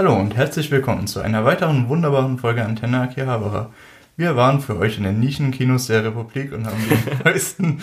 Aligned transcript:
Hallo 0.00 0.16
und 0.16 0.34
herzlich 0.34 0.70
willkommen 0.70 1.06
zu 1.06 1.20
einer 1.20 1.44
weiteren 1.44 1.90
wunderbaren 1.90 2.38
Folge 2.38 2.64
Antenne 2.64 3.02
Akihabara. 3.02 3.68
Wir 4.16 4.34
waren 4.34 4.62
für 4.62 4.78
euch 4.78 4.96
in 4.96 5.04
den 5.04 5.20
Nischenkinos 5.20 5.88
der 5.88 6.02
Republik 6.02 6.54
und 6.54 6.66
haben 6.66 6.82
die 6.88 7.24
neuesten 7.28 7.82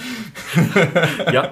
ja. 1.32 1.52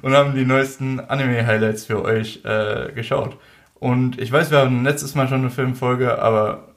und 0.00 0.14
haben 0.14 0.34
die 0.34 0.46
neuesten 0.46 1.00
Anime-Highlights 1.00 1.84
für 1.84 2.02
euch 2.02 2.40
äh, 2.46 2.92
geschaut. 2.94 3.36
Und 3.74 4.18
ich 4.18 4.32
weiß, 4.32 4.50
wir 4.50 4.60
haben 4.60 4.84
letztes 4.84 5.14
Mal 5.14 5.28
schon 5.28 5.40
eine 5.40 5.50
Filmfolge, 5.50 6.18
aber 6.18 6.68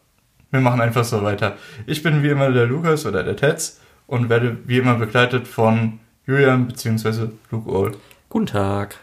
wir 0.51 0.59
machen 0.59 0.81
einfach 0.81 1.05
so 1.05 1.23
weiter. 1.23 1.55
Ich 1.85 2.03
bin 2.03 2.23
wie 2.23 2.31
immer 2.31 2.51
der 2.51 2.65
Lukas 2.65 3.05
oder 3.05 3.23
der 3.23 3.37
Tetz 3.37 3.79
und 4.05 4.27
werde 4.27 4.57
wie 4.65 4.79
immer 4.79 4.95
begleitet 4.95 5.47
von 5.47 6.01
Julian 6.27 6.67
bzw. 6.67 7.29
Luke 7.51 7.69
Old. 7.69 7.97
Guten 8.27 8.47
Tag. 8.47 8.97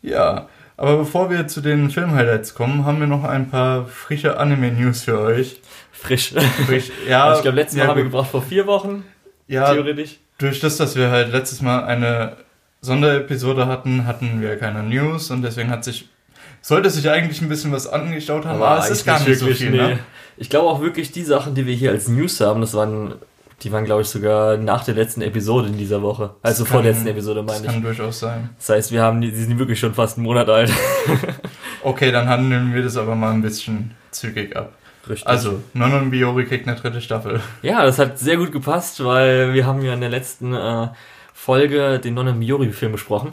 Ja, 0.00 0.48
aber 0.76 0.98
bevor 0.98 1.30
wir 1.30 1.46
zu 1.46 1.60
den 1.60 1.90
Film-Highlights 1.90 2.54
kommen, 2.54 2.84
haben 2.84 3.00
wir 3.00 3.06
noch 3.06 3.24
ein 3.24 3.50
paar 3.50 3.86
frische 3.86 4.38
Anime-News 4.38 5.02
für 5.02 5.20
euch. 5.20 5.60
Frisch. 5.92 6.34
Frisch, 6.66 6.90
ja. 7.08 7.24
Also 7.24 7.38
ich 7.38 7.42
glaube, 7.42 7.56
letztes 7.56 7.78
Mal 7.78 7.84
ja, 7.84 7.90
haben 7.90 7.96
wir 7.96 8.04
gebraucht 8.04 8.30
vor 8.30 8.42
vier 8.42 8.66
Wochen. 8.66 9.04
Ja, 9.46 9.72
theoretisch. 9.72 10.18
Durch 10.38 10.60
das, 10.60 10.76
dass 10.76 10.96
wir 10.96 11.10
halt 11.10 11.32
letztes 11.32 11.62
Mal 11.62 11.84
eine 11.84 12.36
Sonderepisode 12.80 13.66
hatten, 13.66 14.06
hatten 14.06 14.40
wir 14.40 14.56
keine 14.58 14.82
News 14.82 15.30
und 15.30 15.42
deswegen 15.42 15.70
hat 15.70 15.84
sich, 15.84 16.08
sollte 16.60 16.90
sich 16.90 17.08
eigentlich 17.08 17.40
ein 17.40 17.48
bisschen 17.48 17.72
was 17.72 17.86
angestaut 17.86 18.44
haben, 18.44 18.56
aber, 18.56 18.68
aber 18.68 18.84
es 18.84 18.90
ist 18.90 19.06
gar 19.06 19.18
nicht 19.18 19.28
wirklich, 19.28 19.58
so 19.58 19.64
viel, 19.64 19.70
nee. 19.70 19.76
ne? 19.76 19.98
Ich 20.36 20.50
glaube 20.50 20.68
auch 20.68 20.80
wirklich 20.80 21.12
die 21.12 21.22
Sachen, 21.22 21.54
die 21.54 21.66
wir 21.66 21.74
hier 21.74 21.92
als 21.92 22.08
News 22.08 22.40
haben, 22.40 22.60
das 22.60 22.74
waren 22.74 23.14
die 23.62 23.72
waren, 23.72 23.84
glaube 23.84 24.02
ich, 24.02 24.08
sogar 24.08 24.56
nach 24.56 24.84
der 24.84 24.94
letzten 24.94 25.22
Episode 25.22 25.68
in 25.68 25.78
dieser 25.78 26.02
Woche. 26.02 26.34
Also 26.42 26.64
vor 26.64 26.82
der 26.82 26.92
letzten 26.92 27.08
Episode, 27.08 27.42
meine 27.42 27.58
ich. 27.58 27.64
Das 27.64 27.72
kann 27.72 27.82
durchaus 27.82 28.20
sein. 28.20 28.50
Das 28.58 28.68
heißt, 28.68 28.92
wir 28.92 29.02
haben 29.02 29.20
die, 29.20 29.30
sind 29.30 29.58
wirklich 29.58 29.78
schon 29.78 29.94
fast 29.94 30.18
einen 30.18 30.26
Monat 30.26 30.48
alt. 30.48 30.72
okay, 31.82 32.10
dann 32.10 32.28
handeln 32.28 32.74
wir 32.74 32.82
das 32.82 32.96
aber 32.96 33.14
mal 33.14 33.32
ein 33.32 33.42
bisschen 33.42 33.92
zügig 34.10 34.56
ab. 34.56 34.72
Richtig. 35.08 35.26
Also, 35.26 35.62
Nonon 35.74 36.10
Biori 36.10 36.46
kriegt 36.46 36.66
eine 36.66 36.76
dritte 36.76 37.00
Staffel. 37.00 37.40
Ja, 37.62 37.84
das 37.84 37.98
hat 37.98 38.18
sehr 38.18 38.36
gut 38.36 38.52
gepasst, 38.52 39.04
weil 39.04 39.52
wir 39.52 39.66
haben 39.66 39.82
ja 39.82 39.92
in 39.92 40.00
der 40.00 40.10
letzten 40.10 40.54
äh, 40.54 40.88
Folge 41.32 41.98
den 41.98 42.14
Nonon 42.14 42.40
Biori-Film 42.40 42.92
besprochen, 42.92 43.32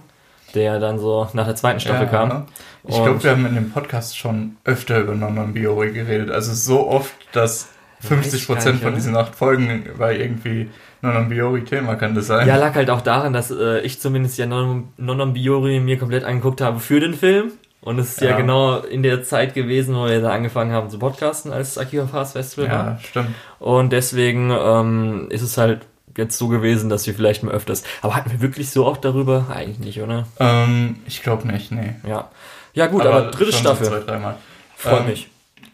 der 0.54 0.80
dann 0.80 1.00
so 1.00 1.30
nach 1.34 1.46
der 1.46 1.56
zweiten 1.56 1.80
Staffel 1.80 2.08
ja, 2.08 2.10
kam. 2.10 2.48
Ich 2.86 2.96
glaube, 2.96 3.24
wir 3.24 3.32
haben 3.32 3.46
in 3.46 3.56
dem 3.56 3.72
Podcast 3.72 4.18
schon 4.18 4.58
öfter 4.66 5.00
über 5.00 5.16
Nonon 5.16 5.54
Biori 5.54 5.94
geredet. 5.94 6.30
Also 6.30 6.54
so 6.54 6.90
oft, 6.90 7.14
dass 7.32 7.70
50 8.02 8.48
Prozent 8.48 8.82
von 8.82 8.96
diesen 8.96 9.16
acht 9.16 9.36
Folgen 9.36 9.86
war 9.98 10.12
irgendwie 10.12 10.70
Non 11.02 11.30
Biori 11.30 11.64
Thema, 11.64 11.96
kann 11.96 12.16
das 12.16 12.28
sein? 12.28 12.48
Ja, 12.48 12.58
lag 12.58 12.76
halt 12.76 12.90
auch 12.90 13.02
daran, 13.02 13.34
dass 13.34 13.52
äh, 13.52 13.82
ich 13.82 14.00
zumindest 14.00 14.38
ja 14.38 14.46
Non 14.46 15.34
Biori 15.34 15.80
mir 15.80 15.98
komplett 15.98 16.24
angeguckt 16.24 16.62
habe 16.62 16.80
für 16.80 17.00
den 17.00 17.14
Film. 17.14 17.54
Und 17.82 17.98
es 17.98 18.12
ist 18.12 18.22
ja. 18.22 18.32
ja. 18.32 18.38
genau 18.38 18.78
in 18.78 19.02
der 19.02 19.24
Zeit 19.24 19.56
gewesen, 19.56 19.96
wo 19.96 20.06
wir 20.06 20.22
da 20.22 20.30
angefangen 20.30 20.72
haben 20.72 20.92
zu 20.92 21.00
podcasten, 21.00 21.52
als 21.52 21.80
Akiva 21.80 22.06
Fast 22.06 22.34
Festival 22.34 22.66
ja, 22.68 22.72
war. 22.72 22.86
Ja, 22.86 23.00
stimmt. 23.00 23.30
Und 23.58 23.92
deswegen 23.92 24.52
ähm, 24.52 25.28
ist 25.32 25.42
es 25.42 25.58
halt 25.58 25.82
jetzt 26.16 26.38
so 26.38 26.48
gewesen, 26.48 26.90
dass 26.90 27.08
wir 27.08 27.16
vielleicht 27.16 27.42
mal 27.42 27.54
öfters. 27.54 27.84
Aber 28.04 28.16
hatten 28.16 28.32
wir 28.32 28.42
wirklich 28.42 28.70
so 28.70 28.86
oft 28.86 29.04
darüber? 29.04 29.48
Eigentlich 29.52 29.80
nicht, 29.80 30.02
oder? 30.02 30.28
Ähm, 30.40 30.98
ich 31.08 31.24
glaube 31.24 31.48
nicht, 31.48 31.72
nee. 31.72 31.96
Ja. 32.08 32.30
Ja, 32.74 32.86
gut, 32.86 33.02
aber, 33.02 33.16
aber 33.16 33.32
dritte 33.32 33.54
Staffel. 33.54 33.86
So 33.86 33.92
zwei, 33.92 34.00
dreimal. 34.02 34.36
Freut 34.76 35.02
ähm, 35.02 35.08
mich. 35.08 35.31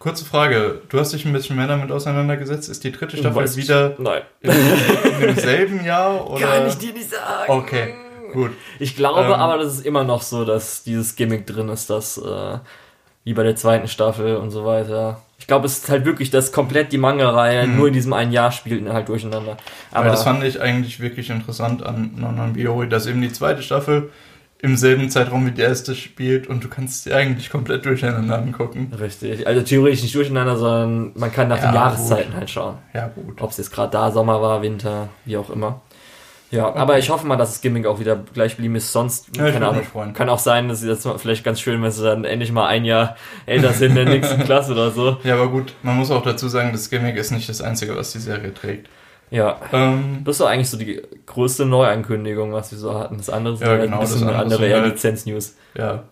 Kurze 0.08 0.24
Frage, 0.24 0.84
du 0.88 1.02
hast 1.02 1.12
dich 1.12 1.26
ein 1.26 1.34
bisschen 1.34 1.58
mehr 1.58 1.68
damit 1.68 1.92
auseinandergesetzt. 1.92 2.70
Ist 2.70 2.82
die 2.86 2.94
dritte 2.94 3.18
Staffel 3.18 3.44
Weiß 3.44 3.58
wieder 3.58 3.94
Nein. 3.98 4.22
In, 4.40 4.52
in 4.52 5.20
demselben 5.20 5.84
Jahr? 5.84 6.26
Oder? 6.32 6.48
Kann 6.48 6.66
ich 6.66 6.78
dir 6.78 6.94
nicht 6.94 7.10
sagen. 7.10 7.52
Okay, 7.52 7.94
gut. 8.32 8.52
Ich 8.80 8.96
glaube 8.96 9.20
ähm, 9.20 9.34
aber, 9.34 9.62
das 9.62 9.74
ist 9.74 9.86
immer 9.86 10.06
noch 10.06 10.22
so, 10.22 10.46
dass 10.46 10.84
dieses 10.84 11.18
Gimmick 11.18 11.46
drin 11.46 11.68
ist, 11.68 11.90
dass 11.90 12.18
äh, 12.20 12.58
wie 13.26 13.34
bei 13.34 13.44
der 13.44 13.58
zweiten 13.58 13.90
Staffel 13.90 14.38
und 14.38 14.50
so 14.50 14.64
weiter. 14.64 15.20
Ich 15.40 15.48
glaube, 15.48 15.66
es 15.66 15.80
ist 15.80 15.90
halt 15.90 16.06
wirklich, 16.06 16.30
dass 16.30 16.54
komplett 16.54 16.94
die 16.94 16.98
Manga-Reihe 16.98 17.68
mhm. 17.68 17.76
nur 17.76 17.88
in 17.90 17.94
diesem 17.94 18.14
einen 18.14 18.32
Jahr 18.32 18.54
spielt 18.54 18.88
halt 18.88 19.10
durcheinander. 19.10 19.58
Aber 19.92 20.06
Weil 20.06 20.12
das 20.12 20.24
fand 20.24 20.42
ich 20.46 20.62
eigentlich 20.62 21.02
wirklich 21.02 21.30
interessant 21.30 21.86
an 21.86 22.12
Non 22.16 22.34
Non 22.34 22.54
Biori, 22.54 22.88
dass 22.88 23.08
eben 23.08 23.22
die 23.22 23.34
zweite 23.34 23.62
Staffel 23.62 24.10
im 24.60 24.76
selben 24.76 25.10
Zeitraum 25.10 25.46
wie 25.46 25.52
die 25.52 25.62
erste 25.62 25.94
spielt 25.94 26.48
und 26.48 26.64
du 26.64 26.68
kannst 26.68 27.04
sie 27.04 27.14
eigentlich 27.14 27.50
komplett 27.50 27.86
durcheinander 27.86 28.40
angucken. 28.40 28.92
Richtig. 29.00 29.46
Also 29.46 29.62
theoretisch 29.62 30.02
nicht 30.02 30.16
durcheinander, 30.16 30.58
sondern 30.58 31.12
man 31.16 31.32
kann 31.32 31.48
nach 31.48 31.62
ja, 31.62 31.68
den 31.68 31.76
Jahreszeiten 31.76 32.32
gut. 32.32 32.40
halt 32.40 32.50
schauen. 32.50 32.78
Ja, 32.94 33.08
gut. 33.08 33.40
Ob 33.42 33.52
es 33.52 33.58
jetzt 33.58 33.72
gerade 33.72 33.92
da 33.92 34.12
Sommer 34.12 34.42
war, 34.42 34.62
Winter, 34.62 35.10
wie 35.26 35.38
auch 35.38 35.52
immer. 35.52 35.82
Ja, 36.50 36.70
okay. 36.70 36.80
aber 36.80 36.98
ich 36.98 37.10
hoffe 37.10 37.28
mal, 37.28 37.36
dass 37.36 37.50
das 37.50 37.62
Gimmick 37.62 37.86
auch 37.86 38.00
wieder 38.00 38.16
gleich 38.34 38.56
geblieben 38.56 38.76
ist. 38.76 38.94
Sonst, 38.94 39.36
ja, 39.36 39.52
keine 39.52 39.68
Ahnung, 39.68 39.84
kann 40.14 40.30
auch 40.30 40.40
sein, 40.40 40.70
dass 40.70 40.80
sie 40.80 40.88
das 40.88 41.08
vielleicht 41.18 41.44
ganz 41.44 41.60
schön, 41.60 41.84
wenn 41.84 41.92
sie 41.92 42.04
dann 42.04 42.24
endlich 42.24 42.54
mal 42.54 42.68
ein 42.68 42.86
Jahr 42.86 43.18
älter 43.46 43.74
sind 43.74 43.90
in 43.90 43.96
der 43.96 44.06
nächsten 44.06 44.44
Klasse 44.46 44.72
oder 44.72 44.92
so. 44.92 45.18
Ja, 45.24 45.34
aber 45.34 45.50
gut, 45.50 45.74
man 45.84 45.98
muss 45.98 46.10
auch 46.10 46.24
dazu 46.24 46.48
sagen, 46.48 46.72
das 46.72 46.90
Gimmick 46.90 47.18
ist 47.18 47.32
nicht 47.32 47.50
das 47.50 47.62
Einzige, 47.62 47.98
was 47.98 48.14
die 48.14 48.20
Serie 48.20 48.54
trägt. 48.54 48.88
Ja. 49.30 49.60
Ähm, 49.74 50.22
das 50.24 50.36
ist 50.36 50.42
doch 50.42 50.48
eigentlich 50.48 50.70
so 50.70 50.78
die 50.78 51.02
größte 51.26 51.66
Neuankündigung, 51.66 52.54
was 52.54 52.72
wir 52.72 52.78
so 52.78 52.98
hatten. 52.98 53.18
Das 53.18 53.30
andere 53.30 53.58
sind 53.58 53.68
ja, 53.68 53.78
genau, 53.78 53.98
ein 53.98 54.02
bisschen 54.02 54.28
das 54.28 54.36
andere, 54.36 54.64
andere 54.64 54.82
halt, 54.82 54.94
Lizenz-News. 54.94 55.56
Ja. 55.78 56.04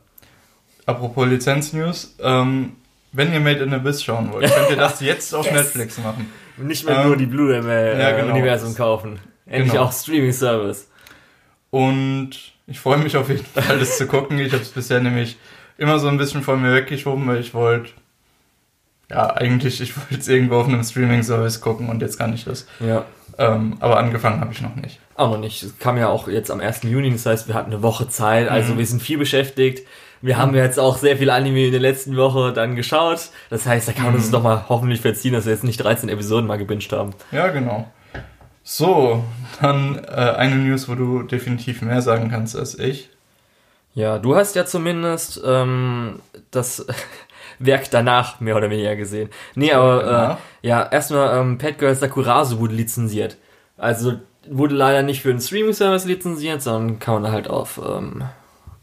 Apropos 0.86 1.28
Lizenz-News, 1.28 2.16
ähm, 2.20 2.74
wenn 3.12 3.34
ihr 3.34 3.40
Made 3.40 3.64
in 3.64 3.74
Abyss 3.74 4.04
schauen 4.04 4.31
wollt, 4.31 4.52
könnt 4.52 4.70
ihr 4.70 4.75
das 4.75 5.00
jetzt 5.00 5.34
auf 5.34 5.46
yes. 5.52 5.54
Netflix 5.54 5.98
machen. 5.98 6.31
Nicht 6.58 6.86
mehr 6.86 7.00
ähm, 7.00 7.08
nur 7.08 7.18
die 7.18 7.25
Blu-ray-Universum 7.25 8.40
ja, 8.40 8.58
genau. 8.58 8.74
kaufen. 8.74 9.20
Endlich 9.46 9.72
genau. 9.72 9.86
auch 9.86 9.94
Streaming-Service. 9.94 10.90
Und 11.70 12.31
ich 12.68 12.80
freue 12.80 12.98
mich 12.98 13.18
auf 13.18 13.30
jeden 13.30 13.46
Fall, 13.54 13.80
das 13.80 13.98
zu 13.98 14.08
gucken. 14.08 14.40
Ich 14.40 14.52
habe 14.52 14.64
es 14.64 14.70
bisher 14.70 15.00
nämlich 15.00 15.38
immer 15.78 16.00
so 16.00 16.08
ein 16.08 16.18
bisschen 16.18 16.42
von 16.42 16.62
mir 16.62 16.74
weggeschoben, 16.74 17.25
weil 17.28 17.40
ich 17.40 17.54
wollte 17.54 17.92
ja, 19.10 19.36
eigentlich, 19.36 19.82
ich 19.82 19.96
wollte 19.98 20.18
es 20.18 20.28
irgendwo 20.28 20.56
auf 20.56 20.68
einem 20.68 20.84
Streaming-Service 20.84 21.62
gucken 21.62 21.90
und 21.90 22.02
jetzt 22.02 22.18
kann 22.18 22.34
ich 22.34 22.46
das. 22.46 22.68
Ja. 22.80 23.06
Ähm, 23.38 23.78
aber 23.80 23.98
angefangen 23.98 24.40
habe 24.40 24.54
ich 24.54 24.62
noch 24.62 24.76
nicht. 24.76 25.00
Auch 25.16 25.32
noch 25.32 25.40
nicht. 25.40 25.62
Es 25.62 25.78
kam 25.78 25.98
ja 25.98 26.08
auch 26.10 26.28
jetzt 26.28 26.52
am 26.52 26.60
1. 26.60 26.84
Juni, 26.84 27.12
das 27.12 27.26
heißt, 27.26 27.48
wir 27.48 27.56
hatten 27.56 27.72
eine 27.72 27.84
Woche 27.84 28.08
Zeit, 28.08 28.50
also 28.50 28.74
mhm. 28.74 28.78
wir 28.78 28.86
sind 28.86 29.02
viel 29.02 29.18
beschäftigt. 29.18 29.88
Wir 30.22 30.36
mhm. 30.36 30.40
haben 30.40 30.56
jetzt 30.56 30.80
auch 30.80 30.98
sehr 30.98 31.18
viel 31.18 31.30
Anime 31.30 31.66
in 31.66 31.72
der 31.72 31.82
letzten 31.82 32.18
Woche 32.18 32.54
dann 32.54 32.76
geschaut. 32.76 33.30
Das 33.50 33.66
heißt, 33.66 33.88
da 33.88 33.92
kann 33.92 34.06
man 34.06 34.14
mhm. 34.14 34.20
uns 34.20 34.32
doch 34.32 34.42
mal 34.42 34.66
hoffentlich 34.70 35.02
verziehen, 35.02 35.34
dass 35.34 35.46
wir 35.46 35.54
jetzt 35.54 35.64
nicht 35.64 35.78
13 35.78 36.10
Episoden 36.10 36.48
mal 36.48 36.58
gebinged 36.58 36.92
haben. 36.94 37.14
Ja, 37.32 37.48
genau. 37.50 37.92
So, 38.64 39.24
dann 39.62 40.04
äh, 40.06 40.10
eine 40.10 40.56
News, 40.56 40.90
wo 40.90 40.96
du 40.96 41.22
definitiv 41.22 41.82
mehr 41.82 42.02
sagen 42.02 42.30
kannst 42.32 42.56
als 42.56 42.80
ich. 42.80 43.10
Ja, 43.94 44.18
du 44.18 44.36
hast 44.36 44.56
ja 44.56 44.66
zumindest 44.66 45.40
ähm, 45.46 46.20
das 46.52 46.86
Werk 47.60 47.90
danach 47.92 48.40
mehr 48.40 48.56
oder 48.56 48.70
weniger 48.70 48.96
gesehen. 48.96 49.30
Nee, 49.56 49.74
aber 49.74 50.40
äh, 50.62 50.68
ja, 50.68 50.84
erstmal 50.84 51.40
ähm, 51.40 51.58
Pet 51.58 51.80
Girl 51.80 51.96
Sakurazu 51.96 52.60
wurde 52.60 52.76
lizenziert. 52.76 53.38
Also 53.78 54.14
wurde 54.50 54.76
leider 54.76 55.02
nicht 55.02 55.22
für 55.22 55.30
einen 55.30 55.42
Streaming-Service 55.42 56.06
lizenziert, 56.06 56.62
sondern 56.62 57.00
kann 57.00 57.22
man 57.22 57.32
halt 57.32 57.50
auf 57.50 57.80
ähm, 57.84 58.24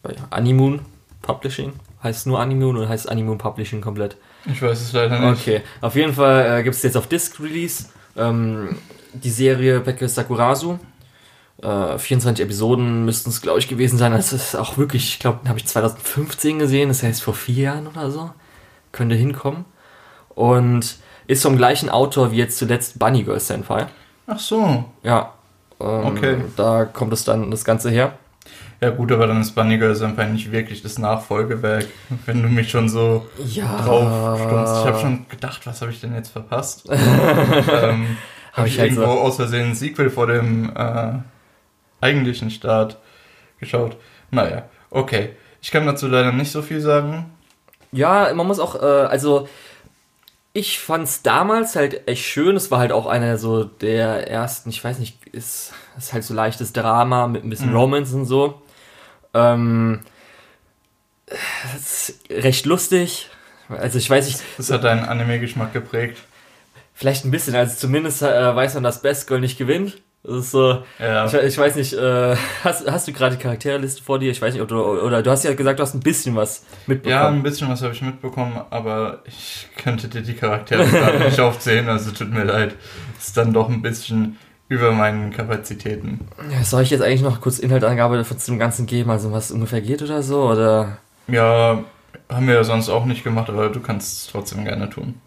bei 0.02 0.14
Animoon 0.30 0.80
Publishing. 1.22 1.72
Heißt 2.02 2.26
nur 2.26 2.40
Animoon 2.40 2.76
oder 2.76 2.88
heißt 2.88 3.08
Animoon 3.08 3.38
Publishing 3.38 3.80
komplett? 3.80 4.16
Ich 4.44 4.60
weiß 4.60 4.80
es 4.80 4.92
leider 4.92 5.18
nicht. 5.18 5.40
Okay, 5.40 5.62
auf 5.80 5.94
jeden 5.94 6.12
Fall 6.12 6.60
äh, 6.60 6.62
gibt 6.62 6.74
es 6.74 6.82
jetzt 6.82 6.96
auf 6.96 7.06
Disc 7.06 7.38
Release 7.40 7.86
ähm, 8.16 8.76
die 9.12 9.30
Serie 9.30 9.80
Pet 9.80 9.98
Girl 9.98 10.08
Sakurazu. 10.08 10.80
Äh, 11.62 11.98
24 11.98 12.44
Episoden 12.44 13.04
müssten 13.04 13.30
es, 13.30 13.40
glaube 13.40 13.60
ich, 13.60 13.68
gewesen 13.68 13.98
sein. 13.98 14.12
Das 14.12 14.32
ist 14.32 14.56
auch 14.56 14.78
wirklich, 14.78 15.04
ich 15.04 15.18
glaube, 15.20 15.48
habe 15.48 15.58
ich 15.58 15.66
2015 15.66 16.58
gesehen, 16.58 16.88
das 16.88 17.04
heißt 17.04 17.22
vor 17.22 17.34
vier 17.34 17.64
Jahren 17.64 17.86
oder 17.86 18.10
so 18.10 18.30
könnte 18.92 19.14
hinkommen. 19.14 19.64
Und 20.34 20.96
ist 21.26 21.42
vom 21.42 21.56
gleichen 21.56 21.88
Autor 21.88 22.32
wie 22.32 22.36
jetzt 22.36 22.58
zuletzt 22.58 22.98
Bunny 22.98 23.22
Girl 23.22 23.40
Senpai. 23.40 23.86
Ach 24.26 24.38
so. 24.38 24.84
Ja. 25.02 25.32
Ähm, 25.80 26.06
okay. 26.06 26.36
Da 26.56 26.84
kommt 26.84 27.12
es 27.12 27.24
dann 27.24 27.50
das 27.50 27.64
Ganze 27.64 27.90
her. 27.90 28.14
Ja 28.80 28.90
gut, 28.90 29.12
aber 29.12 29.28
dann 29.28 29.40
ist 29.40 29.52
Bunny 29.52 29.78
Girl 29.78 29.94
Senpai 29.94 30.26
nicht 30.26 30.50
wirklich 30.50 30.82
das 30.82 30.98
Nachfolgewerk, 30.98 31.86
wenn 32.26 32.42
du 32.42 32.48
mich 32.48 32.70
schon 32.70 32.88
so 32.88 33.26
ja. 33.46 33.80
drauf 33.80 34.40
stummst. 34.40 34.80
Ich 34.80 34.86
habe 34.86 34.98
schon 34.98 35.28
gedacht, 35.28 35.66
was 35.66 35.80
habe 35.80 35.92
ich 35.92 36.00
denn 36.00 36.14
jetzt 36.14 36.30
verpasst? 36.30 36.88
ähm, 36.90 38.16
habe 38.52 38.66
ich, 38.66 38.74
ich 38.74 38.80
halt 38.80 38.90
irgendwo 38.90 39.12
so 39.12 39.20
aus 39.20 39.36
Versehen 39.36 39.70
ein 39.70 39.74
Sequel 39.74 40.10
vor 40.10 40.26
dem 40.26 40.74
äh, 40.74 41.12
eigentlichen 42.00 42.50
Start 42.50 42.98
geschaut. 43.60 43.96
Naja, 44.30 44.64
okay. 44.90 45.36
Ich 45.60 45.70
kann 45.70 45.86
dazu 45.86 46.08
leider 46.08 46.32
nicht 46.32 46.50
so 46.50 46.60
viel 46.60 46.80
sagen. 46.80 47.26
Ja, 47.92 48.32
man 48.34 48.46
muss 48.46 48.58
auch, 48.58 48.74
äh, 48.74 49.06
also 49.06 49.48
ich 50.54 50.78
fand's 50.78 51.22
damals 51.22 51.76
halt 51.76 52.08
echt 52.08 52.24
schön. 52.24 52.56
Es 52.56 52.70
war 52.70 52.78
halt 52.78 52.92
auch 52.92 53.06
einer 53.06 53.38
so 53.38 53.64
der 53.64 54.28
ersten, 54.28 54.70
ich 54.70 54.82
weiß 54.82 54.98
nicht, 54.98 55.26
ist, 55.28 55.72
ist 55.96 56.12
halt 56.12 56.24
so 56.24 56.34
leichtes 56.34 56.72
Drama 56.72 57.26
mit 57.26 57.44
ein 57.44 57.50
bisschen 57.50 57.70
mhm. 57.70 57.76
Romance 57.76 58.14
und 58.14 58.26
so. 58.26 58.60
Ähm, 59.34 60.00
ist 61.76 62.18
recht 62.30 62.66
lustig. 62.66 63.30
Also 63.68 63.98
ich 63.98 64.08
weiß 64.08 64.26
nicht. 64.26 64.40
Das 64.58 64.70
hat 64.70 64.84
deinen 64.84 65.04
Anime-Geschmack 65.04 65.72
geprägt. 65.72 66.18
Vielleicht 66.94 67.24
ein 67.24 67.30
bisschen, 67.30 67.54
also 67.54 67.74
zumindest 67.74 68.22
äh, 68.22 68.54
weiß 68.54 68.74
man, 68.74 68.82
dass 68.82 69.00
Best 69.00 69.26
Girl 69.26 69.40
nicht 69.40 69.56
gewinnt. 69.56 70.02
Das 70.24 70.36
ist 70.36 70.50
so, 70.52 70.84
ja. 71.00 71.26
ich, 71.26 71.34
ich 71.34 71.58
weiß 71.58 71.74
nicht, 71.74 71.94
äh, 71.94 72.36
hast, 72.62 72.88
hast 72.88 73.08
du 73.08 73.12
gerade 73.12 73.36
die 73.36 73.42
Charakterliste 73.42 74.04
vor 74.04 74.20
dir? 74.20 74.30
Ich 74.30 74.40
weiß 74.40 74.54
nicht, 74.54 74.70
du, 74.70 74.76
oder 74.76 75.20
du 75.20 75.30
hast 75.30 75.42
ja 75.42 75.52
gesagt, 75.52 75.80
du 75.80 75.82
hast 75.82 75.94
ein 75.94 76.00
bisschen 76.00 76.36
was 76.36 76.64
mitbekommen. 76.86 77.22
Ja, 77.22 77.28
ein 77.28 77.42
bisschen 77.42 77.68
was 77.68 77.82
habe 77.82 77.92
ich 77.92 78.02
mitbekommen, 78.02 78.60
aber 78.70 79.22
ich 79.24 79.66
könnte 79.76 80.06
dir 80.06 80.22
die 80.22 80.34
Charaktere 80.34 80.86
gerade 80.86 81.18
nicht 81.24 81.40
aufzählen, 81.40 81.88
also 81.88 82.12
tut 82.12 82.30
mir 82.30 82.44
leid. 82.44 82.76
Ist 83.18 83.36
dann 83.36 83.52
doch 83.52 83.68
ein 83.68 83.82
bisschen 83.82 84.38
über 84.68 84.92
meinen 84.92 85.32
Kapazitäten. 85.32 86.20
Ja, 86.52 86.62
soll 86.62 86.82
ich 86.82 86.90
jetzt 86.90 87.02
eigentlich 87.02 87.22
noch 87.22 87.40
kurz 87.40 87.58
Inhaltangabe 87.58 88.24
zu 88.24 88.52
dem 88.52 88.60
Ganzen 88.60 88.86
geben, 88.86 89.10
also 89.10 89.32
was 89.32 89.50
ungefähr 89.50 89.80
geht 89.80 90.02
oder 90.02 90.22
so, 90.22 90.44
oder? 90.44 90.98
Ja, 91.26 91.82
haben 92.28 92.46
wir 92.46 92.54
ja 92.54 92.64
sonst 92.64 92.88
auch 92.88 93.06
nicht 93.06 93.24
gemacht, 93.24 93.50
aber 93.50 93.70
du 93.70 93.80
kannst 93.80 94.12
es 94.12 94.32
trotzdem 94.32 94.64
gerne 94.64 94.88
tun. 94.88 95.20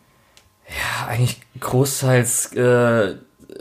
Ja, 0.69 1.07
eigentlich 1.07 1.41
großteils 1.59 2.53
äh, 2.53 3.15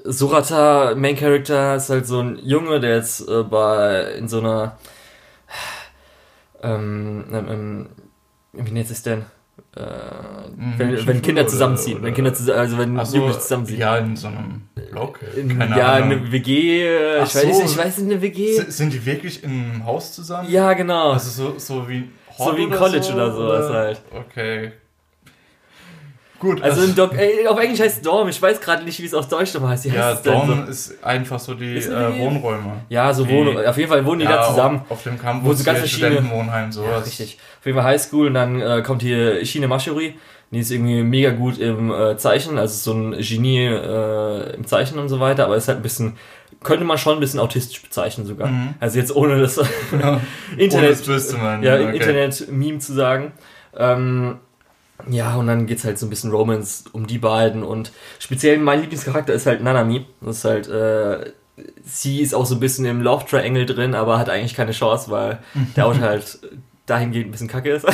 Surata, 0.05 0.95
Main 0.95 1.17
Character, 1.17 1.77
ist 1.77 1.91
halt 1.91 2.07
so 2.07 2.21
ein 2.21 2.39
Junge, 2.43 2.79
der 2.79 2.97
jetzt 2.97 3.27
äh, 3.29 3.43
bei 3.43 4.13
in 4.19 4.29
so 4.29 4.39
einer 4.39 4.77
ähm, 6.63 7.25
ähm, 7.33 7.87
wie 8.53 8.71
nennt 8.71 8.91
es 8.91 9.03
denn? 9.03 9.25
Äh, 9.77 9.81
mhm, 10.57 10.75
wenn, 10.79 11.07
wenn 11.07 11.23
Kinder 11.23 11.47
zusammenziehen, 11.47 11.99
oder, 11.99 12.07
wenn 12.07 12.15
Kinder 12.15 12.33
zusammen, 12.35 12.59
also 12.59 12.79
wenn 12.79 13.05
so, 13.05 13.17
Jugendliche 13.17 13.41
zusammenziehen. 13.41 13.81
Ja, 13.81 13.97
in 13.99 14.17
so 14.17 14.29
einem 14.29 14.63
Block. 14.91 15.21
Keine 15.35 15.77
ja, 15.77 15.95
Ahnung. 15.95 16.13
eine 16.13 16.33
WG, 16.33 16.87
äh, 16.87 17.23
ich, 17.23 17.31
so, 17.31 17.39
weiß, 17.41 17.73
ich 17.73 17.79
weiß 17.79 17.99
nicht, 17.99 18.13
eine 18.13 18.23
WG. 18.23 18.61
Sind 18.69 18.93
die 18.93 19.05
wirklich 19.05 19.43
in 19.43 19.51
einem 19.51 19.87
Haus 19.87 20.13
zusammen? 20.13 20.49
Ja, 20.51 20.73
genau. 20.75 21.13
Also 21.13 21.31
so, 21.31 21.59
so 21.59 21.89
wie 21.89 22.09
Hort 22.39 22.53
So 22.53 22.57
wie 22.57 22.65
ein 22.65 22.71
College 22.71 23.05
so, 23.05 23.15
oder 23.15 23.33
sowas 23.33 23.73
halt. 23.73 24.03
Okay. 24.13 24.73
Gut. 26.45 26.63
Also, 26.63 26.83
also 26.83 26.93
Doc, 26.93 27.17
ey, 27.17 27.47
auf 27.47 27.59
Englisch 27.59 27.81
heißt 27.81 27.97
es 27.97 28.03
Dorm. 28.03 28.29
Ich 28.29 28.41
weiß 28.41 28.61
gerade 28.61 28.85
nicht, 28.85 29.01
wie 29.01 29.07
es 29.07 29.15
auf 29.15 29.29
Deutsch 29.29 29.55
nochmal 29.55 29.71
heißt. 29.71 29.87
Wie 29.87 29.89
ja, 29.89 30.09
heißt 30.09 30.27
Dorm 30.27 30.67
so? 30.67 30.71
ist 30.71 31.03
einfach 31.03 31.39
so 31.39 31.55
die 31.55 31.79
äh, 31.79 32.19
Wohnräume. 32.19 32.83
Ja, 32.91 33.15
so 33.15 33.27
Wohnräume. 33.27 33.67
Auf 33.67 33.79
jeden 33.79 33.89
Fall 33.89 34.05
wohnen 34.05 34.19
die 34.19 34.27
ja, 34.27 34.37
da 34.37 34.49
zusammen. 34.49 34.83
Auf, 34.91 35.03
dem 35.03 35.19
Campus, 35.19 35.49
wo 35.49 35.55
so 35.55 35.65
ganz 35.65 35.89
Studentenwohnheim, 35.89 36.71
sowas. 36.71 36.91
Ja, 36.91 36.99
richtig. 36.99 37.39
Auf 37.61 37.65
jeden 37.65 37.79
Fall 37.79 37.87
Highschool 37.87 38.27
und 38.27 38.35
dann 38.35 38.61
äh, 38.61 38.83
kommt 38.83 39.01
hier 39.01 39.43
Shine 39.47 39.69
Mashuri. 39.69 40.17
Die 40.51 40.59
ist 40.59 40.71
irgendwie 40.71 41.03
mega 41.03 41.31
gut 41.31 41.57
im 41.57 41.91
äh, 41.91 42.19
Zeichnen, 42.19 42.59
also 42.59 42.93
so 42.93 42.93
ein 42.93 43.17
Genie 43.19 43.65
äh, 43.65 44.55
im 44.55 44.67
Zeichnen 44.67 45.01
und 45.01 45.09
so 45.09 45.21
weiter, 45.21 45.47
aber 45.47 45.57
ist 45.57 45.67
halt 45.69 45.79
ein 45.79 45.83
bisschen, 45.83 46.19
könnte 46.63 46.85
man 46.85 46.99
schon 46.99 47.15
ein 47.15 47.21
bisschen 47.21 47.41
autistisch 47.41 47.81
bezeichnen 47.83 48.27
sogar. 48.27 48.49
Mhm. 48.49 48.75
Also 48.81 48.99
jetzt 48.99 49.17
ohne 49.17 49.41
das 49.41 49.57
ja, 49.57 50.21
Internet, 50.59 51.09
ohne 51.09 51.15
das 51.15 51.33
ja, 51.33 51.75
okay. 51.75 51.97
Internet-Meme 51.97 52.79
zu 52.81 52.93
sagen. 52.93 53.33
Ähm, 53.77 54.39
ja, 55.09 55.37
und 55.37 55.47
dann 55.49 55.67
geht's 55.67 55.85
halt 55.85 55.99
so 55.99 56.07
ein 56.07 56.11
bisschen 56.11 56.31
Romance 56.31 56.85
um 56.93 57.07
die 57.07 57.19
beiden 57.19 57.63
und 57.63 57.93
speziell 58.19 58.59
mein 58.59 58.81
Lieblingscharakter 58.81 59.33
ist 59.33 59.47
halt 59.47 59.63
Nanami. 59.63 60.07
Das 60.21 60.39
ist 60.39 60.45
halt, 60.45 60.69
äh, 60.69 61.33
sie 61.85 62.21
ist 62.21 62.35
auch 62.35 62.47
so 62.47 62.55
ein 62.55 62.61
bisschen 62.61 62.85
im 62.85 63.03
Love 63.03 63.27
Triangle 63.27 63.67
drin, 63.67 63.95
aber 63.95 64.19
hat 64.19 64.31
eigentlich 64.31 64.55
keine 64.55 64.73
Chance, 64.73 65.11
weil 65.11 65.41
der 65.77 65.87
Autor 65.87 66.03
halt 66.03 66.39
dahingehend 66.87 67.29
ein 67.29 67.33
bisschen 67.33 67.49
kacke 67.49 67.71
ist. 67.71 67.87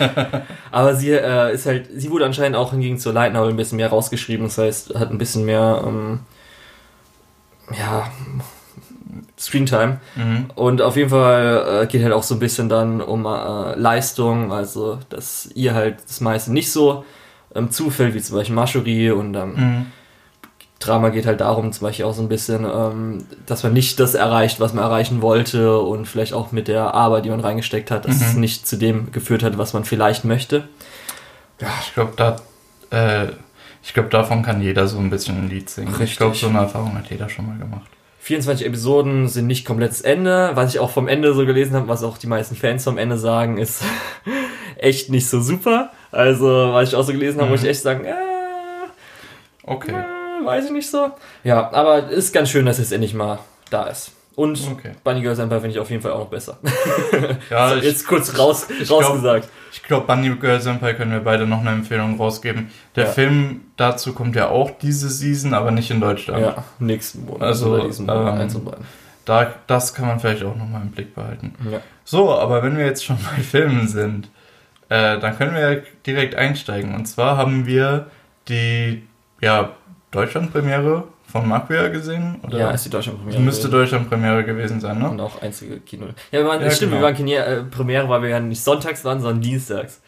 aber 0.70 0.94
sie 0.94 1.12
äh, 1.12 1.54
ist 1.54 1.66
halt, 1.66 1.88
sie 1.94 2.10
wurde 2.10 2.26
anscheinend 2.26 2.56
auch 2.56 2.72
hingegen 2.72 2.98
zur 2.98 3.12
Light 3.12 3.32
Novel 3.32 3.50
ein 3.50 3.56
bisschen 3.56 3.76
mehr 3.76 3.88
rausgeschrieben, 3.88 4.46
das 4.46 4.58
heißt, 4.58 4.94
hat 4.96 5.10
ein 5.10 5.18
bisschen 5.18 5.44
mehr, 5.44 5.82
ähm, 5.86 6.20
ja, 7.78 8.10
Screentime. 9.38 10.00
Mhm. 10.16 10.46
Und 10.54 10.82
auf 10.82 10.96
jeden 10.96 11.10
Fall 11.10 11.82
äh, 11.82 11.86
geht 11.86 12.02
halt 12.02 12.12
auch 12.12 12.22
so 12.22 12.34
ein 12.34 12.40
bisschen 12.40 12.68
dann 12.68 13.00
um 13.00 13.24
äh, 13.24 13.74
Leistung, 13.76 14.52
also 14.52 14.98
dass 15.10 15.48
ihr 15.54 15.74
halt 15.74 15.98
das 16.06 16.20
meiste 16.20 16.52
nicht 16.52 16.72
so 16.72 17.04
ähm, 17.54 17.70
zufällt, 17.70 18.14
wie 18.14 18.20
zum 18.20 18.36
Beispiel 18.36 18.54
Maschuri 18.54 19.10
und 19.10 19.34
ähm, 19.34 19.54
mhm. 19.54 19.86
Drama 20.80 21.08
geht 21.08 21.26
halt 21.26 21.40
darum, 21.40 21.72
zum 21.72 21.86
Beispiel 21.88 22.04
auch 22.04 22.14
so 22.14 22.22
ein 22.22 22.28
bisschen, 22.28 22.64
ähm, 22.64 23.24
dass 23.46 23.64
man 23.64 23.72
nicht 23.72 23.98
das 23.98 24.14
erreicht, 24.14 24.60
was 24.60 24.74
man 24.74 24.84
erreichen 24.84 25.22
wollte 25.22 25.80
und 25.80 26.06
vielleicht 26.06 26.32
auch 26.32 26.52
mit 26.52 26.68
der 26.68 26.94
Arbeit, 26.94 27.24
die 27.24 27.30
man 27.30 27.40
reingesteckt 27.40 27.90
hat, 27.90 28.06
dass 28.06 28.20
mhm. 28.20 28.26
es 28.26 28.34
nicht 28.34 28.66
zu 28.66 28.76
dem 28.76 29.10
geführt 29.10 29.42
hat, 29.42 29.58
was 29.58 29.72
man 29.72 29.84
vielleicht 29.84 30.24
möchte. 30.24 30.68
Ja, 31.60 31.68
ich 31.82 31.94
glaube, 31.94 32.12
da, 32.16 32.36
äh, 32.90 33.32
ich 33.82 33.92
glaube, 33.92 34.08
davon 34.08 34.42
kann 34.42 34.62
jeder 34.62 34.86
so 34.86 34.98
ein 34.98 35.10
bisschen 35.10 35.38
ein 35.38 35.48
Lied 35.48 35.68
singen. 35.68 35.88
Richtig. 35.88 36.12
Ich 36.12 36.16
glaube, 36.16 36.36
so 36.36 36.46
eine 36.46 36.58
Erfahrung 36.58 36.94
hat 36.94 37.10
jeder 37.10 37.28
schon 37.28 37.46
mal 37.46 37.58
gemacht. 37.58 37.90
24 38.28 38.66
Episoden 38.66 39.26
sind 39.26 39.46
nicht 39.46 39.64
komplettes 39.64 40.02
Ende. 40.02 40.50
Was 40.52 40.74
ich 40.74 40.80
auch 40.80 40.90
vom 40.90 41.08
Ende 41.08 41.32
so 41.32 41.46
gelesen 41.46 41.74
habe, 41.74 41.88
was 41.88 42.02
auch 42.02 42.18
die 42.18 42.26
meisten 42.26 42.56
Fans 42.56 42.84
vom 42.84 42.98
Ende 42.98 43.16
sagen, 43.16 43.56
ist 43.56 43.82
echt 44.76 45.08
nicht 45.08 45.26
so 45.26 45.40
super. 45.40 45.92
Also, 46.10 46.46
was 46.74 46.90
ich 46.90 46.94
auch 46.94 47.04
so 47.04 47.12
gelesen 47.12 47.38
habe, 47.38 47.46
mhm. 47.46 47.52
muss 47.52 47.62
ich 47.62 47.70
echt 47.70 47.80
sagen, 47.80 48.04
äh, 48.04 48.12
okay. 49.64 49.92
Äh, 49.92 50.44
weiß 50.44 50.66
ich 50.66 50.72
nicht 50.72 50.90
so. 50.90 51.10
Ja, 51.42 51.72
aber 51.72 52.10
ist 52.10 52.34
ganz 52.34 52.50
schön, 52.50 52.66
dass 52.66 52.78
es 52.78 52.92
endlich 52.92 53.14
mal 53.14 53.38
da 53.70 53.84
ist. 53.84 54.12
Und 54.34 54.60
okay. 54.72 54.92
Bunny 55.02 55.22
Girl 55.22 55.34
Senpai 55.34 55.60
finde 55.60 55.70
ich 55.70 55.78
auf 55.78 55.88
jeden 55.88 56.02
Fall 56.02 56.12
auch 56.12 56.18
noch 56.18 56.28
besser. 56.28 56.58
ja, 57.50 57.70
so, 57.70 57.76
jetzt 57.76 58.06
kurz 58.06 58.38
raus, 58.38 58.66
ich 58.78 58.90
rausgesagt. 58.90 59.48
Ich 59.80 59.88
glaube, 59.88 60.06
Bunny 60.06 60.28
Girl 60.36 60.60
Senpai 60.60 60.92
können 60.94 61.12
wir 61.12 61.20
beide 61.20 61.46
noch 61.46 61.60
eine 61.60 61.70
Empfehlung 61.70 62.16
rausgeben. 62.16 62.70
Der 62.96 63.04
ja. 63.04 63.10
Film 63.10 63.60
dazu 63.76 64.12
kommt 64.12 64.34
ja 64.34 64.48
auch 64.48 64.72
diese 64.72 65.08
Season, 65.08 65.54
aber 65.54 65.70
nicht 65.70 65.90
in 65.90 66.00
Deutschland. 66.00 66.42
Ja, 66.42 66.64
nächsten 66.78 67.24
Monat. 67.24 67.42
Also, 67.42 67.86
diesen 67.86 68.06
Monat, 68.06 68.34
ähm, 68.34 68.40
eins 68.40 68.54
und 68.54 68.64
beiden. 68.64 68.84
Da, 69.24 69.54
das 69.66 69.94
kann 69.94 70.06
man 70.06 70.20
vielleicht 70.20 70.42
auch 70.42 70.56
noch 70.56 70.68
mal 70.68 70.82
im 70.82 70.90
Blick 70.90 71.14
behalten. 71.14 71.54
Ja. 71.70 71.80
So, 72.04 72.34
aber 72.34 72.62
wenn 72.62 72.76
wir 72.76 72.84
jetzt 72.84 73.04
schon 73.04 73.16
bei 73.16 73.42
Filmen 73.42 73.86
sind, 73.88 74.30
äh, 74.88 75.18
dann 75.18 75.36
können 75.38 75.54
wir 75.54 75.84
direkt 76.04 76.34
einsteigen. 76.34 76.94
Und 76.94 77.06
zwar 77.06 77.36
haben 77.36 77.66
wir 77.66 78.08
die 78.48 79.06
ja, 79.40 79.70
Deutschland-Premiere 80.10 81.04
von 81.30 81.46
Macquarie 81.46 81.90
gesehen? 81.90 82.36
Oder? 82.42 82.58
Ja, 82.58 82.70
ist 82.70 82.84
die 82.86 82.90
Deutschland-Premiere. 82.90 83.40
Müsste 83.40 83.68
Deutschland-Premiere 83.68 84.44
gewesen 84.44 84.80
sein, 84.80 84.98
ne? 84.98 85.10
Und 85.10 85.20
auch 85.20 85.40
einzige 85.42 85.78
Kino. 85.80 86.06
Ja, 86.32 86.40
wir 86.40 86.46
waren, 86.46 86.62
ja 86.62 86.70
stimmt, 86.70 86.92
genau. 86.92 87.02
wir 87.02 87.06
waren 87.06 87.14
Kino, 87.14 87.32
äh, 87.32 87.64
Premiere, 87.64 88.08
weil 88.08 88.22
wir 88.22 88.28
ja 88.30 88.40
nicht 88.40 88.62
sonntags 88.62 89.04
waren, 89.04 89.20
sondern 89.20 89.42
dienstags. 89.42 90.00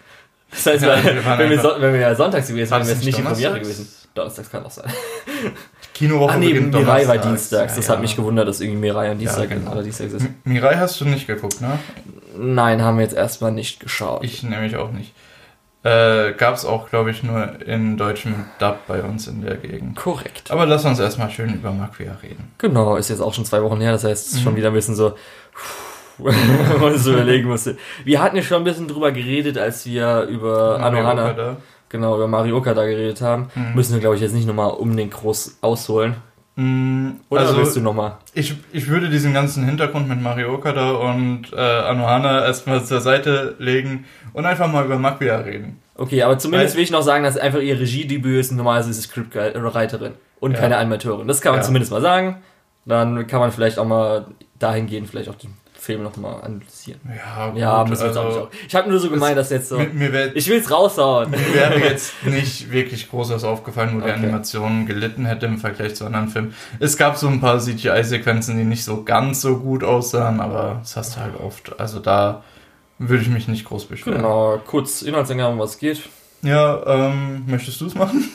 Das 0.50 0.67
heißt, 0.67 0.82
ja, 0.84 1.05
wir 1.05 1.38
wenn, 1.38 1.50
wir 1.50 1.61
so, 1.61 1.70
wenn 1.78 1.93
wir 1.93 2.00
ja 2.00 2.14
sonntags 2.14 2.49
gewesen 2.49 2.70
wären, 2.70 2.87
wäre 2.87 2.96
es 2.96 3.05
nicht 3.05 3.19
die 3.19 3.22
Premiere 3.22 3.61
gewesen. 3.61 3.88
Donnerstags 4.14 4.50
kann 4.50 4.64
auch 4.64 4.70
sein. 4.70 4.90
Kinowoche 5.94 6.32
ah, 6.32 6.38
nee, 6.38 6.55
Mirai 6.55 7.06
war 7.06 7.19
dienstags. 7.19 7.76
Das 7.76 7.87
ja, 7.87 7.93
hat 7.93 8.00
mich 8.00 8.17
gewundert, 8.17 8.49
dass 8.49 8.61
irgendwie 8.61 8.81
Mirai 8.81 9.11
am 9.11 9.19
Dienstag 9.19 9.50
ja, 9.50 9.56
genau. 9.56 9.72
oder 9.72 9.82
Dienstags 9.82 10.14
ist. 10.14 10.26
Mirai 10.44 10.76
hast 10.76 11.00
du 11.00 11.05
nicht 11.05 11.26
geguckt, 11.26 11.61
ne? 11.61 11.78
Nein, 12.37 12.82
haben 12.82 12.96
wir 12.96 13.05
jetzt 13.05 13.14
erstmal 13.14 13.52
nicht 13.52 13.81
geschaut. 13.81 14.25
Ich 14.25 14.43
nämlich 14.43 14.76
auch 14.76 14.90
nicht. 14.90 15.12
Äh, 15.82 16.32
Gab 16.32 16.56
es 16.56 16.67
auch, 16.67 16.91
glaube 16.91 17.11
ich, 17.11 17.23
nur 17.23 17.67
in 17.67 17.97
deutschem 17.97 18.35
Dub 18.59 18.87
bei 18.87 19.03
uns 19.03 19.27
in 19.29 19.41
der 19.41 19.56
Gegend. 19.56 19.97
Korrekt. 19.97 20.50
Aber 20.50 20.67
lass 20.67 20.85
uns 20.85 20.99
erstmal 20.99 21.31
schön 21.31 21.55
über 21.55 21.73
Macquia 21.73 22.19
reden. 22.23 22.53
Genau, 22.59 22.97
ist 22.97 23.09
jetzt 23.09 23.21
auch 23.21 23.32
schon 23.32 23.47
zwei 23.47 23.62
Wochen 23.62 23.81
her, 23.81 23.93
das 23.93 24.05
heißt, 24.05 24.35
mhm. 24.35 24.38
schon 24.41 24.56
wieder 24.56 24.69
ein 24.69 24.75
bisschen 24.75 24.94
so, 24.94 25.15
wenn 26.19 26.81
man 26.81 26.99
so 26.99 27.12
überlegen 27.12 27.49
musste. 27.49 27.79
Wir 28.05 28.21
hatten 28.21 28.37
ja 28.37 28.43
schon 28.43 28.59
ein 28.59 28.65
bisschen 28.65 28.88
drüber 28.88 29.11
geredet, 29.11 29.56
als 29.56 29.87
wir 29.87 30.23
über 30.25 30.81
Anohana, 30.81 31.56
genau, 31.88 32.15
über 32.15 32.29
Marioka 32.29 32.75
da 32.75 32.84
geredet 32.84 33.22
haben. 33.22 33.51
Mhm. 33.55 33.75
Müssen 33.75 33.94
wir, 33.94 34.01
glaube 34.01 34.17
ich, 34.17 34.22
jetzt 34.22 34.34
nicht 34.34 34.46
nochmal 34.46 34.72
unbedingt 34.72 35.13
groß 35.13 35.60
ausholen. 35.63 36.17
Mm, 36.57 37.11
Oder 37.29 37.43
also, 37.43 37.57
willst 37.57 37.77
du 37.77 37.81
nochmal? 37.81 38.19
Ich, 38.35 38.55
ich 38.73 38.89
würde 38.89 39.09
diesen 39.09 39.33
ganzen 39.33 39.65
Hintergrund 39.65 40.09
mit 40.09 40.21
Mario 40.21 40.53
Okada 40.55 40.93
und 40.93 41.53
äh, 41.53 41.57
Anohana 41.57 42.45
erstmal 42.45 42.85
zur 42.85 43.01
Seite 43.01 43.55
legen 43.59 44.05
und 44.33 44.47
einfach 44.47 44.71
mal 44.71 44.85
über 44.85 44.99
Makuya 44.99 45.39
reden. 45.39 45.81
Okay, 45.95 46.23
aber 46.23 46.39
zumindest 46.39 46.75
Weil, 46.75 46.79
will 46.79 46.85
ich 46.85 46.91
noch 46.91 47.03
sagen, 47.03 47.25
dass 47.25 47.37
einfach 47.37 47.61
ihr 47.61 47.79
Regiedebüt 47.79 48.41
ist. 48.41 48.53
Normalerweise 48.53 48.91
ist 48.91 48.97
sie 48.97 49.03
Scriptwriterin 49.03 50.15
und 50.41 50.53
ja. 50.53 50.59
keine 50.59 50.79
Animateurin. 50.79 51.29
Das 51.29 51.41
kann 51.41 51.53
man 51.53 51.61
ja. 51.61 51.67
zumindest 51.67 51.93
mal 51.93 52.01
sagen. 52.01 52.43
Dann 52.87 53.27
kann 53.27 53.41
man 53.41 53.53
vielleicht 53.53 53.79
auch 53.79 53.85
mal 53.85 54.27
dahingehend 54.59 55.09
vielleicht 55.09 55.29
auch 55.29 55.35
den 55.35 55.55
Film 55.81 56.03
nochmal 56.03 56.43
analysieren. 56.43 57.01
Ja, 57.08 57.49
gut, 57.49 57.58
ja 57.58 57.84
müssen 57.84 58.03
wir 58.03 58.08
also, 58.08 58.20
auch. 58.20 58.49
Ich 58.69 58.75
habe 58.75 58.91
nur 58.91 59.01
so 59.01 59.08
gemeint, 59.08 59.39
dass 59.39 59.49
jetzt 59.49 59.70
so. 59.70 59.79
Mir, 59.79 59.89
mir 59.89 60.13
wär, 60.13 60.37
ich 60.37 60.46
will 60.49 60.58
es 60.58 60.70
raushauen. 60.70 61.31
Mir 61.31 61.55
wäre 61.55 61.79
jetzt 61.81 62.13
nicht 62.27 62.70
wirklich 62.70 63.08
Großes 63.08 63.44
aufgefallen, 63.44 63.94
wo 63.94 63.99
okay. 63.99 64.08
die 64.08 64.13
Animation 64.13 64.84
gelitten 64.84 65.25
hätte 65.25 65.46
im 65.46 65.58
Vergleich 65.58 65.94
zu 65.94 66.05
anderen 66.05 66.29
Filmen. 66.29 66.55
Es 66.81 66.99
gab 66.99 67.17
so 67.17 67.29
ein 67.29 67.41
paar 67.41 67.58
CGI-Sequenzen, 67.58 68.58
die 68.58 68.65
nicht 68.65 68.84
so 68.84 69.05
ganz 69.05 69.41
so 69.41 69.56
gut 69.56 69.82
aussahen, 69.82 70.41
aber 70.41 70.81
das 70.81 70.96
hast 70.96 71.17
du 71.17 71.20
halt 71.20 71.41
oft. 71.41 71.81
Also 71.81 71.99
da 71.99 72.44
würde 72.99 73.22
ich 73.22 73.31
mich 73.31 73.49
nicht 73.49 73.65
groß 73.65 73.87
beschweren. 73.87 74.19
Genau, 74.19 74.60
kurz 74.67 75.01
Inhaltsangabe, 75.01 75.55
um 75.55 75.58
was 75.58 75.79
geht. 75.79 76.03
Ja, 76.43 76.82
ähm, 76.87 77.44
möchtest 77.46 77.81
du 77.81 77.87
es 77.87 77.94
machen? 77.94 78.31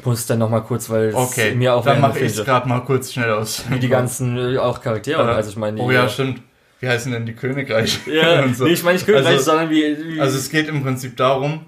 Ich 0.00 0.06
muss 0.06 0.26
dann 0.26 0.38
nochmal 0.38 0.62
kurz, 0.62 0.88
weil 0.88 1.14
okay, 1.14 1.54
mir 1.54 1.74
auch 1.74 1.84
dann 1.84 2.00
mache 2.00 2.20
ich 2.20 2.32
es 2.38 2.42
gerade 2.42 2.66
mal 2.66 2.80
kurz 2.80 3.12
schnell 3.12 3.32
aus. 3.32 3.64
Wie 3.68 3.78
die 3.78 3.88
ganzen 3.88 4.54
äh, 4.54 4.56
auch 4.56 4.80
Charaktere, 4.80 5.22
äh, 5.22 5.34
also 5.34 5.50
ich 5.50 5.56
meine. 5.56 5.78
Oh 5.78 5.90
ja, 5.90 6.08
stimmt. 6.08 6.40
Wie 6.80 6.88
heißen 6.88 7.12
denn 7.12 7.26
die 7.26 7.34
Königreiche? 7.34 7.98
Ja, 8.10 8.48
so. 8.54 8.64
nee, 8.64 8.70
ich 8.70 8.82
meine 8.82 8.94
nicht 8.94 9.04
Königreiche, 9.04 9.36
also, 9.36 9.50
sondern 9.50 9.68
wie, 9.68 10.14
wie, 10.14 10.20
Also 10.20 10.38
es 10.38 10.48
geht 10.48 10.68
im 10.68 10.82
Prinzip 10.82 11.18
darum, 11.18 11.66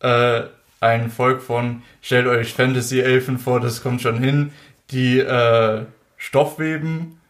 äh, 0.00 0.42
ein 0.80 1.10
Volk 1.10 1.42
von, 1.42 1.82
stellt 2.02 2.26
euch 2.26 2.54
Fantasy-Elfen 2.54 3.38
vor, 3.38 3.60
das 3.60 3.84
kommt 3.84 4.02
schon 4.02 4.18
hin, 4.18 4.50
die 4.90 5.20
äh, 5.20 5.84
Stoff 6.16 6.58
weben 6.58 7.20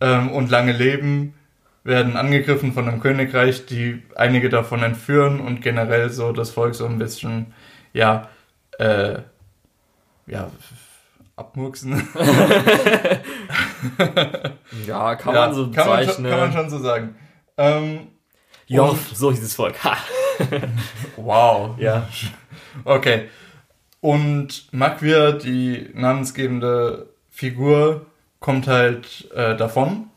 ähm, 0.00 0.32
und 0.32 0.50
lange 0.50 0.72
leben, 0.72 1.34
werden 1.84 2.16
angegriffen 2.16 2.72
von 2.72 2.88
einem 2.88 2.98
Königreich, 2.98 3.66
die 3.66 4.02
einige 4.16 4.48
davon 4.48 4.82
entführen 4.82 5.38
und 5.38 5.62
generell 5.62 6.10
so 6.10 6.32
das 6.32 6.50
Volk 6.50 6.74
so 6.74 6.86
ein 6.86 6.98
bisschen, 6.98 7.54
ja, 7.92 8.28
äh, 8.78 9.20
ja, 10.26 10.50
abmurksen. 11.36 11.94
ja, 14.86 15.14
kann 15.16 15.34
ja, 15.34 15.46
man 15.46 15.54
so 15.54 15.70
kann 15.70 15.88
man, 15.88 16.04
schon, 16.04 16.24
kann 16.24 16.38
man 16.38 16.52
schon 16.52 16.70
so 16.70 16.78
sagen. 16.78 17.16
Ähm, 17.56 18.08
ja, 18.66 18.94
so 19.14 19.30
hieß 19.30 19.42
es 19.42 19.54
Volk. 19.54 19.76
wow. 21.16 21.78
Ja. 21.78 22.08
Okay. 22.84 23.28
Und 24.00 24.72
Makvir, 24.72 25.32
die 25.32 25.90
namensgebende 25.94 27.08
Figur, 27.30 28.06
kommt 28.40 28.66
halt 28.66 29.30
äh, 29.34 29.56
davon 29.56 30.08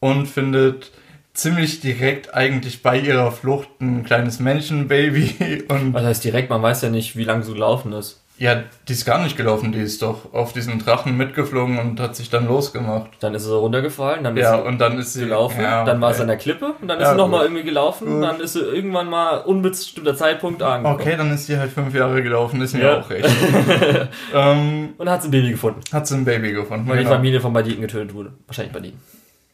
und 0.00 0.26
findet 0.26 0.92
ziemlich 1.32 1.80
direkt 1.80 2.34
eigentlich 2.34 2.82
bei 2.82 2.98
ihrer 2.98 3.32
Flucht 3.32 3.68
ein 3.80 4.04
kleines 4.04 4.40
Menschenbaby. 4.40 5.64
Und 5.68 5.94
Was 5.94 6.04
heißt 6.04 6.24
direkt? 6.24 6.50
Man 6.50 6.62
weiß 6.62 6.82
ja 6.82 6.90
nicht, 6.90 7.16
wie 7.16 7.24
lange 7.24 7.42
so 7.42 7.52
gelaufen 7.52 7.92
ist. 7.92 8.22
Ja, 8.38 8.62
die 8.86 8.92
ist 8.92 9.06
gar 9.06 9.22
nicht 9.22 9.36
gelaufen, 9.36 9.72
die 9.72 9.78
ist 9.78 10.02
doch 10.02 10.34
auf 10.34 10.52
diesen 10.52 10.78
Drachen 10.78 11.16
mitgeflogen 11.16 11.78
und 11.78 11.98
hat 12.00 12.14
sich 12.16 12.28
dann 12.28 12.46
losgemacht. 12.46 13.10
Dann 13.20 13.34
ist 13.34 13.44
sie 13.44 13.54
runtergefallen, 13.54 14.24
dann 14.24 14.36
ist 14.36 14.42
ja, 14.42 14.58
sie 14.58 14.68
und 14.68 14.78
dann 14.78 14.98
ist 14.98 15.14
sie 15.14 15.20
gelaufen, 15.20 15.62
ja, 15.62 15.84
dann 15.84 16.02
war 16.02 16.08
okay. 16.08 16.16
sie 16.16 16.22
an 16.22 16.28
der 16.28 16.36
Klippe 16.36 16.74
und 16.78 16.86
dann 16.86 16.98
ist 16.98 17.04
ja, 17.04 17.10
sie 17.12 17.16
nochmal 17.16 17.44
irgendwie 17.44 17.62
gelaufen, 17.62 18.06
gut. 18.06 18.22
dann 18.22 18.40
ist 18.40 18.52
sie 18.52 18.60
irgendwann 18.60 19.08
mal 19.08 19.38
unbestimmter 19.38 20.14
Zeitpunkt 20.14 20.62
angekommen. 20.62 21.00
Okay, 21.00 21.16
dann 21.16 21.32
ist 21.32 21.46
sie 21.46 21.58
halt 21.58 21.72
fünf 21.72 21.94
Jahre 21.94 22.22
gelaufen, 22.22 22.60
ist 22.60 22.74
mir 22.74 22.82
ja. 22.82 23.00
auch 23.00 23.08
recht. 23.08 23.26
ähm, 24.34 24.90
und 24.98 25.08
hat 25.08 25.22
sie 25.22 25.28
ein 25.28 25.30
Baby 25.30 25.50
gefunden. 25.52 25.80
Hat 25.90 26.06
sie 26.06 26.16
ein 26.16 26.26
Baby 26.26 26.52
gefunden. 26.52 26.86
Weil 26.88 26.98
genau. 26.98 27.08
die 27.08 27.16
Familie 27.16 27.40
von 27.40 27.54
Banditen 27.54 27.80
getötet 27.80 28.12
wurde. 28.12 28.32
Wahrscheinlich 28.46 28.74
Banditen. 28.74 29.00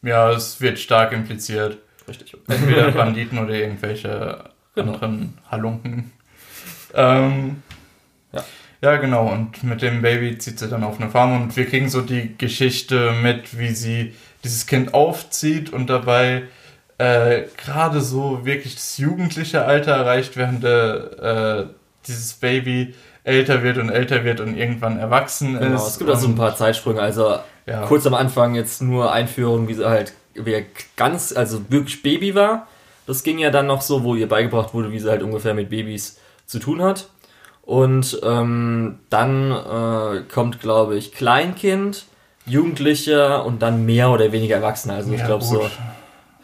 Ja, 0.01 0.29
es 0.31 0.59
wird 0.59 0.77
stark 0.77 1.13
impliziert. 1.13 1.77
Richtig. 2.05 2.35
Entweder 2.49 2.91
Banditen 2.91 3.39
oder 3.39 3.53
irgendwelche 3.53 4.43
genau. 4.75 4.93
anderen 4.93 5.37
Halunken. 5.49 6.11
Ähm, 6.93 7.63
ja. 8.83 8.97
Genau. 8.97 9.27
Und 9.27 9.63
mit 9.63 9.81
dem 9.81 10.01
Baby 10.01 10.37
zieht 10.37 10.59
sie 10.59 10.67
dann 10.67 10.83
auf 10.83 10.99
eine 10.99 11.09
Farm 11.09 11.41
und 11.41 11.57
wir 11.57 11.65
kriegen 11.65 11.89
so 11.89 12.01
die 12.01 12.37
Geschichte 12.37 13.13
mit, 13.21 13.57
wie 13.57 13.73
sie 13.73 14.13
dieses 14.43 14.65
Kind 14.65 14.93
aufzieht 14.93 15.71
und 15.71 15.89
dabei 15.89 16.43
äh, 16.97 17.43
gerade 17.57 18.01
so 18.01 18.45
wirklich 18.45 18.75
das 18.75 18.97
jugendliche 18.97 19.65
Alter 19.65 19.93
erreicht, 19.93 20.37
während 20.37 20.63
äh, 20.63 21.65
dieses 22.07 22.33
Baby 22.33 22.93
älter 23.23 23.63
wird 23.63 23.77
und 23.77 23.89
älter 23.89 24.23
wird 24.23 24.41
und 24.41 24.57
irgendwann 24.57 24.99
erwachsen 24.99 25.57
genau, 25.57 25.75
ist. 25.75 25.87
Es 25.87 25.97
gibt 25.97 26.09
auch 26.09 26.19
so 26.19 26.27
ein 26.27 26.35
paar 26.35 26.55
Zeitsprünge. 26.55 27.01
Also 27.01 27.37
ja. 27.65 27.85
kurz 27.85 28.05
am 28.05 28.13
Anfang 28.13 28.55
jetzt 28.55 28.81
nur 28.81 29.13
Einführung, 29.13 29.67
wie 29.67 29.73
sie 29.73 29.87
halt 29.87 30.13
wie 30.35 30.53
er 30.53 30.63
ganz, 30.95 31.35
also 31.35 31.61
wirklich 31.69 32.01
Baby 32.01 32.35
war. 32.35 32.67
Das 33.05 33.23
ging 33.23 33.37
ja 33.37 33.49
dann 33.51 33.67
noch 33.67 33.81
so, 33.81 34.03
wo 34.03 34.15
ihr 34.15 34.27
beigebracht 34.27 34.73
wurde, 34.73 34.91
wie 34.91 34.99
sie 34.99 35.09
halt 35.09 35.23
ungefähr 35.23 35.53
mit 35.53 35.69
Babys 35.69 36.19
zu 36.45 36.59
tun 36.59 36.81
hat. 36.81 37.09
Und 37.65 38.19
ähm, 38.23 38.99
dann 39.09 39.51
äh, 39.51 40.21
kommt, 40.31 40.59
glaube 40.59 40.97
ich, 40.97 41.13
Kleinkind, 41.13 42.05
Jugendlicher 42.45 43.45
und 43.45 43.61
dann 43.61 43.85
mehr 43.85 44.09
oder 44.11 44.31
weniger 44.33 44.57
Erwachsene. 44.57 44.95
Also 44.95 45.11
ja, 45.11 45.19
ich 45.19 45.25
glaube 45.25 45.45
so 45.45 45.69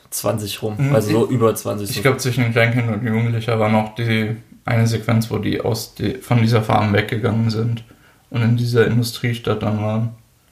20 0.10 0.62
rum, 0.62 0.76
mhm. 0.78 0.96
also 0.96 1.12
so 1.12 1.30
über 1.30 1.54
20. 1.54 1.90
Ich 1.90 2.02
glaube, 2.02 2.18
zwischen 2.18 2.52
Kleinkind 2.52 2.90
und 2.90 3.06
Jugendlicher 3.06 3.60
war 3.60 3.70
noch 3.70 3.96
die 3.96 4.38
eine 4.66 4.88
Sequenz, 4.88 5.30
wo 5.30 5.38
die 5.38 5.62
aus 5.62 5.96
die, 5.96 6.16
von 6.16 6.42
dieser 6.42 6.62
Farm 6.62 6.94
weggegangen 6.94 7.50
sind 7.50 7.84
und 8.30 8.42
in 8.42 8.56
dieser 8.56 8.88
Industriestadt 8.88 9.62
dann 9.62 9.82
waren. 9.82 10.10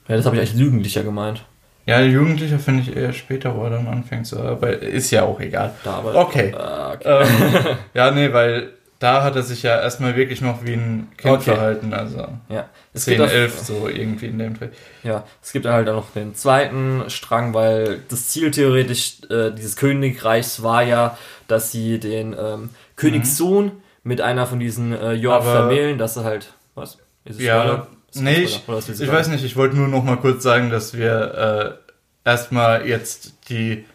Ja, 0.07 0.17
das 0.17 0.25
habe 0.25 0.35
ich 0.35 0.41
eigentlich 0.41 0.59
Jugendlicher 0.59 1.03
gemeint. 1.03 1.43
Ja, 1.85 2.01
Jugendlicher 2.01 2.59
finde 2.59 2.81
ich 2.81 2.95
eher 2.95 3.13
später, 3.13 3.55
wo 3.55 3.63
er 3.63 3.69
dann 3.69 3.87
anfängt 3.87 4.27
zu 4.27 4.41
arbeiten. 4.41 4.85
Ist 4.85 5.11
ja 5.11 5.23
auch 5.23 5.39
egal. 5.39 5.73
Da, 5.83 5.93
aber, 5.93 6.15
okay. 6.15 6.49
Äh, 6.49 6.95
okay. 6.95 7.23
Ähm, 7.23 7.77
ja, 7.93 8.11
nee, 8.11 8.33
weil 8.33 8.73
da 8.99 9.23
hat 9.23 9.35
er 9.35 9.43
sich 9.43 9.63
ja 9.63 9.79
erstmal 9.79 10.15
wirklich 10.15 10.41
noch 10.41 10.65
wie 10.65 10.73
ein 10.73 11.07
Kind 11.17 11.35
okay. 11.35 11.51
verhalten, 11.51 11.93
also 11.93 12.27
ja. 12.49 12.67
es 12.93 13.05
10, 13.05 13.21
11 13.21 13.59
so 13.59 13.87
irgendwie 13.87 14.25
in 14.27 14.39
dem 14.39 14.57
Dreh. 14.57 14.69
Ja, 15.03 15.23
es 15.41 15.51
gibt 15.51 15.65
halt 15.65 15.87
auch 15.89 15.95
noch 15.95 16.11
den 16.11 16.33
zweiten 16.33 17.03
Strang, 17.09 17.53
weil 17.53 18.01
das 18.09 18.29
Ziel 18.29 18.51
theoretisch 18.51 19.17
äh, 19.29 19.51
dieses 19.51 19.75
Königreichs 19.75 20.63
war 20.63 20.83
ja, 20.83 21.17
dass 21.47 21.71
sie 21.71 21.99
den 21.99 22.35
ähm, 22.39 22.69
Königssohn 22.95 23.65
mhm. 23.65 23.81
mit 24.03 24.21
einer 24.21 24.47
von 24.47 24.59
diesen 24.59 24.93
äh, 24.93 25.13
York 25.13 25.43
vermählen, 25.43 25.97
dass 25.97 26.17
er 26.17 26.23
halt, 26.23 26.53
was? 26.73 26.97
Ist 27.23 27.39
es 27.39 27.45
ja, 27.45 27.87
nee, 28.15 28.39
ich, 28.39 28.63
ich 28.67 29.11
weiß 29.11 29.27
nicht, 29.27 29.43
ich 29.43 29.55
wollte 29.55 29.75
nur 29.75 29.89
noch 29.89 30.03
mal 30.03 30.17
kurz 30.17 30.41
sagen, 30.41 30.69
dass 30.69 30.97
wir 30.97 31.77
äh, 32.25 32.29
erstmal 32.29 32.87
jetzt 32.87 33.33
die 33.49 33.85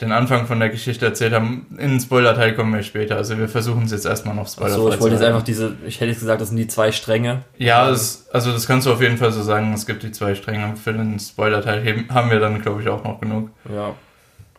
den 0.00 0.12
Anfang 0.12 0.46
von 0.46 0.60
der 0.60 0.68
Geschichte 0.68 1.06
erzählt 1.06 1.32
haben. 1.32 1.66
In 1.78 1.92
den 1.92 2.00
Spoiler-Teil 2.00 2.54
kommen 2.54 2.74
wir 2.74 2.82
später. 2.82 3.16
Also 3.16 3.38
wir 3.38 3.48
versuchen 3.48 3.84
es 3.84 3.92
jetzt 3.92 4.04
erstmal 4.04 4.34
noch 4.34 4.46
Spoiler 4.46 4.74
So, 4.74 4.92
ich 4.92 5.00
wollte 5.00 5.14
jetzt 5.14 5.24
einfach 5.24 5.42
diese, 5.42 5.74
ich 5.86 5.96
hätte 5.96 6.10
jetzt 6.10 6.20
gesagt, 6.20 6.40
das 6.40 6.48
sind 6.48 6.58
die 6.58 6.66
zwei 6.66 6.92
Stränge. 6.92 7.44
Ja, 7.56 7.88
es, 7.88 8.28
also 8.30 8.52
das 8.52 8.66
kannst 8.66 8.86
du 8.86 8.92
auf 8.92 9.00
jeden 9.00 9.16
Fall 9.16 9.32
so 9.32 9.42
sagen. 9.42 9.72
Es 9.72 9.86
gibt 9.86 10.02
die 10.02 10.12
zwei 10.12 10.34
Stränge. 10.34 10.76
Für 10.76 10.92
den 10.92 11.18
Spoiler-Teil 11.18 12.04
haben 12.10 12.30
wir 12.30 12.40
dann, 12.40 12.60
glaube 12.60 12.82
ich, 12.82 12.88
auch 12.88 13.04
noch 13.04 13.20
genug. 13.20 13.50
Ja. 13.72 13.94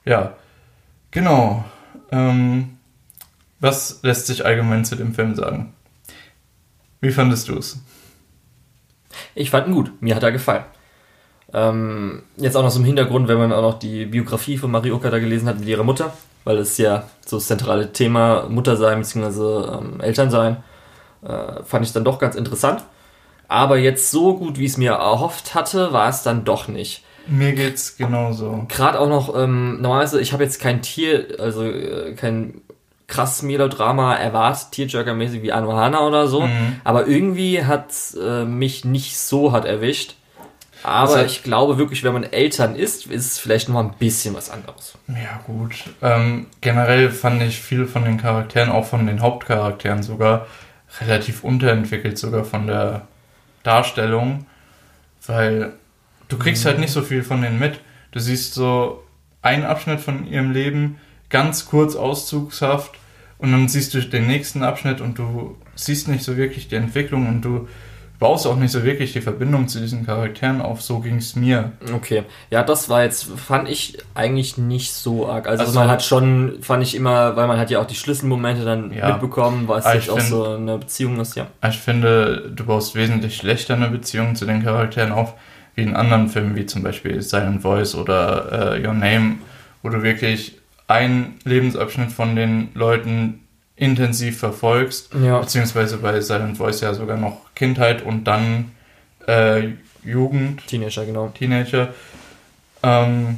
Ja. 0.05 0.33
Genau. 1.11 1.65
Ähm, 2.11 2.77
was 3.59 3.99
lässt 4.01 4.27
sich 4.27 4.43
allgemein 4.43 4.85
zu 4.85 4.95
dem 4.95 5.13
Film 5.13 5.35
sagen? 5.35 5.73
Wie 6.99 7.11
fandest 7.11 7.47
du 7.49 7.57
es? 7.57 7.79
Ich 9.35 9.51
fand 9.51 9.67
ihn 9.67 9.73
gut. 9.73 9.91
Mir 10.01 10.15
hat 10.15 10.23
er 10.23 10.31
gefallen. 10.31 10.63
Ähm, 11.53 12.23
jetzt 12.35 12.57
auch 12.57 12.63
noch 12.63 12.71
so 12.71 12.79
im 12.79 12.85
Hintergrund, 12.85 13.27
wenn 13.27 13.37
man 13.37 13.53
auch 13.53 13.61
noch 13.61 13.79
die 13.79 14.05
Biografie 14.05 14.57
von 14.57 14.71
Marioka 14.71 15.09
da 15.09 15.19
gelesen 15.19 15.47
hat 15.47 15.59
mit 15.59 15.67
ihrer 15.67 15.83
Mutter, 15.83 16.13
weil 16.43 16.57
es 16.57 16.77
ja 16.77 17.03
so 17.25 17.37
das 17.37 17.47
zentrale 17.47 17.93
Thema 17.93 18.47
Mutter 18.49 18.75
sein 18.75 18.99
bzw. 18.99 19.77
Ähm, 19.77 20.01
Eltern 20.01 20.29
sein, 20.29 20.57
äh, 21.23 21.63
fand 21.63 21.85
ich 21.85 21.93
dann 21.93 22.03
doch 22.03 22.19
ganz 22.19 22.35
interessant. 22.35 22.83
Aber 23.47 23.77
jetzt 23.77 24.11
so 24.11 24.35
gut, 24.35 24.57
wie 24.57 24.65
ich 24.65 24.71
es 24.71 24.77
mir 24.77 24.91
erhofft 24.91 25.55
hatte, 25.55 25.93
war 25.93 26.09
es 26.09 26.23
dann 26.23 26.43
doch 26.43 26.67
nicht. 26.67 27.03
Mir 27.27 27.53
geht's 27.53 27.97
genauso. 27.97 28.65
Gerade 28.67 28.99
auch 28.99 29.09
noch, 29.09 29.35
ähm, 29.35 29.81
normalerweise, 29.81 30.19
ich 30.21 30.33
habe 30.33 30.43
jetzt 30.43 30.61
kein 30.61 30.81
Tier, 30.81 31.37
also 31.39 31.63
äh, 31.63 32.13
kein 32.15 32.61
krass 33.07 33.41
Melodrama 33.41 34.15
erwartet, 34.15 34.73
Tearjerker-mäßig 34.73 35.41
wie 35.41 35.53
Anohana 35.53 36.05
oder 36.05 36.27
so, 36.27 36.41
mhm. 36.41 36.81
aber 36.83 37.07
irgendwie 37.07 37.63
hat 37.63 37.93
äh, 38.21 38.43
mich 38.43 38.83
nicht 38.83 39.17
so 39.17 39.53
hart 39.53 39.65
erwischt. 39.65 40.15
Aber 40.87 41.15
also, 41.15 41.25
ich 41.25 41.43
glaube 41.43 41.77
wirklich, 41.77 42.03
wenn 42.05 42.13
man 42.13 42.23
Eltern 42.23 42.75
ist, 42.75 43.07
ist 43.07 43.31
es 43.33 43.39
vielleicht 43.39 43.67
noch 43.67 43.79
ein 43.79 43.91
bisschen 43.99 44.33
was 44.33 44.49
anderes. 44.49 44.97
Ja, 45.09 45.41
gut. 45.45 45.83
Ähm, 46.01 46.47
generell 46.61 47.11
fand 47.11 47.41
ich 47.43 47.59
viel 47.59 47.85
von 47.85 48.05
den 48.05 48.17
Charakteren, 48.17 48.71
auch 48.71 48.85
von 48.85 49.05
den 49.05 49.21
Hauptcharakteren 49.21 50.01
sogar, 50.01 50.47
relativ 51.01 51.43
unterentwickelt, 51.43 52.17
sogar 52.17 52.45
von 52.45 52.67
der 52.67 53.05
Darstellung. 53.63 54.45
Weil 55.25 55.73
du 56.29 56.37
kriegst 56.37 56.63
mhm. 56.63 56.69
halt 56.69 56.79
nicht 56.79 56.91
so 56.91 57.01
viel 57.01 57.21
von 57.21 57.41
denen 57.41 57.59
mit. 57.59 57.81
Du 58.11 58.19
siehst 58.19 58.53
so 58.53 59.03
einen 59.41 59.65
Abschnitt 59.65 59.99
von 59.99 60.25
ihrem 60.25 60.51
Leben, 60.51 60.99
ganz 61.29 61.65
kurz 61.65 61.97
auszugshaft, 61.97 62.91
und 63.39 63.51
dann 63.51 63.67
siehst 63.67 63.93
du 63.93 64.01
den 64.01 64.25
nächsten 64.25 64.63
Abschnitt 64.63 65.01
und 65.01 65.19
du 65.19 65.57
siehst 65.75 66.07
nicht 66.07 66.23
so 66.23 66.37
wirklich 66.37 66.69
die 66.69 66.75
Entwicklung 66.75 67.27
und 67.27 67.41
du 67.41 67.67
baust 68.19 68.47
auch 68.47 68.55
nicht 68.55 68.71
so 68.71 68.83
wirklich 68.83 69.13
die 69.13 69.21
Verbindung 69.21 69.67
zu 69.67 69.79
diesen 69.79 70.05
Charakteren 70.05 70.61
auf. 70.61 70.81
So 70.81 70.99
ging 70.99 71.17
es 71.17 71.35
mir. 71.35 71.71
Okay. 71.93 72.23
Ja, 72.49 72.63
das 72.63 72.89
war 72.89 73.03
jetzt, 73.03 73.25
fand 73.25 73.69
ich 73.69 73.97
eigentlich 74.15 74.57
nicht 74.57 74.93
so 74.93 75.29
arg. 75.29 75.47
Also, 75.47 75.65
also 75.65 75.79
man 75.79 75.89
hat 75.89 76.03
schon, 76.03 76.57
fand 76.61 76.83
ich 76.83 76.95
immer, 76.95 77.35
weil 77.35 77.47
man 77.47 77.59
hat 77.59 77.69
ja 77.69 77.79
auch 77.79 77.85
die 77.85 77.95
Schlüsselmomente 77.95 78.65
dann 78.65 78.91
ja, 78.91 79.19
jetzt 79.19 80.09
auch 80.09 80.19
so 80.19 80.55
eine 80.55 80.77
Beziehung 80.77 81.19
ist, 81.19 81.35
ja. 81.35 81.47
Ich 81.67 81.77
finde, 81.77 82.51
du 82.55 82.65
baust 82.65 82.95
wesentlich 82.95 83.35
schlechter 83.35 83.75
eine 83.75 83.89
Beziehung 83.89 84.35
zu 84.35 84.45
den 84.45 84.63
Charakteren 84.63 85.11
auf, 85.11 85.33
wie 85.75 85.83
in 85.83 85.95
anderen 85.95 86.27
Filmen, 86.27 86.55
wie 86.55 86.65
zum 86.65 86.81
Beispiel 86.81 87.21
Silent 87.21 87.61
Voice 87.61 87.93
oder 87.93 88.75
äh, 88.75 88.85
Your 88.85 88.93
Name, 88.93 89.35
wo 89.83 89.89
du 89.89 90.01
wirklich 90.01 90.57
einen 90.87 91.35
Lebensabschnitt 91.43 92.11
von 92.11 92.35
den 92.35 92.69
Leuten 92.73 93.41
intensiv 93.77 94.39
verfolgst, 94.39 95.11
ja. 95.23 95.39
beziehungsweise 95.39 95.97
bei 95.97 96.19
Silent 96.19 96.57
Voice 96.57 96.81
ja 96.81 96.93
sogar 96.93 97.17
noch 97.17 97.53
Kindheit 97.55 98.01
und 98.01 98.25
dann 98.25 98.71
äh, 99.27 99.69
Jugend. 100.03 100.65
Teenager, 100.67 101.05
genau. 101.05 101.29
Teenager. 101.29 101.89
Ähm, 102.81 103.37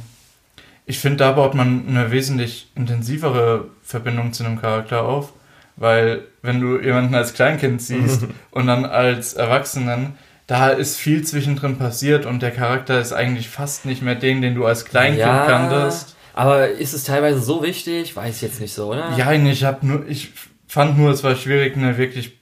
ich 0.86 0.98
finde, 0.98 1.18
da 1.18 1.32
baut 1.32 1.54
man 1.54 1.84
eine 1.86 2.10
wesentlich 2.10 2.70
intensivere 2.74 3.66
Verbindung 3.82 4.32
zu 4.32 4.44
einem 4.44 4.60
Charakter 4.60 5.04
auf, 5.04 5.32
weil 5.76 6.22
wenn 6.42 6.60
du 6.60 6.80
jemanden 6.80 7.14
als 7.14 7.34
Kleinkind 7.34 7.82
siehst 7.82 8.24
und 8.50 8.66
dann 8.66 8.84
als 8.84 9.34
Erwachsenen, 9.34 10.14
da 10.46 10.70
ist 10.70 10.96
viel 10.96 11.22
zwischendrin 11.22 11.76
passiert 11.76 12.26
und 12.26 12.42
der 12.42 12.50
Charakter 12.50 12.98
ist 12.98 13.12
eigentlich 13.12 13.48
fast 13.48 13.84
nicht 13.84 14.02
mehr 14.02 14.16
den, 14.16 14.42
den 14.42 14.54
du 14.54 14.64
als 14.64 14.84
Kleinkind 14.84 15.20
ja. 15.20 15.46
kanntest. 15.46 16.16
Aber 16.34 16.68
ist 16.68 16.92
es 16.92 17.04
teilweise 17.04 17.40
so 17.40 17.62
wichtig? 17.62 18.14
Weiß 18.16 18.36
ich 18.36 18.42
jetzt 18.42 18.60
nicht 18.60 18.72
so, 18.72 18.90
oder? 18.92 19.16
Ja, 19.16 19.32
ich 19.32 19.64
habe 19.64 19.86
nur, 19.86 20.06
ich 20.08 20.32
fand 20.66 20.98
nur, 20.98 21.10
es 21.10 21.24
war 21.24 21.34
schwierig, 21.34 21.76
eine 21.76 21.98
wirklich 21.98 22.38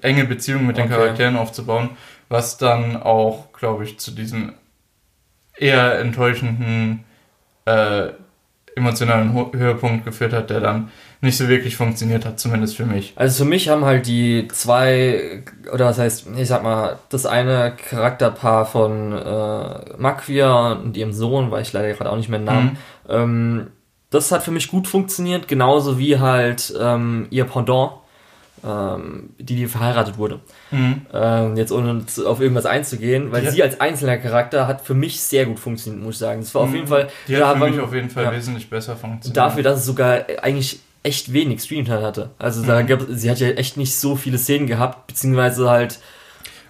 enge 0.00 0.24
Beziehung 0.24 0.66
mit 0.66 0.76
den 0.76 0.86
okay. 0.86 0.94
Charakteren 0.94 1.36
aufzubauen, 1.36 1.90
was 2.28 2.56
dann 2.58 2.96
auch, 2.96 3.52
glaube 3.52 3.84
ich, 3.84 3.98
zu 3.98 4.12
diesem 4.12 4.54
eher 5.56 5.98
enttäuschenden 5.98 7.04
äh, 7.66 8.10
emotionalen 8.74 9.32
Höhepunkt 9.52 10.04
geführt 10.04 10.32
hat, 10.32 10.50
der 10.50 10.60
dann 10.60 10.90
nicht 11.22 11.36
so 11.36 11.48
wirklich 11.48 11.76
funktioniert 11.76 12.26
hat, 12.26 12.40
zumindest 12.40 12.76
für 12.76 12.84
mich. 12.84 13.12
Also 13.14 13.44
für 13.44 13.48
mich 13.48 13.68
haben 13.68 13.84
halt 13.84 14.06
die 14.06 14.48
zwei, 14.48 15.44
oder 15.72 15.86
was 15.86 15.98
heißt, 15.98 16.26
ich 16.36 16.48
sag 16.48 16.64
mal, 16.64 16.98
das 17.10 17.26
eine 17.26 17.76
Charakterpaar 17.76 18.66
von 18.66 19.12
äh, 19.12 19.96
Makvia 19.98 20.72
und 20.72 20.96
ihrem 20.96 21.12
Sohn, 21.12 21.52
weil 21.52 21.62
ich 21.62 21.72
leider 21.72 21.92
gerade 21.92 22.10
auch 22.10 22.16
nicht 22.16 22.28
mehr 22.28 22.40
den 22.40 22.46
Namen, 22.46 22.78
mhm. 23.04 23.08
ähm, 23.08 23.66
das 24.10 24.32
hat 24.32 24.42
für 24.42 24.50
mich 24.50 24.68
gut 24.68 24.88
funktioniert, 24.88 25.46
genauso 25.46 25.96
wie 25.96 26.18
halt 26.18 26.74
ähm, 26.78 27.28
ihr 27.30 27.44
Pendant, 27.44 27.92
ähm, 28.66 29.30
die, 29.38 29.54
die 29.54 29.66
verheiratet 29.66 30.18
wurde. 30.18 30.40
Mhm. 30.72 31.02
Ähm, 31.14 31.56
jetzt 31.56 31.70
ohne 31.70 32.04
auf 32.26 32.40
irgendwas 32.40 32.66
einzugehen, 32.66 33.30
weil 33.30 33.44
ja. 33.44 33.52
sie 33.52 33.62
als 33.62 33.80
einzelner 33.80 34.18
Charakter 34.18 34.66
hat 34.66 34.80
für 34.82 34.94
mich 34.94 35.22
sehr 35.22 35.46
gut 35.46 35.60
funktioniert, 35.60 36.02
muss 36.02 36.16
ich 36.16 36.18
sagen. 36.18 36.40
Das 36.40 36.52
war 36.54 36.62
mhm. 36.62 36.68
auf 36.68 36.74
jeden 36.74 36.86
Fall. 36.88 37.08
Die 37.28 37.36
hat 37.36 37.58
für 37.58 37.70
mich 37.70 37.80
auf 37.80 37.94
jeden 37.94 38.10
Fall 38.10 38.24
ja. 38.24 38.32
wesentlich 38.32 38.68
besser 38.68 38.96
funktioniert. 38.96 39.36
Dafür, 39.36 39.62
dass 39.62 39.78
es 39.78 39.86
sogar 39.86 40.24
eigentlich 40.42 40.80
echt 41.02 41.32
wenig 41.32 41.60
Screentime 41.60 42.02
hatte. 42.02 42.30
Also 42.38 42.62
da 42.62 42.82
mhm. 42.82 42.86
gab 42.86 43.02
sie 43.08 43.30
hat 43.30 43.40
ja 43.40 43.48
echt 43.48 43.76
nicht 43.76 43.96
so 43.96 44.16
viele 44.16 44.38
Szenen 44.38 44.66
gehabt, 44.66 45.06
beziehungsweise 45.08 45.68
halt. 45.68 45.98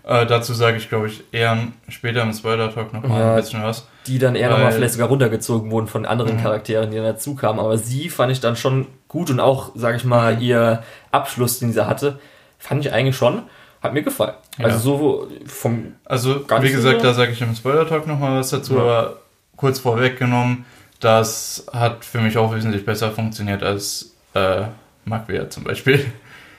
Äh, 0.04 0.26
dazu 0.26 0.52
sage 0.54 0.78
ich, 0.78 0.88
glaube 0.88 1.06
ich, 1.06 1.22
eher 1.30 1.56
später 1.88 2.22
im 2.22 2.32
Spoiler-Talk 2.32 2.92
nochmal 2.92 3.20
ja, 3.20 3.30
ein 3.30 3.40
bisschen 3.40 3.62
was. 3.62 3.86
Die 4.06 4.18
dann 4.18 4.34
eher 4.34 4.50
nochmal 4.50 4.72
vielleicht 4.72 4.94
sogar 4.94 5.08
runtergezogen 5.08 5.70
wurden 5.70 5.86
von 5.86 6.06
anderen 6.06 6.36
mhm. 6.36 6.42
Charakteren, 6.42 6.90
die 6.90 6.96
dann 6.96 7.06
dazu 7.06 7.36
kamen. 7.36 7.60
Aber 7.60 7.78
sie 7.78 8.08
fand 8.08 8.32
ich 8.32 8.40
dann 8.40 8.56
schon 8.56 8.88
gut 9.06 9.30
und 9.30 9.38
auch, 9.38 9.70
sage 9.76 9.96
ich 9.96 10.04
mal, 10.04 10.36
mhm. 10.36 10.42
ihr 10.42 10.82
Abschluss, 11.12 11.60
den 11.60 11.72
sie 11.72 11.86
hatte, 11.86 12.18
fand 12.58 12.84
ich 12.84 12.92
eigentlich 12.92 13.16
schon, 13.16 13.42
hat 13.80 13.92
mir 13.92 14.02
gefallen. 14.02 14.34
Ja. 14.58 14.66
Also 14.66 14.78
so 14.78 15.28
vom. 15.46 15.94
Also, 16.04 16.44
wie 16.60 16.72
gesagt, 16.72 17.04
da 17.04 17.14
sage 17.14 17.32
ich 17.32 17.40
im 17.40 17.54
Spoiler-Talk 17.54 18.06
nochmal 18.08 18.40
was 18.40 18.50
dazu, 18.50 18.74
ja. 18.74 18.80
aber 18.80 19.16
kurz 19.56 19.78
vorweggenommen, 19.78 20.64
das 20.98 21.66
hat 21.72 22.04
für 22.04 22.20
mich 22.20 22.38
auch 22.38 22.54
wesentlich 22.54 22.84
besser 22.84 23.12
funktioniert 23.12 23.62
als 23.62 24.11
äh, 24.34 24.64
Magwea 25.04 25.48
zum 25.50 25.64
Beispiel. 25.64 26.04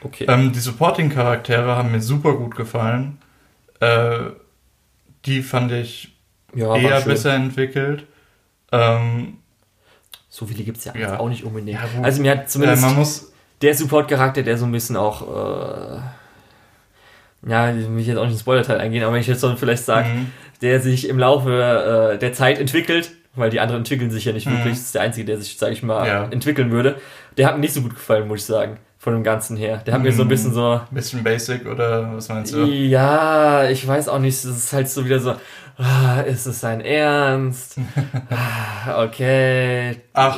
Okay. 0.01 0.25
Ähm, 0.27 0.51
die 0.51 0.60
Supporting-Charaktere 0.60 1.75
haben 1.75 1.92
mir 1.92 2.01
super 2.01 2.34
gut 2.34 2.56
gefallen. 2.56 3.20
Äh, 3.80 4.32
die 5.25 5.42
fand 5.42 5.72
ich 5.72 6.15
ja, 6.53 6.75
eher 6.75 7.01
besser 7.01 7.34
entwickelt. 7.34 8.06
Ähm, 8.72 9.38
so 10.30 10.46
viele 10.46 10.63
gibt 10.63 10.80
es 10.80 10.86
ja, 10.86 10.96
ja, 10.96 11.20
auch 11.20 11.30
nicht 11.30 11.44
unbedingt. 11.44 11.80
Ja, 11.80 11.88
also 12.01 12.22
mir 12.22 12.32
hat 12.32 12.50
zumindest 12.50 13.24
äh, 13.24 13.25
der 13.62 13.75
Support-Charakter, 13.75 14.44
der 14.44 14.58
so 14.58 14.65
ein 14.65 14.72
bisschen 14.72 14.98
auch 14.98 15.98
äh, 15.98 16.00
ja, 17.46 17.74
ich 17.74 17.88
will 17.89 18.00
jetzt 18.00 18.18
auch 18.18 18.24
nicht 18.24 18.34
ins 18.34 18.42
Spoiler-Teil 18.42 18.80
eingehen, 18.80 19.03
aber 19.03 19.13
wenn 19.13 19.22
ich 19.22 19.27
jetzt 19.27 19.42
so 19.42 19.53
vielleicht 19.56 19.84
sage, 19.84 20.08
mhm. 20.10 20.32
der 20.62 20.80
sich 20.80 21.10
im 21.10 21.20
Laufe 21.20 22.13
äh, 22.13 22.18
der 22.18 22.34
Zeit 22.34 22.60
entwickelt, 22.60 23.12
weil 23.36 23.50
die 23.50 23.60
anderen 23.60 23.82
entwickeln 23.82 24.12
sich 24.12 24.25
ja 24.25 24.32
nicht 24.32 24.48
mhm. 24.48 24.51
wirklich. 24.51 24.75
Das 24.75 24.82
ist 24.86 24.96
der 24.96 25.01
Einzige, 25.01 25.25
der 25.25 25.38
sich, 25.38 25.58
sag 25.58 25.72
ich 25.72 25.84
mal, 25.84 26.08
ja. 26.08 26.25
entwickeln 26.25 26.72
würde. 26.72 26.96
Der 27.37 27.47
hat 27.47 27.55
mir 27.55 27.61
nicht 27.61 27.73
so 27.73 27.81
gut 27.81 27.95
gefallen, 27.95 28.27
muss 28.27 28.41
ich 28.41 28.45
sagen. 28.45 28.77
Von 28.97 29.13
dem 29.13 29.23
Ganzen 29.23 29.57
her. 29.57 29.81
Der 29.85 29.95
hat 29.95 29.99
mhm. 29.99 30.07
mir 30.07 30.13
so 30.13 30.21
ein 30.21 30.29
bisschen 30.29 30.53
so. 30.53 30.79
Bisschen 30.91 31.23
basic 31.23 31.65
oder 31.65 32.15
was 32.15 32.29
meinst 32.29 32.53
du? 32.53 32.63
Ja, 32.63 33.67
ich 33.69 33.85
weiß 33.85 34.07
auch 34.07 34.19
nicht. 34.19 34.37
Das 34.45 34.55
ist 34.55 34.71
halt 34.71 34.87
so 34.87 35.03
wieder 35.03 35.19
so. 35.19 35.35
Ah, 35.77 36.21
ist 36.21 36.45
es 36.45 36.61
sein 36.61 36.79
Ernst? 36.79 37.77
ah, 38.29 39.03
okay. 39.03 39.97
Ach, 40.13 40.37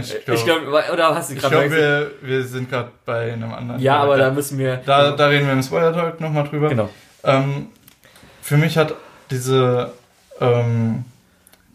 ich 0.00 0.24
glaube. 0.24 0.40
Glaub, 0.44 0.92
oder 0.92 1.14
hast 1.14 1.30
du 1.30 1.36
gerade 1.36 1.54
Ich 1.54 1.70
glaube, 1.70 1.70
wir, 1.70 2.10
wir 2.22 2.42
sind 2.42 2.70
gerade 2.70 2.90
bei 3.04 3.32
einem 3.32 3.52
anderen. 3.52 3.80
Ja, 3.80 4.02
aber 4.02 4.16
da 4.16 4.30
müssen 4.30 4.58
wir. 4.58 4.78
Da, 4.78 5.12
da 5.12 5.26
reden 5.26 5.46
wir 5.46 5.52
im 5.52 5.62
Spoiler-Talk 5.62 6.20
nochmal 6.20 6.48
drüber. 6.48 6.70
Genau. 6.70 6.88
Ähm, 7.22 7.68
für 8.40 8.56
mich 8.56 8.76
hat 8.76 8.94
diese. 9.30 9.92
Ähm, 10.40 11.04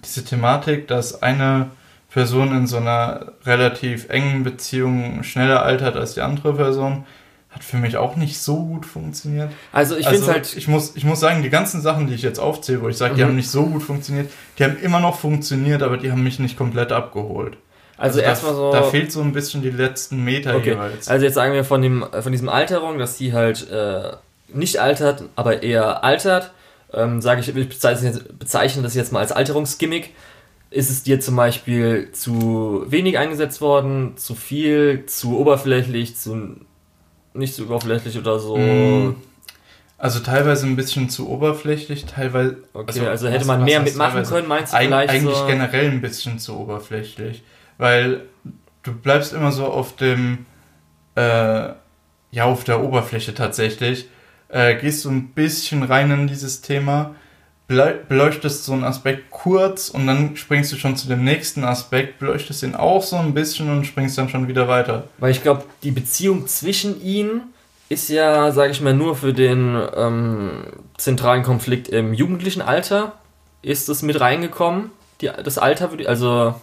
diese 0.04 0.24
Thematik, 0.24 0.88
dass 0.88 1.22
eine 1.22 1.70
Person 2.10 2.56
in 2.56 2.68
so 2.68 2.78
einer 2.78 3.34
relativ 3.46 4.10
engen 4.10 4.44
Beziehung 4.44 5.24
schneller 5.24 5.64
altert 5.64 5.96
als 5.96 6.14
die 6.14 6.22
andere 6.22 6.54
Person, 6.54 7.06
hat 7.50 7.64
für 7.64 7.78
mich 7.78 7.98
auch 7.98 8.16
nicht 8.16 8.40
so 8.40 8.66
gut 8.66 8.86
funktioniert. 8.86 9.52
Also 9.72 9.98
ich 9.98 10.08
also 10.08 10.20
finde 10.20 10.34
halt. 10.34 10.56
Ich 10.56 10.68
muss, 10.68 10.96
ich 10.96 11.04
muss 11.04 11.20
sagen, 11.20 11.44
die 11.44 11.50
ganzen 11.50 11.82
Sachen, 11.82 12.08
die 12.08 12.14
ich 12.14 12.22
jetzt 12.22 12.40
aufzähle, 12.40 12.82
wo 12.82 12.90
ich 12.90 12.98
sage, 12.98 13.14
mhm. 13.14 13.18
die 13.18 13.24
haben 13.24 13.36
nicht 13.36 13.50
so 13.50 13.66
gut 13.66 13.84
funktioniert, 13.84 14.30
die 14.58 14.64
haben 14.64 14.78
immer 14.82 15.00
noch 15.00 15.20
funktioniert, 15.20 15.84
aber 15.84 15.98
die 15.98 16.12
haben 16.12 16.24
mich 16.24 16.40
nicht 16.40 16.58
komplett 16.58 16.92
abgeholt. 16.92 17.58
Also, 17.98 18.20
also 18.20 18.20
erstmal 18.20 18.54
so. 18.54 18.72
Da 18.72 18.84
fehlt 18.84 19.12
so 19.12 19.22
ein 19.22 19.34
bisschen 19.34 19.62
die 19.62 19.72
letzten 19.72 20.24
Meter 20.24 20.56
okay. 20.56 20.72
jeweils. 20.72 21.08
Also 21.08 21.26
jetzt 21.26 21.34
sagen 21.34 21.54
wir 21.54 21.64
von 21.64 21.82
dem, 21.82 22.06
von 22.22 22.32
diesem 22.32 22.48
Alterung, 22.48 23.00
dass 23.00 23.18
die 23.18 23.34
halt 23.34 23.70
äh, 23.72 24.12
nicht 24.50 24.80
altert, 24.80 25.24
aber 25.36 25.64
eher 25.64 26.04
altert 26.04 26.52
ähm, 26.94 27.22
sage 27.22 27.42
ich, 27.42 27.56
ich 27.56 27.70
bezeichne, 27.70 28.20
bezeichne 28.40 28.84
das 28.84 28.96
jetzt 28.96 29.12
mal 29.12 29.20
als 29.20 29.32
Alterungsgimmick. 29.32 30.14
Ist 30.78 30.92
es 30.92 31.02
dir 31.02 31.20
zum 31.20 31.36
Beispiel 31.36 32.12
zu 32.12 32.86
wenig 32.88 33.18
eingesetzt 33.18 33.62
worden, 33.62 34.16
zu 34.16 34.36
viel, 34.36 35.08
zu 35.08 35.40
oberflächlich, 35.40 36.16
zu 36.16 36.56
nicht 37.34 37.56
so 37.56 37.64
oberflächlich 37.64 38.16
oder 38.16 38.38
so? 38.38 38.58
Mm. 38.58 39.16
Also 39.98 40.20
teilweise 40.20 40.68
ein 40.68 40.76
bisschen 40.76 41.10
zu 41.10 41.30
oberflächlich, 41.32 42.06
teilweise. 42.06 42.58
Okay, 42.74 43.00
also, 43.00 43.08
also 43.08 43.28
hätte 43.28 43.46
man 43.46 43.64
mehr 43.64 43.80
mitmachen 43.80 44.22
können, 44.22 44.48
meinst 44.48 44.72
du 44.72 44.78
vielleicht? 44.78 45.10
Eigentlich 45.10 45.36
so? 45.36 45.48
generell 45.48 45.90
ein 45.90 46.00
bisschen 46.00 46.38
zu 46.38 46.60
oberflächlich. 46.60 47.42
Weil 47.80 48.26
du 48.84 48.94
bleibst 48.94 49.34
immer 49.34 49.52
so 49.52 49.66
auf 49.66 49.96
dem, 49.96 50.46
äh, 51.16 51.70
ja, 52.30 52.44
auf 52.44 52.66
der 52.66 52.84
Oberfläche 52.84 53.34
tatsächlich 53.34 54.10
äh, 54.50 54.76
gehst 54.76 55.06
du 55.06 55.10
ein 55.10 55.30
bisschen 55.30 55.82
rein 55.82 56.12
in 56.12 56.28
dieses 56.28 56.62
Thema, 56.62 57.16
beleuchtest 57.68 58.64
so 58.64 58.74
einen 58.74 58.86
Aspekt 58.86 59.30
kurz 59.30 59.90
und 59.90 60.08
dann 60.08 60.38
springst 60.38 60.72
du 60.72 60.78
schon 60.78 60.96
zu 60.96 61.08
dem 61.08 61.24
nächsten 61.24 61.66
Aspekt, 61.66 62.20
beleuchtest 62.20 62.64
ihn 62.64 62.76
auch 62.76 63.04
so 63.04 63.18
ein 63.18 63.34
bisschen 63.34 63.70
und 63.70 63.86
springst 63.86 64.18
dann 64.18 64.30
schon 64.30 64.48
wieder 64.48 64.68
weiter. 64.70 65.04
Weil 65.18 65.32
ich 65.32 65.44
glaube, 65.44 65.64
die 65.84 65.92
Beziehung 65.92 66.48
zwischen 66.48 67.02
ihnen 67.02 67.42
ist 67.90 68.10
ja, 68.10 68.52
sage 68.52 68.72
ich 68.72 68.82
mal, 68.82 68.94
nur 68.94 69.16
für 69.16 69.34
den 69.34 69.78
ähm, 69.96 70.64
zentralen 70.98 71.44
Konflikt 71.44 71.90
im 71.90 72.14
jugendlichen 72.14 72.62
Alter 72.62 73.14
ist 73.62 73.90
es 73.90 74.02
mit 74.02 74.20
reingekommen. 74.20 74.92
Die, 75.22 75.30
das 75.44 75.58
Alter, 75.58 75.90
also 76.06 76.56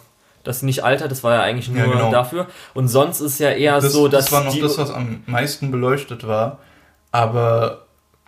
das 0.43 0.62
nicht 0.62 0.85
Alter, 0.85 1.09
das 1.09 1.25
war 1.25 1.35
ja 1.35 1.40
eigentlich 1.43 1.69
nur 1.69 1.85
ja, 1.87 1.93
genau. 1.93 2.11
dafür. 2.11 2.47
Und 2.73 2.88
sonst 2.88 3.21
ist 3.21 3.40
ja 3.40 3.51
eher 3.51 3.81
das, 3.81 3.93
so, 3.93 4.09
dass. 4.09 4.27
Das 4.27 4.33
war 4.33 4.45
noch 4.45 4.59
das, 4.59 4.79
was 4.79 4.90
am 4.90 5.23
meisten 5.27 5.71
beleuchtet 5.71 6.27
war. 6.27 6.59
Aber 7.11 7.84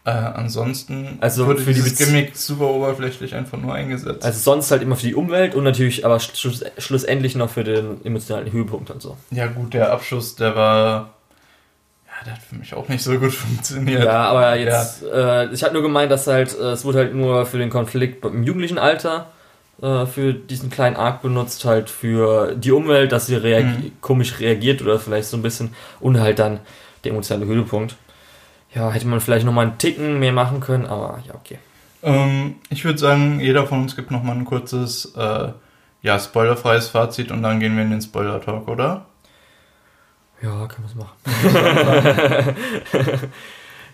äh, 0.06 0.10
ansonsten 0.10 1.18
also 1.20 1.46
wurde 1.46 1.60
für 1.60 1.74
dieses 1.74 1.96
die 1.96 2.04
Gimmick 2.04 2.36
super 2.36 2.66
oberflächlich 2.66 3.34
einfach 3.34 3.58
nur 3.58 3.74
eingesetzt. 3.74 4.24
Also 4.24 4.38
sonst 4.38 4.70
halt 4.70 4.80
immer 4.82 4.94
für 4.94 5.08
die 5.08 5.16
Umwelt 5.16 5.56
und 5.56 5.64
natürlich 5.64 6.06
aber 6.06 6.20
schluss, 6.20 6.64
schlussendlich 6.78 7.34
noch 7.34 7.50
für 7.50 7.64
den 7.64 8.04
emotionalen 8.04 8.52
Höhepunkt 8.52 8.88
und 8.90 9.02
so. 9.02 9.16
Ja 9.32 9.48
gut, 9.48 9.74
der 9.74 9.92
Abschuss, 9.92 10.36
der 10.36 10.54
war... 10.54 11.14
Ja, 12.06 12.24
der 12.24 12.32
hat 12.34 12.40
für 12.40 12.54
mich 12.54 12.72
auch 12.72 12.88
nicht 12.88 13.02
so 13.02 13.18
gut 13.18 13.32
funktioniert. 13.34 14.04
Ja, 14.04 14.26
aber 14.26 14.54
jetzt... 14.54 15.02
Ja. 15.02 15.42
Äh, 15.42 15.52
ich 15.52 15.64
hatte 15.64 15.72
nur 15.72 15.82
gemeint, 15.82 16.12
dass 16.12 16.28
halt... 16.28 16.56
Äh, 16.56 16.70
es 16.70 16.84
wurde 16.84 16.98
halt 16.98 17.12
nur 17.12 17.44
für 17.44 17.58
den 17.58 17.70
Konflikt 17.70 18.24
im 18.24 18.44
jugendlichen 18.44 18.78
Alter 18.78 19.32
äh, 19.82 20.06
für 20.06 20.32
diesen 20.34 20.70
kleinen 20.70 20.94
Arc 20.94 21.20
benutzt, 21.20 21.64
halt 21.64 21.90
für 21.90 22.54
die 22.54 22.70
Umwelt, 22.70 23.10
dass 23.10 23.26
sie 23.26 23.34
reagi 23.34 23.88
mhm. 23.88 23.92
komisch 24.00 24.38
reagiert 24.38 24.82
oder 24.82 25.00
vielleicht 25.00 25.28
so 25.28 25.36
ein 25.36 25.42
bisschen 25.42 25.74
und 25.98 26.20
halt 26.20 26.38
dann 26.38 26.60
der 27.02 27.10
emotionale 27.10 27.46
Höhepunkt 27.46 27.96
ja, 28.76 28.90
hätte 28.90 29.06
man 29.06 29.20
vielleicht 29.20 29.46
nochmal 29.46 29.66
einen 29.66 29.78
Ticken 29.78 30.18
mehr 30.18 30.32
machen 30.32 30.60
können, 30.60 30.84
aber 30.84 31.20
ja, 31.26 31.34
okay. 31.34 31.58
Ähm, 32.02 32.56
ich 32.68 32.84
würde 32.84 32.98
sagen, 32.98 33.40
jeder 33.40 33.66
von 33.66 33.82
uns 33.82 33.96
gibt 33.96 34.10
nochmal 34.10 34.36
ein 34.36 34.44
kurzes, 34.44 35.14
äh, 35.16 35.48
ja, 36.02 36.18
spoilerfreies 36.20 36.88
Fazit 36.88 37.30
und 37.30 37.42
dann 37.42 37.58
gehen 37.58 37.74
wir 37.74 37.82
in 37.82 37.90
den 37.90 38.02
Spoiler-Talk, 38.02 38.68
oder? 38.68 39.06
Ja, 40.42 40.66
können 40.66 40.86
wir 40.86 40.90
es 40.90 40.94
machen. 40.94 41.16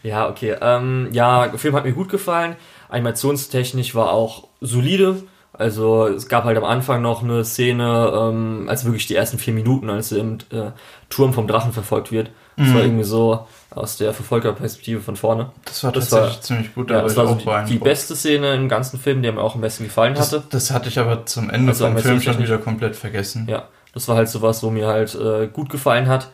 ja, 0.02 0.28
okay. 0.28 0.56
Ähm, 0.60 1.08
ja, 1.12 1.46
der 1.46 1.58
Film 1.60 1.76
hat 1.76 1.84
mir 1.84 1.92
gut 1.92 2.08
gefallen. 2.08 2.56
Animationstechnisch 2.88 3.94
war 3.94 4.10
auch 4.10 4.48
solide. 4.60 5.22
Also 5.52 6.08
es 6.08 6.28
gab 6.28 6.42
halt 6.42 6.58
am 6.58 6.64
Anfang 6.64 7.02
noch 7.02 7.22
eine 7.22 7.44
Szene, 7.44 8.12
ähm, 8.12 8.66
als 8.68 8.84
wirklich 8.84 9.06
die 9.06 9.14
ersten 9.14 9.38
vier 9.38 9.54
Minuten, 9.54 9.88
als 9.90 10.10
er 10.10 10.18
im 10.18 10.38
äh, 10.50 10.72
Turm 11.08 11.32
vom 11.32 11.46
Drachen 11.46 11.72
verfolgt 11.72 12.10
wird. 12.10 12.30
Das 12.56 12.68
mhm. 12.68 12.74
war 12.74 12.82
irgendwie 12.82 13.04
so 13.04 13.46
aus 13.74 13.96
der 13.96 14.12
Verfolgerperspektive 14.12 15.00
von 15.00 15.16
vorne. 15.16 15.50
Das 15.64 15.82
war 15.84 15.92
das 15.92 16.08
tatsächlich 16.08 16.36
war, 16.36 16.42
ziemlich 16.42 16.74
gut. 16.74 16.90
Ja, 16.90 17.02
das 17.02 17.16
war 17.16 17.26
so 17.26 17.34
die, 17.34 17.72
die, 17.72 17.78
beste 17.78 18.14
Szene 18.16 18.54
im 18.54 18.68
ganzen 18.68 18.98
Film, 18.98 19.22
die 19.22 19.30
mir 19.30 19.40
auch 19.40 19.54
am 19.54 19.60
besten 19.60 19.84
gefallen 19.84 20.14
das, 20.14 20.32
hatte. 20.32 20.44
Das 20.50 20.70
hatte 20.70 20.88
ich 20.88 20.98
aber 20.98 21.26
zum 21.26 21.50
Ende 21.50 21.68
also 21.68 21.86
vom 21.86 21.98
Film 21.98 22.20
schon 22.20 22.38
wieder 22.38 22.58
komplett 22.58 22.96
vergessen. 22.96 23.46
Ja, 23.48 23.68
das 23.94 24.08
war 24.08 24.16
halt 24.16 24.28
sowas, 24.28 24.62
wo 24.62 24.70
mir 24.70 24.86
halt 24.86 25.14
äh, 25.14 25.48
gut 25.48 25.70
gefallen 25.70 26.08
hat. 26.08 26.30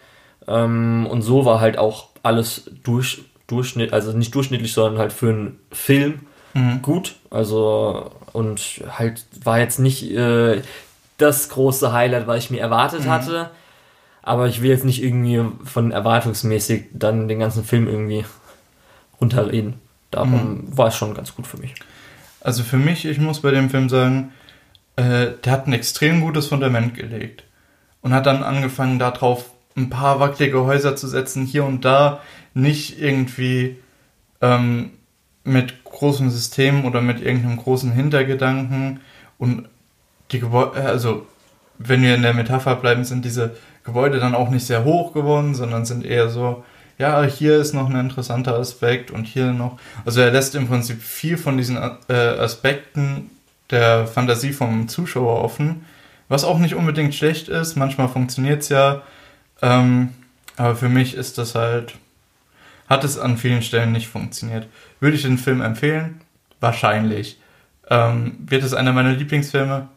Ähm, 0.46 1.06
und 1.08 1.22
so 1.22 1.44
war 1.44 1.60
halt 1.60 1.78
auch 1.78 2.08
alles 2.22 2.70
durch, 2.82 3.24
Durchschnitt, 3.46 3.92
also 3.92 4.12
nicht 4.12 4.34
durchschnittlich, 4.34 4.72
sondern 4.72 4.98
halt 4.98 5.12
für 5.12 5.30
einen 5.30 5.58
Film 5.72 6.20
mhm. 6.54 6.82
gut. 6.82 7.16
Also 7.30 8.10
und 8.32 8.82
halt 8.90 9.24
war 9.42 9.58
jetzt 9.58 9.78
nicht 9.78 10.10
äh, 10.10 10.62
das 11.16 11.48
große 11.48 11.92
Highlight, 11.92 12.26
was 12.26 12.44
ich 12.44 12.50
mir 12.50 12.60
erwartet 12.60 13.04
mhm. 13.04 13.10
hatte. 13.10 13.50
Aber 14.28 14.46
ich 14.46 14.60
will 14.60 14.68
jetzt 14.70 14.84
nicht 14.84 15.02
irgendwie 15.02 15.42
von 15.64 15.90
erwartungsmäßig 15.90 16.84
dann 16.92 17.28
den 17.28 17.38
ganzen 17.38 17.64
Film 17.64 17.88
irgendwie 17.88 18.26
runterreden. 19.20 19.80
Darum 20.10 20.32
mhm. 20.32 20.76
war 20.76 20.88
es 20.88 20.96
schon 20.96 21.14
ganz 21.14 21.34
gut 21.34 21.46
für 21.46 21.56
mich. 21.56 21.74
Also 22.40 22.62
für 22.62 22.76
mich, 22.76 23.06
ich 23.06 23.18
muss 23.18 23.40
bei 23.40 23.50
dem 23.50 23.70
Film 23.70 23.88
sagen, 23.88 24.32
äh, 24.96 25.28
der 25.44 25.52
hat 25.52 25.66
ein 25.66 25.72
extrem 25.72 26.20
gutes 26.20 26.46
Fundament 26.46 26.94
gelegt 26.94 27.44
und 28.02 28.12
hat 28.12 28.26
dann 28.26 28.42
angefangen, 28.42 28.98
darauf 28.98 29.46
ein 29.76 29.88
paar 29.88 30.20
wackelige 30.20 30.64
Häuser 30.64 30.94
zu 30.94 31.08
setzen, 31.08 31.46
hier 31.46 31.64
und 31.64 31.84
da, 31.84 32.20
nicht 32.52 33.00
irgendwie 33.00 33.76
ähm, 34.40 34.90
mit 35.44 35.84
großem 35.84 36.28
System 36.28 36.84
oder 36.84 37.00
mit 37.00 37.22
irgendeinem 37.22 37.56
großen 37.56 37.92
Hintergedanken 37.92 39.00
und 39.38 39.68
die 40.32 40.40
Gebäude, 40.40 40.82
also 40.82 41.26
wenn 41.78 42.02
wir 42.02 42.14
in 42.14 42.22
der 42.22 42.34
Metapher 42.34 42.76
bleiben, 42.76 43.04
sind 43.04 43.24
diese 43.24 43.56
Gebäude 43.88 44.20
dann 44.20 44.34
auch 44.34 44.50
nicht 44.50 44.66
sehr 44.66 44.84
hoch 44.84 45.12
geworden, 45.12 45.54
sondern 45.54 45.84
sind 45.84 46.04
eher 46.04 46.28
so, 46.28 46.64
ja, 46.98 47.22
hier 47.22 47.58
ist 47.58 47.74
noch 47.74 47.88
ein 47.88 47.98
interessanter 47.98 48.58
Aspekt 48.58 49.10
und 49.10 49.26
hier 49.26 49.52
noch. 49.52 49.78
Also 50.04 50.20
er 50.20 50.30
lässt 50.30 50.54
im 50.54 50.68
Prinzip 50.68 51.02
viel 51.02 51.36
von 51.36 51.56
diesen 51.56 51.76
äh, 52.08 52.12
Aspekten 52.12 53.30
der 53.70 54.06
Fantasie 54.06 54.52
vom 54.52 54.88
Zuschauer 54.88 55.42
offen, 55.42 55.84
was 56.28 56.44
auch 56.44 56.58
nicht 56.58 56.74
unbedingt 56.74 57.14
schlecht 57.14 57.48
ist. 57.48 57.76
Manchmal 57.76 58.08
funktioniert 58.08 58.62
es 58.62 58.68
ja, 58.68 59.02
ähm, 59.62 60.10
aber 60.56 60.74
für 60.74 60.88
mich 60.88 61.14
ist 61.14 61.38
das 61.38 61.54
halt, 61.54 61.94
hat 62.88 63.04
es 63.04 63.18
an 63.18 63.38
vielen 63.38 63.62
Stellen 63.62 63.92
nicht 63.92 64.08
funktioniert. 64.08 64.66
Würde 65.00 65.16
ich 65.16 65.22
den 65.22 65.38
Film 65.38 65.60
empfehlen? 65.60 66.20
Wahrscheinlich. 66.60 67.38
Ähm, 67.88 68.36
wird 68.40 68.64
es 68.64 68.74
einer 68.74 68.92
meiner 68.92 69.12
Lieblingsfilme? 69.12 69.88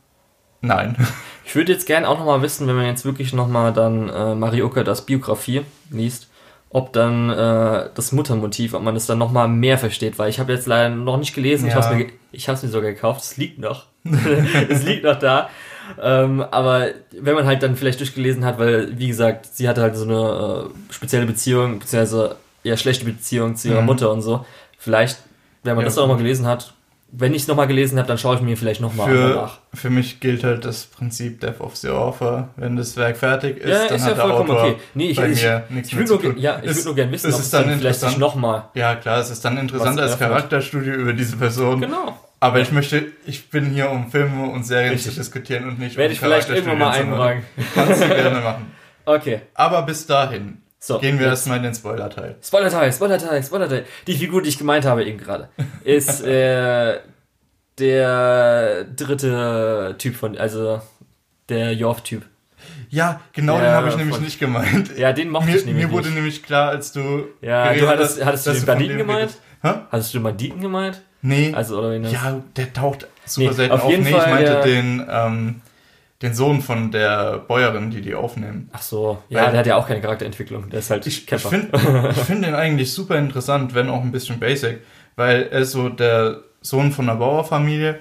Nein. 0.62 0.96
Ich 1.52 1.56
würde 1.56 1.74
jetzt 1.74 1.86
gerne 1.86 2.08
auch 2.08 2.18
nochmal 2.18 2.42
wissen, 2.42 2.66
wenn 2.66 2.78
man 2.78 2.86
jetzt 2.86 3.04
wirklich 3.04 3.34
nochmal 3.34 3.74
dann 3.74 4.08
äh, 4.08 4.36
Marioka 4.36 4.86
das 4.86 5.06
Biografie 5.06 5.64
liest, 5.90 6.30
ob 6.70 6.94
dann 6.94 7.30
äh, 7.30 7.90
das 7.94 8.14
Muttermotiv, 8.14 8.74
ob 8.74 8.84
man 8.84 8.94
das 8.94 9.06
dann 9.06 9.18
nochmal 9.18 9.50
mehr 9.50 9.78
versteht, 9.78 10.18
weil 10.18 10.30
ich 10.30 10.40
habe 10.40 10.54
jetzt 10.54 10.66
leider 10.66 10.96
noch 10.96 11.18
nicht 11.18 11.36
gelesen, 11.36 11.66
ja. 11.66 11.72
ich 11.72 11.76
habe 11.76 12.54
es 12.54 12.62
mir, 12.62 12.68
mir 12.68 12.72
sogar 12.72 12.92
gekauft, 12.94 13.24
es 13.24 13.36
liegt 13.36 13.60
noch. 13.60 13.88
es 14.70 14.84
liegt 14.84 15.04
noch 15.04 15.20
da. 15.20 15.50
Ähm, 16.02 16.40
aber 16.40 16.92
wenn 17.20 17.36
man 17.36 17.46
halt 17.46 17.64
dann 17.64 17.76
vielleicht 17.76 18.00
durchgelesen 18.00 18.46
hat, 18.46 18.58
weil, 18.58 18.98
wie 18.98 19.10
gesagt, 19.10 19.48
sie 19.48 19.68
hatte 19.68 19.82
halt 19.82 19.98
so 19.98 20.06
eine 20.06 20.70
äh, 20.70 20.94
spezielle 20.94 21.26
Beziehung, 21.26 21.80
beziehungsweise 21.80 22.38
eher 22.64 22.78
schlechte 22.78 23.04
Beziehung 23.04 23.58
zu 23.58 23.68
ihrer 23.68 23.82
mhm. 23.82 23.88
Mutter 23.88 24.10
und 24.10 24.22
so, 24.22 24.46
vielleicht, 24.78 25.18
wenn 25.66 25.76
man 25.76 25.84
ja. 25.84 25.88
das 25.88 25.98
auch 25.98 26.08
mal 26.08 26.16
gelesen 26.16 26.48
hat, 26.48 26.74
wenn 27.14 27.34
ich 27.34 27.44
es 27.44 27.48
nochmal 27.48 27.68
gelesen 27.68 27.98
habe, 27.98 28.08
dann 28.08 28.18
schaue 28.18 28.38
ich 28.38 28.42
mir 28.42 28.56
vielleicht 28.56 28.80
nochmal 28.80 29.14
nach. 29.36 29.60
Für 29.74 29.90
mich 29.90 30.20
gilt 30.22 30.44
halt 30.44 30.64
das 30.64 30.86
Prinzip 30.86 31.42
Death 31.42 31.60
of 31.60 31.76
the 31.76 31.90
Author. 31.90 32.50
Wenn 32.56 32.78
das 32.78 32.96
Werk 32.96 33.18
fertig 33.18 33.58
ist, 33.58 33.70
ja, 33.70 33.88
dann 33.88 33.96
ist 33.98 34.04
hat 34.04 34.18
ja 34.18 34.26
der 34.26 34.36
Autor 34.36 34.62
okay. 34.62 34.76
nee, 34.94 35.10
ich, 35.10 35.18
bei 35.18 35.30
ich, 35.30 35.44
mir 35.44 35.64
ich, 35.68 35.76
nichts 35.76 35.90
ich, 35.90 35.96
mehr 35.96 36.08
nur, 36.08 36.38
Ja, 36.38 36.60
ich 36.64 36.70
würde 36.70 36.84
nur 36.86 36.96
gerne 36.96 37.12
wissen, 37.12 37.34
ob 37.34 37.40
es 37.40 37.50
dann, 37.50 37.68
dann 37.68 37.80
vielleicht 37.80 38.00
sich 38.00 38.18
nochmal... 38.18 38.70
Ja, 38.76 38.96
klar, 38.96 39.20
es 39.20 39.30
ist 39.30 39.44
dann 39.44 39.58
interessant 39.58 40.00
als 40.00 40.18
Charakterstudie 40.18 40.92
über 40.92 41.14
diese 41.14 41.36
Person. 41.36 41.82
Genau. 41.82 42.18
Aber 42.40 42.60
ich 42.60 42.72
möchte, 42.72 43.06
ich 43.26 43.50
bin 43.50 43.66
hier, 43.66 43.92
um 43.92 44.10
Filme 44.10 44.50
und 44.50 44.66
Serien 44.66 44.94
Richtig. 44.94 45.14
zu 45.14 45.20
diskutieren 45.20 45.68
und 45.68 45.80
nicht 45.80 45.98
Werde 45.98 46.10
um 46.10 46.14
ich 46.14 46.20
vielleicht 46.20 46.50
irgendwann 46.50 46.80
mal 46.80 46.92
eintragen. 46.92 47.44
Kannst 47.76 48.02
du 48.02 48.08
gerne 48.08 48.40
machen. 48.40 48.72
Okay. 49.04 49.42
Aber 49.56 49.82
bis 49.82 50.06
dahin, 50.06 50.61
so, 50.84 50.98
Gehen 50.98 51.20
wir 51.20 51.28
erstmal 51.28 51.58
in 51.58 51.64
den 51.64 51.76
Spoiler-Teil. 51.76 52.38
Spoiler-Teil, 52.44 52.92
Spoiler-Teil, 52.92 53.44
Spoiler-Teil. 53.44 53.86
Die 54.08 54.16
Figur, 54.16 54.42
die 54.42 54.50
ich 54.50 54.58
gemeint 54.58 54.84
habe 54.84 55.06
eben 55.06 55.20
gerade, 55.20 55.50
ist 55.84 56.22
äh, 56.26 57.00
der 57.78 58.84
dritte 58.86 59.94
Typ 60.00 60.16
von, 60.16 60.36
also 60.40 60.82
der 61.50 61.74
Yorf-Typ. 61.74 62.26
Ja, 62.90 63.22
genau 63.32 63.60
der 63.60 63.68
den 63.68 63.74
habe 63.74 63.90
ich 63.90 63.96
nämlich 63.96 64.16
von, 64.16 64.26
nicht 64.26 64.40
gemeint. 64.40 64.98
Ja, 64.98 65.14
den 65.14 65.30
mochte 65.30 65.52
mir, 65.52 65.56
ich 65.58 65.66
nämlich 65.66 65.86
Mir 65.86 65.92
wurde 65.92 66.08
nicht. 66.08 66.16
nämlich 66.16 66.44
klar, 66.44 66.70
als 66.70 66.92
du 66.92 67.26
Ja, 67.42 67.74
du 67.74 67.88
hattest, 67.88 68.20
hast, 68.20 68.26
hattest 68.26 68.48
du 68.48 68.54
den 68.54 68.66
Banditen 68.66 68.98
gemeint? 68.98 69.38
Hä? 69.62 69.74
Hattest 69.92 70.14
du 70.14 70.18
den 70.18 70.24
Banditen 70.24 70.62
gemeint? 70.62 71.02
Nee. 71.22 71.54
Also, 71.54 71.78
oder 71.78 71.96
ja, 71.96 72.42
der 72.56 72.74
taucht 72.74 73.08
super 73.26 73.50
nee, 73.50 73.54
selten 73.54 73.74
auf. 73.74 73.84
auf. 73.84 73.92
Nee, 73.92 74.12
Fall, 74.12 74.22
ich 74.22 74.34
meinte 74.34 74.62
den, 74.68 75.08
ähm, 75.08 75.62
den 76.22 76.34
Sohn 76.34 76.62
von 76.62 76.92
der 76.92 77.40
Bäuerin, 77.40 77.90
die 77.90 78.02
die 78.02 78.14
aufnehmen. 78.14 78.70
Ach 78.74 78.82
so, 78.82 79.22
ja, 79.30 79.44
Weil, 79.44 79.52
der 79.52 79.60
hat 79.62 79.68
ja 79.68 79.76
auch 79.76 79.88
keine 79.88 80.02
Charakterentwicklung. 80.02 80.70
Der 80.70 80.80
ist 80.80 80.90
halt 80.90 81.08
Ich, 81.08 81.32
ich 81.32 81.42
finde 81.42 82.14
find 82.26 82.46
den 82.46 82.54
eigentlich 82.54 82.94
super 82.94 83.18
interessant, 83.18 83.74
wenn 83.74 83.90
auch 83.90 84.02
ein 84.02 84.12
bisschen 84.12 84.40
basic, 84.40 84.82
weil 85.16 85.48
er 85.52 85.62
ist 85.62 85.72
so 85.72 85.90
der 85.90 86.42
Sohn 86.62 86.92
von 86.92 87.10
einer 87.10 87.18
Bauerfamilie 87.18 88.00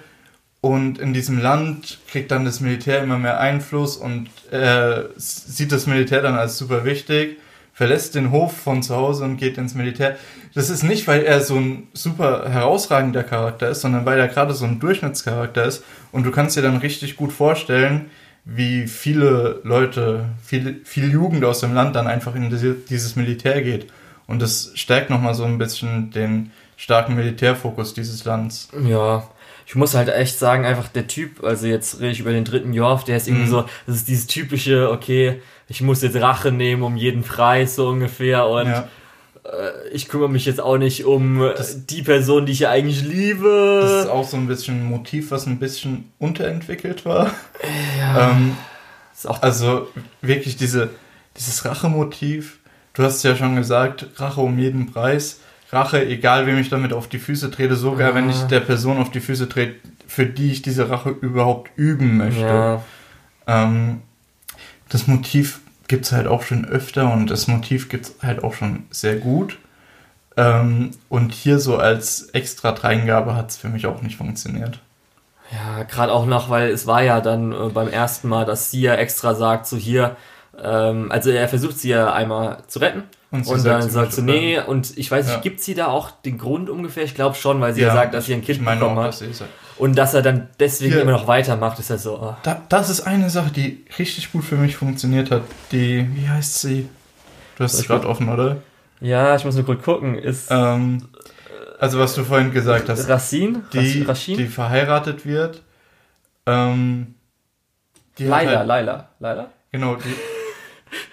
und 0.60 0.98
in 0.98 1.14
diesem 1.14 1.40
Land 1.40 1.98
kriegt 2.08 2.30
dann 2.30 2.44
das 2.44 2.60
Militär 2.60 3.02
immer 3.02 3.18
mehr 3.18 3.40
Einfluss 3.40 3.96
und 3.96 4.28
er 4.50 5.08
sieht 5.16 5.72
das 5.72 5.86
Militär 5.86 6.20
dann 6.20 6.36
als 6.36 6.58
super 6.58 6.84
wichtig, 6.84 7.38
verlässt 7.80 8.14
den 8.14 8.30
Hof 8.30 8.54
von 8.54 8.82
zu 8.82 8.94
Hause 8.94 9.24
und 9.24 9.38
geht 9.38 9.56
ins 9.56 9.74
Militär. 9.74 10.18
Das 10.52 10.68
ist 10.68 10.82
nicht, 10.82 11.08
weil 11.08 11.22
er 11.22 11.40
so 11.40 11.56
ein 11.56 11.88
super 11.94 12.46
herausragender 12.46 13.22
Charakter 13.22 13.70
ist, 13.70 13.80
sondern 13.80 14.04
weil 14.04 14.18
er 14.18 14.28
gerade 14.28 14.52
so 14.52 14.66
ein 14.66 14.80
Durchschnittscharakter 14.80 15.64
ist 15.64 15.82
und 16.12 16.24
du 16.24 16.30
kannst 16.30 16.58
dir 16.58 16.60
dann 16.60 16.76
richtig 16.76 17.16
gut 17.16 17.32
vorstellen, 17.32 18.10
wie 18.44 18.86
viele 18.86 19.60
Leute, 19.64 20.26
viel, 20.44 20.82
viel 20.84 21.10
Jugend 21.10 21.42
aus 21.42 21.60
dem 21.60 21.72
Land 21.72 21.96
dann 21.96 22.06
einfach 22.06 22.34
in 22.34 22.50
dieses 22.90 23.16
Militär 23.16 23.62
geht. 23.62 23.86
Und 24.26 24.42
das 24.42 24.72
stärkt 24.74 25.08
nochmal 25.08 25.32
so 25.32 25.44
ein 25.44 25.56
bisschen 25.56 26.10
den 26.10 26.50
starken 26.76 27.14
Militärfokus 27.14 27.94
dieses 27.94 28.26
Landes. 28.26 28.68
Ja, 28.86 29.26
ich 29.66 29.74
muss 29.74 29.94
halt 29.94 30.10
echt 30.10 30.38
sagen, 30.38 30.66
einfach 30.66 30.88
der 30.88 31.06
Typ, 31.06 31.44
also 31.44 31.66
jetzt 31.66 32.00
rede 32.00 32.10
ich 32.10 32.20
über 32.20 32.32
den 32.32 32.44
dritten 32.44 32.74
Jorf, 32.74 33.04
der 33.04 33.16
ist 33.16 33.26
irgendwie 33.26 33.46
mhm. 33.46 33.50
so, 33.50 33.64
das 33.86 33.96
ist 33.96 34.08
dieses 34.08 34.26
typische, 34.26 34.90
okay, 34.90 35.40
ich 35.70 35.80
muss 35.80 36.02
jetzt 36.02 36.16
Rache 36.16 36.50
nehmen 36.50 36.82
um 36.82 36.96
jeden 36.96 37.22
Preis 37.22 37.76
so 37.76 37.88
ungefähr 37.88 38.46
und 38.48 38.66
ja. 38.66 38.88
äh, 39.44 39.88
ich 39.92 40.08
kümmere 40.08 40.28
mich 40.28 40.44
jetzt 40.44 40.60
auch 40.60 40.76
nicht 40.76 41.04
um 41.04 41.38
das, 41.38 41.86
die 41.86 42.02
Person, 42.02 42.44
die 42.44 42.52
ich 42.52 42.60
ja 42.60 42.70
eigentlich 42.70 43.02
liebe. 43.02 43.80
Das 43.80 44.04
ist 44.04 44.10
auch 44.10 44.28
so 44.28 44.36
ein 44.36 44.48
bisschen 44.48 44.80
ein 44.80 44.84
Motiv, 44.84 45.30
was 45.30 45.46
ein 45.46 45.60
bisschen 45.60 46.12
unterentwickelt 46.18 47.06
war. 47.06 47.30
Ja. 47.98 48.32
Ähm, 48.32 48.56
also 49.40 49.88
wirklich 50.20 50.56
diese, 50.56 50.90
dieses 51.36 51.64
Rachemotiv. 51.64 52.58
Du 52.94 53.04
hast 53.04 53.22
ja 53.22 53.36
schon 53.36 53.54
gesagt, 53.54 54.06
Rache 54.16 54.40
um 54.40 54.58
jeden 54.58 54.92
Preis 54.92 55.38
Rache, 55.72 56.04
egal 56.04 56.46
wem 56.46 56.58
ich 56.58 56.68
damit 56.68 56.92
auf 56.92 57.08
die 57.08 57.20
Füße 57.20 57.50
trete, 57.52 57.76
sogar 57.76 58.08
ja. 58.08 58.14
wenn 58.16 58.28
ich 58.28 58.42
der 58.42 58.58
Person 58.58 58.98
auf 58.98 59.10
die 59.12 59.20
Füße 59.20 59.48
trete, 59.48 59.76
für 60.08 60.26
die 60.26 60.50
ich 60.50 60.62
diese 60.62 60.90
Rache 60.90 61.10
überhaupt 61.10 61.70
üben 61.76 62.16
möchte. 62.16 62.40
Ja. 62.40 62.82
Ähm, 63.46 64.02
das 64.90 65.06
Motiv 65.06 65.60
gibt 65.88 66.04
es 66.04 66.12
halt 66.12 66.26
auch 66.26 66.42
schon 66.42 66.66
öfter 66.66 67.12
und 67.12 67.30
das 67.30 67.48
Motiv 67.48 67.88
gibt 67.88 68.06
es 68.06 68.14
halt 68.22 68.44
auch 68.44 68.54
schon 68.54 68.84
sehr 68.90 69.16
gut. 69.16 69.58
Ähm, 70.36 70.90
und 71.08 71.32
hier 71.32 71.58
so 71.58 71.78
als 71.78 72.28
extra 72.32 72.72
Dreingabe 72.72 73.34
hat 73.34 73.50
es 73.50 73.56
für 73.56 73.68
mich 73.68 73.86
auch 73.86 74.02
nicht 74.02 74.16
funktioniert. 74.16 74.78
Ja, 75.52 75.82
gerade 75.82 76.12
auch 76.12 76.26
noch, 76.26 76.48
weil 76.48 76.70
es 76.70 76.86
war 76.86 77.02
ja 77.02 77.20
dann 77.20 77.52
äh, 77.52 77.68
beim 77.70 77.88
ersten 77.88 78.28
Mal, 78.28 78.44
dass 78.44 78.70
sie 78.70 78.82
ja 78.82 78.94
extra 78.94 79.34
sagt, 79.34 79.66
so 79.66 79.76
hier, 79.76 80.16
ähm, 80.62 81.10
also 81.10 81.30
er 81.30 81.48
versucht 81.48 81.78
sie 81.78 81.88
ja 81.88 82.12
einmal 82.12 82.58
zu 82.68 82.78
retten 82.78 83.02
und, 83.32 83.46
und 83.46 83.64
dann 83.64 83.88
sagt 83.88 84.12
sie, 84.12 84.22
nee, 84.22 84.60
und 84.60 84.96
ich 84.96 85.10
weiß 85.10 85.26
nicht, 85.26 85.36
ja. 85.36 85.40
gibt 85.40 85.60
sie 85.60 85.74
da 85.74 85.86
auch 85.86 86.10
den 86.10 86.38
Grund 86.38 86.68
ungefähr? 86.68 87.04
Ich 87.04 87.14
glaube 87.14 87.36
schon, 87.36 87.60
weil 87.60 87.74
sie 87.74 87.82
ja, 87.82 87.88
ja, 87.88 87.94
sagt, 87.94 88.14
dass 88.14 88.26
sie 88.26 88.34
ein 88.34 88.42
Kind 88.42 88.64
bekommen 88.64 88.98
auch, 88.98 89.02
hat. 89.04 89.20
Dass 89.20 89.42
und 89.80 89.96
dass 89.96 90.14
er 90.14 90.22
dann 90.22 90.48
deswegen 90.60 90.92
Hier, 90.92 91.02
immer 91.02 91.12
noch 91.12 91.26
weitermacht, 91.26 91.78
ist 91.78 91.90
ja 91.90 91.98
so. 91.98 92.20
Oh. 92.20 92.36
Da, 92.42 92.62
das 92.68 92.90
ist 92.90 93.00
eine 93.00 93.30
Sache, 93.30 93.50
die 93.50 93.84
richtig 93.98 94.30
gut 94.30 94.44
für 94.44 94.56
mich 94.56 94.76
funktioniert 94.76 95.30
hat. 95.30 95.42
Die, 95.72 96.06
wie 96.14 96.28
heißt 96.28 96.60
sie? 96.60 96.88
Du 97.56 97.64
hast 97.64 97.74
es 97.74 97.86
gerade 97.86 98.06
offen, 98.06 98.28
oder? 98.28 98.58
Ja, 99.00 99.34
ich 99.34 99.44
muss 99.44 99.54
nur 99.54 99.64
kurz 99.64 99.82
gucken. 99.82 100.16
Ist. 100.16 100.48
Ähm, 100.50 101.08
also, 101.78 101.98
was 101.98 102.14
du 102.14 102.24
vorhin 102.24 102.52
gesagt 102.52 102.90
hast. 102.90 103.08
Racine? 103.08 103.62
Die, 103.72 104.02
Racine? 104.02 104.36
die 104.36 104.46
verheiratet 104.46 105.24
wird. 105.24 105.62
Ähm, 106.46 107.14
die 108.18 108.26
Laila, 108.26 108.58
halt, 108.58 108.68
Laila, 108.68 109.08
Laila? 109.18 109.46
Genau, 109.72 109.96
die. 109.96 110.14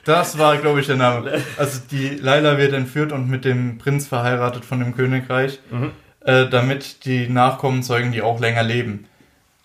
Das 0.04 0.38
war, 0.38 0.58
glaube 0.58 0.82
ich, 0.82 0.88
der 0.88 0.96
Name. 0.98 1.42
Also 1.58 1.80
die 1.92 2.10
Laila 2.10 2.58
wird 2.58 2.74
entführt 2.74 3.12
und 3.12 3.30
mit 3.30 3.46
dem 3.46 3.78
Prinz 3.78 4.08
verheiratet 4.08 4.66
von 4.66 4.80
dem 4.80 4.96
Königreich, 4.96 5.60
mhm. 5.70 5.92
Äh, 6.28 6.50
damit 6.50 7.06
die 7.06 7.30
Nachkommen 7.30 7.84
zeugen, 7.84 8.12
die 8.12 8.22
auch 8.22 8.42
länger 8.42 8.62
leben. 8.62 9.06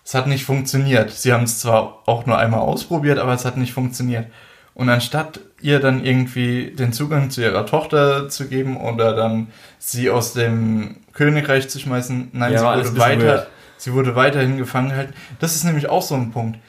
Es 0.05 0.15
hat 0.15 0.27
nicht 0.27 0.45
funktioniert. 0.45 1.11
Sie 1.11 1.33
haben 1.33 1.43
es 1.43 1.59
zwar 1.59 1.99
auch 2.05 2.25
nur 2.25 2.37
einmal 2.37 2.61
ausprobiert, 2.61 3.19
aber 3.19 3.33
es 3.33 3.43
hat 3.43 3.57
nicht 3.57 3.73
funktioniert. 3.73 4.27
Und 4.73 4.89
anstatt 4.89 5.41
ihr 5.61 5.81
dann 5.81 6.03
irgendwie 6.03 6.71
den 6.71 6.93
Zugang 6.93 7.29
zu 7.29 7.41
ihrer 7.41 7.65
Tochter 7.65 8.29
zu 8.29 8.47
geben 8.47 8.77
oder 8.77 9.13
dann 9.13 9.47
sie 9.77 10.09
aus 10.09 10.33
dem 10.33 11.01
Königreich 11.11 11.67
zu 11.67 11.79
schmeißen, 11.79 12.29
nein, 12.31 12.53
ja, 12.53 12.59
sie 12.59 12.65
wurde 12.65 12.97
weiter, 12.97 13.47
sie 13.77 13.93
wurde 13.93 14.15
weiterhin 14.15 14.57
gefangen 14.57 14.89
gehalten. 14.89 15.13
Das 15.39 15.55
ist 15.55 15.65
nämlich 15.65 15.89
auch 15.89 16.01
so 16.01 16.15
ein 16.15 16.31
Punkt. 16.31 16.59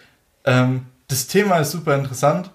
Ähm, 0.44 0.86
das 1.06 1.28
Thema 1.28 1.58
ist 1.58 1.70
super 1.70 1.94
interessant, 1.94 2.50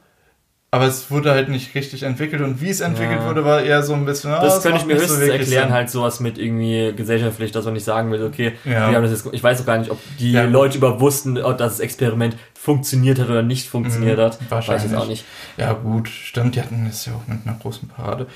aber 0.72 0.86
es 0.86 1.10
wurde 1.10 1.32
halt 1.32 1.50
nicht 1.50 1.74
richtig 1.74 2.04
entwickelt 2.04 2.44
und 2.44 2.62
wie 2.62 2.70
es 2.70 2.80
entwickelt 2.80 3.22
ja. 3.22 3.28
wurde, 3.28 3.44
war 3.44 3.64
eher 3.64 3.82
so 3.82 3.94
ein 3.94 4.06
bisschen. 4.06 4.32
Ah, 4.32 4.40
das 4.40 4.62
könnte 4.62 4.78
ich 4.78 4.86
mir 4.86 4.96
höchstens 4.96 5.20
so 5.20 5.32
erklären, 5.32 5.64
Sinn. 5.68 5.74
halt 5.74 5.90
sowas 5.90 6.20
mit 6.20 6.38
irgendwie 6.38 6.94
gesellschaftlich, 6.96 7.52
dass 7.52 7.66
man 7.66 7.74
nicht 7.74 7.84
sagen 7.84 8.12
will, 8.12 8.24
okay, 8.24 8.54
ja. 8.66 8.90
wir 8.90 8.96
haben 8.96 9.04
das 9.04 9.12
jetzt, 9.12 9.34
ich 9.34 9.42
weiß 9.42 9.62
auch 9.62 9.66
gar 9.66 9.80
nicht, 9.80 9.90
ob 9.90 9.98
die 10.20 10.34
ja. 10.34 10.44
Leute 10.44 10.78
überhaupt 10.78 11.00
wussten, 11.00 11.40
ob 11.40 11.58
das 11.58 11.80
Experiment 11.80 12.38
funktioniert 12.54 13.18
hat 13.18 13.30
oder 13.30 13.42
nicht 13.42 13.68
funktioniert 13.68 14.20
mhm, 14.20 14.22
hat. 14.22 14.40
Wahrscheinlich. 14.50 14.84
Weiß 14.84 14.92
ich 14.92 14.98
auch 14.98 15.08
nicht. 15.08 15.26
Ja, 15.58 15.74
gut, 15.74 16.08
stimmt, 16.08 16.56
die 16.56 16.62
hatten 16.62 16.86
das 16.88 17.04
ja 17.08 17.14
auch 17.14 17.28
mit 17.28 17.40
einer 17.48 17.58
großen 17.58 17.88
Parade. 17.90 18.28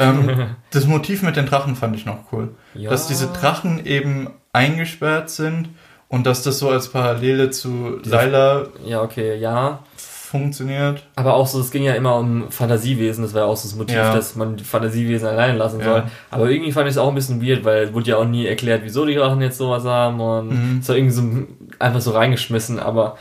ähm, 0.00 0.56
das 0.72 0.84
Motiv 0.86 1.22
mit 1.22 1.36
den 1.36 1.46
Drachen 1.46 1.76
fand 1.76 1.94
ich 1.94 2.04
noch 2.04 2.32
cool. 2.32 2.48
Dass 2.74 3.06
diese 3.06 3.28
Drachen 3.28 3.86
eben 3.86 4.30
eingesperrt 4.52 5.30
sind 5.30 5.68
und 6.08 6.26
dass 6.26 6.42
das 6.42 6.58
so 6.58 6.70
als 6.70 6.88
Parallele 6.88 7.50
zu 7.50 8.00
Laila. 8.02 8.66
Ja, 8.84 9.02
okay, 9.02 9.38
ja 9.38 9.84
funktioniert. 10.28 11.02
Aber 11.16 11.34
auch 11.34 11.46
so, 11.46 11.60
es 11.60 11.70
ging 11.70 11.82
ja 11.82 11.94
immer 11.94 12.16
um 12.16 12.50
Fantasiewesen, 12.50 13.24
das 13.24 13.32
war 13.32 13.42
ja 13.42 13.46
auch 13.46 13.56
so 13.56 13.68
das 13.68 13.76
Motiv, 13.76 13.96
ja. 13.96 14.14
dass 14.14 14.36
man 14.36 14.56
die 14.56 14.64
Fantasiewesen 14.64 15.26
alleine 15.26 15.56
lassen 15.56 15.82
soll. 15.82 15.98
Ja. 15.98 16.10
Aber 16.30 16.50
irgendwie 16.50 16.70
fand 16.70 16.86
ich 16.86 16.92
es 16.92 16.98
auch 16.98 17.08
ein 17.08 17.14
bisschen 17.14 17.42
weird, 17.42 17.64
weil 17.64 17.84
es 17.84 17.92
wurde 17.94 18.10
ja 18.10 18.16
auch 18.18 18.26
nie 18.26 18.46
erklärt, 18.46 18.82
wieso 18.84 19.06
die 19.06 19.14
Drachen 19.14 19.40
jetzt 19.40 19.56
sowas 19.56 19.84
haben 19.84 20.20
und 20.20 20.48
mhm. 20.48 20.78
es 20.80 20.88
war 20.88 20.96
irgendwie 20.96 21.14
so 21.14 21.22
einfach 21.78 22.00
so 22.00 22.10
reingeschmissen, 22.10 22.78
aber 22.78 23.16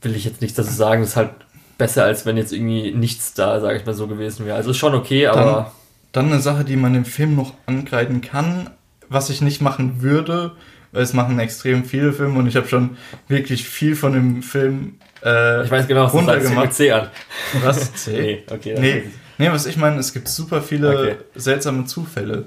will 0.00 0.14
ich 0.14 0.24
jetzt 0.24 0.40
nicht 0.40 0.56
dazu 0.56 0.72
sagen, 0.72 1.02
das 1.02 1.10
ist 1.10 1.16
halt 1.16 1.30
besser, 1.76 2.04
als 2.04 2.24
wenn 2.24 2.36
jetzt 2.36 2.52
irgendwie 2.52 2.92
nichts 2.92 3.34
da, 3.34 3.60
sage 3.60 3.78
ich 3.78 3.84
mal, 3.84 3.94
so 3.94 4.06
gewesen 4.06 4.46
wäre. 4.46 4.56
Also 4.56 4.70
ist 4.70 4.78
schon 4.78 4.94
okay, 4.94 5.26
aber. 5.26 5.72
Dann, 6.12 6.24
dann 6.24 6.32
eine 6.32 6.40
Sache, 6.40 6.64
die 6.64 6.76
man 6.76 6.94
im 6.94 7.04
Film 7.04 7.34
noch 7.34 7.52
angreifen 7.66 8.20
kann, 8.20 8.70
was 9.08 9.28
ich 9.28 9.42
nicht 9.42 9.60
machen 9.60 10.02
würde, 10.02 10.52
weil 10.92 11.02
es 11.02 11.12
machen 11.12 11.38
extrem 11.38 11.84
viele 11.84 12.12
Filme 12.12 12.38
und 12.38 12.46
ich 12.46 12.56
habe 12.56 12.68
schon 12.68 12.96
wirklich 13.28 13.68
viel 13.68 13.96
von 13.96 14.12
dem 14.12 14.42
Film 14.42 14.94
äh, 15.24 15.64
ich 15.64 15.70
weiß 15.70 15.86
genau, 15.86 16.04
was 16.04 16.14
runtergemacht. 16.14 16.72
C 16.72 16.90
an. 16.92 17.08
Was? 17.62 17.94
C? 18.04 18.10
nee, 18.12 18.44
okay. 18.50 18.76
Nee, 18.78 19.04
nee, 19.38 19.50
was 19.50 19.66
ich 19.66 19.76
meine, 19.76 19.98
es 19.98 20.12
gibt 20.12 20.28
super 20.28 20.62
viele 20.62 20.98
okay. 20.98 21.16
seltsame 21.34 21.84
Zufälle. 21.84 22.46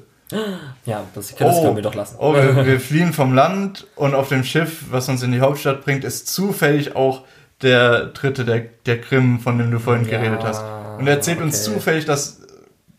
Ja, 0.85 1.05
das, 1.15 1.35
das 1.35 1.55
oh, 1.55 1.63
können 1.63 1.75
wir 1.75 1.83
doch 1.83 1.95
lassen. 1.95 2.17
Oh, 2.19 2.33
wir, 2.33 2.65
wir, 2.65 2.79
fliehen 2.79 3.13
vom 3.13 3.33
Land 3.33 3.87
und 3.95 4.13
auf 4.13 4.29
dem 4.29 4.43
Schiff, 4.43 4.83
was 4.91 5.09
uns 5.09 5.23
in 5.23 5.31
die 5.31 5.39
Hauptstadt 5.39 5.83
bringt, 5.83 6.03
ist 6.03 6.27
zufällig 6.27 6.95
auch 6.95 7.23
der 7.61 8.05
dritte 8.07 8.45
der, 8.45 8.65
der 8.85 9.01
Krim, 9.01 9.39
von 9.39 9.57
dem 9.57 9.71
du 9.71 9.79
vorhin 9.79 10.05
ja, 10.05 10.17
geredet 10.17 10.43
hast. 10.43 10.63
Und 10.97 11.07
er 11.07 11.15
erzählt 11.15 11.37
okay. 11.37 11.45
uns 11.45 11.63
zufällig, 11.63 12.05
dass 12.05 12.41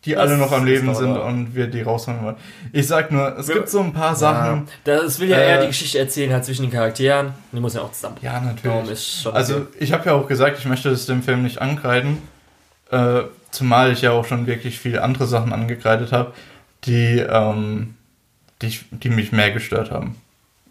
die 0.05 0.13
das 0.13 0.21
alle 0.21 0.37
noch 0.37 0.51
am 0.51 0.65
Leben 0.65 0.93
sind 0.95 1.15
und 1.15 1.55
wir 1.55 1.67
die 1.67 1.81
rausholen 1.81 2.23
wollen. 2.23 2.35
Ich 2.71 2.87
sag 2.87 3.11
nur, 3.11 3.37
es 3.37 3.47
wir, 3.47 3.55
gibt 3.55 3.69
so 3.69 3.81
ein 3.81 3.93
paar 3.93 4.15
Sachen. 4.15 4.67
Ja, 4.85 4.97
das 4.97 5.19
will 5.19 5.29
ja 5.29 5.37
äh, 5.37 5.49
eher 5.49 5.61
die 5.61 5.67
Geschichte 5.67 5.99
erzählen, 5.99 6.33
halt 6.33 6.43
zwischen 6.43 6.63
den 6.63 6.71
Charakteren. 6.71 7.33
Die 7.51 7.59
muss 7.59 7.75
ja 7.75 7.81
auch 7.81 7.91
zusammen. 7.91 8.17
Ja, 8.21 8.39
natürlich. 8.39 9.27
also, 9.31 9.57
okay. 9.57 9.65
ich 9.79 9.93
habe 9.93 10.05
ja 10.07 10.13
auch 10.13 10.27
gesagt, 10.27 10.57
ich 10.57 10.65
möchte 10.65 10.89
es 10.89 11.05
dem 11.05 11.21
Film 11.21 11.43
nicht 11.43 11.61
ankreiden. 11.61 12.17
Äh, 12.89 13.23
zumal 13.51 13.91
ich 13.91 14.01
ja 14.01 14.11
auch 14.11 14.25
schon 14.25 14.47
wirklich 14.47 14.79
viele 14.79 15.03
andere 15.03 15.27
Sachen 15.27 15.53
angekreidet 15.53 16.11
habe, 16.11 16.33
die, 16.85 17.19
ähm, 17.19 17.95
die, 18.61 18.79
die 18.91 19.09
mich 19.09 19.31
mehr 19.31 19.51
gestört 19.51 19.91
haben. 19.91 20.15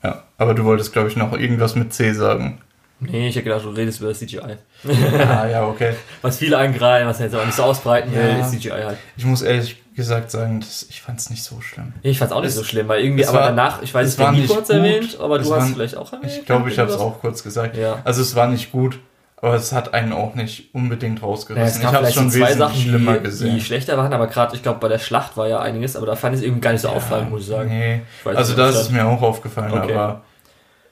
Ja, 0.02 0.24
aber 0.38 0.54
du 0.54 0.64
wolltest, 0.64 0.92
glaube 0.92 1.08
ich, 1.08 1.16
noch 1.16 1.32
irgendwas 1.32 1.76
mit 1.76 1.92
C 1.92 2.12
sagen. 2.12 2.58
Nee, 3.00 3.28
ich 3.28 3.34
hätte 3.34 3.44
gedacht, 3.44 3.64
du 3.64 3.70
redest 3.70 4.00
über 4.00 4.10
das 4.10 4.18
CGI. 4.18 4.56
ja, 4.84 5.46
ja, 5.46 5.66
okay. 5.66 5.94
Was 6.22 6.36
viele 6.36 6.58
angreifen, 6.58 7.08
was 7.08 7.18
er 7.18 7.26
jetzt 7.26 7.34
auch 7.34 7.46
nicht 7.46 7.54
so 7.54 7.62
ausbreiten 7.62 8.12
will, 8.14 8.20
ja, 8.20 8.40
ist 8.40 8.50
CGI 8.50 8.70
halt. 8.70 8.98
Ich 9.16 9.24
muss 9.24 9.40
ehrlich 9.40 9.76
gesagt 9.94 10.30
sagen, 10.30 10.60
das, 10.60 10.86
ich 10.88 11.00
fand 11.00 11.18
es 11.18 11.30
nicht 11.30 11.42
so 11.42 11.60
schlimm. 11.60 11.94
Ich 12.02 12.18
fand 12.18 12.30
es 12.30 12.36
auch 12.36 12.42
nicht 12.42 12.54
so 12.54 12.62
schlimm, 12.62 12.88
weil 12.88 13.02
irgendwie, 13.02 13.26
aber 13.26 13.38
war, 13.38 13.48
danach, 13.48 13.82
ich 13.82 13.92
weiß 13.92 14.06
es 14.06 14.18
war 14.18 14.32
nicht 14.32 14.48
kurz 14.48 14.68
gut, 14.68 14.76
erwähnt, 14.76 15.18
aber 15.18 15.38
du 15.38 15.54
hast 15.54 15.68
es 15.68 15.74
vielleicht 15.74 15.96
auch 15.96 16.12
erwähnt. 16.12 16.32
Ich 16.40 16.46
glaube, 16.46 16.70
ich 16.70 16.78
habe 16.78 16.90
es 16.90 16.96
auch 16.98 17.20
kurz 17.20 17.42
gesagt. 17.42 17.76
Ja. 17.76 18.00
Also 18.04 18.22
es 18.22 18.34
war 18.34 18.48
nicht 18.48 18.70
gut, 18.70 18.98
aber 19.36 19.54
es 19.54 19.72
hat 19.72 19.94
einen 19.94 20.12
auch 20.12 20.34
nicht 20.34 20.74
unbedingt 20.74 21.22
rausgerissen. 21.22 21.82
Ja, 21.82 21.88
ich 21.88 21.96
habe 21.96 22.12
schon 22.12 22.30
so 22.30 22.38
zwei 22.38 22.54
Sachen, 22.54 22.80
schlimmer 22.80 23.14
die, 23.14 23.24
gesehen. 23.24 23.54
die 23.54 23.60
schlechter 23.60 23.96
waren, 23.96 24.12
aber 24.12 24.26
gerade, 24.26 24.54
ich 24.54 24.62
glaube, 24.62 24.78
bei 24.78 24.88
der 24.88 24.98
Schlacht 24.98 25.36
war 25.36 25.48
ja 25.48 25.60
einiges, 25.60 25.96
aber 25.96 26.06
da 26.06 26.16
fand 26.16 26.34
ich 26.34 26.40
es 26.40 26.46
irgendwie 26.46 26.60
gar 26.60 26.72
nicht 26.72 26.82
so 26.82 26.88
ja, 26.88 26.94
auffallend, 26.94 27.30
muss 27.30 27.42
ich 27.42 27.48
sagen. 27.48 27.70
Nee, 27.70 28.02
ich 28.20 28.36
also 28.36 28.54
da 28.54 28.68
ist 28.68 28.76
es 28.76 28.90
mir 28.90 29.06
auch 29.06 29.22
aufgefallen, 29.22 29.72
okay. 29.72 29.94
aber 29.94 30.22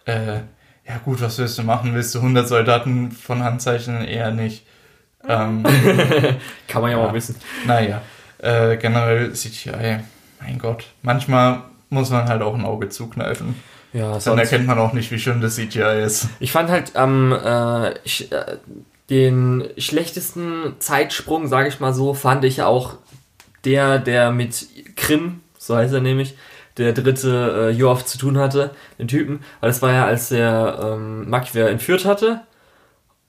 äh, 0.07 0.41
ja 0.89 0.99
gut, 1.05 1.21
was 1.21 1.39
willst 1.39 1.59
du 1.59 1.63
machen? 1.63 1.95
Willst 1.95 2.15
du 2.15 2.19
100 2.19 2.49
Soldaten 2.49 3.13
von 3.13 3.45
Hand 3.45 3.61
zeichnen? 3.61 4.05
Eher 4.05 4.31
nicht. 4.31 4.65
Ähm, 5.27 5.63
Kann 6.69 6.83
man 6.83 6.91
ja, 6.91 6.99
ja 6.99 7.05
mal 7.05 7.15
wissen. 7.15 7.37
Naja, 7.67 8.01
äh, 8.39 8.77
generell 8.77 9.33
CGI, 9.33 10.01
mein 10.41 10.59
Gott, 10.59 10.85
manchmal 11.03 11.63
muss 11.91 12.11
man 12.11 12.29
halt 12.29 12.43
auch 12.43 12.55
ein 12.55 12.65
Auge 12.65 12.89
zukneifen. 12.89 13.55
Ja, 13.93 14.19
Dann 14.19 14.39
erkennt 14.39 14.67
man 14.67 14.79
auch 14.79 14.93
nicht, 14.93 15.11
wie 15.11 15.19
schön 15.19 15.41
das 15.41 15.57
CGI 15.57 16.03
ist. 16.05 16.29
Ich 16.41 16.53
fand 16.53 16.71
halt 16.71 16.95
am 16.95 17.37
ähm, 17.45 17.95
äh, 18.31 18.57
den 19.11 19.65
schlechtesten 19.79 20.75
Zeitsprung, 20.79 21.49
sage 21.49 21.69
ich 21.69 21.81
mal 21.81 21.95
so, 21.95 22.13
fand 22.13 22.45
ich 22.45 22.63
auch 22.63 22.95
der, 23.65 23.99
der 23.99 24.31
mit 24.31 24.67
Krim, 24.97 25.41
so 25.59 25.77
heißt 25.77 25.95
er 25.95 26.01
nämlich, 26.01 26.37
der 26.79 26.93
dritte 26.93 27.69
äh, 27.69 27.71
Joaf 27.71 28.05
zu 28.05 28.19
tun 28.19 28.39
hatte, 28.39 28.71
den 28.99 29.09
Typen, 29.09 29.41
weil 29.61 29.71
das 29.71 29.83
war 29.83 29.93
ja, 29.93 30.07
als 30.07 30.29
der 30.31 30.79
ähm, 30.83 31.29
Makwer 31.29 31.69
entführt 31.69 32.05
hatte. 32.05 32.41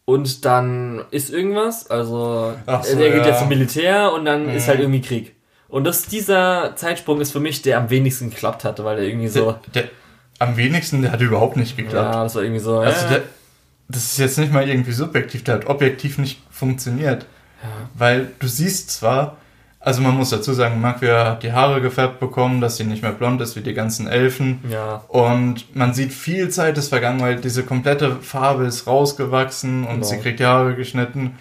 Und 0.05 0.45
dann 0.45 1.03
ist 1.11 1.29
irgendwas, 1.29 1.89
also 1.91 2.55
so, 2.65 2.71
er 2.81 2.81
geht 2.81 3.17
ja. 3.17 3.27
jetzt 3.27 3.39
zum 3.39 3.49
Militär 3.49 4.11
und 4.13 4.25
dann 4.25 4.47
mhm. 4.47 4.55
ist 4.55 4.67
halt 4.67 4.79
irgendwie 4.79 5.01
Krieg. 5.01 5.35
Und 5.67 5.83
das, 5.83 6.07
dieser 6.07 6.75
Zeitsprung 6.75 7.21
ist 7.21 7.31
für 7.31 7.39
mich 7.39 7.61
der 7.61 7.77
am 7.77 7.91
wenigsten 7.91 8.31
geklappt 8.31 8.63
hatte, 8.63 8.83
weil 8.83 8.97
er 8.97 9.03
irgendwie 9.03 9.27
so. 9.27 9.55
Der, 9.73 9.83
der, 9.83 9.91
am 10.39 10.57
wenigsten, 10.57 11.03
der 11.03 11.11
hat 11.11 11.21
überhaupt 11.21 11.57
nicht 11.57 11.77
geklappt. 11.77 12.15
Ja, 12.15 12.23
das 12.23 12.33
war 12.33 12.41
irgendwie 12.41 12.61
so. 12.61 12.79
Also 12.79 13.05
ja. 13.05 13.09
der, 13.11 13.23
das 13.87 14.05
ist 14.05 14.17
jetzt 14.17 14.39
nicht 14.39 14.51
mal 14.51 14.67
irgendwie 14.67 14.93
subjektiv, 14.93 15.43
der 15.43 15.55
hat 15.55 15.67
objektiv 15.67 16.17
nicht 16.17 16.41
funktioniert. 16.49 17.27
Ja. 17.61 17.69
Weil 17.93 18.31
du 18.39 18.47
siehst 18.47 18.89
zwar, 18.89 19.37
also 19.81 20.01
man 20.01 20.17
muss 20.17 20.29
dazu 20.29 20.53
sagen, 20.53 20.81
Magwia 20.81 21.25
hat 21.25 21.43
die 21.43 21.53
Haare 21.53 21.81
gefärbt 21.81 22.19
bekommen, 22.19 22.59
dass 22.59 22.75
sie 22.75 22.83
nicht 22.83 23.01
mehr 23.01 23.13
blond 23.13 23.39
ist 23.39 23.55
wie 23.55 23.61
die 23.61 23.73
ganzen 23.73 24.07
Elfen. 24.07 24.59
Ja. 24.69 25.03
Und 25.07 25.73
man 25.73 25.93
sieht 25.93 26.11
viel 26.11 26.49
Zeit 26.49 26.77
ist 26.77 26.89
vergangen, 26.89 27.21
weil 27.21 27.37
diese 27.37 27.63
komplette 27.63 28.17
Farbe 28.17 28.65
ist 28.65 28.87
rausgewachsen 28.87 29.85
und 29.85 29.95
genau. 29.95 30.05
sie 30.05 30.17
kriegt 30.17 30.41
die 30.41 30.45
Haare 30.45 30.75
geschnitten. 30.75 31.37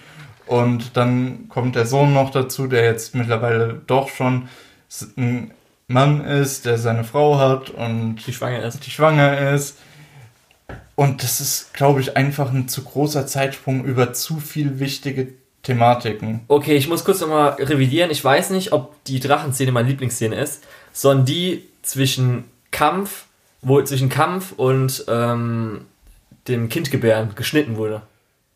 Und 0.47 0.97
dann 0.97 1.49
kommt 1.49 1.75
der 1.75 1.85
Sohn 1.85 2.15
noch 2.15 2.31
dazu, 2.31 2.69
der 2.69 2.85
jetzt 2.85 3.15
mittlerweile 3.15 3.83
doch 3.87 4.09
schon 4.09 4.49
ein 5.17 5.51
Mann 5.89 6.25
ist, 6.25 6.65
der 6.65 6.79
seine 6.79 7.03
Frau 7.03 7.39
hat 7.39 7.71
und 7.71 8.25
die 8.27 8.33
schwanger 8.33 8.63
ist. 8.63 8.87
Die 8.87 8.91
schwanger 8.91 9.53
ist. 9.53 9.79
Und 10.95 11.23
das 11.23 11.41
ist, 11.41 11.75
glaube 11.75 12.01
ich, 12.01 12.17
einfach 12.17 12.53
ein 12.53 12.69
zu 12.69 12.85
großer 12.85 13.27
Zeitsprung 13.27 13.85
über 13.85 14.13
zu 14.13 14.39
viel 14.39 14.81
wichtige 14.81 15.29
Thematiken. 15.69 16.41
Okay, 16.49 16.77
ich 16.77 16.89
muss 16.89 17.05
kurz 17.05 17.21
nochmal 17.21 17.51
revidieren. 17.59 18.11
Ich 18.11 18.25
weiß 18.25 18.51
nicht, 18.51 18.73
ob 18.73 19.03
die 19.05 19.21
Drachenszene 19.21 19.71
meine 19.71 19.89
Lieblingsszene 19.89 20.35
ist, 20.35 20.65
sondern 20.93 21.27
die 21.27 21.65
zwischen 21.83 22.45
Kampf, 22.71 23.27
wo 23.61 23.81
zwischen 23.83 24.09
Kampf 24.09 24.53
und 24.57 25.05
ähm, 25.09 25.83
dem 26.49 26.69
Kindgebären 26.69 27.35
geschnitten 27.35 27.77
wurde. 27.77 28.03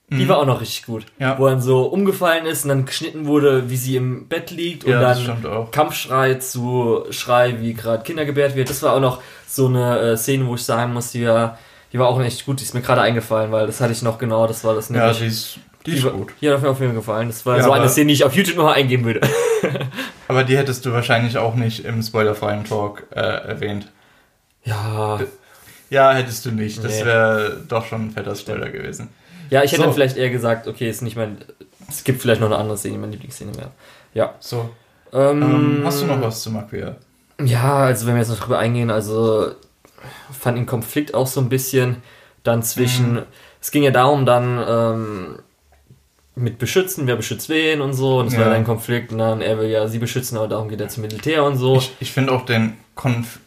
Die 0.08 0.24
mhm. 0.24 0.28
war 0.28 0.38
auch 0.38 0.46
noch 0.46 0.60
richtig 0.60 0.84
gut. 0.84 1.06
Ja. 1.18 1.38
Wo 1.38 1.46
dann 1.46 1.62
so 1.62 1.84
umgefallen 1.84 2.44
ist 2.44 2.64
und 2.64 2.68
dann 2.68 2.84
geschnitten 2.84 3.26
wurde, 3.26 3.70
wie 3.70 3.76
sie 3.76 3.96
im 3.96 4.28
Bett 4.28 4.50
liegt 4.50 4.84
und 4.84 4.90
ja, 4.90 5.14
dann 5.14 5.70
Kampfschrei 5.70 6.34
zu 6.34 7.04
Schrei, 7.10 7.60
wie 7.60 7.72
gerade 7.72 8.02
Kinder 8.02 8.24
gebärt 8.26 8.54
wird. 8.54 8.68
Das 8.68 8.82
war 8.82 8.94
auch 8.94 9.00
noch 9.00 9.22
so 9.46 9.68
eine 9.68 9.98
äh, 9.98 10.16
Szene, 10.16 10.46
wo 10.46 10.54
ich 10.54 10.64
sagen 10.64 10.92
muss, 10.92 11.12
die 11.12 11.26
war, 11.26 11.58
die 11.92 11.98
war 11.98 12.08
auch 12.08 12.20
echt 12.20 12.44
gut. 12.44 12.60
Die 12.60 12.64
ist 12.64 12.74
mir 12.74 12.82
gerade 12.82 13.00
eingefallen, 13.00 13.52
weil 13.52 13.66
das 13.66 13.80
hatte 13.80 13.92
ich 13.92 14.02
noch 14.02 14.18
genau, 14.18 14.46
das 14.46 14.64
war 14.64 14.74
das 14.74 14.90
nämlich. 14.90 15.18
Ja, 15.18 15.24
die 15.24 15.28
ist 15.28 15.58
die 15.86 15.92
ist 15.92 16.10
gut. 16.10 16.32
Die 16.40 16.50
hat 16.50 16.62
mir 16.62 16.68
auf 16.68 16.80
jeden 16.80 16.92
Fall 16.92 17.00
gefallen. 17.00 17.28
Das 17.28 17.44
war 17.44 17.56
ja, 17.56 17.64
so 17.64 17.72
eine 17.72 17.88
Szene, 17.88 18.08
die 18.08 18.14
ich 18.14 18.24
auf 18.24 18.34
YouTube 18.34 18.56
noch 18.56 18.72
eingeben 18.72 19.04
würde. 19.04 19.20
aber 20.28 20.44
die 20.44 20.56
hättest 20.56 20.86
du 20.86 20.92
wahrscheinlich 20.92 21.38
auch 21.38 21.54
nicht 21.54 21.84
im 21.84 22.02
spoilerfreien 22.02 22.64
Talk 22.64 23.04
äh, 23.10 23.20
erwähnt. 23.20 23.88
Ja. 24.64 25.20
Ja, 25.90 26.12
hättest 26.12 26.46
du 26.46 26.52
nicht. 26.52 26.82
Das 26.82 27.00
nee. 27.00 27.04
wäre 27.04 27.60
doch 27.68 27.84
schon 27.84 28.06
ein 28.06 28.10
fetter 28.12 28.34
Spoiler 28.34 28.70
gewesen. 28.70 29.08
Ja, 29.50 29.62
ich 29.62 29.72
hätte 29.72 29.82
so. 29.82 29.86
dann 29.86 29.94
vielleicht 29.94 30.16
eher 30.16 30.30
gesagt, 30.30 30.66
okay, 30.66 30.88
ist 30.88 31.02
nicht 31.02 31.16
mein. 31.16 31.38
Es 31.88 32.04
gibt 32.04 32.22
vielleicht 32.22 32.40
noch 32.40 32.48
eine 32.48 32.56
andere 32.56 32.78
Szene, 32.78 32.96
meine 32.96 33.12
Lieblingsszene 33.12 33.54
wäre. 33.56 33.70
Ja. 34.14 34.34
So. 34.40 34.70
Ähm, 35.12 35.42
ähm, 35.42 35.82
hast 35.84 36.00
du 36.00 36.06
noch 36.06 36.20
was 36.22 36.42
zu 36.42 36.50
Maquia? 36.50 36.96
Ja, 37.44 37.76
also 37.84 38.06
wenn 38.06 38.14
wir 38.14 38.20
jetzt 38.20 38.30
noch 38.30 38.40
drüber 38.40 38.58
eingehen, 38.58 38.90
also 38.90 39.50
fand 40.32 40.56
den 40.56 40.64
Konflikt 40.64 41.12
auch 41.12 41.26
so 41.26 41.40
ein 41.40 41.50
bisschen 41.50 41.96
dann 42.42 42.62
zwischen. 42.62 43.14
Mhm. 43.14 43.22
Es 43.60 43.70
ging 43.70 43.82
ja 43.82 43.90
darum, 43.90 44.24
dann. 44.24 44.64
Ähm, 44.66 45.38
mit 46.34 46.58
beschützen, 46.58 47.06
wer 47.06 47.16
beschützt 47.16 47.48
wen 47.48 47.80
und 47.80 47.92
so. 47.92 48.18
Und 48.18 48.28
es 48.28 48.34
ja. 48.34 48.40
war 48.40 48.52
ein 48.52 48.64
Konflikt 48.64 49.12
und 49.12 49.18
dann 49.18 49.40
er 49.42 49.58
will 49.58 49.68
ja 49.68 49.86
sie 49.88 49.98
beschützen, 49.98 50.38
aber 50.38 50.48
darum 50.48 50.68
geht 50.68 50.80
er 50.80 50.88
zum 50.88 51.02
Militär 51.02 51.44
und 51.44 51.56
so. 51.56 51.76
Ich, 51.76 51.92
ich 52.00 52.12
finde 52.12 52.32
auch 52.32 52.44
den 52.44 52.74
Konflikt, 52.94 53.40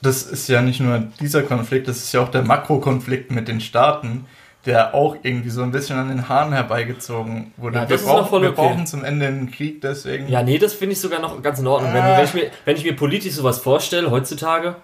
das 0.00 0.24
ist 0.24 0.48
ja 0.48 0.62
nicht 0.62 0.80
nur 0.80 1.04
dieser 1.20 1.42
Konflikt, 1.42 1.88
das 1.88 1.98
ist 1.98 2.12
ja 2.12 2.20
auch 2.20 2.30
der 2.30 2.42
Makrokonflikt 2.42 3.30
mit 3.30 3.48
den 3.48 3.60
Staaten, 3.60 4.26
der 4.66 4.94
auch 4.94 5.16
irgendwie 5.22 5.50
so 5.50 5.62
ein 5.62 5.70
bisschen 5.72 5.98
an 5.98 6.08
den 6.08 6.28
Haaren 6.28 6.52
herbeigezogen 6.52 7.52
wurde. 7.56 7.78
Ja, 7.78 7.88
wir, 7.88 7.98
brauchen, 7.98 8.42
wir 8.42 8.50
okay. 8.50 8.56
brauchen 8.56 8.86
zum 8.86 9.04
Ende 9.04 9.26
einen 9.26 9.50
Krieg, 9.50 9.80
deswegen. 9.80 10.28
Ja, 10.28 10.42
nee, 10.42 10.58
das 10.58 10.72
finde 10.72 10.94
ich 10.94 11.00
sogar 11.00 11.20
noch 11.20 11.40
ganz 11.42 11.58
in 11.58 11.66
Ordnung. 11.66 11.92
Äh. 11.92 11.94
Wenn, 11.94 12.04
wenn, 12.04 12.24
ich 12.24 12.34
mir, 12.34 12.50
wenn 12.64 12.76
ich 12.76 12.84
mir 12.84 12.96
politisch 12.96 13.34
sowas 13.34 13.58
vorstelle, 13.58 14.10
heutzutage, 14.10 14.76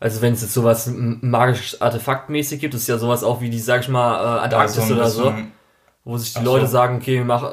also 0.00 0.22
wenn 0.22 0.34
es 0.34 0.42
jetzt 0.42 0.54
sowas 0.54 0.90
magisch 0.94 1.80
artefaktmäßig 1.80 2.60
gibt, 2.60 2.74
ist 2.74 2.86
ja 2.86 2.98
sowas 2.98 3.24
auch 3.24 3.40
wie 3.40 3.50
die, 3.50 3.58
sag 3.58 3.82
ich 3.82 3.88
mal, 3.88 4.38
äh, 4.38 4.40
Antarktis 4.44 4.76
ja, 4.76 4.82
so 4.82 4.94
oder 4.94 5.08
so 5.08 5.34
wo 6.06 6.16
sich 6.16 6.32
die 6.32 6.38
Ach 6.38 6.44
Leute 6.44 6.66
so. 6.66 6.72
sagen, 6.72 6.96
okay, 6.96 7.16
wir 7.16 7.24
machen, 7.24 7.48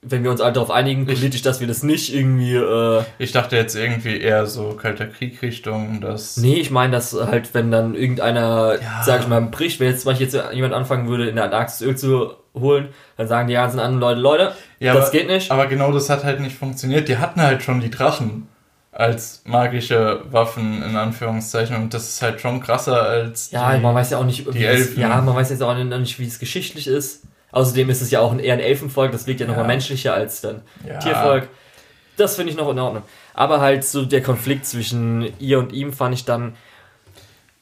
wenn 0.00 0.24
wir 0.24 0.32
uns 0.32 0.40
alle 0.40 0.54
darauf 0.54 0.70
einigen, 0.70 1.06
politisch, 1.06 1.42
dass 1.42 1.60
wir 1.60 1.68
das 1.68 1.82
nicht 1.82 2.12
irgendwie. 2.12 2.56
Äh, 2.56 3.02
ich 3.18 3.30
dachte 3.32 3.54
jetzt 3.54 3.76
irgendwie 3.76 4.18
eher 4.18 4.46
so 4.46 4.70
kalter 4.72 5.06
Krieg-Richtung, 5.06 6.00
dass. 6.00 6.38
Nee, 6.38 6.54
ich 6.54 6.70
meine, 6.70 6.92
dass 6.92 7.12
halt, 7.12 7.54
wenn 7.54 7.70
dann 7.70 7.94
irgendeiner, 7.94 8.80
ja. 8.80 9.02
sag 9.04 9.20
ich 9.20 9.28
mal, 9.28 9.42
bricht, 9.42 9.78
wenn 9.78 9.88
jetzt 9.88 10.02
zum 10.02 10.10
Beispiel 10.10 10.26
jetzt 10.26 10.52
jemand 10.52 10.74
anfangen 10.74 11.06
würde, 11.06 11.28
in 11.28 11.36
der 11.36 11.44
Antarktis 11.44 11.82
Öl 11.82 11.96
zu 11.96 12.32
holen, 12.54 12.88
dann 13.18 13.28
sagen 13.28 13.46
die 13.46 13.54
ganzen 13.54 13.78
anderen 13.78 14.00
Leute, 14.00 14.20
Leute, 14.20 14.56
ja, 14.80 14.94
das 14.94 15.10
aber, 15.10 15.18
geht 15.18 15.28
nicht. 15.28 15.50
Aber 15.52 15.66
genau 15.66 15.92
das 15.92 16.08
hat 16.10 16.24
halt 16.24 16.40
nicht 16.40 16.56
funktioniert. 16.56 17.08
Die 17.08 17.18
hatten 17.18 17.42
halt 17.42 17.62
schon 17.62 17.80
die 17.80 17.90
Drachen 17.90 18.48
als 18.90 19.42
magische 19.44 20.22
Waffen 20.30 20.82
in 20.82 20.96
Anführungszeichen 20.96 21.76
und 21.76 21.94
das 21.94 22.08
ist 22.08 22.20
halt 22.20 22.42
schon 22.42 22.60
krasser 22.60 23.02
als 23.02 23.50
ja 23.50 23.78
man 23.78 23.94
weiß 23.94 24.10
ja 24.10 24.18
auch 24.18 24.24
nicht 24.26 24.52
die 24.52 24.66
Elfen. 24.66 25.00
ja 25.00 25.18
man 25.22 25.34
weiß 25.34 25.48
jetzt 25.48 25.62
auch 25.62 25.74
nicht 25.74 26.18
wie 26.18 26.26
es 26.26 26.38
geschichtlich 26.38 26.86
ist 26.86 27.22
Außerdem 27.52 27.88
ist 27.90 28.02
es 28.02 28.10
ja 28.10 28.20
auch 28.20 28.36
eher 28.36 28.54
ein 28.54 28.60
Elfenvolk, 28.60 29.12
das 29.12 29.26
wirkt 29.26 29.40
ja, 29.40 29.46
ja. 29.46 29.52
nochmal 29.52 29.66
menschlicher 29.66 30.14
als 30.14 30.40
dann 30.40 30.62
ja. 30.86 30.98
Tiervolk. 30.98 31.48
Das 32.16 32.36
finde 32.36 32.52
ich 32.52 32.58
noch 32.58 32.70
in 32.70 32.78
Ordnung. 32.78 33.02
Aber 33.34 33.60
halt 33.60 33.84
so 33.84 34.04
der 34.04 34.22
Konflikt 34.22 34.66
zwischen 34.66 35.32
ihr 35.38 35.58
und 35.58 35.72
ihm 35.72 35.92
fand 35.92 36.14
ich 36.14 36.24
dann 36.24 36.54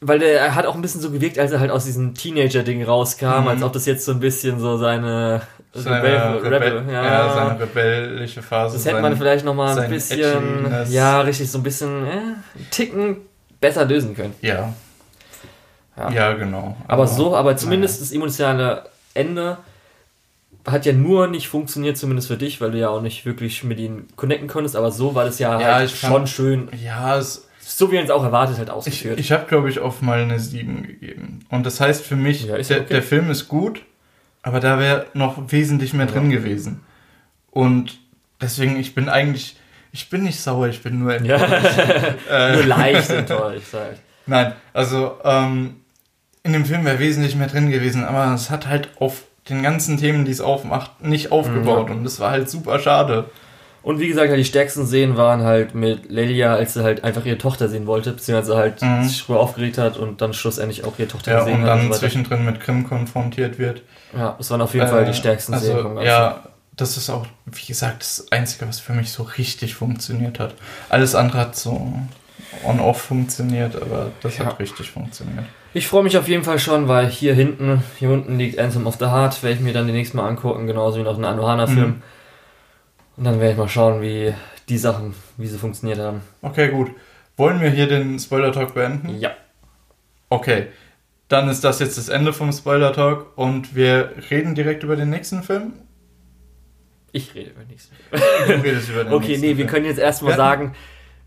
weil 0.00 0.18
der 0.18 0.40
er 0.40 0.54
hat 0.54 0.66
auch 0.66 0.74
ein 0.74 0.82
bisschen 0.82 1.00
so 1.00 1.10
gewirkt, 1.10 1.38
als 1.38 1.52
er 1.52 1.60
halt 1.60 1.70
aus 1.70 1.84
diesem 1.84 2.14
Teenager-Ding 2.14 2.82
rauskam, 2.82 3.42
mhm. 3.42 3.48
als 3.48 3.62
ob 3.62 3.72
das 3.72 3.86
jetzt 3.86 4.04
so 4.04 4.12
ein 4.12 4.20
bisschen 4.20 4.58
so 4.58 4.78
seine, 4.78 5.42
seine 5.74 6.02
Rebel, 6.02 6.52
Rebel, 6.52 6.84
ja. 6.90 7.04
ja. 7.04 7.34
seine 7.34 7.60
rebellische 7.60 8.42
Phase. 8.42 8.76
Das 8.76 8.86
hätte 8.86 9.02
man 9.02 9.16
vielleicht 9.16 9.44
noch 9.44 9.54
mal 9.54 9.78
ein 9.78 9.90
bisschen, 9.90 10.88
ja, 10.90 11.20
richtig 11.20 11.50
so 11.50 11.58
ein 11.58 11.62
bisschen, 11.62 12.06
äh, 12.06 12.20
Ticken 12.70 13.18
besser 13.60 13.84
lösen 13.84 14.16
können. 14.16 14.34
Ja. 14.40 14.72
Ja, 15.98 16.10
ja 16.10 16.32
genau. 16.32 16.76
Aber, 16.84 17.02
aber, 17.02 17.06
so, 17.06 17.36
aber 17.36 17.56
zumindest 17.56 17.96
naja. 17.96 18.04
das 18.04 18.12
emotionale 18.12 18.84
Ende 19.12 19.58
hat 20.66 20.86
ja 20.86 20.92
nur 20.92 21.26
nicht 21.26 21.48
funktioniert, 21.48 21.96
zumindest 21.96 22.28
für 22.28 22.36
dich, 22.36 22.60
weil 22.60 22.70
du 22.70 22.78
ja 22.78 22.88
auch 22.88 23.02
nicht 23.02 23.24
wirklich 23.24 23.64
mit 23.64 23.78
ihnen 23.78 24.08
connecten 24.16 24.48
konntest, 24.48 24.76
aber 24.76 24.90
so 24.90 25.14
war 25.14 25.24
das 25.24 25.38
ja, 25.38 25.60
ja 25.60 25.74
halt 25.76 25.90
schon 25.90 26.26
schön. 26.26 26.68
Ja, 26.82 27.18
es 27.18 27.48
so 27.76 27.90
wie 27.90 27.96
man 27.96 28.04
es 28.04 28.10
auch 28.10 28.24
erwartet 28.24 28.58
hat, 28.58 28.68
ausgeführt. 28.68 29.18
Ich, 29.18 29.26
ich 29.26 29.32
habe, 29.32 29.46
glaube 29.46 29.70
ich, 29.70 29.78
auf 29.78 30.02
mal 30.02 30.20
eine 30.20 30.38
7 30.38 30.82
gegeben. 30.82 31.40
Und 31.48 31.64
das 31.64 31.80
heißt 31.80 32.04
für 32.04 32.16
mich, 32.16 32.44
ja, 32.44 32.58
der, 32.58 32.80
okay. 32.80 32.86
der, 32.90 33.02
Film 33.02 33.30
ist 33.30 33.48
gut, 33.48 33.82
aber 34.42 34.60
da 34.60 34.78
wäre 34.78 35.06
noch 35.14 35.52
wesentlich 35.52 35.94
mehr 35.94 36.06
ja. 36.06 36.12
drin 36.12 36.30
gewesen. 36.30 36.80
Und 37.50 37.98
deswegen, 38.40 38.78
ich 38.78 38.94
bin 38.94 39.08
eigentlich, 39.08 39.56
ich 39.92 40.10
bin 40.10 40.24
nicht 40.24 40.40
sauer, 40.40 40.68
ich 40.68 40.82
bin 40.82 40.98
nur 40.98 41.14
enttäuscht. 41.14 41.78
Ja. 42.28 42.52
nur 42.54 42.64
leicht 42.64 43.10
enttäuscht 43.10 43.72
halt. 43.72 44.00
Nein, 44.26 44.52
also 44.72 45.18
ähm, 45.24 45.76
in 46.42 46.52
dem 46.52 46.64
Film 46.64 46.84
wäre 46.84 46.98
wesentlich 46.98 47.36
mehr 47.36 47.48
drin 47.48 47.70
gewesen, 47.70 48.04
aber 48.04 48.34
es 48.34 48.50
hat 48.50 48.66
halt 48.66 48.90
auf 48.98 49.24
den 49.50 49.62
ganzen 49.62 49.96
Themen, 49.96 50.24
die 50.24 50.32
es 50.32 50.40
aufmacht, 50.40 51.02
nicht 51.02 51.32
aufgebaut. 51.32 51.88
Mhm. 51.88 51.96
Und 51.96 52.04
das 52.04 52.20
war 52.20 52.30
halt 52.30 52.48
super 52.48 52.78
schade. 52.78 53.26
Und 53.82 53.98
wie 53.98 54.08
gesagt, 54.08 54.30
die 54.36 54.44
stärksten 54.44 54.86
Szenen 54.86 55.16
waren 55.16 55.42
halt 55.42 55.74
mit 55.74 56.10
Lelia, 56.10 56.54
als 56.54 56.74
sie 56.74 56.82
halt 56.82 57.02
einfach 57.02 57.24
ihre 57.24 57.38
Tochter 57.38 57.68
sehen 57.68 57.86
wollte, 57.86 58.12
beziehungsweise 58.12 58.56
halt 58.56 58.82
mhm. 58.82 59.04
sich 59.04 59.22
früher 59.22 59.40
aufgeregt 59.40 59.78
hat 59.78 59.96
und 59.96 60.20
dann 60.20 60.34
schlussendlich 60.34 60.84
auch 60.84 60.98
ihre 60.98 61.08
Tochter 61.08 61.32
ja, 61.32 61.38
gesehen 61.40 61.62
und 61.62 61.66
hat. 61.66 61.80
Und 61.80 61.88
dann 61.88 61.98
zwischendrin 61.98 62.44
mit 62.44 62.60
Krim 62.60 62.86
konfrontiert 62.86 63.58
wird. 63.58 63.82
Ja, 64.14 64.34
das 64.36 64.50
waren 64.50 64.60
auf 64.60 64.74
jeden 64.74 64.86
äh, 64.86 64.90
Fall 64.90 65.06
die 65.06 65.14
stärksten 65.14 65.54
also, 65.54 65.72
Szenen. 65.72 66.02
Ja, 66.02 66.42
das 66.76 66.96
ist 66.96 67.08
auch, 67.08 67.26
wie 67.46 67.66
gesagt, 67.66 68.02
das 68.02 68.26
Einzige, 68.30 68.68
was 68.68 68.80
für 68.80 68.92
mich 68.92 69.12
so 69.12 69.22
richtig 69.22 69.74
funktioniert 69.74 70.38
hat. 70.38 70.54
Alles 70.90 71.14
andere 71.14 71.38
hat 71.38 71.56
so 71.56 71.94
on-off 72.64 73.02
funktioniert, 73.02 73.80
aber 73.80 74.10
das 74.22 74.38
ja. 74.38 74.46
hat 74.46 74.58
richtig 74.58 74.90
funktioniert. 74.90 75.44
Ich 75.72 75.86
freue 75.86 76.02
mich 76.02 76.16
auf 76.16 76.28
jeden 76.28 76.42
Fall 76.42 76.58
schon, 76.58 76.88
weil 76.88 77.08
hier 77.08 77.34
hinten, 77.34 77.82
hier 77.98 78.10
unten 78.10 78.38
liegt 78.38 78.58
Anthem 78.58 78.86
of 78.86 78.96
the 78.98 79.06
Heart, 79.06 79.42
werde 79.42 79.56
ich 79.56 79.60
mir 79.62 79.72
dann 79.72 79.86
die 79.86 79.92
nächste 79.92 80.16
Mal 80.16 80.28
angucken, 80.28 80.66
genauso 80.66 80.98
wie 80.98 81.02
noch 81.02 81.14
einen 81.14 81.24
Anohana-Film. 81.24 81.88
Mhm. 81.88 82.02
Und 83.16 83.24
dann 83.24 83.38
werde 83.38 83.52
ich 83.52 83.58
mal 83.58 83.68
schauen, 83.68 84.02
wie 84.02 84.34
die 84.68 84.78
Sachen, 84.78 85.14
wie 85.36 85.46
sie 85.46 85.58
funktioniert 85.58 85.98
haben. 85.98 86.22
Okay, 86.42 86.68
gut. 86.68 86.90
Wollen 87.36 87.60
wir 87.60 87.70
hier 87.70 87.86
den 87.86 88.18
Spoiler-Talk 88.18 88.74
beenden? 88.74 89.18
Ja. 89.18 89.30
Okay. 90.28 90.68
Dann 91.28 91.48
ist 91.48 91.62
das 91.62 91.78
jetzt 91.78 91.96
das 91.96 92.08
Ende 92.08 92.32
vom 92.32 92.52
Spoiler-Talk 92.52 93.36
und 93.36 93.76
wir 93.76 94.12
reden 94.30 94.54
direkt 94.54 94.82
über 94.82 94.96
den 94.96 95.10
nächsten 95.10 95.42
Film. 95.42 95.74
Ich 97.12 97.34
rede 97.34 97.50
über 97.50 97.60
den 97.60 97.68
nächsten 97.68 97.94
Film. 97.94 98.62
Du 98.62 98.68
redest 98.68 98.88
über 98.88 99.04
den 99.04 99.12
okay, 99.12 99.28
nächsten 99.28 99.40
nee, 99.40 99.46
Film. 99.48 99.58
wir 99.58 99.66
können 99.66 99.86
jetzt 99.86 99.98
erstmal 99.98 100.36
sagen, 100.36 100.74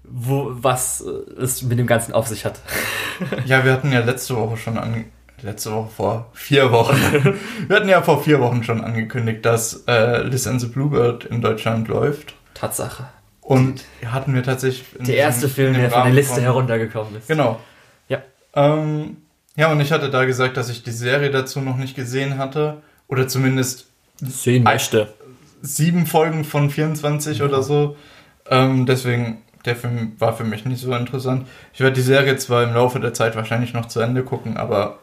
wo, 0.04 0.50
was 0.52 1.02
es 1.02 1.62
mit 1.64 1.80
dem 1.80 1.88
Ganzen 1.88 2.14
auf 2.14 2.28
sich 2.28 2.46
hat. 2.46 2.60
ja, 3.46 3.66
wir 3.66 3.74
hatten 3.74 3.92
ja 3.92 4.00
letzte 4.00 4.36
Woche 4.36 4.58
schon 4.58 4.78
an, 4.78 5.06
letzte 5.42 5.72
Woche 5.72 5.90
vor 5.90 6.30
vier 6.34 6.72
Wochen. 6.72 6.96
Wir 7.68 7.76
hatten 7.76 7.90
ja 7.90 8.02
vor 8.02 8.24
vier 8.24 8.40
Wochen 8.40 8.64
schon 8.64 8.82
angekündigt, 8.82 9.46
dass 9.46 9.84
äh, 9.88 10.24
Listen 10.24 10.60
the 10.60 10.68
Bluebird 10.68 11.26
in 11.26 11.42
Deutschland 11.42 11.88
läuft. 11.88 12.34
Tatsache. 12.54 13.08
Und 13.42 13.84
hatten 14.06 14.34
wir 14.34 14.44
tatsächlich. 14.44 14.86
Der 15.00 15.18
erste 15.18 15.50
Film, 15.50 15.74
der 15.74 15.92
von 15.92 16.04
der 16.04 16.14
Liste 16.14 16.36
von, 16.36 16.44
heruntergekommen 16.44 17.18
ist. 17.18 17.28
Genau. 17.28 17.60
Ja. 18.08 18.22
Ähm, 18.56 19.18
ja, 19.58 19.70
und 19.70 19.82
ich 19.82 19.92
hatte 19.92 20.10
da 20.10 20.24
gesagt, 20.24 20.56
dass 20.56 20.70
ich 20.70 20.82
die 20.84 20.92
Serie 20.92 21.30
dazu 21.30 21.60
noch 21.60 21.76
nicht 21.76 21.94
gesehen 21.94 22.38
hatte. 22.38 22.82
Oder 23.08 23.28
zumindest. 23.28 23.88
Sehen 24.22 24.64
möchte. 24.64 25.14
Sieben 25.62 26.06
Folgen 26.06 26.46
von 26.46 26.70
24 26.70 27.40
ja. 27.40 27.46
oder 27.46 27.62
so. 27.64 27.98
Ähm, 28.50 28.86
deswegen 28.86 29.43
der 29.66 29.76
Film 29.76 30.14
war 30.20 30.34
für 30.34 30.44
mich 30.44 30.66
nicht 30.66 30.82
so 30.82 30.94
interessant. 30.94 31.48
Ich 31.74 31.80
werde 31.80 31.96
die 31.96 32.02
Serie 32.02 32.36
zwar 32.38 32.64
im 32.64 32.74
Laufe 32.74 33.00
der 33.00 33.14
Zeit 33.14 33.36
wahrscheinlich 33.36 33.74
noch 33.74 33.88
zu 33.88 34.00
Ende 34.00 34.24
gucken, 34.24 34.58
aber 34.58 35.00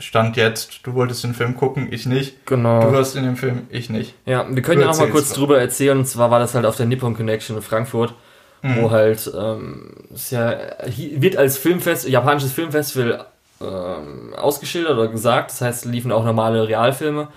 Stand 0.00 0.36
jetzt, 0.36 0.86
du 0.86 0.94
wolltest 0.94 1.24
den 1.24 1.34
Film 1.34 1.56
gucken, 1.56 1.88
ich 1.90 2.06
nicht. 2.06 2.46
Genau. 2.46 2.80
Du 2.80 2.92
warst 2.92 3.16
in 3.16 3.24
dem 3.24 3.36
Film, 3.36 3.66
ich 3.68 3.90
nicht. 3.90 4.14
Ja, 4.24 4.46
wir 4.48 4.62
können 4.62 4.80
du 4.80 4.86
ja 4.86 4.90
auch 4.90 4.98
mal 4.98 5.10
kurz 5.10 5.32
drüber 5.32 5.60
erzählen. 5.60 5.98
Und 5.98 6.06
zwar 6.06 6.30
war 6.30 6.38
das 6.38 6.54
halt 6.54 6.64
auf 6.64 6.76
der 6.76 6.86
Nippon 6.86 7.14
Connection 7.14 7.56
in 7.56 7.62
Frankfurt, 7.62 8.14
mhm. 8.62 8.82
wo 8.82 8.90
halt, 8.90 9.30
ähm, 9.38 9.92
es 10.12 10.30
ja, 10.30 10.56
wird 10.96 11.36
als 11.36 11.58
Filmfest, 11.58 12.08
japanisches 12.08 12.52
Filmfestival 12.52 13.26
ähm, 13.60 14.32
ausgeschildert 14.34 14.94
oder 14.94 15.08
gesagt. 15.08 15.50
Das 15.50 15.60
heißt, 15.60 15.84
liefen 15.84 16.12
auch 16.12 16.24
normale 16.24 16.66
Realfilme 16.66 17.28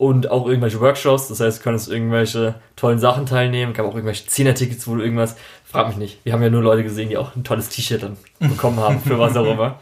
und 0.00 0.30
auch 0.30 0.46
irgendwelche 0.46 0.80
Workshops. 0.80 1.28
Das 1.28 1.40
heißt, 1.40 1.58
du 1.58 1.62
konntest 1.62 1.90
irgendwelche 1.90 2.54
tollen 2.74 2.98
Sachen 2.98 3.26
teilnehmen. 3.26 3.74
Gab 3.74 3.84
auch 3.84 3.94
irgendwelche 3.94 4.26
Zehner-Tickets, 4.26 4.88
wo 4.88 4.94
du 4.94 5.02
irgendwas, 5.02 5.36
frag 5.62 5.88
mich 5.88 5.98
nicht. 5.98 6.24
Wir 6.24 6.32
haben 6.32 6.42
ja 6.42 6.48
nur 6.48 6.62
Leute 6.62 6.82
gesehen, 6.82 7.10
die 7.10 7.18
auch 7.18 7.36
ein 7.36 7.44
tolles 7.44 7.68
T-Shirt 7.68 8.02
dann 8.02 8.16
bekommen 8.38 8.80
haben, 8.80 8.98
für 8.98 9.18
was 9.18 9.36
auch 9.36 9.44
immer. 9.44 9.78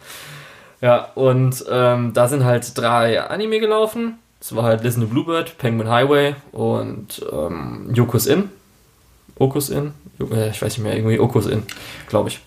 Ja, 0.81 1.13
und 1.15 1.65
ähm, 1.71 2.15
da 2.15 2.27
sind 2.27 2.45
halt 2.45 2.77
drei 2.77 3.23
Anime 3.23 3.61
gelaufen. 3.61 4.19
Es 4.41 4.57
war 4.57 4.65
halt 4.65 4.83
Listen 4.83 5.03
to 5.03 5.07
Bluebird, 5.07 5.57
Penguin 5.57 5.89
Highway 5.89 6.35
und 6.51 7.25
ähm, 7.33 7.89
Yoko's 7.95 8.27
Inn. 8.27 8.51
Okus 9.37 9.71
Inn? 9.71 9.93
Äh, 10.19 10.51
ich 10.51 10.61
weiß 10.61 10.79
nicht 10.79 10.83
mehr, 10.85 10.97
irgendwie 10.97 11.21
Okus 11.21 11.47
Inn, 11.47 11.63
glaube 12.09 12.31
ich. 12.31 12.41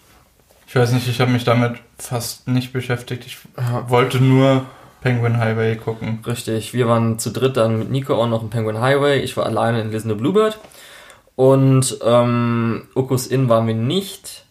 Ich 0.67 0.75
weiß 0.75 0.91
nicht, 0.91 1.07
ich 1.07 1.21
habe 1.21 1.31
mich 1.31 1.45
damit 1.45 1.77
fast 1.97 2.49
nicht 2.49 2.73
beschäftigt. 2.73 3.25
Ich 3.25 3.38
wollte 3.88 4.19
nur 4.19 4.65
Penguin 5.01 5.39
Highway 5.39 5.75
gucken. 5.75 6.19
Richtig, 6.25 6.73
wir 6.73 6.87
waren 6.87 7.19
zu 7.19 7.31
dritt 7.31 7.57
dann 7.57 7.79
mit 7.79 7.89
Nico 7.89 8.15
auch 8.15 8.27
noch 8.27 8.43
im 8.43 8.49
Penguin 8.49 8.79
Highway. 8.79 9.19
Ich 9.19 9.35
war 9.35 9.45
alleine 9.45 9.81
in 9.81 9.91
Listen 9.91 10.09
to 10.09 10.15
Bluebird. 10.15 10.59
Und 11.35 11.97
ähm, 12.05 12.87
Okus 12.93 13.27
Inn 13.27 13.49
waren 13.49 13.65
wir 13.65 13.73
nicht. 13.73 14.45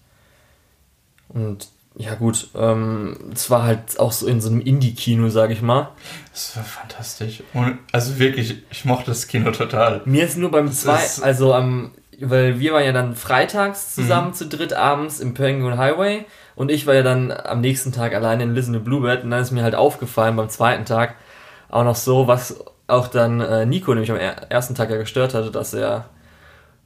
Und 1.28 1.68
ja 1.96 2.14
gut, 2.14 2.48
ähm, 2.56 3.16
es 3.32 3.50
war 3.50 3.62
halt 3.62 4.00
auch 4.00 4.10
so 4.10 4.26
in 4.26 4.40
so 4.40 4.50
einem 4.50 4.60
Indie-Kino, 4.60 5.28
sag 5.28 5.50
ich 5.50 5.62
mal. 5.62 5.90
Das 6.32 6.56
war 6.56 6.64
fantastisch. 6.64 7.42
Und 7.52 7.78
also 7.92 8.18
wirklich, 8.18 8.62
ich 8.70 8.84
mochte 8.84 9.10
das 9.10 9.28
Kino 9.28 9.52
total. 9.52 10.02
Mir 10.04 10.24
ist 10.24 10.36
nur 10.36 10.50
beim 10.50 10.72
zweiten, 10.72 11.22
also 11.22 11.54
am, 11.54 11.92
weil 12.18 12.58
wir 12.58 12.72
waren 12.72 12.84
ja 12.84 12.92
dann 12.92 13.14
freitags 13.14 13.94
zusammen 13.94 14.28
mhm. 14.28 14.34
zu 14.34 14.48
dritt 14.48 14.72
abends 14.72 15.20
im 15.20 15.34
Penguin 15.34 15.78
Highway 15.78 16.24
und 16.54 16.70
ich 16.70 16.86
war 16.86 16.94
ja 16.94 17.02
dann 17.02 17.32
am 17.32 17.60
nächsten 17.60 17.92
Tag 17.92 18.14
alleine 18.14 18.42
in 18.42 18.54
Listen 18.54 18.74
to 18.74 18.80
Bluebird 18.80 19.24
und 19.24 19.30
dann 19.30 19.42
ist 19.42 19.50
mir 19.50 19.62
halt 19.62 19.74
aufgefallen 19.74 20.36
beim 20.36 20.48
zweiten 20.48 20.84
Tag 20.84 21.14
auch 21.68 21.84
noch 21.84 21.96
so, 21.96 22.26
was 22.26 22.64
auch 22.86 23.08
dann 23.08 23.40
äh, 23.40 23.66
Nico 23.66 23.94
nämlich 23.94 24.10
am 24.10 24.16
er 24.16 24.50
ersten 24.50 24.74
Tag 24.74 24.90
ja 24.90 24.96
gestört 24.96 25.34
hatte, 25.34 25.50
dass 25.50 25.72
er 25.72 26.10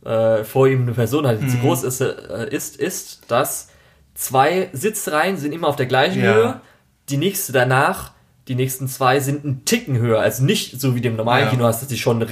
äh, 0.04 0.44
vor 0.44 0.68
ihm 0.68 0.82
eine 0.82 0.92
Person 0.92 1.26
hat, 1.26 1.40
die 1.40 1.44
mhm. 1.44 1.50
zu 1.50 1.58
groß 1.58 1.82
ist, 1.84 2.00
äh, 2.00 2.48
ist, 2.50 2.76
ist, 2.76 3.30
dass 3.30 3.68
zwei 4.14 4.68
Sitzreihen 4.72 5.36
sind 5.36 5.52
immer 5.52 5.68
auf 5.68 5.76
der 5.76 5.86
gleichen 5.86 6.22
ja. 6.22 6.34
Höhe. 6.34 6.60
Die 7.08 7.16
nächste 7.16 7.52
danach, 7.52 8.12
die 8.48 8.54
nächsten 8.54 8.88
zwei 8.88 9.20
sind 9.20 9.44
einen 9.44 9.64
Ticken 9.64 9.98
höher. 9.98 10.20
Also 10.20 10.44
nicht 10.44 10.80
so 10.80 10.94
wie 10.94 11.00
dem 11.00 11.16
normalen 11.16 11.44
ja. 11.44 11.50
Kino 11.50 11.64
hast, 11.64 11.80
dass 11.80 11.88
die 11.88 11.98
schon, 11.98 12.26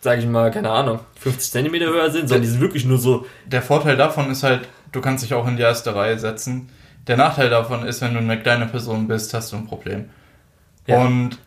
sage 0.00 0.20
ich 0.20 0.26
mal, 0.26 0.50
keine 0.50 0.70
Ahnung, 0.70 1.00
50 1.20 1.52
Zentimeter 1.52 1.86
höher 1.86 2.10
sind, 2.10 2.28
sondern 2.28 2.42
die 2.42 2.48
sind 2.48 2.60
wirklich 2.60 2.84
nur 2.84 2.98
so. 2.98 3.26
Der 3.46 3.62
Vorteil 3.62 3.96
davon 3.96 4.30
ist 4.30 4.42
halt, 4.42 4.68
du 4.92 5.00
kannst 5.00 5.24
dich 5.24 5.34
auch 5.34 5.46
in 5.46 5.56
die 5.56 5.62
erste 5.62 5.94
Reihe 5.94 6.18
setzen. 6.18 6.68
Der 7.06 7.16
Nachteil 7.16 7.50
davon 7.50 7.86
ist, 7.86 8.00
wenn 8.00 8.14
du 8.14 8.20
eine 8.20 8.40
kleine 8.40 8.66
Person 8.66 9.06
bist, 9.06 9.32
hast 9.34 9.52
du 9.52 9.56
ein 9.56 9.66
Problem. 9.66 10.10
Ja. 10.86 11.02
Und 11.02 11.38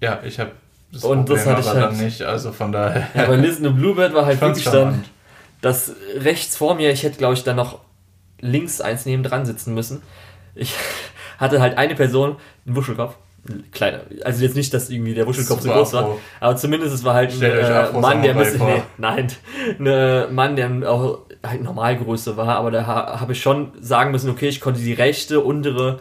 ja, 0.00 0.20
ich 0.24 0.38
habe 0.38 0.52
das 0.92 1.04
und 1.04 1.26
Problem 1.26 1.36
das 1.36 1.46
hatte 1.46 1.60
ich 1.60 1.66
halt, 1.68 1.82
dann 1.82 1.96
nicht, 1.96 2.22
also 2.22 2.52
von 2.52 2.72
daher. 2.72 3.08
Ja, 3.14 3.24
aber 3.24 3.36
Listen 3.36 3.66
und 3.66 3.76
Bluebird 3.76 4.14
war 4.14 4.26
halt 4.26 4.40
wirklich 4.40 4.64
dann, 4.64 5.04
das 5.60 5.92
rechts 6.16 6.56
vor 6.56 6.74
mir, 6.74 6.90
ich 6.90 7.02
hätte 7.02 7.18
glaube 7.18 7.34
ich 7.34 7.42
dann 7.42 7.56
noch 7.56 7.80
links 8.40 8.80
eins 8.80 9.04
neben 9.06 9.22
dran 9.22 9.44
sitzen 9.44 9.74
müssen. 9.74 10.02
Ich 10.54 10.74
hatte 11.38 11.60
halt 11.60 11.78
eine 11.78 11.94
Person, 11.94 12.36
einen 12.66 12.76
Wuschelkopf, 12.76 13.16
kleiner, 13.72 14.00
also 14.24 14.42
jetzt 14.42 14.56
nicht, 14.56 14.72
dass 14.72 14.88
irgendwie 14.88 15.14
der 15.14 15.26
Wuschelkopf 15.26 15.60
so 15.60 15.70
groß 15.70 15.92
war, 15.94 16.16
aber 16.40 16.56
zumindest 16.56 16.94
es 16.94 17.04
war 17.04 17.14
halt 17.14 17.32
ein 17.32 17.42
äh, 17.42 17.92
Mann, 17.98 18.22
der 18.22 18.32
ein 18.32 18.38
bisschen, 18.38 18.64
nee, 18.64 18.82
nein, 18.96 19.28
ein 19.78 20.34
Mann, 20.34 20.56
der 20.56 20.90
auch 20.90 21.20
halt 21.44 21.62
Normalgröße 21.62 22.36
war, 22.36 22.56
aber 22.56 22.70
da 22.70 22.86
habe 22.86 23.32
ich 23.32 23.40
schon 23.42 23.72
sagen 23.80 24.10
müssen, 24.10 24.30
okay, 24.30 24.48
ich 24.48 24.60
konnte 24.60 24.80
die 24.80 24.92
rechte 24.92 25.40
untere 25.40 26.00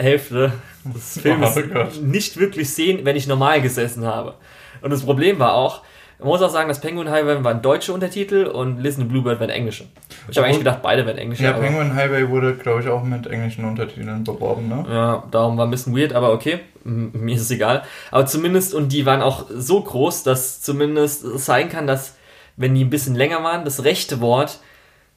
Hälfte 0.00 0.52
des 0.84 1.18
Films 1.22 1.56
oh 1.56 2.00
nicht 2.02 2.36
wirklich 2.38 2.70
sehen, 2.70 3.00
wenn 3.04 3.16
ich 3.16 3.26
normal 3.26 3.60
gesessen 3.62 4.04
habe. 4.04 4.34
Und 4.82 4.90
das 4.90 5.02
Problem 5.02 5.38
war 5.38 5.54
auch, 5.54 5.82
Man 6.18 6.28
muss 6.28 6.40
auch 6.40 6.50
sagen, 6.50 6.68
dass 6.68 6.80
Penguin 6.80 7.10
Highway 7.10 7.44
waren 7.44 7.60
deutsche 7.60 7.92
Untertitel 7.92 8.44
und 8.46 8.80
Listen 8.80 9.02
to 9.02 9.08
Bluebird 9.08 9.38
waren 9.38 9.50
englische. 9.50 9.84
Ich 10.30 10.36
habe 10.38 10.46
eigentlich 10.46 10.60
gedacht, 10.60 10.80
beide 10.82 11.04
wären 11.04 11.18
englische. 11.18 11.44
Ja, 11.44 11.52
Penguin 11.52 11.94
Highway 11.94 12.28
wurde, 12.30 12.54
glaube 12.54 12.80
ich, 12.80 12.88
auch 12.88 13.02
mit 13.02 13.26
englischen 13.26 13.64
Untertiteln 13.66 14.24
beworben, 14.24 14.68
ne? 14.68 14.84
Ja, 14.88 15.24
darum 15.30 15.58
war 15.58 15.66
ein 15.66 15.70
bisschen 15.70 15.94
weird, 15.96 16.14
aber 16.14 16.32
okay, 16.32 16.60
mir 16.84 17.34
ist 17.34 17.42
es 17.42 17.50
egal. 17.50 17.82
Aber 18.10 18.24
zumindest, 18.26 18.72
und 18.74 18.92
die 18.92 19.04
waren 19.04 19.20
auch 19.20 19.44
so 19.50 19.82
groß, 19.82 20.22
dass 20.22 20.62
zumindest 20.62 21.22
es 21.24 21.44
sein 21.44 21.68
kann, 21.68 21.86
dass, 21.86 22.16
wenn 22.56 22.74
die 22.74 22.84
ein 22.84 22.90
bisschen 22.90 23.14
länger 23.14 23.42
waren, 23.42 23.64
das 23.64 23.84
rechte 23.84 24.20
Wort 24.20 24.60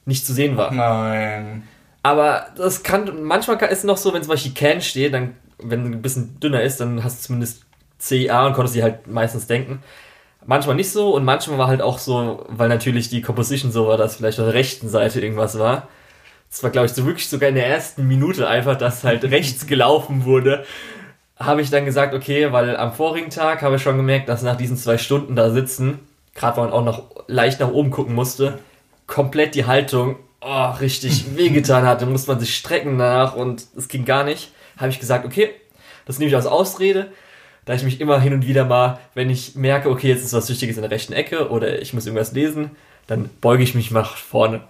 nicht 0.04 0.26
zu 0.26 0.32
sehen 0.32 0.56
war. 0.56 0.72
Nein. 0.72 1.62
Aber 2.02 2.46
das 2.56 2.82
kann, 2.82 3.22
manchmal 3.22 3.56
ist 3.64 3.78
es 3.78 3.84
noch 3.84 3.96
so, 3.96 4.12
wenn 4.14 4.22
zum 4.22 4.30
Beispiel 4.30 4.54
Can 4.54 4.80
steht, 4.80 5.12
dann, 5.12 5.36
wenn 5.58 5.84
ein 5.84 6.02
bisschen 6.02 6.40
dünner 6.40 6.62
ist, 6.62 6.80
dann 6.80 7.04
hast 7.04 7.20
du 7.20 7.26
zumindest 7.26 7.64
CA 7.98 8.46
und 8.46 8.54
konntest 8.54 8.74
sie 8.74 8.82
halt 8.82 9.06
meistens 9.06 9.46
denken 9.46 9.82
manchmal 10.46 10.76
nicht 10.76 10.90
so 10.90 11.14
und 11.14 11.24
manchmal 11.24 11.58
war 11.58 11.68
halt 11.68 11.82
auch 11.82 11.98
so, 11.98 12.44
weil 12.48 12.68
natürlich 12.68 13.08
die 13.08 13.22
Composition 13.22 13.72
so 13.72 13.86
war, 13.86 13.96
dass 13.96 14.16
vielleicht 14.16 14.38
auf 14.40 14.46
der 14.46 14.54
rechten 14.54 14.88
Seite 14.88 15.20
irgendwas 15.20 15.58
war. 15.58 15.88
Es 16.50 16.62
war, 16.62 16.70
glaube 16.70 16.86
ich, 16.86 16.92
so 16.92 17.06
wirklich 17.06 17.28
sogar 17.28 17.48
in 17.48 17.54
der 17.54 17.66
ersten 17.66 18.06
Minute 18.08 18.48
einfach, 18.48 18.76
dass 18.76 19.04
halt 19.04 19.24
rechts 19.30 19.66
gelaufen 19.66 20.24
wurde. 20.24 20.64
Habe 21.38 21.62
ich 21.62 21.70
dann 21.70 21.84
gesagt, 21.84 22.14
okay, 22.14 22.52
weil 22.52 22.76
am 22.76 22.92
vorigen 22.92 23.30
Tag 23.30 23.62
habe 23.62 23.76
ich 23.76 23.82
schon 23.82 23.96
gemerkt, 23.96 24.28
dass 24.28 24.42
nach 24.42 24.56
diesen 24.56 24.76
zwei 24.76 24.98
Stunden 24.98 25.36
da 25.36 25.50
sitzen, 25.50 26.00
gerade 26.34 26.56
weil 26.56 26.64
man 26.64 26.72
auch 26.72 26.84
noch 26.84 27.24
leicht 27.26 27.60
nach 27.60 27.70
oben 27.70 27.90
gucken 27.90 28.14
musste, 28.14 28.58
komplett 29.06 29.54
die 29.54 29.66
Haltung 29.66 30.16
oh, 30.40 30.70
richtig 30.80 31.24
wehgetan 31.36 31.84
hat. 31.84 32.02
Dann 32.02 32.12
musste 32.12 32.30
man 32.30 32.40
sich 32.40 32.56
strecken 32.56 32.98
danach 32.98 33.34
und 33.36 33.66
es 33.76 33.88
ging 33.88 34.04
gar 34.04 34.24
nicht. 34.24 34.52
Habe 34.76 34.90
ich 34.90 35.00
gesagt, 35.00 35.24
okay, 35.24 35.50
das 36.06 36.18
nehme 36.18 36.28
ich 36.28 36.36
als 36.36 36.46
Ausrede 36.46 37.10
da 37.64 37.74
ich 37.74 37.82
mich 37.82 38.00
immer 38.00 38.20
hin 38.20 38.32
und 38.32 38.46
wieder 38.46 38.64
mal, 38.64 38.98
wenn 39.14 39.30
ich 39.30 39.54
merke, 39.54 39.90
okay, 39.90 40.08
jetzt 40.08 40.24
ist 40.24 40.32
was 40.32 40.48
Wichtiges 40.48 40.76
in 40.76 40.82
der 40.82 40.90
rechten 40.90 41.12
Ecke 41.12 41.50
oder 41.50 41.80
ich 41.80 41.94
muss 41.94 42.06
irgendwas 42.06 42.32
lesen, 42.32 42.70
dann 43.06 43.30
beuge 43.40 43.62
ich 43.62 43.76
mich 43.76 43.90
nach 43.90 44.16
vorne. 44.16 44.62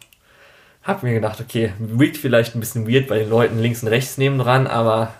Hab 0.82 1.02
mir 1.02 1.14
gedacht, 1.14 1.40
okay, 1.40 1.72
wirkt 1.78 2.16
vielleicht 2.16 2.54
ein 2.54 2.60
bisschen 2.60 2.86
weird 2.86 3.06
bei 3.06 3.18
den 3.18 3.30
Leuten 3.30 3.58
links 3.58 3.82
und 3.82 3.88
rechts 3.88 4.18
neben 4.18 4.38
dran, 4.38 4.66
aber 4.66 5.14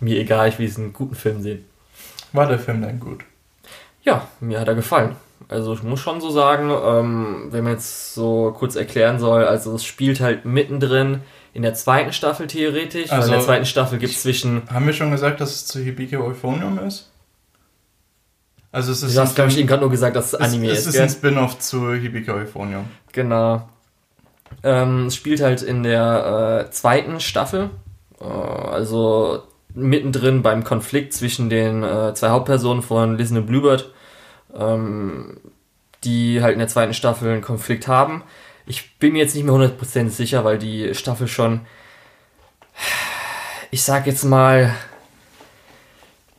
mir 0.00 0.18
egal, 0.18 0.48
ich 0.48 0.58
will 0.58 0.66
diesen 0.66 0.92
guten 0.92 1.14
Film 1.14 1.42
sehen. 1.42 1.64
War 2.32 2.46
der 2.46 2.58
Film 2.58 2.82
denn 2.82 3.00
gut? 3.00 3.24
Ja, 4.02 4.28
mir 4.40 4.60
hat 4.60 4.68
er 4.68 4.74
gefallen. 4.74 5.16
Also 5.48 5.74
ich 5.74 5.82
muss 5.82 6.00
schon 6.00 6.20
so 6.20 6.30
sagen, 6.30 6.70
ähm, 6.70 7.48
wenn 7.50 7.64
man 7.64 7.74
jetzt 7.74 8.14
so 8.14 8.52
kurz 8.56 8.74
erklären 8.74 9.18
soll, 9.18 9.44
also 9.44 9.74
es 9.74 9.84
spielt 9.84 10.20
halt 10.20 10.44
mittendrin 10.44 11.20
in 11.54 11.62
der 11.62 11.74
zweiten 11.74 12.12
Staffel 12.12 12.48
theoretisch. 12.48 13.10
Also 13.12 13.26
in 13.26 13.30
der 13.30 13.36
also, 13.38 13.46
zweiten 13.46 13.66
Staffel 13.66 13.98
gibt 13.98 14.12
es 14.12 14.22
zwischen. 14.22 14.62
Haben 14.68 14.86
wir 14.86 14.92
schon 14.92 15.10
gesagt, 15.10 15.40
dass 15.40 15.54
es 15.54 15.66
zu 15.66 15.78
Hibike 15.78 16.22
Euphonium 16.22 16.78
ist? 16.80 17.10
Also 18.72 18.92
es 18.92 19.02
ist. 19.02 19.16
Du 19.16 19.20
hast, 19.20 19.36
glaube 19.36 19.50
ich, 19.50 19.58
eben 19.58 19.68
gerade 19.68 19.82
nur 19.82 19.90
gesagt, 19.90 20.16
dass 20.16 20.32
es 20.32 20.34
Anime 20.34 20.68
ist. 20.68 20.80
Es 20.80 20.88
ist 20.88 21.00
ein 21.00 21.08
Spin-off 21.08 21.58
zu 21.58 21.94
Hibike 21.94 22.34
Euphonium. 22.34 22.84
Genau. 23.12 23.68
Ähm, 24.62 25.06
es 25.06 25.16
spielt 25.16 25.40
halt 25.40 25.62
in 25.62 25.82
der 25.82 26.66
äh, 26.66 26.70
zweiten 26.70 27.20
Staffel. 27.20 27.70
Äh, 28.20 28.24
also 28.24 29.44
mittendrin 29.74 30.42
beim 30.42 30.64
Konflikt 30.64 31.12
zwischen 31.12 31.48
den 31.48 31.82
äh, 31.82 32.14
zwei 32.14 32.30
Hauptpersonen 32.30 32.82
von 32.82 33.16
Listen 33.16 33.36
und 33.36 33.46
Bluebird, 33.46 33.92
ähm, 34.58 35.38
die 36.04 36.42
halt 36.42 36.54
in 36.54 36.58
der 36.58 36.68
zweiten 36.68 36.94
Staffel 36.94 37.30
einen 37.30 37.42
Konflikt 37.42 37.88
haben. 37.88 38.22
Ich 38.66 38.98
bin 38.98 39.12
mir 39.12 39.18
jetzt 39.18 39.34
nicht 39.34 39.44
mehr 39.44 39.54
100% 39.54 40.10
sicher, 40.10 40.44
weil 40.44 40.58
die 40.58 40.94
Staffel 40.94 41.28
schon, 41.28 41.60
ich 43.70 43.82
sag 43.82 44.06
jetzt 44.06 44.24
mal, 44.24 44.74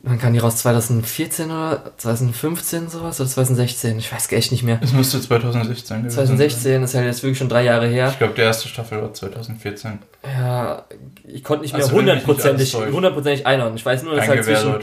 man 0.02 0.18
kann 0.18 0.32
die 0.32 0.38
raus 0.38 0.58
2014 0.58 1.50
oder 1.50 1.92
2015 1.96 2.88
sowas 2.88 3.20
oder 3.20 3.28
2016, 3.28 3.98
ich 3.98 4.12
weiß 4.12 4.30
echt 4.30 4.52
nicht 4.52 4.62
mehr. 4.62 4.78
Es 4.80 4.92
müsste 4.92 5.20
2016 5.20 5.98
gewesen 5.98 6.14
2016 6.14 6.72
sein. 6.72 6.82
ist 6.84 6.94
halt 6.94 7.06
jetzt 7.06 7.22
wirklich 7.24 7.38
schon 7.38 7.48
drei 7.48 7.64
Jahre 7.64 7.88
her. 7.88 8.08
Ich 8.12 8.18
glaube, 8.18 8.34
die 8.34 8.42
erste 8.42 8.68
Staffel 8.68 9.02
war 9.02 9.12
2014. 9.12 9.98
Ja, 10.22 10.84
ich 11.24 11.42
konnte 11.42 11.62
nicht 11.62 11.72
mehr 11.74 11.82
also 11.82 11.96
hundertprozentig 11.96 12.74
hundertprozentig 12.74 13.44
einordnen. 13.44 13.76
Ich 13.76 13.84
weiß 13.84 14.04
nur, 14.04 14.14
dass 14.14 14.28
halt 14.28 14.44
zwischen 14.44 14.74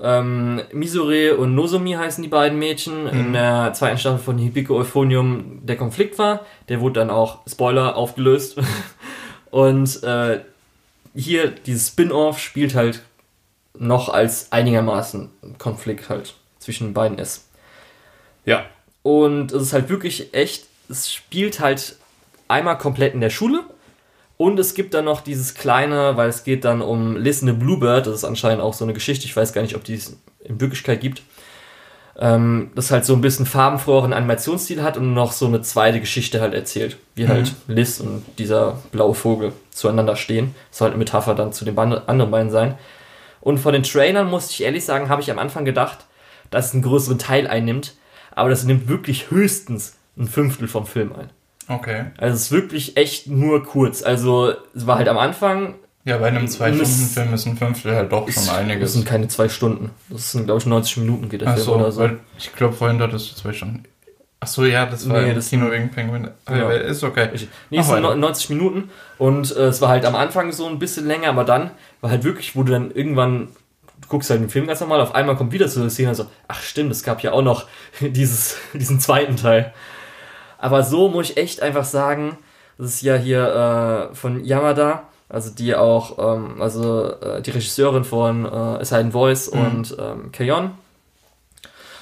ähm, 0.00 0.60
Misure 0.72 1.36
und 1.36 1.54
Nozomi 1.56 1.92
heißen 1.92 2.22
die 2.22 2.28
beiden 2.28 2.58
Mädchen 2.58 3.04
mhm. 3.04 3.08
in 3.08 3.32
der 3.32 3.72
zweiten 3.74 3.98
Staffel 3.98 4.20
von 4.20 4.38
Hibiko 4.38 4.76
Euphonium 4.76 5.66
der 5.66 5.76
Konflikt 5.76 6.16
war. 6.18 6.46
Der 6.68 6.80
wurde 6.80 7.00
dann 7.00 7.10
auch, 7.10 7.40
Spoiler, 7.48 7.96
aufgelöst. 7.96 8.56
und 9.50 10.00
äh, 10.04 10.40
hier, 11.14 11.50
dieses 11.50 11.88
Spin-off 11.88 12.38
spielt 12.38 12.76
halt 12.76 13.02
noch 13.78 14.08
als 14.08 14.52
einigermaßen 14.52 15.30
Konflikt 15.58 16.08
halt 16.08 16.34
zwischen 16.58 16.88
den 16.88 16.94
beiden 16.94 17.18
ist. 17.18 17.48
Ja. 18.44 18.64
Und 19.02 19.52
es 19.52 19.62
ist 19.62 19.72
halt 19.72 19.88
wirklich 19.88 20.34
echt, 20.34 20.66
es 20.88 21.12
spielt 21.12 21.60
halt 21.60 21.96
einmal 22.48 22.78
komplett 22.78 23.14
in 23.14 23.20
der 23.20 23.30
Schule 23.30 23.64
und 24.36 24.58
es 24.58 24.74
gibt 24.74 24.94
dann 24.94 25.04
noch 25.04 25.20
dieses 25.20 25.54
kleine, 25.54 26.16
weil 26.16 26.28
es 26.28 26.44
geht 26.44 26.64
dann 26.64 26.82
um 26.82 27.16
Listen 27.16 27.46
the 27.46 27.52
Bluebird, 27.52 28.06
das 28.06 28.14
ist 28.16 28.24
anscheinend 28.24 28.62
auch 28.62 28.74
so 28.74 28.84
eine 28.84 28.92
Geschichte, 28.94 29.26
ich 29.26 29.36
weiß 29.36 29.52
gar 29.52 29.62
nicht, 29.62 29.76
ob 29.76 29.84
die 29.84 29.94
es 29.94 30.16
in 30.40 30.60
Wirklichkeit 30.60 31.00
gibt. 31.00 31.22
Ähm, 32.18 32.70
das 32.74 32.90
halt 32.90 33.04
so 33.04 33.14
ein 33.14 33.20
bisschen 33.20 33.46
farbenfroheren 33.46 34.12
Animationsstil 34.12 34.82
hat 34.82 34.96
und 34.96 35.14
noch 35.14 35.32
so 35.32 35.46
eine 35.46 35.62
zweite 35.62 36.00
Geschichte 36.00 36.40
halt 36.40 36.54
erzählt, 36.54 36.98
wie 37.14 37.28
halt 37.28 37.54
mhm. 37.66 37.74
Liz 37.74 38.00
und 38.00 38.24
dieser 38.38 38.78
blaue 38.92 39.14
Vogel 39.14 39.52
zueinander 39.70 40.16
stehen. 40.16 40.54
Das 40.70 40.78
soll 40.78 40.86
halt 40.86 40.94
eine 40.94 40.98
Metapher 40.98 41.34
dann 41.34 41.52
zu 41.52 41.64
den 41.64 41.78
anderen 41.78 42.30
beiden 42.30 42.50
sein. 42.50 42.76
Und 43.40 43.58
von 43.58 43.72
den 43.72 43.82
Trainern, 43.82 44.28
muss 44.28 44.50
ich 44.50 44.62
ehrlich 44.62 44.84
sagen, 44.84 45.08
habe 45.08 45.22
ich 45.22 45.30
am 45.30 45.38
Anfang 45.38 45.64
gedacht, 45.64 46.06
dass 46.50 46.66
es 46.66 46.74
einen 46.74 46.82
größeren 46.82 47.18
Teil 47.18 47.46
einnimmt. 47.46 47.94
Aber 48.32 48.48
das 48.50 48.64
nimmt 48.64 48.88
wirklich 48.88 49.30
höchstens 49.30 49.96
ein 50.16 50.26
Fünftel 50.26 50.68
vom 50.68 50.86
Film 50.86 51.12
ein. 51.12 51.30
Okay. 51.68 52.06
Also 52.18 52.34
es 52.34 52.42
ist 52.42 52.52
wirklich 52.52 52.96
echt 52.96 53.28
nur 53.28 53.64
kurz. 53.64 54.02
Also 54.02 54.52
es 54.74 54.86
war 54.86 54.98
halt 54.98 55.08
am 55.08 55.18
Anfang. 55.18 55.76
Ja, 56.04 56.18
bei 56.18 56.28
einem 56.28 56.48
Zwei-Stunden-Film 56.48 57.34
ist 57.34 57.46
ein 57.46 57.56
Fünftel 57.56 57.94
halt 57.94 58.10
doch 58.10 58.28
schon 58.30 58.48
einiges. 58.48 58.82
Das 58.82 58.92
sind 58.94 59.06
keine 59.06 59.28
zwei 59.28 59.48
Stunden. 59.48 59.90
Das 60.08 60.32
sind, 60.32 60.46
glaube 60.46 60.60
ich, 60.60 60.66
90 60.66 60.96
Minuten 60.98 61.28
geht 61.28 61.42
der 61.42 61.48
Ach 61.48 61.54
Film 61.54 61.64
so, 61.64 61.74
oder 61.74 61.92
so. 61.92 62.00
Weil 62.00 62.18
ich 62.38 62.54
glaube, 62.54 62.74
vorhin 62.74 63.00
hattest 63.00 63.30
du 63.30 63.36
zwei 63.36 63.52
Stunden. 63.52 63.84
Ach 64.42 64.46
so, 64.46 64.64
ja, 64.64 64.86
das 64.86 65.06
war 65.06 65.20
nee, 65.20 65.34
das 65.34 65.50
Kino 65.50 65.70
wegen 65.70 65.90
Penguin. 65.90 66.30
Ja. 66.48 66.70
Ist 66.70 67.04
okay. 67.04 67.28
Nee, 67.68 67.78
es 67.78 67.86
sind 67.86 68.02
90 68.02 68.48
Minuten 68.48 68.90
und 69.18 69.54
äh, 69.54 69.66
es 69.66 69.82
war 69.82 69.90
halt 69.90 70.06
am 70.06 70.14
Anfang 70.14 70.50
so 70.50 70.66
ein 70.66 70.78
bisschen 70.78 71.06
länger, 71.06 71.28
aber 71.28 71.44
dann 71.44 71.72
war 72.00 72.10
halt 72.10 72.24
wirklich, 72.24 72.56
wo 72.56 72.62
du 72.62 72.72
dann 72.72 72.90
irgendwann, 72.90 73.48
du 74.00 74.08
guckst 74.08 74.30
halt 74.30 74.40
den 74.40 74.48
Film 74.48 74.66
ganz 74.66 74.80
normal, 74.80 75.02
auf 75.02 75.14
einmal 75.14 75.36
kommt 75.36 75.52
wieder 75.52 75.68
zu 75.68 75.80
der 75.80 75.90
Szene, 75.90 76.08
also, 76.08 76.24
ach 76.48 76.62
stimmt, 76.62 76.90
es 76.90 77.02
gab 77.02 77.22
ja 77.22 77.32
auch 77.32 77.42
noch 77.42 77.66
dieses, 78.00 78.56
diesen 78.72 78.98
zweiten 78.98 79.36
Teil. 79.36 79.74
Aber 80.56 80.84
so 80.84 81.10
muss 81.10 81.30
ich 81.30 81.36
echt 81.36 81.60
einfach 81.60 81.84
sagen, 81.84 82.38
das 82.78 82.94
ist 82.94 83.02
ja 83.02 83.16
hier 83.16 84.10
äh, 84.10 84.14
von 84.14 84.42
Yamada, 84.42 85.02
also 85.28 85.50
die 85.50 85.74
auch, 85.74 86.18
ähm, 86.18 86.62
also 86.62 87.12
äh, 87.20 87.42
die 87.42 87.50
Regisseurin 87.50 88.04
von 88.04 88.46
äh, 88.46 88.48
A 88.48 88.84
Silent 88.86 89.12
Voice 89.12 89.52
mhm. 89.52 89.60
und 89.60 89.96
ähm, 90.00 90.32
Kayon 90.32 90.70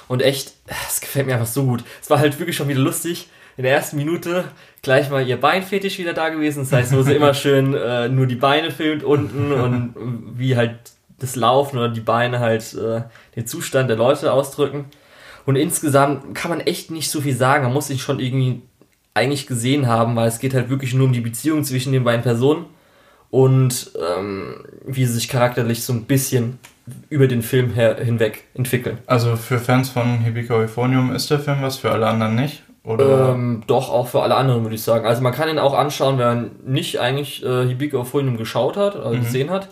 und 0.09 0.23
echt, 0.23 0.53
es 0.89 0.99
gefällt 0.99 1.27
mir 1.27 1.35
einfach 1.35 1.47
so 1.47 1.63
gut. 1.63 1.83
Es 2.01 2.09
war 2.09 2.19
halt 2.19 2.37
wirklich 2.39 2.57
schon 2.57 2.67
wieder 2.67 2.81
lustig. 2.81 3.29
In 3.55 3.63
der 3.63 3.73
ersten 3.73 3.97
Minute 3.97 4.45
gleich 4.81 5.09
mal 5.09 5.25
ihr 5.25 5.39
Beinfetisch 5.39 5.99
wieder 5.99 6.13
da 6.13 6.29
gewesen. 6.29 6.61
Das 6.61 6.71
heißt, 6.71 6.95
wo 6.95 7.03
sie 7.03 7.13
immer 7.13 7.33
schön 7.35 7.75
äh, 7.75 8.09
nur 8.09 8.25
die 8.25 8.35
Beine 8.35 8.71
filmt 8.71 9.03
unten 9.03 9.51
und 9.51 9.93
wie 10.35 10.55
halt 10.55 10.79
das 11.19 11.35
Laufen 11.35 11.77
oder 11.77 11.89
die 11.89 11.99
Beine 11.99 12.39
halt 12.39 12.73
äh, 12.73 13.03
den 13.35 13.45
Zustand 13.45 13.89
der 13.89 13.97
Leute 13.97 14.33
ausdrücken. 14.33 14.85
Und 15.45 15.57
insgesamt 15.57 16.33
kann 16.33 16.49
man 16.49 16.61
echt 16.61 16.89
nicht 16.89 17.11
so 17.11 17.21
viel 17.21 17.35
sagen. 17.35 17.65
Man 17.65 17.73
muss 17.73 17.87
sich 17.87 18.01
schon 18.01 18.19
irgendwie 18.19 18.63
eigentlich 19.13 19.45
gesehen 19.45 19.85
haben, 19.85 20.15
weil 20.15 20.27
es 20.27 20.39
geht 20.39 20.55
halt 20.55 20.69
wirklich 20.69 20.95
nur 20.95 21.05
um 21.05 21.13
die 21.13 21.21
Beziehung 21.21 21.63
zwischen 21.63 21.93
den 21.93 22.03
beiden 22.03 22.23
Personen 22.23 22.65
und 23.29 23.91
ähm, 23.95 24.65
wie 24.85 25.05
sie 25.05 25.13
sich 25.13 25.27
charakterlich 25.27 25.83
so 25.83 25.93
ein 25.93 26.05
bisschen 26.05 26.57
über 27.09 27.27
den 27.27 27.41
Film 27.41 27.73
her, 27.73 27.97
hinweg 28.03 28.45
entwickeln. 28.53 28.97
Also 29.05 29.35
für 29.35 29.59
Fans 29.59 29.89
von 29.89 30.19
Hibika 30.19 30.55
Euphonium 30.55 31.13
ist 31.13 31.29
der 31.29 31.39
Film 31.39 31.61
was, 31.61 31.77
für 31.77 31.91
alle 31.91 32.07
anderen 32.07 32.35
nicht? 32.35 32.63
Oder? 32.83 33.33
Ähm, 33.33 33.63
doch, 33.67 33.89
auch 33.89 34.07
für 34.07 34.21
alle 34.21 34.35
anderen 34.35 34.63
würde 34.63 34.75
ich 34.75 34.83
sagen. 34.83 35.05
Also 35.05 35.21
man 35.21 35.33
kann 35.33 35.49
ihn 35.49 35.59
auch 35.59 35.73
anschauen, 35.73 36.17
wenn 36.17 36.25
man 36.25 36.51
nicht 36.65 36.99
eigentlich 36.99 37.43
äh, 37.45 37.67
Hibika 37.67 37.97
Euphonium 37.97 38.37
geschaut 38.37 38.77
hat, 38.77 38.95
also 38.95 39.17
mhm. 39.17 39.23
gesehen 39.23 39.49
hat. 39.49 39.69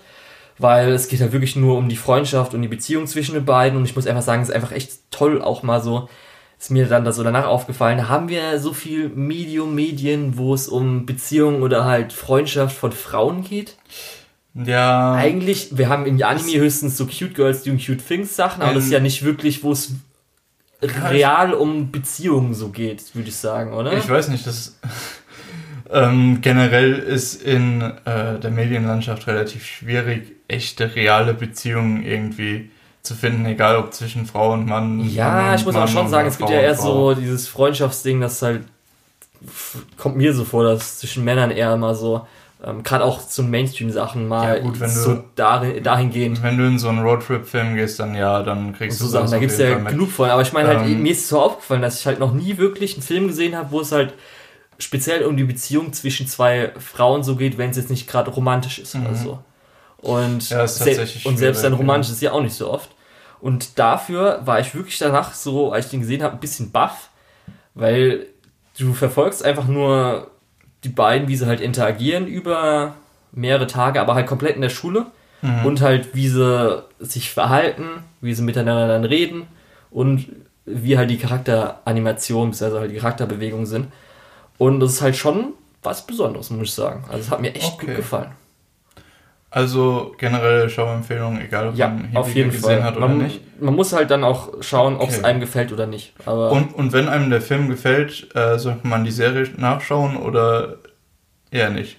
Weil 0.59 0.91
es 0.91 1.07
geht 1.07 1.19
ja 1.19 1.31
wirklich 1.31 1.55
nur 1.55 1.77
um 1.77 1.87
die 1.87 1.95
Freundschaft 1.95 2.53
und 2.53 2.61
die 2.61 2.67
Beziehung 2.67 3.05
zwischen 3.07 3.35
den 3.35 3.45
beiden. 3.45 3.77
Und 3.77 3.85
ich 3.85 3.95
muss 3.95 4.07
einfach 4.07 4.23
sagen, 4.23 4.41
es 4.41 4.49
ist 4.49 4.55
einfach 4.55 4.71
echt 4.71 5.11
toll, 5.11 5.41
auch 5.41 5.63
mal 5.63 5.81
so, 5.81 6.09
ist 6.59 6.71
mir 6.71 6.87
dann 6.87 7.05
da 7.05 7.11
so 7.11 7.23
danach 7.23 7.45
aufgefallen, 7.45 8.09
haben 8.09 8.29
wir 8.29 8.59
so 8.59 8.73
viel 8.73 9.09
Medium-Medien, 9.09 10.37
wo 10.37 10.53
es 10.53 10.67
um 10.67 11.05
Beziehungen 11.05 11.61
oder 11.61 11.85
halt 11.85 12.13
Freundschaft 12.13 12.75
von 12.75 12.91
Frauen 12.91 13.43
geht? 13.43 13.77
Ja. 14.65 15.13
Eigentlich, 15.13 15.77
wir 15.77 15.89
haben 15.89 16.05
im 16.05 16.21
Anime 16.23 16.59
höchstens 16.59 16.97
so 16.97 17.05
Cute 17.05 17.35
Girls 17.35 17.63
doing 17.63 17.77
Cute 17.77 18.05
Things 18.05 18.35
Sachen, 18.35 18.61
aber 18.61 18.71
ähm, 18.71 18.75
das 18.75 18.85
ist 18.85 18.91
ja 18.91 18.99
nicht 18.99 19.23
wirklich, 19.23 19.63
wo 19.63 19.71
es 19.71 19.93
real 20.81 21.53
um 21.53 21.91
Beziehungen 21.91 22.53
so 22.53 22.69
geht, 22.69 23.15
würde 23.15 23.29
ich 23.29 23.35
sagen, 23.35 23.73
oder? 23.73 23.93
Ich 23.93 24.09
weiß 24.09 24.29
nicht, 24.29 24.45
das 24.45 24.79
ähm, 25.91 26.39
generell 26.41 26.93
ist 26.93 27.41
in 27.41 27.81
äh, 27.81 28.39
der 28.39 28.51
Medienlandschaft 28.51 29.27
relativ 29.27 29.65
schwierig, 29.65 30.35
echte 30.47 30.95
reale 30.95 31.33
Beziehungen 31.33 32.03
irgendwie 32.03 32.71
zu 33.03 33.15
finden, 33.15 33.45
egal 33.45 33.77
ob 33.77 33.93
zwischen 33.93 34.25
Frau 34.25 34.53
und 34.53 34.67
Mann. 34.67 35.07
Ja, 35.09 35.29
Mann 35.29 35.55
ich 35.55 35.65
muss 35.65 35.73
Mann 35.73 35.83
auch 35.83 35.87
schon 35.87 36.09
sagen, 36.09 36.27
es 36.27 36.37
gibt 36.37 36.49
ja 36.49 36.59
eher 36.59 36.75
so 36.75 37.13
dieses 37.13 37.47
Freundschaftsding, 37.47 38.21
das 38.21 38.41
halt 38.41 38.63
kommt 39.97 40.17
mir 40.17 40.33
so 40.33 40.43
vor, 40.45 40.63
dass 40.63 40.99
zwischen 40.99 41.23
Männern 41.23 41.51
eher 41.51 41.73
immer 41.73 41.95
so 41.95 42.25
ähm, 42.63 42.81
gerade 42.81 43.03
auch 43.03 43.25
zu 43.25 43.43
Mainstream-Sachen 43.43 44.27
mal 44.27 44.57
ja, 44.57 44.63
gut, 44.63 44.79
wenn 44.79 44.89
so 44.89 45.15
du, 45.15 45.23
dahin, 45.35 45.83
dahingehend. 45.83 46.41
Wenn 46.41 46.57
du 46.57 46.65
in 46.65 46.79
so 46.79 46.89
einen 46.89 46.99
Roadtrip-Film 46.99 47.75
gehst, 47.75 47.99
dann 47.99 48.15
ja, 48.15 48.41
dann 48.41 48.73
kriegst 48.73 48.97
so 48.97 49.05
du 49.05 49.11
so 49.11 49.17
Sachen. 49.17 49.31
Da 49.31 49.37
gibt 49.37 49.51
es 49.51 49.59
ja 49.59 49.77
genug 49.77 50.09
von. 50.09 50.29
Aber 50.29 50.41
ich 50.41 50.53
meine 50.53 50.69
halt, 50.69 50.87
ähm, 50.87 51.03
mir 51.03 51.11
ist 51.11 51.19
es 51.19 51.29
so 51.29 51.39
aufgefallen, 51.39 51.83
dass 51.83 51.99
ich 51.99 52.07
halt 52.07 52.19
noch 52.19 52.33
nie 52.33 52.57
wirklich 52.57 52.93
einen 52.93 53.03
Film 53.03 53.27
gesehen 53.27 53.55
habe, 53.55 53.71
wo 53.71 53.81
es 53.81 53.91
halt 53.91 54.15
speziell 54.79 55.23
um 55.23 55.37
die 55.37 55.43
Beziehung 55.43 55.93
zwischen 55.93 56.27
zwei 56.27 56.71
Frauen 56.79 57.23
so 57.23 57.35
geht, 57.35 57.57
wenn 57.57 57.69
es 57.69 57.77
jetzt 57.77 57.91
nicht 57.91 58.07
gerade 58.07 58.31
romantisch 58.31 58.79
ist 58.79 58.95
mhm. 58.95 59.05
oder 59.05 59.15
so. 59.15 59.39
Und, 59.97 60.49
ja, 60.49 60.67
se 60.67 61.07
und 61.25 61.37
selbst 61.37 61.63
dann 61.63 61.73
romantisch 61.73 62.11
ist 62.11 62.21
ja 62.21 62.31
auch 62.31 62.41
nicht 62.41 62.55
so 62.55 62.71
oft. 62.71 62.89
Und 63.39 63.77
dafür 63.77 64.41
war 64.45 64.59
ich 64.59 64.73
wirklich 64.73 64.97
danach 64.97 65.33
so, 65.33 65.71
als 65.71 65.85
ich 65.85 65.91
den 65.91 66.01
gesehen 66.01 66.23
habe, 66.23 66.35
ein 66.35 66.39
bisschen 66.39 66.71
baff, 66.71 67.09
weil 67.75 68.27
du 68.79 68.93
verfolgst 68.93 69.43
einfach 69.43 69.67
nur 69.67 70.31
die 70.87 70.93
beiden, 70.93 71.27
wie 71.27 71.35
sie 71.35 71.45
halt 71.45 71.59
interagieren 71.59 72.27
über 72.27 72.95
mehrere 73.33 73.67
Tage, 73.67 73.99
aber 73.99 74.15
halt 74.15 74.25
komplett 74.25 74.55
in 74.55 74.61
der 74.61 74.69
Schule. 74.69 75.07
Mhm. 75.41 75.65
Und 75.65 75.81
halt, 75.81 76.15
wie 76.15 76.29
sie 76.29 76.83
sich 76.99 77.29
verhalten, 77.29 78.03
wie 78.21 78.33
sie 78.33 78.41
miteinander 78.41 78.87
dann 78.87 79.03
reden 79.03 79.47
und 79.91 80.27
wie 80.65 80.97
halt 80.97 81.09
die 81.09 81.17
Charakteranimation, 81.17 82.49
also 82.49 82.79
halt 82.79 82.91
die 82.91 82.97
Charakterbewegungen 82.97 83.65
sind. 83.65 83.87
Und 84.57 84.79
das 84.79 84.93
ist 84.93 85.01
halt 85.01 85.15
schon 85.15 85.53
was 85.83 86.07
Besonderes, 86.07 86.49
muss 86.49 86.69
ich 86.69 86.73
sagen. 86.73 87.03
Also 87.07 87.19
es 87.19 87.31
hat 87.31 87.41
mir 87.41 87.53
echt 87.53 87.73
okay. 87.73 87.87
gut 87.87 87.95
gefallen. 87.97 88.31
Also 89.49 90.13
generell 90.17 90.69
Schauempfehlung, 90.69 91.39
egal 91.39 91.69
ob 91.69 91.75
ja, 91.75 91.87
man 91.87 92.15
auf 92.15 92.33
jeden 92.35 92.51
gesehen 92.51 92.79
Fall. 92.79 92.83
hat 92.83 92.97
oder 92.97 93.07
man, 93.07 93.19
nicht. 93.19 93.61
Man 93.61 93.75
muss 93.75 93.93
halt 93.93 94.11
dann 94.11 94.23
auch 94.23 94.61
schauen, 94.61 94.95
okay. 94.95 95.03
ob 95.03 95.09
es 95.09 95.23
einem 95.23 95.39
gefällt 95.39 95.71
oder 95.71 95.87
nicht. 95.87 96.13
Aber 96.25 96.51
und, 96.51 96.75
und 96.75 96.91
wenn 96.91 97.07
einem 97.07 97.29
der 97.29 97.41
Film 97.41 97.69
gefällt, 97.69 98.35
äh, 98.35 98.59
sollte 98.59 98.85
man 98.85 99.05
die 99.05 99.11
Serie 99.11 99.49
nachschauen 99.55 100.17
oder 100.17 100.75
eher 101.49 101.69
nicht? 101.69 101.97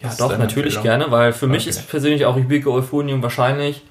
Ja, 0.00 0.08
das 0.08 0.16
doch, 0.16 0.36
natürlich 0.36 0.82
gerne, 0.82 1.10
weil 1.10 1.32
für 1.32 1.46
okay. 1.46 1.54
mich 1.54 1.68
ist 1.68 1.88
persönlich 1.88 2.26
auch 2.26 2.36
Ibiko 2.36 2.74
Euphonium 2.74 3.22
wahrscheinlich, 3.22 3.82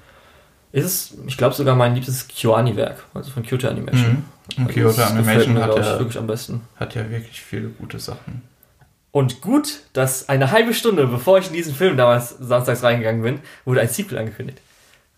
ist 0.70 0.84
es, 0.84 1.18
ich 1.26 1.38
glaube 1.38 1.54
sogar 1.54 1.74
mein 1.74 1.94
liebstes 1.94 2.28
KyoAni-Werk, 2.28 3.04
also 3.14 3.30
von 3.30 3.42
Kyoto 3.42 3.68
Animation. 3.68 4.10
Mhm. 4.10 4.24
Und 4.58 4.66
also 4.68 4.80
Kyoto 4.80 5.02
Animation 5.02 5.58
hat 5.58 5.76
ja, 5.76 5.98
wirklich 5.98 6.18
am 6.18 6.26
besten. 6.26 6.60
hat 6.76 6.94
ja 6.94 7.08
wirklich 7.08 7.40
viele 7.40 7.68
gute 7.68 7.98
Sachen. 7.98 8.42
Und 9.14 9.42
gut, 9.42 9.82
dass 9.92 10.28
eine 10.28 10.50
halbe 10.50 10.74
Stunde, 10.74 11.06
bevor 11.06 11.38
ich 11.38 11.46
in 11.46 11.52
diesen 11.52 11.72
Film 11.72 11.96
damals 11.96 12.30
samstags 12.30 12.82
reingegangen 12.82 13.22
bin, 13.22 13.38
wurde 13.64 13.80
ein 13.80 13.88
Sequel 13.88 14.18
angekündigt. 14.18 14.58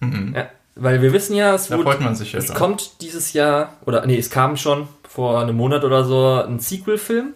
Mhm. 0.00 0.34
Ja, 0.36 0.50
weil 0.74 1.00
wir 1.00 1.14
wissen 1.14 1.34
ja, 1.34 1.54
es, 1.54 1.70
wurde, 1.70 1.96
es 2.34 2.52
kommt 2.52 3.00
dieses 3.00 3.32
Jahr, 3.32 3.72
oder 3.86 4.04
nee, 4.04 4.18
es 4.18 4.28
kam 4.28 4.58
schon 4.58 4.86
vor 5.08 5.40
einem 5.40 5.56
Monat 5.56 5.82
oder 5.82 6.04
so 6.04 6.44
ein 6.46 6.60
Sequel-Film 6.60 7.32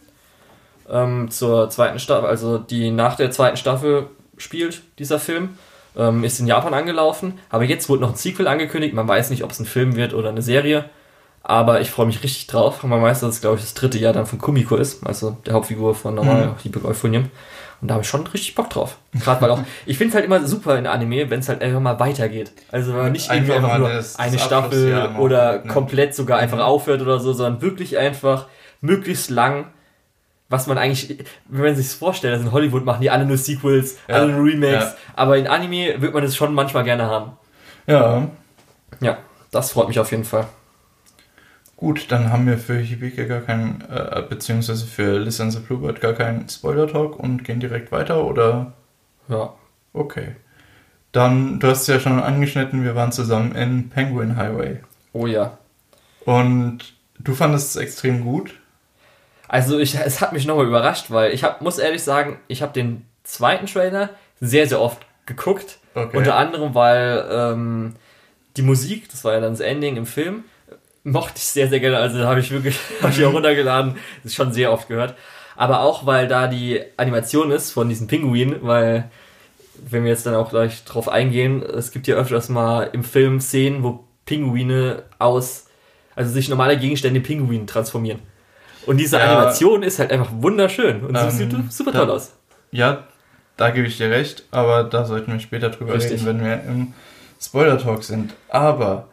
ähm, 0.90 1.30
zur 1.30 1.70
zweiten 1.70 1.98
Staffel, 1.98 2.28
also 2.28 2.58
die 2.58 2.90
nach 2.90 3.16
der 3.16 3.30
zweiten 3.30 3.56
Staffel 3.56 4.08
spielt, 4.36 4.82
dieser 4.98 5.18
Film. 5.18 5.56
Ähm, 5.96 6.24
ist 6.24 6.40
in 6.40 6.46
Japan 6.46 6.74
angelaufen, 6.74 7.38
aber 7.48 7.64
jetzt 7.64 7.88
wurde 7.88 8.02
noch 8.02 8.10
ein 8.10 8.16
Sequel 8.16 8.46
angekündigt. 8.46 8.94
Man 8.94 9.08
weiß 9.08 9.30
nicht, 9.30 9.44
ob 9.44 9.50
es 9.50 9.60
ein 9.60 9.66
Film 9.66 9.96
wird 9.96 10.12
oder 10.12 10.28
eine 10.28 10.42
Serie. 10.42 10.90
Aber 11.50 11.80
ich 11.80 11.90
freue 11.90 12.06
mich 12.06 12.22
richtig 12.22 12.46
drauf. 12.46 12.84
Man 12.84 13.02
weiß, 13.02 13.18
dass 13.20 13.34
es, 13.34 13.40
glaube 13.40 13.56
ich, 13.56 13.62
das 13.62 13.74
dritte 13.74 13.98
Jahr 13.98 14.12
dann 14.12 14.24
von 14.24 14.38
Kumiko 14.38 14.76
ist, 14.76 15.04
also 15.04 15.36
der 15.44 15.54
Hauptfigur 15.54 15.96
von 15.96 16.14
Normal 16.14 16.46
mhm. 16.46 16.54
Liebe 16.62 16.84
Euphonium. 16.84 17.28
Und 17.80 17.88
da 17.88 17.94
habe 17.94 18.04
ich 18.04 18.08
schon 18.08 18.24
richtig 18.28 18.54
Bock 18.54 18.70
drauf. 18.70 18.98
Gerade 19.18 19.40
weil 19.40 19.50
auch, 19.50 19.58
ich 19.86 19.98
finde 19.98 20.10
es 20.10 20.14
halt 20.14 20.24
immer 20.26 20.46
super 20.46 20.78
in 20.78 20.86
Anime, 20.86 21.28
wenn 21.28 21.40
es 21.40 21.48
halt 21.48 21.60
einfach 21.60 21.80
mal 21.80 21.98
weitergeht. 21.98 22.52
Also 22.70 22.92
nicht 23.08 23.30
einfach, 23.30 23.56
einfach 23.56 23.78
nur 23.78 23.88
das, 23.88 24.16
eine 24.16 24.36
das 24.36 24.44
Staffel 24.44 25.10
oder 25.18 25.64
ne? 25.64 25.66
komplett 25.66 26.14
sogar 26.14 26.38
einfach 26.38 26.58
mhm. 26.58 26.62
aufhört 26.62 27.02
oder 27.02 27.18
so, 27.18 27.32
sondern 27.32 27.60
wirklich 27.60 27.98
einfach 27.98 28.46
möglichst 28.80 29.28
lang, 29.28 29.64
was 30.48 30.68
man 30.68 30.78
eigentlich, 30.78 31.18
wenn 31.48 31.64
man 31.64 31.74
sich 31.74 31.88
vorstellt, 31.88 32.34
also 32.34 32.46
in 32.46 32.52
Hollywood 32.52 32.84
machen 32.84 33.00
die 33.02 33.10
alle 33.10 33.26
nur 33.26 33.38
Sequels, 33.38 33.98
ja. 34.06 34.14
alle 34.14 34.34
nur 34.34 34.44
Remakes, 34.44 34.84
ja. 34.84 34.94
aber 35.16 35.36
in 35.36 35.48
Anime 35.48 36.00
wird 36.00 36.14
man 36.14 36.22
es 36.22 36.36
schon 36.36 36.54
manchmal 36.54 36.84
gerne 36.84 37.06
haben. 37.06 37.32
Ja. 37.88 38.28
Ja, 39.00 39.18
das 39.50 39.72
freut 39.72 39.88
mich 39.88 39.98
auf 39.98 40.12
jeden 40.12 40.24
Fall. 40.24 40.46
Gut, 41.80 42.12
dann 42.12 42.30
haben 42.30 42.46
wir 42.46 42.58
für 42.58 42.76
Hibike 42.76 43.26
gar 43.26 43.40
keinen, 43.40 43.82
äh, 43.90 44.22
beziehungsweise 44.28 44.86
für 44.86 45.18
Listen 45.18 45.50
the 45.50 45.60
Bluebird 45.60 46.02
gar 46.02 46.12
keinen 46.12 46.46
Spoiler-Talk 46.46 47.18
und 47.18 47.42
gehen 47.42 47.58
direkt 47.58 47.90
weiter, 47.90 48.22
oder? 48.22 48.74
Ja. 49.28 49.54
Okay. 49.94 50.36
Dann, 51.10 51.58
du 51.58 51.68
hast 51.68 51.80
es 51.80 51.86
ja 51.86 51.98
schon 51.98 52.20
angeschnitten, 52.20 52.84
wir 52.84 52.94
waren 52.96 53.12
zusammen 53.12 53.54
in 53.54 53.88
Penguin 53.88 54.36
Highway. 54.36 54.80
Oh 55.14 55.26
ja. 55.26 55.56
Und 56.26 56.92
du 57.18 57.34
fandest 57.34 57.70
es 57.70 57.76
extrem 57.76 58.24
gut? 58.24 58.52
Also 59.48 59.78
ich, 59.78 59.94
es 59.94 60.20
hat 60.20 60.34
mich 60.34 60.46
nochmal 60.46 60.66
überrascht, 60.66 61.10
weil 61.10 61.32
ich 61.32 61.44
hab, 61.44 61.62
muss 61.62 61.78
ehrlich 61.78 62.02
sagen, 62.02 62.38
ich 62.46 62.60
habe 62.60 62.74
den 62.74 63.06
zweiten 63.24 63.64
Trailer 63.64 64.10
sehr, 64.38 64.68
sehr 64.68 64.82
oft 64.82 65.06
geguckt. 65.24 65.78
Okay. 65.94 66.18
Unter 66.18 66.36
anderem, 66.36 66.74
weil 66.74 67.26
ähm, 67.30 67.94
die 68.58 68.62
Musik, 68.62 69.08
das 69.10 69.24
war 69.24 69.32
ja 69.32 69.40
dann 69.40 69.54
das 69.54 69.60
Ending 69.60 69.96
im 69.96 70.04
Film, 70.04 70.44
mochte 71.04 71.34
ich 71.36 71.44
sehr, 71.44 71.68
sehr 71.68 71.80
gerne. 71.80 71.98
Also 71.98 72.20
habe 72.20 72.40
ich 72.40 72.50
wirklich, 72.50 72.78
habe 73.02 73.12
ich 73.12 73.24
auch 73.24 73.32
runtergeladen. 73.32 73.94
Das 74.22 74.32
ist 74.32 74.36
schon 74.36 74.52
sehr 74.52 74.72
oft 74.72 74.88
gehört. 74.88 75.14
Aber 75.56 75.80
auch, 75.80 76.06
weil 76.06 76.26
da 76.26 76.46
die 76.46 76.80
Animation 76.96 77.50
ist 77.50 77.72
von 77.72 77.88
diesen 77.88 78.06
Pinguinen, 78.06 78.56
weil, 78.62 79.10
wenn 79.74 80.04
wir 80.04 80.10
jetzt 80.10 80.24
dann 80.24 80.34
auch 80.34 80.50
gleich 80.50 80.84
drauf 80.84 81.08
eingehen, 81.08 81.62
es 81.62 81.90
gibt 81.90 82.06
ja 82.06 82.16
öfters 82.16 82.48
mal 82.48 82.88
im 82.92 83.04
Film 83.04 83.40
Szenen, 83.40 83.82
wo 83.82 84.04
Pinguine 84.24 85.02
aus, 85.18 85.66
also 86.14 86.30
sich 86.30 86.48
normale 86.48 86.78
Gegenstände 86.78 87.18
in 87.18 87.24
Pinguinen 87.24 87.66
transformieren. 87.66 88.20
Und 88.86 88.96
diese 88.96 89.18
ja, 89.18 89.24
Animation 89.24 89.82
ist 89.82 89.98
halt 89.98 90.10
einfach 90.12 90.30
wunderschön 90.32 91.04
und 91.04 91.14
ähm, 91.14 91.30
sieht 91.30 91.54
super 91.70 91.92
toll 91.92 92.06
da, 92.06 92.12
aus. 92.14 92.32
Ja, 92.70 93.04
da 93.56 93.70
gebe 93.70 93.86
ich 93.86 93.98
dir 93.98 94.10
recht, 94.10 94.44
aber 94.50 94.84
da 94.84 95.04
sollten 95.04 95.32
wir 95.32 95.40
später 95.40 95.68
drüber 95.68 95.94
Richtig. 95.94 96.12
reden, 96.12 96.26
wenn 96.26 96.44
wir 96.44 96.62
im 96.64 96.94
Spoiler-Talk 97.38 98.02
sind. 98.02 98.32
Aber 98.48 99.09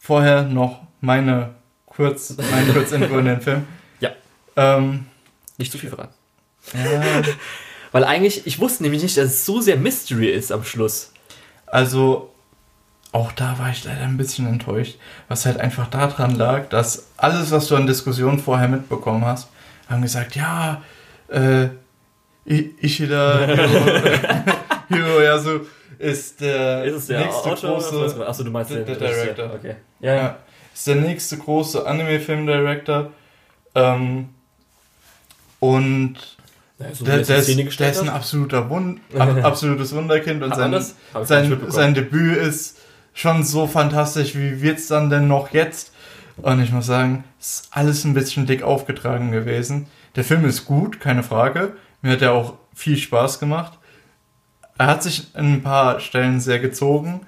vorher 0.00 0.42
noch 0.42 0.80
meine 1.00 1.54
kurz, 1.86 2.34
mein 2.50 2.72
Kurzinfo 2.72 3.18
in 3.18 3.26
den 3.26 3.40
Film. 3.40 3.66
Ja. 4.00 4.10
Ähm, 4.56 5.06
nicht 5.58 5.70
zu 5.70 5.78
viel 5.78 5.90
verraten. 5.90 6.14
Ja. 6.72 7.22
Weil 7.92 8.04
eigentlich, 8.04 8.46
ich 8.46 8.58
wusste 8.60 8.82
nämlich 8.82 9.02
nicht, 9.02 9.16
dass 9.16 9.26
es 9.26 9.46
so 9.46 9.60
sehr 9.60 9.76
Mystery 9.76 10.30
ist 10.30 10.52
am 10.52 10.64
Schluss. 10.64 11.12
Also, 11.66 12.32
auch 13.12 13.32
da 13.32 13.58
war 13.58 13.70
ich 13.70 13.84
leider 13.84 14.02
ein 14.02 14.16
bisschen 14.16 14.46
enttäuscht, 14.46 14.96
was 15.28 15.44
halt 15.44 15.58
einfach 15.58 15.88
daran 15.88 16.36
lag, 16.36 16.68
dass 16.68 17.08
alles, 17.16 17.50
was 17.50 17.66
du 17.66 17.76
an 17.76 17.86
Diskussionen 17.86 18.38
vorher 18.38 18.68
mitbekommen 18.68 19.24
hast, 19.24 19.48
haben 19.88 20.02
gesagt, 20.02 20.36
ja, 20.36 20.82
äh, 21.28 21.68
Ishida 22.46 23.46
Hiro, 23.46 24.54
Hiro 24.88 25.20
ja 25.20 25.38
so 25.38 25.60
ist 26.00 26.40
der, 26.40 26.84
ist 26.84 26.94
es 26.94 27.06
der 27.08 27.20
nächste 27.20 27.50
Autor, 27.50 27.78
große. 27.78 28.26
Achso, 28.26 28.42
du 28.42 28.50
meinst 28.50 28.70
der, 28.70 28.84
der, 28.84 28.96
der 28.96 29.08
Director. 29.08 29.54
Okay. 29.54 29.74
Ja, 30.00 30.14
ja. 30.14 30.36
Ist 30.72 30.86
der 30.86 30.96
nächste 30.96 31.36
große 31.36 31.86
Anime-Film-Director. 31.86 33.10
Ähm, 33.74 34.30
und 35.60 36.14
ja, 36.78 36.86
so 36.94 37.04
der, 37.04 37.18
der, 37.18 37.36
ist, 37.36 37.80
der 37.80 37.90
ist 37.90 38.00
ein 38.00 38.08
absoluter 38.08 38.70
Wund, 38.70 39.00
absolutes 39.42 39.94
Wunderkind 39.94 40.42
und 40.42 40.54
sein, 40.54 40.74
sein, 41.22 41.60
sein 41.68 41.94
Debüt 41.94 42.38
ist 42.38 42.78
schon 43.12 43.44
so 43.44 43.66
fantastisch, 43.66 44.34
wie 44.34 44.62
wird 44.62 44.78
es 44.78 44.88
dann 44.88 45.10
denn 45.10 45.28
noch 45.28 45.52
jetzt? 45.52 45.92
Und 46.38 46.62
ich 46.62 46.72
muss 46.72 46.86
sagen, 46.86 47.24
es 47.38 47.46
ist 47.46 47.68
alles 47.72 48.04
ein 48.04 48.14
bisschen 48.14 48.46
dick 48.46 48.62
aufgetragen 48.62 49.30
gewesen. 49.30 49.88
Der 50.16 50.24
Film 50.24 50.46
ist 50.46 50.64
gut, 50.64 50.98
keine 50.98 51.22
Frage. 51.22 51.74
Mir 52.00 52.12
hat 52.12 52.22
er 52.22 52.32
auch 52.32 52.54
viel 52.74 52.96
Spaß 52.96 53.38
gemacht. 53.38 53.74
Er 54.80 54.86
hat 54.86 55.02
sich 55.02 55.34
in 55.34 55.56
ein 55.56 55.62
paar 55.62 56.00
Stellen 56.00 56.40
sehr 56.40 56.58
gezogen, 56.58 57.26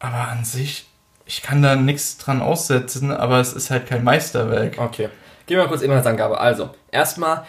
aber 0.00 0.26
an 0.26 0.44
sich, 0.44 0.88
ich 1.24 1.40
kann 1.40 1.62
da 1.62 1.76
nichts 1.76 2.18
dran 2.18 2.42
aussetzen, 2.42 3.12
aber 3.12 3.38
es 3.38 3.52
ist 3.52 3.70
halt 3.70 3.86
kein 3.86 4.02
Meisterwerk. 4.02 4.78
Okay. 4.78 5.08
Gehen 5.46 5.56
wir 5.56 5.62
mal 5.62 5.68
kurz 5.68 5.82
Inhaltsangabe. 5.82 6.40
Also, 6.40 6.70
erstmal, 6.90 7.44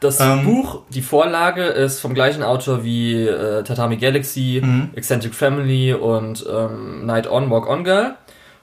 das 0.00 0.20
ähm, 0.20 0.44
Buch, 0.44 0.82
die 0.90 1.00
Vorlage 1.00 1.62
ist 1.62 2.00
vom 2.00 2.12
gleichen 2.12 2.42
Autor 2.42 2.84
wie 2.84 3.26
äh, 3.26 3.62
Tatami 3.62 3.96
Galaxy, 3.96 4.60
mhm. 4.62 4.90
Eccentric 4.94 5.34
Family 5.34 5.94
und 5.94 6.44
ähm, 6.46 7.06
Night 7.06 7.26
On, 7.26 7.48
Walk 7.48 7.66
On 7.70 7.84
Girl. 7.84 8.16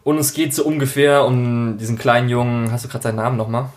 Und 0.03 0.19
es 0.19 0.35
geht 0.35 0.53
so 0.53 0.65
ungefähr 0.65 1.25
um 1.25 1.79
diesen 1.79 1.97
kleinen 1.97 2.29
Jungen. 2.29 2.71
Hast 2.71 2.85
du 2.85 2.89
gerade 2.89 3.05
seinen 3.05 3.15
Namen 3.15 3.37
nochmal? 3.37 3.69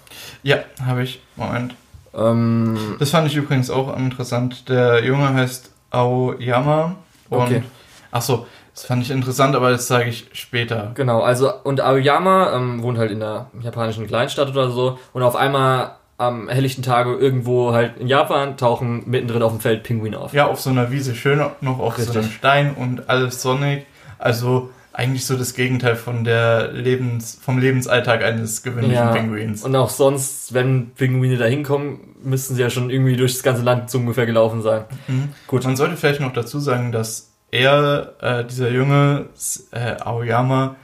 Ja, 0.43 0.59
habe 0.85 1.05
ich. 1.05 1.23
Moment. 1.37 1.75
Ähm, 2.13 2.97
das 2.99 3.09
fand 3.09 3.29
ich 3.29 3.35
übrigens 3.35 3.71
auch 3.71 3.97
interessant. 3.97 4.69
Der 4.69 5.03
Junge 5.03 5.33
heißt 5.33 5.71
Aoyama. 5.91 6.97
Und, 7.31 7.41
okay. 7.41 7.63
Achso, 8.11 8.47
das 8.75 8.87
fand 8.87 9.03
ich 9.03 9.11
interessant, 9.11 9.57
aber 9.57 9.71
das 9.71 9.89
sage 9.89 10.09
ich 10.09 10.29
später. 10.33 10.93
Genau, 10.95 11.21
also 11.21 11.53
und 11.65 11.81
Aoyama 11.81 12.55
ähm, 12.55 12.83
wohnt 12.83 12.99
halt 12.99 13.11
in 13.11 13.21
der 13.21 13.51
japanischen 13.61 14.07
Kleinstadt 14.07 14.49
oder 14.49 14.71
so 14.71 14.99
und 15.13 15.23
auf 15.23 15.37
einmal 15.37 15.97
am 16.17 16.49
helllichten 16.49 16.83
Tage 16.83 17.15
irgendwo 17.15 17.73
halt 17.73 17.97
in 17.99 18.09
Japan 18.09 18.57
tauchen 18.57 19.03
mittendrin 19.07 19.43
auf 19.43 19.53
dem 19.53 19.61
Feld 19.61 19.85
Pinguine 19.85 20.19
auf. 20.19 20.33
Ja, 20.33 20.47
auf 20.47 20.61
so 20.61 20.71
einer 20.71 20.91
Wiese, 20.91 21.15
schön 21.15 21.39
noch 21.61 21.79
auf 21.79 21.97
Richtig. 21.99 22.15
so 22.15 22.21
einem 22.21 22.31
Stein 22.31 22.75
und 22.75 23.09
alles 23.09 23.41
sonnig. 23.41 23.87
Also 24.19 24.71
eigentlich 24.99 25.27
so 25.27 25.37
das 25.37 25.55
Gegenteil 25.55 25.95
von 25.95 26.25
der 26.25 26.73
Lebens, 26.73 27.39
vom 27.41 27.59
Lebensalltag 27.59 28.25
eines 28.25 28.65
gewöhnlichen 28.65 28.97
ja, 28.97 29.13
Pinguins. 29.13 29.63
Und 29.63 29.77
auch 29.77 29.91
sonst, 29.91 30.53
wenn 30.55 30.91
Pinguine 30.91 31.37
da 31.37 31.45
hinkommen, 31.45 32.17
müssten 32.21 32.57
sie 32.57 32.63
ja 32.63 32.69
schon 32.69 32.91
irgendwie 32.91 33.17
durch 33.17 33.35
das 33.35 33.45
ganze 33.45 33.63
Land 33.63 33.91
so 33.91 33.99
ungefähr 33.99 34.27
gelaufen 34.27 34.61
sein. 34.61 34.87
Mhm. 35.07 35.29
Gut. 35.47 35.63
Man 35.63 35.77
sollte 35.77 35.97
vielleicht 35.97 36.21
noch 36.21 36.33
dazu 36.33 36.59
sagen, 36.59 36.91
dass 36.91 37.31
er, 37.53 38.15
äh, 38.21 38.45
dieser 38.45 38.73
Junge, 38.73 39.27
äh, 39.71 39.95
Aoyama, 40.01 40.75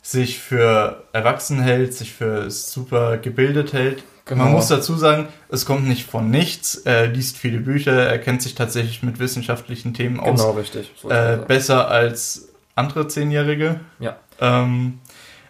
sich 0.00 0.38
für 0.38 1.04
erwachsen 1.12 1.60
hält, 1.60 1.92
sich 1.92 2.14
für 2.14 2.50
super 2.50 3.18
gebildet 3.18 3.74
hält. 3.74 4.02
Genau. 4.24 4.44
Man 4.44 4.52
muss 4.54 4.68
dazu 4.68 4.94
sagen, 4.94 5.28
es 5.50 5.66
kommt 5.66 5.86
nicht 5.86 6.08
von 6.08 6.30
nichts. 6.30 6.76
Er 6.76 7.08
liest 7.08 7.36
viele 7.36 7.58
Bücher, 7.58 7.92
er 7.92 8.18
kennt 8.18 8.40
sich 8.40 8.54
tatsächlich 8.54 9.02
mit 9.02 9.18
wissenschaftlichen 9.18 9.92
Themen 9.92 10.18
aus. 10.18 10.40
Genau, 10.40 10.52
richtig. 10.52 10.90
So 10.96 11.10
äh, 11.10 11.38
besser 11.46 11.88
als 11.88 12.46
andere 12.80 13.06
Zehnjährige. 13.08 13.80
Ja. 13.98 14.16
Ähm, 14.40 14.98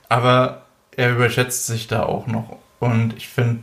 aber 0.09 0.63
er 0.97 1.13
überschätzt 1.13 1.67
sich 1.67 1.87
da 1.87 2.03
auch 2.03 2.27
noch. 2.27 2.59
Und 2.81 3.17
ich 3.17 3.29
finde, 3.29 3.63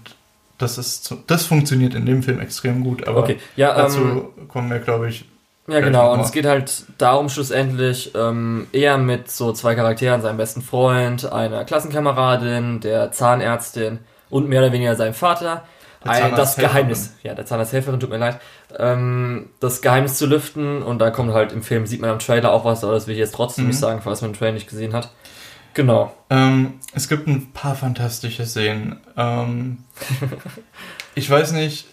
das 0.57 0.77
ist 0.77 1.15
das 1.27 1.45
funktioniert 1.45 1.93
in 1.93 2.05
dem 2.05 2.23
Film 2.23 2.39
extrem 2.39 2.83
gut. 2.83 3.07
Aber 3.07 3.19
okay. 3.19 3.37
ja, 3.55 3.75
dazu 3.75 4.31
ähm, 4.37 4.47
kommen 4.47 4.69
wir, 4.69 4.79
glaube 4.79 5.09
ich, 5.09 5.25
ja, 5.69 5.81
genau. 5.81 6.13
Und 6.13 6.21
es 6.21 6.31
geht 6.31 6.45
halt 6.45 6.85
darum 6.97 7.27
schlussendlich 7.27 8.15
ähm, 8.15 8.67
eher 8.71 8.97
mit 8.97 9.29
so 9.29 9.51
zwei 9.51 9.75
Charakteren, 9.75 10.21
seinem 10.21 10.37
besten 10.37 10.61
Freund, 10.61 11.29
einer 11.29 11.65
Klassenkameradin, 11.65 12.79
der 12.79 13.11
Zahnärztin 13.11 13.99
und 14.29 14.47
mehr 14.47 14.61
oder 14.61 14.71
weniger 14.71 14.95
seinem 14.95 15.13
Vater. 15.13 15.65
Ein, 16.09 16.35
das 16.35 16.55
Geheimnis, 16.55 17.13
ja, 17.23 17.33
der 17.33 17.45
Zahnarzthelferin, 17.45 17.99
tut 17.99 18.09
mir 18.09 18.17
leid, 18.17 18.39
ähm, 18.77 19.49
das 19.59 19.81
Geheimnis 19.81 20.17
zu 20.17 20.25
lüften 20.25 20.81
und 20.81 20.99
da 20.99 21.11
kommt 21.11 21.33
halt 21.33 21.51
im 21.51 21.63
Film, 21.63 21.85
sieht 21.85 22.01
man 22.01 22.09
am 22.09 22.19
Trailer 22.19 22.51
auch 22.51 22.65
was, 22.65 22.83
aber 22.83 22.93
das 22.93 23.07
will 23.07 23.13
ich 23.13 23.19
jetzt 23.19 23.35
trotzdem 23.35 23.65
mhm. 23.65 23.69
nicht 23.69 23.79
sagen, 23.79 24.01
falls 24.01 24.21
man 24.21 24.31
den 24.31 24.37
Trailer 24.37 24.53
nicht 24.53 24.69
gesehen 24.69 24.93
hat. 24.93 25.11
Genau. 25.73 26.13
Ähm, 26.29 26.79
es 26.93 27.07
gibt 27.07 27.27
ein 27.27 27.53
paar 27.53 27.75
fantastische 27.75 28.45
Szenen. 28.45 28.99
Ähm, 29.15 29.83
ich 31.15 31.29
weiß 31.29 31.51
nicht, 31.51 31.85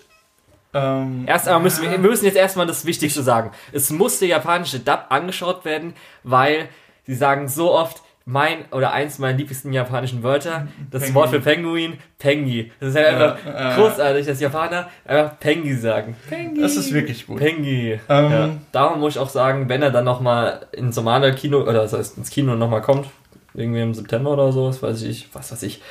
ähm, 0.74 1.24
Erst 1.26 1.46
einmal 1.46 1.62
müssen 1.62 1.82
wir, 1.82 1.90
wir 1.92 1.98
müssen 1.98 2.24
jetzt 2.24 2.36
erstmal 2.36 2.66
das 2.66 2.84
Wichtigste 2.84 3.22
sagen. 3.22 3.52
Es 3.72 3.90
muss 3.90 4.18
der 4.18 4.28
japanische 4.28 4.80
Dub 4.80 5.06
angeschaut 5.08 5.64
werden, 5.64 5.94
weil 6.24 6.68
sie 7.06 7.14
sagen 7.14 7.48
so 7.48 7.72
oft, 7.72 8.02
mein 8.26 8.64
oder 8.70 8.92
eins 8.92 9.18
meiner 9.18 9.36
liebsten 9.36 9.72
japanischen 9.72 10.22
Wörter, 10.22 10.68
das 10.90 11.02
Pengi. 11.02 11.14
Wort 11.14 11.30
für 11.30 11.40
Penguin, 11.40 11.98
Pengi. 12.18 12.72
Das 12.80 12.90
ist 12.90 12.96
halt 12.96 13.06
einfach 13.08 13.38
äh, 13.46 13.74
großartig, 13.74 14.26
dass 14.26 14.40
Japaner 14.40 14.88
einfach 15.04 15.38
Pengi 15.38 15.74
sagen. 15.74 16.16
Pengi. 16.28 16.60
Das 16.60 16.76
ist 16.76 16.92
wirklich 16.92 17.26
gut. 17.26 17.38
Pengi. 17.38 18.00
Ähm, 18.08 18.30
ja. 18.30 18.50
Darum 18.72 19.00
muss 19.00 19.14
ich 19.14 19.18
auch 19.18 19.28
sagen, 19.28 19.68
wenn 19.68 19.82
er 19.82 19.90
dann 19.90 20.04
nochmal 20.04 20.66
ins 20.72 20.96
normale 20.96 21.34
Kino, 21.34 21.60
oder 21.60 21.74
das 21.74 21.92
heißt 21.92 22.16
ins 22.16 22.30
Kino 22.30 22.54
nochmal 22.54 22.80
kommt, 22.80 23.08
irgendwie 23.52 23.82
im 23.82 23.92
September 23.92 24.30
oder 24.30 24.52
so, 24.52 24.68
was 24.68 24.82
weiß 24.82 25.02
ich, 25.02 25.28
was 25.34 25.52
weiß 25.52 25.62
ich, 25.62 25.82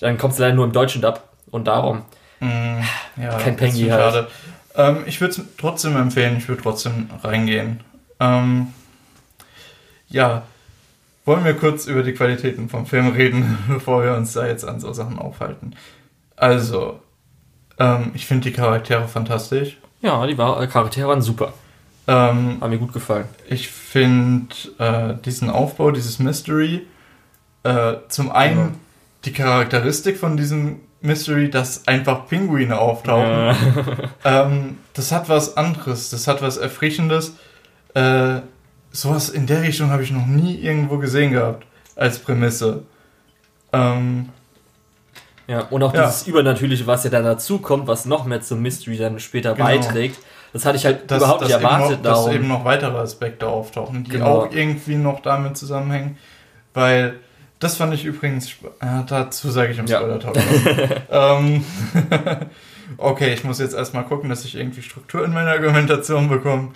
dann 0.00 0.18
kommt 0.18 0.32
es 0.32 0.40
leider 0.40 0.54
nur 0.54 0.64
im 0.64 0.72
deutschen 0.72 1.02
Dub. 1.02 1.22
Und 1.52 1.68
darum. 1.68 2.02
Mm, 2.40 2.80
ja, 3.16 3.38
kein 3.38 3.56
Pengi 3.56 3.88
halt. 3.88 4.00
Schade. 4.02 4.28
Ähm, 4.74 5.04
ich 5.06 5.20
würde 5.20 5.30
es 5.30 5.40
trotzdem 5.56 5.96
empfehlen, 5.96 6.36
ich 6.36 6.48
würde 6.48 6.62
trotzdem 6.62 7.08
reingehen. 7.22 7.80
Ähm, 8.18 8.72
ja, 10.08 10.42
wollen 11.26 11.44
wir 11.44 11.54
kurz 11.54 11.86
über 11.86 12.02
die 12.02 12.14
Qualitäten 12.14 12.70
vom 12.70 12.86
Film 12.86 13.08
reden, 13.08 13.58
bevor 13.68 14.02
wir 14.02 14.14
uns 14.14 14.32
da 14.32 14.46
jetzt 14.46 14.64
an 14.64 14.80
so 14.80 14.92
Sachen 14.92 15.18
aufhalten. 15.18 15.74
Also, 16.36 17.00
ähm, 17.78 18.12
ich 18.14 18.26
finde 18.26 18.48
die 18.48 18.56
Charaktere 18.56 19.06
fantastisch. 19.08 19.78
Ja, 20.00 20.26
die 20.26 20.38
war, 20.38 20.62
äh, 20.62 20.66
Charaktere 20.66 21.08
waren 21.08 21.20
super. 21.20 21.52
Ähm, 22.08 22.58
Haben 22.60 22.70
mir 22.70 22.78
gut 22.78 22.92
gefallen. 22.92 23.26
Ich 23.48 23.68
finde 23.68 24.54
äh, 24.78 25.14
diesen 25.24 25.50
Aufbau, 25.50 25.90
dieses 25.90 26.20
Mystery, 26.20 26.86
äh, 27.64 27.94
zum 28.08 28.30
einen 28.30 28.58
ja. 28.58 28.72
die 29.24 29.32
Charakteristik 29.32 30.16
von 30.16 30.36
diesem 30.36 30.80
Mystery, 31.00 31.50
dass 31.50 31.88
einfach 31.88 32.28
Pinguine 32.28 32.78
auftauchen. 32.78 33.28
Ja. 33.28 33.56
ähm, 34.46 34.78
das 34.94 35.10
hat 35.10 35.28
was 35.28 35.56
anderes, 35.56 36.10
das 36.10 36.28
hat 36.28 36.42
was 36.42 36.56
Erfrischendes. 36.56 37.34
Äh, 37.94 38.42
sowas 38.96 39.28
in 39.28 39.46
der 39.46 39.62
Richtung 39.62 39.90
habe 39.90 40.02
ich 40.02 40.10
noch 40.10 40.26
nie 40.26 40.56
irgendwo 40.56 40.98
gesehen 40.98 41.32
gehabt 41.32 41.66
als 41.94 42.18
Prämisse. 42.18 42.84
Ähm, 43.72 44.30
ja, 45.46 45.60
und 45.70 45.82
auch 45.82 45.94
ja. 45.94 46.06
dieses 46.06 46.26
Übernatürliche, 46.26 46.86
was 46.86 47.04
ja 47.04 47.10
dann 47.10 47.24
dazu 47.24 47.58
kommt, 47.58 47.86
was 47.86 48.06
noch 48.06 48.24
mehr 48.24 48.40
zum 48.40 48.62
Mystery 48.62 48.96
dann 48.96 49.20
später 49.20 49.54
genau. 49.54 49.66
beiträgt. 49.66 50.18
Das 50.52 50.64
hatte 50.64 50.76
ich 50.76 50.86
halt 50.86 51.10
das, 51.10 51.18
überhaupt 51.18 51.42
nicht 51.42 51.50
erwartet. 51.50 52.02
Noch, 52.02 52.24
dass 52.24 52.34
eben 52.34 52.48
noch 52.48 52.64
weitere 52.64 52.96
Aspekte 52.96 53.46
auftauchen, 53.46 54.04
die 54.04 54.12
genau. 54.12 54.42
auch 54.42 54.52
irgendwie 54.52 54.94
noch 54.94 55.20
damit 55.20 55.56
zusammenhängen. 55.56 56.16
Weil, 56.72 57.20
das 57.58 57.76
fand 57.76 57.94
ich 57.94 58.04
übrigens, 58.04 58.50
ja, 58.82 59.02
dazu 59.02 59.50
sage 59.50 59.72
ich 59.72 59.78
im 59.78 59.86
Spoiler-Talk. 59.86 60.36
Ja. 61.10 61.36
ähm, 61.38 61.64
okay, 62.96 63.34
ich 63.34 63.44
muss 63.44 63.58
jetzt 63.58 63.74
erstmal 63.74 64.04
gucken, 64.04 64.30
dass 64.30 64.44
ich 64.44 64.56
irgendwie 64.56 64.82
Struktur 64.82 65.24
in 65.24 65.32
meiner 65.32 65.50
Argumentation 65.50 66.28
bekomme. 66.28 66.70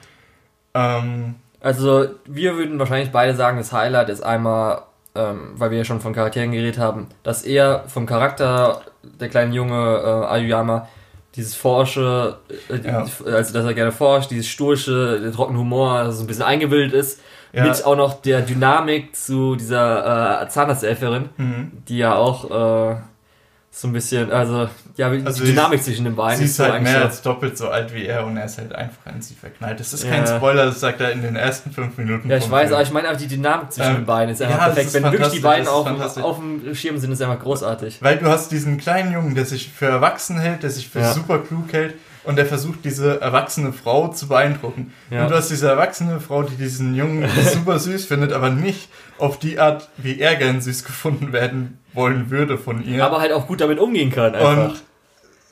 Ähm, 0.74 1.36
also, 1.60 2.08
wir 2.26 2.56
würden 2.56 2.78
wahrscheinlich 2.78 3.10
beide 3.10 3.34
sagen, 3.34 3.58
das 3.58 3.72
Highlight 3.72 4.08
ist 4.08 4.22
einmal, 4.22 4.82
ähm, 5.14 5.52
weil 5.54 5.70
wir 5.70 5.78
ja 5.78 5.84
schon 5.84 6.00
von 6.00 6.12
Charakteren 6.12 6.52
geredet 6.52 6.78
haben, 6.78 7.08
dass 7.22 7.42
er 7.42 7.84
vom 7.88 8.06
Charakter, 8.06 8.82
der 9.02 9.28
kleine 9.28 9.54
Junge 9.54 9.74
äh, 9.74 10.26
Ayuyama, 10.32 10.88
dieses 11.36 11.54
Forsche, 11.54 12.38
äh, 12.68 12.86
ja. 12.86 13.06
also 13.26 13.52
dass 13.52 13.64
er 13.64 13.74
gerne 13.74 13.92
forscht, 13.92 14.30
dieses 14.30 14.48
stoische, 14.48 15.20
der 15.20 15.32
trockene 15.32 15.58
Humor, 15.58 15.92
also 15.92 16.12
so 16.12 16.24
ein 16.24 16.26
bisschen 16.26 16.44
eingebildet 16.44 16.92
ist, 16.92 17.20
ja. 17.52 17.64
mit 17.66 17.84
auch 17.84 17.96
noch 17.96 18.20
der 18.22 18.42
Dynamik 18.42 19.14
zu 19.14 19.56
dieser 19.56 20.42
äh, 20.42 20.48
Zahnarzthelferin, 20.48 21.28
mhm. 21.36 21.72
die 21.88 21.98
ja 21.98 22.14
auch 22.14 22.44
äh, 22.44 22.96
so 23.70 23.88
ein 23.88 23.92
bisschen, 23.92 24.32
also 24.32 24.68
ja, 25.00 25.08
also 25.24 25.44
die 25.44 25.52
Dynamik 25.52 25.82
zwischen 25.82 26.04
den 26.04 26.14
beiden. 26.14 26.38
Sie 26.38 26.44
ist, 26.44 26.52
ist 26.52 26.58
halt 26.58 26.82
mehr 26.82 27.02
als 27.02 27.22
doppelt 27.22 27.56
so 27.56 27.68
alt 27.68 27.94
wie 27.94 28.04
er 28.04 28.26
und 28.26 28.36
er 28.36 28.44
ist 28.44 28.58
halt 28.58 28.74
einfach 28.74 29.06
in 29.06 29.22
sie 29.22 29.34
verknallt. 29.34 29.80
Das 29.80 29.94
ist 29.94 30.04
ja. 30.04 30.10
kein 30.10 30.26
Spoiler, 30.26 30.66
das 30.66 30.78
sagt 30.78 31.00
er 31.00 31.10
in 31.12 31.22
den 31.22 31.36
ersten 31.36 31.70
fünf 31.70 31.96
Minuten. 31.96 32.28
Ja, 32.28 32.36
ich 32.36 32.50
weiß, 32.50 32.64
Film. 32.64 32.74
aber 32.74 32.82
ich 32.82 32.92
meine 32.92 33.08
einfach 33.08 33.20
die 33.22 33.28
Dynamik 33.28 33.72
zwischen 33.72 33.90
ähm, 33.90 33.96
den 33.96 34.04
beiden 34.04 34.34
ist 34.34 34.42
einfach 34.42 34.58
ja, 34.58 34.64
perfekt. 34.66 34.92
Wenn 34.92 35.04
wirklich 35.04 35.28
die 35.28 35.40
beiden 35.40 35.68
auf, 35.68 35.86
auf 36.18 36.36
dem 36.36 36.74
Schirm 36.74 36.98
sind, 36.98 37.12
ist 37.12 37.22
einfach 37.22 37.40
großartig. 37.40 38.02
Weil 38.02 38.18
du 38.18 38.26
hast 38.26 38.52
diesen 38.52 38.76
kleinen 38.76 39.10
Jungen, 39.10 39.34
der 39.34 39.46
sich 39.46 39.70
für 39.70 39.86
erwachsen 39.86 40.38
hält, 40.38 40.62
der 40.64 40.70
sich 40.70 40.90
für 40.90 41.00
ja. 41.00 41.14
super 41.14 41.38
klug 41.38 41.72
hält 41.72 41.94
und 42.24 42.36
der 42.36 42.44
versucht, 42.44 42.84
diese 42.84 43.22
erwachsene 43.22 43.72
Frau 43.72 44.08
zu 44.08 44.28
beeindrucken. 44.28 44.92
Ja. 45.10 45.22
Und 45.22 45.30
du 45.30 45.36
hast 45.36 45.50
diese 45.50 45.68
erwachsene 45.68 46.20
Frau, 46.20 46.42
die 46.42 46.56
diesen 46.56 46.94
Jungen 46.94 47.26
super 47.54 47.78
süß 47.78 48.04
findet, 48.04 48.34
aber 48.34 48.50
nicht 48.50 48.90
auf 49.18 49.38
die 49.38 49.58
Art, 49.58 49.88
wie 49.96 50.20
er 50.20 50.36
gern 50.36 50.60
süß 50.60 50.84
gefunden 50.84 51.32
werden 51.32 51.78
wollen 51.94 52.30
würde 52.30 52.58
von 52.58 52.84
ihr. 52.84 53.04
Aber 53.04 53.20
halt 53.20 53.32
auch 53.32 53.46
gut 53.46 53.60
damit 53.60 53.78
umgehen 53.78 54.10
kann 54.10 54.34
einfach. 54.34 54.70
Und 54.70 54.82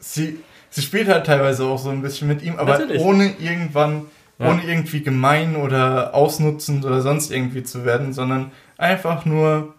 sie, 0.01 0.41
sie 0.71 0.83
spielt 0.83 1.09
halt 1.09 1.27
teilweise 1.27 1.65
auch 1.65 1.79
so 1.79 1.91
ein 1.91 2.03
bisschen 2.03 2.29
mit 2.29 2.43
ihm, 2.43 2.57
aber 2.57 2.79
Natürlich. 2.79 3.03
ohne 3.03 3.35
irgendwann, 3.39 4.07
ja. 4.39 4.51
ohne 4.51 4.65
irgendwie 4.65 5.03
gemein 5.03 5.57
oder 5.57 6.15
ausnutzend 6.15 6.85
oder 6.85 7.01
sonst 7.01 7.31
irgendwie 7.31 7.63
zu 7.63 7.85
werden, 7.85 8.13
sondern 8.13 8.53
einfach 8.77 9.25
nur, 9.25 9.75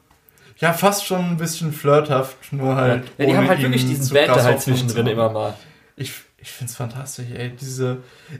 ja, 0.57 0.73
fast 0.73 1.05
schon 1.05 1.21
ein 1.21 1.37
bisschen 1.37 1.71
flirthaft, 1.71 2.51
nur 2.51 2.75
halt. 2.75 3.05
Ja, 3.17 3.25
die 3.25 3.35
haben 3.35 3.47
halt 3.47 3.61
wirklich 3.61 3.85
diesen 3.85 4.13
Banter 4.13 4.43
halt 4.43 4.61
zwischendrin 4.61 5.07
immer 5.07 5.29
mal. 5.29 5.53
Ich, 5.95 6.13
ich 6.37 6.51
finde 6.51 6.71
es 6.71 6.77
fantastisch, 6.77 7.27
ey, 7.35 7.51
diese... 7.59 7.97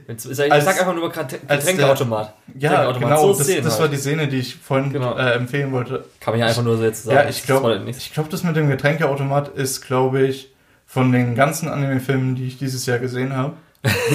Ich 0.08 0.22
sag 0.22 0.50
einfach 0.50 0.94
nur 0.94 1.10
Getränkeautomat. 1.10 2.34
Ja, 2.58 2.92
genau, 2.92 3.32
so 3.32 3.38
das, 3.38 3.46
das 3.46 3.64
halt. 3.64 3.80
war 3.80 3.88
die 3.88 3.96
Szene, 3.96 4.28
die 4.28 4.38
ich 4.38 4.56
vorhin 4.56 4.92
genau. 4.92 5.16
äh, 5.16 5.32
empfehlen 5.32 5.72
wollte. 5.72 6.04
Kann 6.20 6.32
man 6.32 6.40
ja 6.40 6.46
einfach 6.46 6.62
nur 6.62 6.78
so 6.78 6.84
jetzt 6.84 7.04
sagen. 7.04 7.16
Ja, 7.16 7.28
ich 7.28 7.44
glaube, 7.44 7.82
ich 7.86 8.12
glaube, 8.12 8.28
das 8.30 8.42
mit 8.42 8.56
dem 8.56 8.68
Getränkeautomat 8.68 9.48
ist, 9.48 9.82
glaube 9.82 10.22
ich, 10.22 10.50
von 10.90 11.12
den 11.12 11.36
ganzen 11.36 11.68
Anime-Filmen, 11.68 12.34
die 12.34 12.48
ich 12.48 12.58
dieses 12.58 12.84
Jahr 12.84 12.98
gesehen 12.98 13.36
habe, 13.36 13.54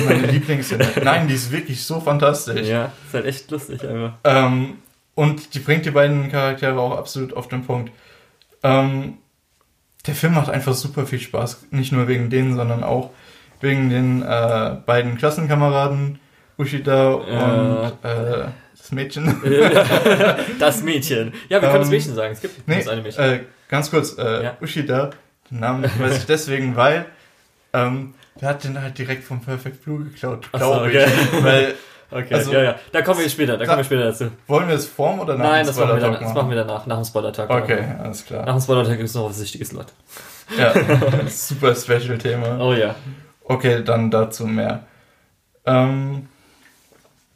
meine 0.05 0.27
Lieblingsszene. 0.31 0.85
Nein, 1.05 1.29
die 1.29 1.33
ist 1.33 1.49
wirklich 1.49 1.81
so 1.85 2.01
fantastisch. 2.01 2.67
Ja, 2.67 2.91
ist 3.07 3.13
halt 3.13 3.25
echt 3.25 3.49
lustig 3.49 3.87
einfach. 3.87 4.15
Ähm, 4.25 4.79
und 5.13 5.53
die 5.53 5.59
bringt 5.59 5.85
die 5.85 5.91
beiden 5.91 6.29
Charaktere 6.29 6.77
auch 6.77 6.97
absolut 6.97 7.31
auf 7.33 7.47
den 7.47 7.65
Punkt. 7.65 7.93
Ähm, 8.61 9.19
der 10.05 10.15
Film 10.15 10.33
macht 10.33 10.49
einfach 10.49 10.73
super 10.73 11.05
viel 11.05 11.21
Spaß. 11.21 11.67
Nicht 11.71 11.93
nur 11.93 12.09
wegen 12.09 12.29
denen, 12.29 12.57
sondern 12.57 12.83
auch 12.83 13.11
wegen 13.61 13.89
den 13.89 14.21
äh, 14.21 14.75
beiden 14.85 15.17
Klassenkameraden 15.17 16.19
Ushida 16.57 17.13
und 17.13 17.93
äh, 18.03 18.49
das 18.77 18.91
Mädchen. 18.91 19.41
das 20.59 20.83
Mädchen. 20.83 21.33
Ja, 21.47 21.61
wir 21.61 21.69
können 21.69 21.79
das 21.79 21.87
ähm, 21.87 21.93
Mädchen 21.93 22.15
sagen. 22.15 22.33
Es 22.33 22.41
gibt 22.41 22.67
nee, 22.67 22.85
eine 22.85 23.01
Mädchen. 23.01 23.23
Äh, 23.23 23.39
ganz 23.69 23.89
kurz, 23.89 24.17
äh, 24.17 24.43
ja. 24.43 24.57
Ushida, 24.61 25.11
den 25.51 25.59
Namen 25.59 25.83
weiß 25.83 26.17
ich 26.17 26.25
deswegen, 26.25 26.75
weil 26.75 27.05
ähm, 27.73 28.13
der 28.39 28.49
hat 28.49 28.63
den 28.63 28.81
halt 28.81 28.97
direkt 28.97 29.23
vom 29.23 29.41
Perfect 29.41 29.83
Blue 29.83 30.03
geklaut, 30.03 30.51
glaube 30.51 30.65
so, 30.65 30.81
okay. 30.81 31.05
ich. 31.05 31.43
Weil, 31.43 31.75
okay, 32.11 32.33
also, 32.33 32.51
ja, 32.51 32.63
ja. 32.63 32.75
Da 32.91 33.01
kommen 33.01 33.19
wir 33.19 33.29
später, 33.29 33.57
da 33.57 33.65
kommen 33.65 33.77
wir 33.77 33.83
später 33.83 34.05
dazu. 34.05 34.31
Wollen 34.47 34.67
wir 34.67 34.75
es 34.75 34.87
vorm 34.87 35.19
oder 35.19 35.37
nach 35.37 35.45
Nein, 35.45 35.65
dem 35.65 35.73
Spoiler-Tag? 35.73 36.11
Nein, 36.11 36.21
das 36.21 36.33
machen 36.33 36.49
wir 36.49 36.57
danach, 36.57 36.85
nach 36.85 36.95
dem 36.97 37.05
Spoiler-Tag. 37.05 37.49
Okay, 37.49 37.83
alles 38.01 38.25
klar. 38.25 38.45
Nach 38.45 38.53
dem 38.53 38.61
Spoiler-Tag 38.61 38.97
gibt 38.97 39.09
es 39.09 39.15
noch 39.15 39.29
was 39.29 39.41
Wichtiges, 39.41 39.71
Leute. 39.71 39.93
Ja, 40.57 40.73
super 41.27 41.75
Special-Thema. 41.75 42.59
Oh 42.59 42.73
ja. 42.73 42.95
Okay, 43.43 43.83
dann 43.83 44.11
dazu 44.11 44.45
mehr. 44.45 44.83
Ähm, 45.65 46.27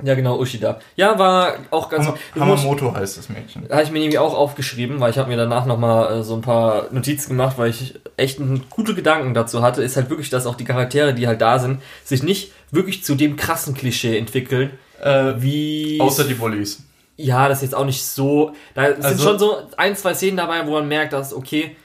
Ja, 0.02 0.16
genau, 0.16 0.40
Ushida. 0.40 0.80
Ja, 0.96 1.20
war 1.20 1.56
auch 1.72 1.90
ganz. 1.90 2.06
Ham 2.08 2.16
Hamamoto 2.40 2.94
heißt 2.94 3.18
das 3.18 3.28
Mädchen. 3.28 3.68
Habe 3.70 3.84
ich 3.84 3.92
mir 3.92 4.00
nämlich 4.00 4.18
auch 4.18 4.34
aufgeschrieben, 4.34 5.02
weil 5.02 5.12
ich 5.12 5.18
habe 5.18 5.30
mir 5.30 5.36
danach 5.36 5.66
nochmal 5.66 6.20
äh, 6.20 6.24
so 6.24 6.36
ein 6.36 6.42
paar 6.42 6.88
Notizen 6.92 7.30
gemacht, 7.32 7.58
weil 7.58 7.70
ich 7.70 8.00
echt 8.16 8.40
gute 8.70 8.96
Gedanken 8.96 9.34
dazu 9.34 9.62
hatte. 9.62 9.84
Ist 9.84 9.98
halt 9.98 10.10
wirklich, 10.10 10.30
dass 10.30 10.46
auch 10.46 10.56
die 10.56 10.64
Charaktere, 10.64 11.14
die 11.14 11.28
halt 11.28 11.42
da 11.42 11.60
sind, 11.60 11.82
sich 12.06 12.24
nicht 12.24 12.54
wirklich 12.72 13.04
zu 13.04 13.16
dem 13.16 13.36
krassen 13.36 13.74
Klischee 13.74 14.18
entwickeln. 14.18 14.72
Äh, 15.04 15.34
wie. 15.38 16.00
Außer 16.00 16.24
die 16.24 16.36
Bullies. 16.36 16.84
Ja, 17.18 17.50
das 17.50 17.58
ist 17.58 17.64
jetzt 17.64 17.76
auch 17.76 17.86
nicht 17.86 18.02
so. 18.02 18.54
Da 18.76 18.84
also, 18.84 19.10
sind 19.10 19.22
schon 19.22 19.40
so 19.40 19.58
ein, 19.76 19.98
zwei 19.98 20.14
Szenen 20.14 20.38
dabei, 20.38 20.66
wo 20.66 20.72
man 20.72 20.88
merkt, 20.88 21.12
dass, 21.12 21.34
okay, 21.34 21.76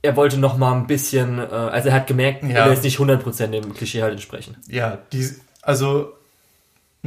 er 0.00 0.16
wollte 0.16 0.38
noch 0.38 0.56
mal 0.56 0.72
ein 0.72 0.86
bisschen, 0.86 1.38
äh, 1.38 1.42
also 1.42 1.90
er 1.90 1.94
hat 1.94 2.06
gemerkt, 2.06 2.42
ja. 2.44 2.50
er 2.50 2.64
will 2.64 2.72
jetzt 2.72 2.84
nicht 2.84 2.98
100% 2.98 3.48
dem 3.48 3.74
Klischee 3.74 4.00
halt 4.00 4.12
entsprechen. 4.12 4.56
Ja, 4.68 4.98
die, 5.12 5.28
also 5.60 6.14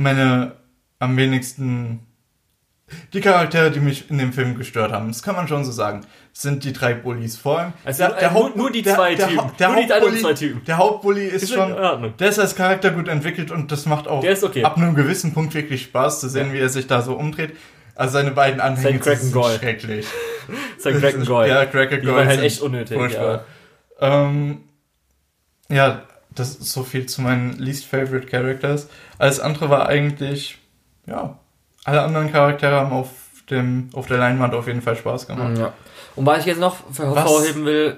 meine 0.01 0.53
am 0.99 1.17
wenigsten 1.17 2.05
die 3.13 3.21
Charaktere, 3.21 3.71
die 3.71 3.79
mich 3.79 4.09
in 4.09 4.17
dem 4.17 4.33
Film 4.33 4.57
gestört 4.57 4.91
haben, 4.91 5.07
das 5.07 5.23
kann 5.23 5.35
man 5.35 5.47
schon 5.47 5.63
so 5.63 5.71
sagen, 5.71 6.01
sind 6.33 6.63
die 6.63 6.73
drei 6.73 6.93
Bullies. 6.93 7.37
Vor 7.37 7.59
allem 7.59 7.73
also 7.85 8.03
der, 8.03 8.13
der 8.13 8.33
Haupt, 8.33 8.55
nur, 8.55 8.71
die 8.71 8.83
zwei 8.83 9.15
der, 9.15 9.27
Typen. 9.27 9.51
Der, 9.59 9.75
der, 9.75 10.01
Hauptbully. 10.01 10.55
Der 10.67 10.77
Hauptbully 10.77 11.27
ist, 11.27 11.43
ist 11.43 11.53
schon, 11.53 12.13
der 12.19 12.29
ist 12.29 12.39
als 12.39 12.55
Charakter 12.55 12.91
gut 12.91 13.07
entwickelt 13.07 13.51
und 13.51 13.71
das 13.71 13.85
macht 13.85 14.07
auch 14.07 14.23
okay. 14.23 14.63
ab 14.63 14.77
einem 14.77 14.95
gewissen 14.95 15.33
Punkt 15.33 15.53
wirklich 15.53 15.83
Spaß 15.83 16.19
zu 16.19 16.29
sehen, 16.29 16.47
ja. 16.47 16.53
wie 16.53 16.59
er 16.59 16.69
sich 16.69 16.87
da 16.87 17.01
so 17.01 17.13
umdreht. 17.13 17.55
Also 17.95 18.13
seine 18.13 18.31
beiden 18.31 18.59
Anhänger 18.61 19.03
sind 19.15 19.33
schrecklich. 19.59 20.05
Sein 20.77 20.99
Cracken 20.99 21.25
Goy. 21.25 21.47
Ja, 21.47 21.65
Cracken 21.65 21.99
Goy. 21.99 22.01
Die 22.01 22.07
waren 22.07 22.27
halt 22.27 22.41
echt 22.41 22.61
unnötig. 22.61 22.97
Ja. 23.11 23.43
Ähm, 23.99 24.63
ja, 25.69 26.03
das 26.35 26.55
ist 26.55 26.71
so 26.71 26.83
viel 26.83 27.05
zu 27.05 27.21
meinen 27.21 27.57
least 27.57 27.85
favorite 27.85 28.27
Characters. 28.27 28.87
Alles 29.17 29.39
andere 29.39 29.69
war 29.69 29.87
eigentlich, 29.87 30.57
ja, 31.05 31.37
alle 31.83 32.01
anderen 32.01 32.31
Charaktere 32.31 32.75
haben 32.75 32.91
auf 32.91 33.09
dem, 33.49 33.89
auf 33.93 34.07
der 34.07 34.17
Leinwand 34.17 34.53
auf 34.53 34.67
jeden 34.67 34.81
Fall 34.81 34.95
Spaß 34.95 35.27
gemacht. 35.27 35.57
Ja. 35.57 35.73
Und 36.15 36.25
was 36.25 36.39
ich 36.39 36.45
jetzt 36.45 36.59
noch 36.59 36.77
hervorheben 36.95 37.65
will, 37.65 37.97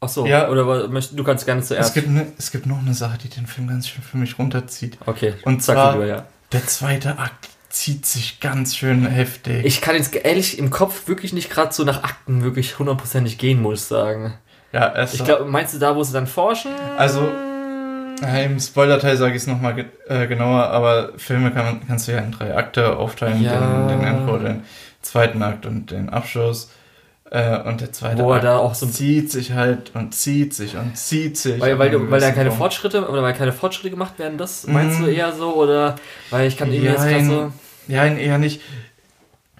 ach 0.00 0.08
so, 0.08 0.26
ja, 0.26 0.48
oder 0.48 0.88
du 0.88 1.24
kannst 1.24 1.46
gerne 1.46 1.62
zuerst. 1.62 1.88
Es 1.88 1.94
gibt, 1.94 2.08
ne, 2.08 2.32
es 2.38 2.50
gibt 2.50 2.66
noch 2.66 2.78
eine 2.78 2.94
Sache, 2.94 3.18
die 3.18 3.28
den 3.28 3.46
Film 3.46 3.68
ganz 3.68 3.88
schön 3.88 4.02
für 4.02 4.16
mich 4.16 4.38
runterzieht. 4.38 4.98
Okay. 5.06 5.34
Und 5.44 5.62
zwar 5.62 5.94
du, 5.94 6.06
ja. 6.06 6.26
der 6.52 6.66
zweite 6.66 7.18
Akt 7.18 7.48
zieht 7.70 8.06
sich 8.06 8.40
ganz 8.40 8.76
schön 8.76 9.06
heftig. 9.06 9.64
Ich 9.64 9.80
kann 9.80 9.94
jetzt 9.94 10.14
ehrlich 10.14 10.58
im 10.58 10.70
Kopf 10.70 11.06
wirklich 11.06 11.32
nicht 11.32 11.50
gerade 11.50 11.72
so 11.72 11.84
nach 11.84 12.02
Akten 12.02 12.42
wirklich 12.42 12.78
hundertprozentig 12.78 13.38
gehen, 13.38 13.60
muss 13.60 13.82
ich 13.82 13.86
sagen. 13.86 14.34
Ja, 14.72 14.92
es 14.94 15.14
Ich 15.14 15.24
glaube, 15.24 15.44
meinst 15.44 15.74
du 15.74 15.78
da, 15.78 15.94
wo 15.96 16.02
sie 16.02 16.12
dann 16.12 16.26
forschen? 16.26 16.72
Also, 16.96 17.28
im 18.22 18.60
Spoiler-Teil 18.60 19.16
sage 19.16 19.32
ich 19.32 19.42
es 19.42 19.46
nochmal 19.46 19.74
ge 19.74 19.84
äh, 20.08 20.26
genauer, 20.26 20.64
aber 20.64 21.12
Filme 21.16 21.50
kann, 21.50 21.80
kannst 21.86 22.08
du 22.08 22.12
ja 22.12 22.18
in 22.18 22.32
drei 22.32 22.56
Akte 22.56 22.96
aufteilen: 22.96 23.42
ja. 23.42 23.86
den, 23.88 23.98
den 23.98 24.06
Endroll, 24.06 24.40
den 24.40 24.62
zweiten 25.02 25.42
Akt 25.42 25.66
und 25.66 25.90
den 25.90 26.08
Abschluss. 26.08 26.70
Äh, 27.30 27.60
und 27.60 27.80
der 27.82 27.92
zweite 27.92 28.22
Wo 28.22 28.32
Akt 28.32 28.44
da 28.44 28.58
auch 28.58 28.74
so 28.74 28.86
zieht 28.86 29.30
sich 29.30 29.52
halt 29.52 29.94
und 29.94 30.14
zieht 30.14 30.54
sich 30.54 30.76
und 30.76 30.96
zieht 30.96 31.36
sich. 31.36 31.60
Weil, 31.60 31.78
weil, 31.78 31.90
du, 31.90 32.10
weil 32.10 32.20
da 32.20 32.30
keine 32.30 32.48
Punkt. 32.48 32.58
Fortschritte 32.58 33.06
oder 33.06 33.22
weil 33.22 33.34
keine 33.34 33.52
Fortschritte 33.52 33.90
gemacht 33.90 34.18
werden, 34.18 34.38
das 34.38 34.66
meinst 34.66 35.00
mm. 35.00 35.04
du 35.04 35.10
eher 35.10 35.32
so? 35.32 35.54
Oder 35.54 35.96
weil 36.30 36.48
ich 36.48 36.56
kann 36.56 36.72
irgendwie 36.72 36.90
jetzt 36.90 37.26
so. 37.26 37.52
Ja, 37.86 38.06
eher 38.06 38.38
nicht. 38.38 38.62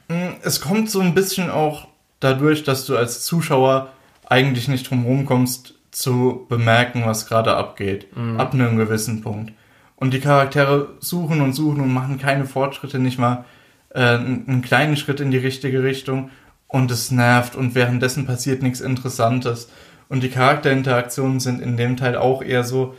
Mm, 0.09 0.31
es 0.43 0.61
kommt 0.61 0.91
so 0.91 1.01
ein 1.01 1.15
bisschen 1.15 1.51
auch 1.51 1.89
dadurch, 2.21 2.65
dass 2.65 2.87
du 2.87 2.97
als 2.97 3.25
Zuschauer 3.25 3.89
eigentlich 4.27 4.69
nicht 4.69 4.91
drum 4.91 5.27
kommst, 5.27 5.75
zu 5.91 6.47
bemerken, 6.49 7.03
was 7.07 7.27
gerade 7.27 7.57
abgeht. 7.57 8.15
Mhm. 8.17 8.39
Ab 8.39 8.55
einem 8.55 8.77
gewissen 8.77 9.23
Punkt. 9.23 9.53
Und 9.97 10.15
die 10.15 10.21
Charaktere 10.21 10.91
suchen 11.01 11.41
und 11.41 11.55
suchen 11.55 11.81
und 11.81 11.93
machen 11.93 12.19
keine 12.19 12.45
Fortschritte, 12.45 12.99
nicht 12.99 13.19
mal 13.19 13.45
äh, 13.91 14.01
einen 14.01 14.63
kleinen 14.63 14.97
Schritt 14.97 15.21
in 15.21 15.31
die 15.31 15.39
richtige 15.39 15.83
Richtung. 15.83 16.31
Und 16.69 16.91
es 16.91 17.11
nervt 17.11 17.57
und 17.57 17.75
währenddessen 17.75 18.27
passiert 18.27 18.63
nichts 18.63 18.81
Interessantes. 18.81 19.71
Und 20.09 20.23
die 20.23 20.29
Charakterinteraktionen 20.29 21.41
sind 21.41 21.61
in 21.61 21.77
dem 21.77 21.97
Teil 21.97 22.17
auch 22.17 22.43
eher 22.43 22.63
so, 22.63 22.95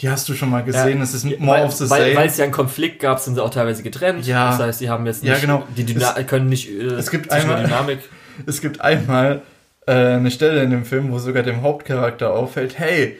die 0.00 0.10
hast 0.10 0.28
du 0.28 0.34
schon 0.34 0.50
mal 0.50 0.62
gesehen, 0.62 0.98
ja, 0.98 1.04
es 1.04 1.14
ist 1.14 1.24
more 1.24 1.58
weil, 1.58 1.64
of 1.66 1.72
the 1.72 1.86
same. 1.86 2.14
Weil 2.16 2.26
es 2.26 2.36
ja 2.36 2.44
einen 2.44 2.52
Konflikt 2.52 3.00
gab, 3.00 3.20
sind 3.20 3.36
sie 3.36 3.42
auch 3.42 3.50
teilweise 3.50 3.82
getrennt. 3.82 4.26
Ja. 4.26 4.50
Das 4.50 4.60
heißt, 4.60 4.78
sie 4.80 4.90
haben 4.90 5.06
jetzt 5.06 5.22
nicht, 5.22 5.32
ja, 5.32 5.38
genau. 5.38 5.64
die 5.76 5.84
Dyna 5.84 6.14
es, 6.16 6.26
können 6.26 6.48
nicht 6.48 6.68
äh, 6.68 6.82
es 6.82 7.10
gibt 7.10 7.30
einmal, 7.30 7.62
Dynamik. 7.62 8.00
Es 8.46 8.60
gibt 8.60 8.80
einmal 8.80 9.42
äh, 9.86 9.92
eine 9.92 10.30
Stelle 10.30 10.62
in 10.62 10.70
dem 10.70 10.84
Film, 10.84 11.12
wo 11.12 11.18
sogar 11.18 11.42
dem 11.42 11.62
Hauptcharakter 11.62 12.32
auffällt, 12.32 12.78
hey, 12.78 13.18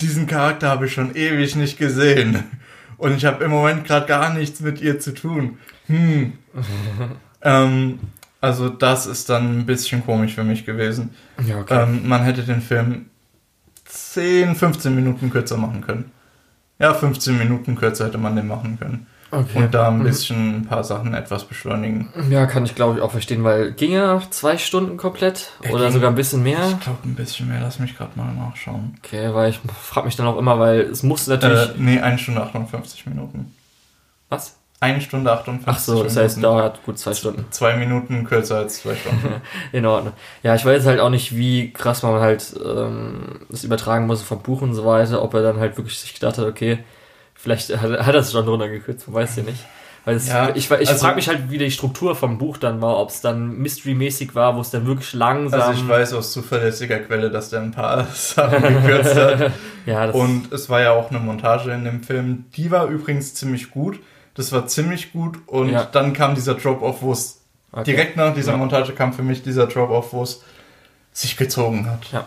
diesen 0.00 0.26
Charakter 0.26 0.68
habe 0.68 0.86
ich 0.86 0.92
schon 0.92 1.14
ewig 1.14 1.56
nicht 1.56 1.78
gesehen. 1.78 2.44
Und 2.96 3.16
ich 3.16 3.24
habe 3.24 3.44
im 3.44 3.50
Moment 3.50 3.86
gerade 3.86 4.06
gar 4.06 4.32
nichts 4.34 4.60
mit 4.60 4.80
ihr 4.80 5.00
zu 5.00 5.12
tun. 5.12 5.58
Hm. 5.86 6.34
ähm, 7.42 7.98
also 8.40 8.68
das 8.68 9.06
ist 9.06 9.28
dann 9.28 9.60
ein 9.60 9.66
bisschen 9.66 10.04
komisch 10.04 10.34
für 10.34 10.44
mich 10.44 10.64
gewesen. 10.64 11.10
Ja, 11.46 11.58
okay. 11.60 11.82
ähm, 11.82 12.08
man 12.08 12.24
hätte 12.24 12.42
den 12.42 12.62
Film 12.62 13.06
10, 13.84 14.54
15 14.54 14.94
Minuten 14.94 15.30
kürzer 15.30 15.56
machen 15.56 15.82
können. 15.82 16.10
Ja, 16.78 16.94
15 16.94 17.36
Minuten 17.36 17.76
kürzer 17.76 18.06
hätte 18.06 18.18
man 18.18 18.36
den 18.36 18.46
machen 18.46 18.78
können. 18.78 19.06
Okay. 19.32 19.58
Und 19.58 19.74
da 19.74 19.88
ein 19.88 19.98
mhm. 19.98 20.04
bisschen 20.04 20.56
ein 20.56 20.66
paar 20.66 20.82
Sachen 20.82 21.14
etwas 21.14 21.44
beschleunigen. 21.44 22.08
Ja, 22.30 22.46
kann 22.46 22.64
ich 22.64 22.74
glaube 22.74 22.96
ich 22.96 23.02
auch 23.02 23.12
verstehen, 23.12 23.44
weil 23.44 23.72
ging 23.72 23.92
er 23.92 24.22
zwei 24.30 24.58
Stunden 24.58 24.96
komplett 24.96 25.52
er 25.62 25.72
oder 25.72 25.84
ging, 25.84 25.92
sogar 25.92 26.10
ein 26.10 26.16
bisschen 26.16 26.42
mehr? 26.42 26.58
Ich 26.70 26.80
glaube 26.80 26.98
ein 27.04 27.14
bisschen 27.14 27.48
mehr, 27.48 27.60
lass 27.60 27.78
mich 27.78 27.96
gerade 27.96 28.10
mal 28.16 28.32
nachschauen. 28.32 28.98
Okay, 29.04 29.32
weil 29.32 29.50
ich 29.50 29.60
frage 29.80 30.06
mich 30.06 30.16
dann 30.16 30.26
auch 30.26 30.38
immer, 30.38 30.58
weil 30.58 30.80
es 30.80 31.02
muss 31.02 31.26
natürlich. 31.26 31.70
Äh, 31.70 31.74
nee, 31.78 32.00
eine 32.00 32.18
Stunde 32.18 32.42
58 32.42 33.06
Minuten. 33.06 33.54
Was? 34.28 34.56
Eine 34.82 35.02
Stunde 35.02 35.30
58 35.30 35.66
Ach 35.66 35.78
so, 35.78 36.02
das 36.02 36.16
heißt, 36.16 36.42
dauert 36.42 36.82
gut 36.84 36.98
zwei 36.98 37.12
Stunden. 37.12 37.44
Zwei 37.50 37.76
Minuten 37.76 38.24
kürzer 38.24 38.56
als 38.56 38.80
zwei 38.80 38.94
Stunden. 38.94 39.42
In 39.72 39.84
Ordnung. 39.84 40.14
Ja, 40.42 40.54
ich 40.54 40.64
weiß 40.64 40.86
halt 40.86 41.00
auch 41.00 41.10
nicht, 41.10 41.36
wie 41.36 41.70
krass 41.70 42.02
man 42.02 42.18
halt 42.20 42.54
ähm, 42.64 43.40
das 43.50 43.62
übertragen 43.62 44.06
muss 44.06 44.22
vom 44.22 44.40
Buch 44.40 44.62
und 44.62 44.72
so 44.72 44.86
weiter, 44.86 45.22
ob 45.22 45.34
er 45.34 45.42
dann 45.42 45.60
halt 45.60 45.76
wirklich 45.76 45.98
sich 45.98 46.14
gedacht 46.14 46.38
hat, 46.38 46.46
okay, 46.46 46.78
Vielleicht 47.42 47.70
hat, 47.70 48.06
hat 48.06 48.14
er 48.14 48.20
es 48.20 48.32
schon 48.32 48.46
runtergekürzt, 48.46 49.08
man 49.08 49.22
weiß 49.22 49.36
ja 49.36 49.42
nicht. 49.44 49.64
Weil 50.04 50.16
es, 50.16 50.28
ja, 50.28 50.50
ich, 50.54 50.70
ich 50.70 50.88
also, 50.88 50.94
frage 50.94 51.16
mich 51.16 51.28
halt, 51.28 51.50
wie 51.50 51.58
die 51.58 51.70
Struktur 51.70 52.16
vom 52.16 52.38
Buch 52.38 52.56
dann 52.56 52.80
war, 52.80 52.98
ob 52.98 53.10
es 53.10 53.20
dann 53.20 53.58
Mystery-mäßig 53.58 54.34
war, 54.34 54.56
wo 54.56 54.60
es 54.60 54.70
dann 54.70 54.86
wirklich 54.86 55.12
langsam. 55.12 55.60
Also 55.60 55.72
ich 55.72 55.86
weiß 55.86 56.14
aus 56.14 56.32
zuverlässiger 56.32 56.98
Quelle, 57.00 57.30
dass 57.30 57.50
der 57.50 57.60
ein 57.60 57.70
paar 57.70 58.06
Sachen 58.14 58.62
gekürzt 58.62 59.14
hat. 59.14 59.52
ja, 59.86 60.10
und 60.10 60.52
es 60.52 60.70
war 60.70 60.80
ja 60.80 60.92
auch 60.92 61.10
eine 61.10 61.20
Montage 61.20 61.70
in 61.72 61.84
dem 61.84 62.02
Film. 62.02 62.46
Die 62.56 62.70
war 62.70 62.86
übrigens 62.86 63.34
ziemlich 63.34 63.70
gut. 63.70 64.00
Das 64.34 64.52
war 64.52 64.66
ziemlich 64.66 65.12
gut. 65.12 65.38
Und 65.46 65.70
ja. 65.70 65.84
dann 65.84 66.14
kam 66.14 66.34
dieser 66.34 66.54
Drop-Off, 66.54 67.02
wo 67.02 67.12
es 67.12 67.42
okay. 67.72 67.84
direkt 67.84 68.16
nach 68.16 68.32
dieser 68.32 68.52
ja. 68.52 68.58
Montage 68.58 68.92
kam 68.92 69.12
für 69.12 69.22
mich 69.22 69.42
dieser 69.42 69.66
Drop-Off, 69.66 70.14
wo 70.14 70.22
es 70.22 70.42
sich 71.12 71.36
gezogen 71.36 71.90
hat. 71.90 72.10
Ja. 72.10 72.26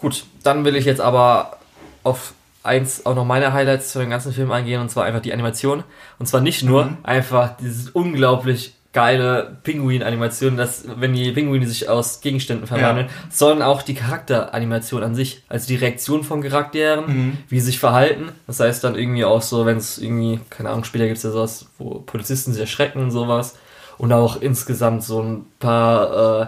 Gut, 0.00 0.24
dann 0.44 0.64
will 0.64 0.76
ich 0.76 0.84
jetzt 0.84 1.00
aber 1.00 1.58
auf 2.04 2.32
eins 2.68 3.04
auch 3.06 3.14
noch 3.14 3.24
meine 3.24 3.52
Highlights 3.52 3.92
zu 3.92 3.98
dem 3.98 4.10
ganzen 4.10 4.32
Film 4.32 4.52
eingehen 4.52 4.80
und 4.80 4.90
zwar 4.90 5.04
einfach 5.04 5.20
die 5.22 5.32
Animation. 5.32 5.82
Und 6.18 6.26
zwar 6.26 6.40
nicht 6.40 6.62
nur 6.62 6.84
mhm. 6.84 6.98
einfach 7.02 7.56
dieses 7.56 7.90
unglaublich 7.90 8.74
geile 8.92 9.58
Pinguin-Animation, 9.64 10.56
dass 10.56 10.84
wenn 10.96 11.12
die 11.12 11.30
Pinguine 11.32 11.66
sich 11.66 11.88
aus 11.88 12.20
Gegenständen 12.20 12.66
verwandeln, 12.66 13.08
ja. 13.08 13.12
sondern 13.30 13.62
auch 13.62 13.82
die 13.82 13.94
Charakteranimation 13.94 15.02
an 15.02 15.14
sich, 15.14 15.42
also 15.48 15.66
die 15.68 15.76
Reaktion 15.76 16.24
von 16.24 16.42
Charakteren, 16.42 17.06
mhm. 17.06 17.38
wie 17.48 17.60
sie 17.60 17.66
sich 17.66 17.78
verhalten. 17.78 18.30
Das 18.46 18.60
heißt 18.60 18.82
dann 18.82 18.96
irgendwie 18.96 19.24
auch 19.24 19.42
so, 19.42 19.66
wenn 19.66 19.76
es 19.76 19.98
irgendwie, 19.98 20.40
keine 20.48 20.70
Ahnung, 20.70 20.84
später 20.84 21.04
gibt 21.04 21.18
es 21.18 21.22
ja 21.22 21.30
sowas, 21.30 21.66
wo 21.78 22.00
Polizisten 22.00 22.52
sich 22.52 22.60
erschrecken 22.60 23.02
und 23.02 23.10
sowas. 23.10 23.56
Und 23.98 24.12
auch 24.12 24.40
insgesamt 24.40 25.02
so 25.02 25.20
ein 25.22 25.46
paar 25.58 26.42
äh, 26.42 26.46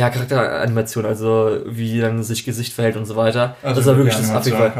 ja, 0.00 0.08
Charakteranimation, 0.08 1.04
also 1.04 1.60
wie 1.66 2.00
dann 2.00 2.22
sich 2.22 2.46
Gesicht 2.46 2.72
verhält 2.72 2.96
und 2.96 3.04
so 3.04 3.16
weiter. 3.16 3.56
Also 3.62 3.80
das 3.80 3.86
war 3.86 3.98
wirklich 3.98 4.16
das, 4.16 4.30
Afrika, 4.30 4.72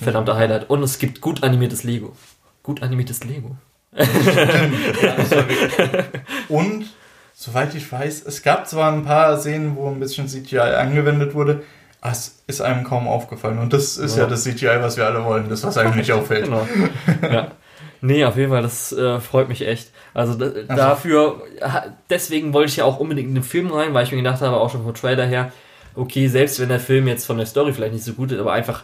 verdammte 0.00 0.34
Highlight. 0.34 0.68
Und 0.68 0.82
es 0.82 0.98
gibt 0.98 1.20
gut 1.20 1.44
animiertes 1.44 1.84
Lego. 1.84 2.16
Gut 2.64 2.82
animiertes 2.82 3.22
Lego. 3.22 3.56
und 6.48 6.86
soweit 7.34 7.72
ich 7.76 7.90
weiß, 7.90 8.24
es 8.26 8.42
gab 8.42 8.66
zwar 8.66 8.90
ein 8.92 9.04
paar 9.04 9.38
Szenen, 9.38 9.76
wo 9.76 9.88
ein 9.88 10.00
bisschen 10.00 10.26
CGI 10.26 10.58
angewendet 10.58 11.34
wurde, 11.34 11.62
aber 12.00 12.10
es 12.10 12.42
ist 12.48 12.60
einem 12.60 12.82
kaum 12.82 13.06
aufgefallen. 13.06 13.60
Und 13.60 13.72
das 13.72 13.96
ist 13.96 14.16
ja, 14.16 14.24
ja 14.24 14.28
das 14.28 14.42
CGI, 14.42 14.78
was 14.80 14.96
wir 14.96 15.06
alle 15.06 15.24
wollen, 15.24 15.48
das, 15.48 15.62
was 15.62 15.78
einem 15.78 15.96
nicht 15.96 16.10
auffällt. 16.10 16.46
Genau. 16.46 16.66
Ja. 17.22 17.52
Nee, 18.00 18.24
auf 18.24 18.36
jeden 18.36 18.50
Fall, 18.50 18.62
das 18.62 18.90
äh, 18.92 19.20
freut 19.20 19.48
mich 19.48 19.64
echt. 19.66 19.92
Also 20.18 20.34
da, 20.34 20.46
also. 20.46 20.64
dafür, 20.66 21.42
deswegen 22.10 22.52
wollte 22.52 22.70
ich 22.70 22.76
ja 22.78 22.84
auch 22.84 22.98
unbedingt 22.98 23.28
in 23.28 23.36
den 23.36 23.44
Film 23.44 23.70
rein, 23.70 23.94
weil 23.94 24.02
ich 24.02 24.10
mir 24.10 24.16
gedacht 24.16 24.40
habe, 24.40 24.56
auch 24.56 24.68
schon 24.68 24.82
vom 24.82 24.92
Trailer 24.92 25.24
her, 25.24 25.52
okay, 25.94 26.26
selbst 26.26 26.58
wenn 26.58 26.68
der 26.68 26.80
Film 26.80 27.06
jetzt 27.06 27.24
von 27.24 27.36
der 27.36 27.46
Story 27.46 27.72
vielleicht 27.72 27.92
nicht 27.92 28.04
so 28.04 28.14
gut 28.14 28.32
ist, 28.32 28.40
aber 28.40 28.52
einfach 28.52 28.82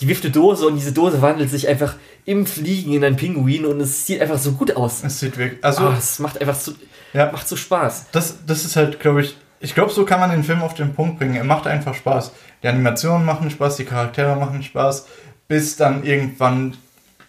die 0.00 0.08
wifte 0.08 0.30
Dose 0.30 0.66
und 0.66 0.76
diese 0.76 0.92
Dose 0.92 1.20
wandelt 1.20 1.50
sich 1.50 1.68
einfach 1.68 1.96
im 2.24 2.46
Fliegen 2.46 2.94
in 2.94 3.04
einen 3.04 3.16
Pinguin 3.16 3.66
und 3.66 3.82
es 3.82 4.06
sieht 4.06 4.22
einfach 4.22 4.38
so 4.38 4.52
gut 4.52 4.74
aus. 4.76 5.04
Es 5.04 5.20
sieht 5.20 5.36
wirklich, 5.36 5.62
also. 5.62 5.88
Oh, 5.88 5.92
es 5.96 6.20
macht 6.20 6.40
einfach 6.40 6.54
so, 6.54 6.72
ja, 7.12 7.30
macht 7.30 7.46
so 7.46 7.56
Spaß. 7.56 8.06
Das, 8.12 8.38
das 8.46 8.64
ist 8.64 8.76
halt, 8.76 8.98
glaube 8.98 9.20
ich, 9.20 9.36
ich 9.60 9.74
glaube, 9.74 9.92
so 9.92 10.06
kann 10.06 10.20
man 10.20 10.30
den 10.30 10.42
Film 10.42 10.62
auf 10.62 10.72
den 10.72 10.94
Punkt 10.94 11.18
bringen. 11.18 11.36
Er 11.36 11.44
macht 11.44 11.66
einfach 11.66 11.94
Spaß. 11.94 12.32
Die 12.62 12.68
Animationen 12.68 13.26
machen 13.26 13.50
Spaß, 13.50 13.76
die 13.76 13.84
Charaktere 13.84 14.36
machen 14.36 14.62
Spaß, 14.62 15.06
bis 15.48 15.76
dann 15.76 16.02
irgendwann 16.02 16.78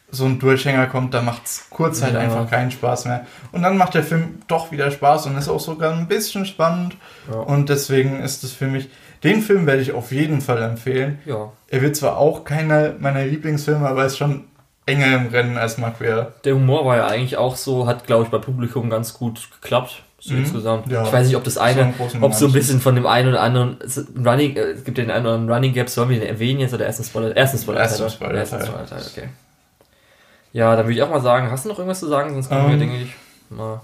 so 0.09 0.25
ein 0.25 0.39
Durchhänger 0.39 0.87
kommt, 0.87 1.13
da 1.13 1.21
macht 1.21 1.45
es 1.45 1.67
kurz 1.69 2.01
halt 2.01 2.13
ja. 2.13 2.19
einfach 2.19 2.49
keinen 2.49 2.71
Spaß 2.71 3.05
mehr. 3.05 3.25
Und 3.51 3.61
dann 3.61 3.77
macht 3.77 3.93
der 3.93 4.03
Film 4.03 4.39
doch 4.47 4.71
wieder 4.71 4.89
Spaß 4.89 5.25
und 5.25 5.37
ist 5.37 5.49
auch 5.49 5.59
sogar 5.59 5.93
ein 5.93 6.07
bisschen 6.07 6.45
spannend. 6.45 6.95
Ja. 7.29 7.39
Und 7.39 7.69
deswegen 7.69 8.21
ist 8.21 8.43
es 8.43 8.53
für 8.53 8.67
mich, 8.67 8.89
den 9.23 9.41
Film 9.41 9.65
werde 9.65 9.81
ich 9.81 9.91
auf 9.91 10.11
jeden 10.11 10.41
Fall 10.41 10.61
empfehlen. 10.61 11.19
Ja. 11.25 11.51
Er 11.67 11.81
wird 11.81 11.95
zwar 11.95 12.17
auch 12.17 12.45
keiner 12.45 12.93
meiner 12.99 13.25
Lieblingsfilme, 13.25 13.87
aber 13.87 14.05
ist 14.05 14.17
schon 14.17 14.45
enger 14.85 15.13
im 15.15 15.27
Rennen 15.27 15.57
als 15.57 15.81
Weir. 15.81 16.33
Der 16.45 16.55
Humor 16.55 16.85
war 16.85 16.95
ja 16.95 17.07
eigentlich 17.07 17.35
auch 17.35 17.57
so, 17.57 17.87
hat 17.87 18.05
glaube 18.05 18.23
ich 18.23 18.29
bei 18.29 18.37
Publikum 18.37 18.89
ganz 18.89 19.13
gut 19.13 19.49
geklappt. 19.61 20.03
So 20.19 20.33
mhm. 20.33 20.39
insgesamt. 20.39 20.91
Ja. 20.91 21.03
Ich 21.03 21.13
weiß 21.13 21.27
nicht, 21.27 21.35
ob 21.35 21.43
das 21.43 21.59
eine, 21.59 21.93
ob 22.21 22.33
so 22.33 22.47
ein 22.47 22.51
bisschen 22.51 22.79
von 22.79 22.95
dem 22.95 23.05
einen 23.05 23.29
oder 23.29 23.41
anderen 23.41 23.77
Running, 24.25 24.55
äh, 24.55 24.61
es 24.71 24.83
gibt 24.83 24.97
den 24.97 25.11
einen 25.11 25.25
oder 25.25 25.35
anderen 25.35 25.53
Running 25.53 25.73
Gap, 25.73 25.89
sollen 25.89 26.09
wir 26.09 26.19
den 26.19 26.27
erwähnen 26.27 26.59
jetzt 26.59 26.73
oder 26.73 26.85
ersten 26.85 27.03
Spoiler? 27.03 27.35
Ersten 27.35 27.59
Spoiler. 27.59 27.81
Ersten 27.81 28.09
Spoiler. 28.09 28.33
Ersten 28.33 28.61
Spoiler, 28.61 28.85
okay. 29.11 29.29
Ja, 30.53 30.75
dann 30.75 30.85
würde 30.85 30.95
ich 30.95 31.03
auch 31.03 31.09
mal 31.09 31.21
sagen, 31.21 31.51
hast 31.51 31.65
du 31.65 31.69
noch 31.69 31.77
irgendwas 31.77 31.99
zu 31.99 32.07
sagen? 32.07 32.33
Sonst 32.33 32.49
können 32.49 32.67
wir, 32.67 32.73
ähm, 32.73 32.79
denke 32.79 32.97
ich, 32.97 33.15
mal. 33.49 33.81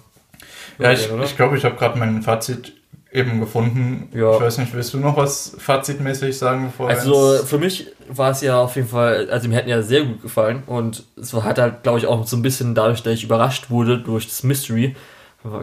Ja, 0.80 0.92
ich 0.92 1.08
glaube, 1.08 1.24
ich, 1.24 1.36
glaub, 1.36 1.54
ich 1.54 1.66
habe 1.66 1.76
gerade 1.76 2.00
mein 2.00 2.22
Fazit 2.22 2.74
eben 3.12 3.40
gefunden. 3.40 4.10
Ja. 4.14 4.34
Ich 4.34 4.42
weiß 4.42 4.58
nicht, 4.58 4.74
willst 4.74 4.94
du 4.94 4.98
noch 4.98 5.16
was 5.16 5.56
fazitmäßig 5.60 6.36
sagen? 6.38 6.66
Bevor 6.66 6.90
also 6.90 7.44
für 7.46 7.60
mich 7.60 7.88
war 8.10 8.32
es 8.32 8.42
ja 8.42 8.60
auf 8.60 8.76
jeden 8.76 8.88
Fall, 8.88 9.30
also 9.30 9.48
mir 9.48 9.56
hätten 9.56 9.70
ja 9.70 9.84
sehr 9.84 10.04
gut 10.04 10.24
gefallen 10.24 10.64
und 10.66 11.04
es 11.16 11.34
hat 11.34 11.60
halt, 11.60 11.84
glaube 11.84 12.00
ich, 12.00 12.08
auch 12.08 12.26
so 12.26 12.36
ein 12.36 12.42
bisschen 12.42 12.74
dadurch, 12.74 13.04
dass 13.04 13.14
ich 13.14 13.24
überrascht 13.24 13.70
wurde 13.70 14.00
durch 14.00 14.28
das 14.28 14.42
Mystery, 14.44 14.96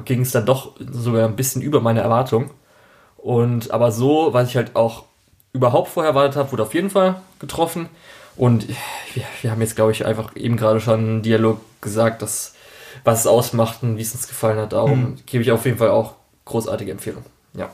ging 0.04 0.20
es 0.20 0.30
dann 0.30 0.46
doch 0.46 0.76
sogar 0.78 1.26
ein 1.26 1.36
bisschen 1.36 1.60
über 1.60 1.80
meine 1.80 2.00
Erwartung. 2.00 2.50
Und 3.16 3.72
aber 3.72 3.90
so, 3.90 4.32
was 4.32 4.48
ich 4.48 4.56
halt 4.56 4.76
auch 4.76 5.04
überhaupt 5.52 5.88
vorher 5.88 6.10
erwartet 6.10 6.36
habe, 6.36 6.52
wurde 6.52 6.62
auf 6.62 6.74
jeden 6.74 6.90
Fall 6.90 7.20
getroffen. 7.38 7.88
Und 8.36 8.68
wir, 8.68 9.24
wir 9.42 9.50
haben 9.50 9.60
jetzt, 9.60 9.76
glaube 9.76 9.92
ich, 9.92 10.06
einfach 10.06 10.34
eben 10.36 10.56
gerade 10.56 10.80
schon 10.80 11.00
einen 11.00 11.22
Dialog 11.22 11.60
gesagt, 11.80 12.22
dass, 12.22 12.54
was 13.04 13.20
es 13.20 13.26
ausmacht 13.26 13.82
und 13.82 13.96
wie 13.96 14.02
es 14.02 14.14
uns 14.14 14.28
gefallen 14.28 14.58
hat. 14.58 14.72
Darum 14.72 15.00
mhm. 15.00 15.18
gebe 15.26 15.42
ich 15.42 15.52
auf 15.52 15.64
jeden 15.64 15.78
Fall 15.78 15.90
auch 15.90 16.14
großartige 16.44 16.92
Empfehlung. 16.92 17.24
Ja. 17.54 17.70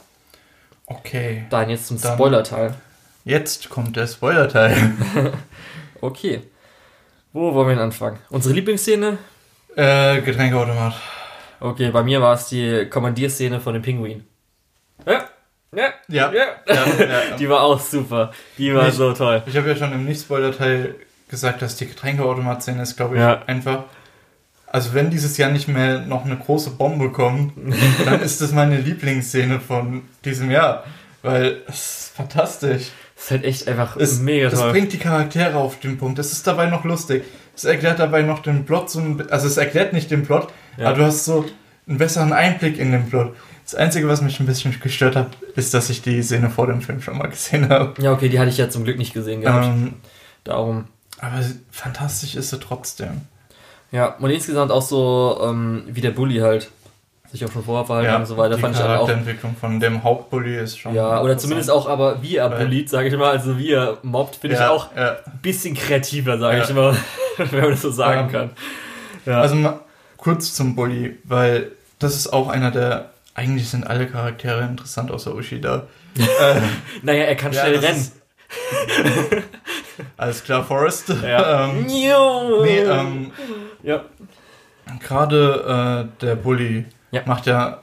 Okay. 0.86 1.46
Dann 1.50 1.70
jetzt 1.70 1.88
zum 1.88 1.98
Spoiler-Teil. 1.98 2.74
Jetzt 3.24 3.70
kommt 3.70 3.96
der 3.96 4.06
Spoiler-Teil. 4.06 4.92
okay. 6.00 6.42
Wo 7.32 7.52
wollen 7.54 7.68
wir 7.68 7.74
denn 7.74 7.84
anfangen? 7.84 8.18
Unsere 8.30 8.54
Lieblingsszene? 8.54 9.18
Äh, 9.74 10.22
Getränkeautomat. 10.22 10.94
Okay, 11.60 11.90
bei 11.90 12.02
mir 12.02 12.20
war 12.20 12.34
es 12.34 12.48
die 12.48 12.86
Kommandierszene 12.88 13.60
von 13.60 13.74
dem 13.74 13.82
Pinguin. 13.82 14.24
Ja. 15.06 15.24
Ja, 15.76 15.92
ja, 16.08 16.32
ja. 16.32 17.36
Die 17.38 17.48
war 17.48 17.62
auch 17.62 17.78
super. 17.78 18.32
Die 18.56 18.74
war 18.74 18.88
ich, 18.88 18.94
so 18.94 19.12
toll. 19.12 19.42
Ich 19.46 19.56
habe 19.56 19.68
ja 19.68 19.76
schon 19.76 19.92
im 19.92 20.06
Nicht-Spoiler-Teil 20.06 20.94
gesagt, 21.28 21.60
dass 21.60 21.76
die 21.76 21.86
Getränkeautomat-Szene 21.86 22.82
ist, 22.82 22.96
glaube 22.96 23.16
ich, 23.16 23.20
ja. 23.20 23.42
einfach. 23.46 23.84
Also, 24.66 24.94
wenn 24.94 25.10
dieses 25.10 25.36
Jahr 25.36 25.50
nicht 25.50 25.68
mehr 25.68 26.00
noch 26.00 26.24
eine 26.24 26.36
große 26.36 26.70
Bombe 26.70 27.10
kommt, 27.10 27.52
dann 28.06 28.22
ist 28.22 28.40
das 28.40 28.52
meine 28.52 28.78
Lieblingsszene 28.78 29.60
von 29.60 30.02
diesem 30.24 30.50
Jahr. 30.50 30.84
Weil 31.22 31.62
es 31.68 31.74
ist 31.74 32.12
fantastisch. 32.16 32.90
Es 33.14 33.24
ist 33.24 33.30
halt 33.30 33.44
echt 33.44 33.68
einfach 33.68 33.96
es, 33.96 34.18
mega 34.20 34.48
toll. 34.48 34.66
Es 34.66 34.72
bringt 34.72 34.92
die 34.94 34.98
Charaktere 34.98 35.56
auf 35.56 35.78
den 35.80 35.98
Punkt. 35.98 36.18
Es 36.18 36.32
ist 36.32 36.46
dabei 36.46 36.66
noch 36.66 36.84
lustig. 36.84 37.24
Es 37.54 37.64
erklärt 37.64 37.98
dabei 37.98 38.22
noch 38.22 38.40
den 38.40 38.64
Plot 38.64 38.90
so 38.90 39.00
ein, 39.00 39.30
Also, 39.30 39.46
es 39.46 39.58
erklärt 39.58 39.92
nicht 39.92 40.10
den 40.10 40.24
Plot, 40.24 40.48
ja. 40.78 40.88
aber 40.88 40.98
du 40.98 41.04
hast 41.04 41.26
so 41.26 41.44
einen 41.86 41.98
besseren 41.98 42.32
Einblick 42.32 42.78
in 42.78 42.92
den 42.92 43.08
Plot. 43.10 43.34
Das 43.66 43.74
Einzige, 43.74 44.06
was 44.06 44.22
mich 44.22 44.38
ein 44.38 44.46
bisschen 44.46 44.78
gestört 44.80 45.16
hat, 45.16 45.26
ist, 45.56 45.74
dass 45.74 45.90
ich 45.90 46.00
die 46.00 46.22
Szene 46.22 46.50
vor 46.50 46.68
dem 46.68 46.80
Film 46.80 47.02
schon 47.02 47.18
mal 47.18 47.26
gesehen 47.28 47.68
habe. 47.68 48.00
Ja, 48.00 48.12
okay, 48.12 48.28
die 48.28 48.38
hatte 48.38 48.48
ich 48.48 48.58
ja 48.58 48.70
zum 48.70 48.84
Glück 48.84 48.96
nicht 48.96 49.12
gesehen 49.12 49.40
gehabt. 49.40 49.66
Ähm, 49.66 49.94
Darum. 50.44 50.84
Aber 51.18 51.40
fantastisch 51.72 52.36
ist 52.36 52.50
sie 52.50 52.60
trotzdem. 52.60 53.22
Ja, 53.90 54.14
und 54.20 54.30
insgesamt 54.30 54.70
auch 54.70 54.82
so, 54.82 55.40
ähm, 55.42 55.82
wie 55.88 56.00
der 56.00 56.12
Bully 56.12 56.38
halt 56.38 56.70
sich 57.32 57.44
auch 57.44 57.50
schon 57.50 57.64
vorher 57.64 57.84
verhalten 57.84 58.08
ja, 58.08 58.16
und 58.18 58.26
so 58.26 58.36
weiter. 58.36 58.54
Die 58.54 58.60
fand 58.60 58.76
Charakterentwicklung 58.76 59.52
ich 59.52 59.56
auch, 59.56 59.60
von 59.60 59.80
dem 59.80 60.04
Hauptbully 60.04 60.58
ist 60.58 60.78
schon. 60.78 60.94
Ja, 60.94 61.20
oder 61.20 61.36
zumindest 61.36 61.68
auch, 61.68 61.88
aber 61.88 62.22
wie 62.22 62.36
er 62.36 62.48
bullied, 62.48 62.88
sage 62.88 63.08
ich 63.08 63.16
mal, 63.16 63.32
also 63.32 63.58
wie 63.58 63.72
er 63.72 63.98
mobbt, 64.02 64.36
finde 64.36 64.54
ja, 64.54 64.62
ich 64.62 64.70
auch 64.70 64.94
ja. 64.94 65.16
ein 65.26 65.40
bisschen 65.42 65.74
kreativer, 65.74 66.38
sage 66.38 66.62
ich 66.62 66.72
mal, 66.72 66.96
wenn 67.36 67.60
man 67.60 67.70
das 67.70 67.82
so 67.82 67.90
sagen 67.90 68.30
kann. 68.30 68.50
Also 69.26 69.56
mal 69.56 69.80
kurz 70.18 70.54
zum 70.54 70.76
Bully, 70.76 71.18
weil 71.24 71.72
das 71.98 72.14
ist 72.14 72.32
auch 72.32 72.48
einer 72.48 72.70
der 72.70 73.10
eigentlich 73.36 73.68
sind 73.68 73.86
alle 73.86 74.06
Charaktere 74.06 74.62
interessant 74.62 75.10
außer 75.10 75.34
Ushida. 75.34 75.86
äh, 76.18 76.60
naja, 77.02 77.24
er 77.24 77.36
kann 77.36 77.52
schnell 77.52 77.76
rennen. 77.76 78.10
Alles 80.16 80.42
klar, 80.42 80.64
Forrest. 80.64 81.10
Ja. 81.22 81.64
ähm, 81.70 81.86
nee, 81.86 82.78
ähm, 82.78 83.30
ja. 83.82 84.04
Gerade 85.00 86.08
äh, 86.18 86.22
der 86.22 86.36
Bully 86.36 86.86
ja. 87.10 87.22
macht 87.26 87.46
ja, 87.46 87.82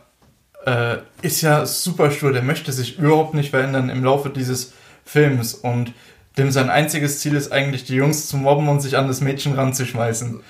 äh, 0.65 0.97
ist 1.21 1.41
ja 1.41 1.65
super 1.65 2.09
stur, 2.09 2.31
der 2.31 2.41
möchte 2.41 2.71
sich 2.71 2.97
überhaupt 2.97 3.33
nicht 3.35 3.51
verändern 3.51 3.89
im 3.89 4.03
Laufe 4.03 4.29
dieses 4.29 4.73
Films 5.05 5.53
und 5.53 5.93
dem 6.37 6.49
sein 6.49 6.69
einziges 6.71 7.19
Ziel 7.19 7.35
ist 7.35 7.51
eigentlich, 7.51 7.83
die 7.83 7.95
Jungs 7.95 8.27
zu 8.27 8.37
mobben 8.37 8.67
und 8.69 8.79
sich 8.79 8.97
an 8.97 9.07
das 9.07 9.21
Mädchen 9.21 9.53
ranzuschmeißen. 9.53 10.41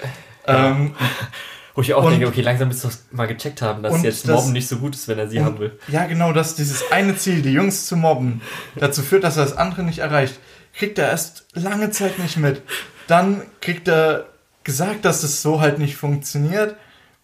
Ja. 0.47 0.69
Ähm, 0.69 0.95
wo 1.75 1.81
ich 1.81 1.93
auch 1.93 2.03
und, 2.03 2.11
denke, 2.11 2.27
okay, 2.27 2.41
langsam 2.41 2.69
bist 2.69 2.83
du 2.83 2.89
mal 3.11 3.27
gecheckt 3.27 3.61
haben, 3.61 3.81
dass 3.81 4.03
jetzt 4.03 4.27
das, 4.27 4.35
Mobben 4.35 4.53
nicht 4.53 4.67
so 4.67 4.77
gut 4.77 4.93
ist, 4.93 5.07
wenn 5.07 5.17
er 5.17 5.27
sie 5.27 5.41
haben 5.41 5.57
will. 5.59 5.77
Ja, 5.87 6.05
genau, 6.05 6.31
dass 6.31 6.55
dieses 6.55 6.91
eine 6.91 7.17
Ziel, 7.17 7.41
die 7.41 7.51
Jungs 7.51 7.87
zu 7.87 7.95
mobben, 7.95 8.41
dazu 8.75 9.01
führt, 9.01 9.23
dass 9.23 9.37
er 9.37 9.45
das 9.45 9.57
andere 9.57 9.83
nicht 9.83 9.99
erreicht, 9.99 10.39
kriegt 10.75 10.99
er 10.99 11.09
erst 11.09 11.45
lange 11.53 11.89
Zeit 11.89 12.19
nicht 12.19 12.37
mit. 12.37 12.61
Dann 13.07 13.41
kriegt 13.61 13.87
er 13.87 14.25
gesagt, 14.63 15.05
dass 15.05 15.21
das 15.21 15.41
so 15.41 15.61
halt 15.61 15.79
nicht 15.79 15.95
funktioniert 15.95 16.75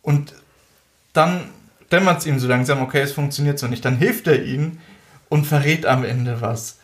und 0.02 0.34
dann 1.14 1.50
dämmert 1.92 2.20
es 2.20 2.26
ihm 2.26 2.40
so 2.40 2.48
langsam, 2.48 2.82
okay, 2.82 3.02
es 3.02 3.12
funktioniert 3.12 3.60
so 3.60 3.68
nicht. 3.68 3.84
Dann 3.86 3.98
hilft 3.98 4.28
er 4.28 4.44
ihnen 4.44 4.82
und 5.28 5.46
verrät 5.46 5.86
am 5.86 6.04
Ende 6.04 6.42
was 6.42 6.80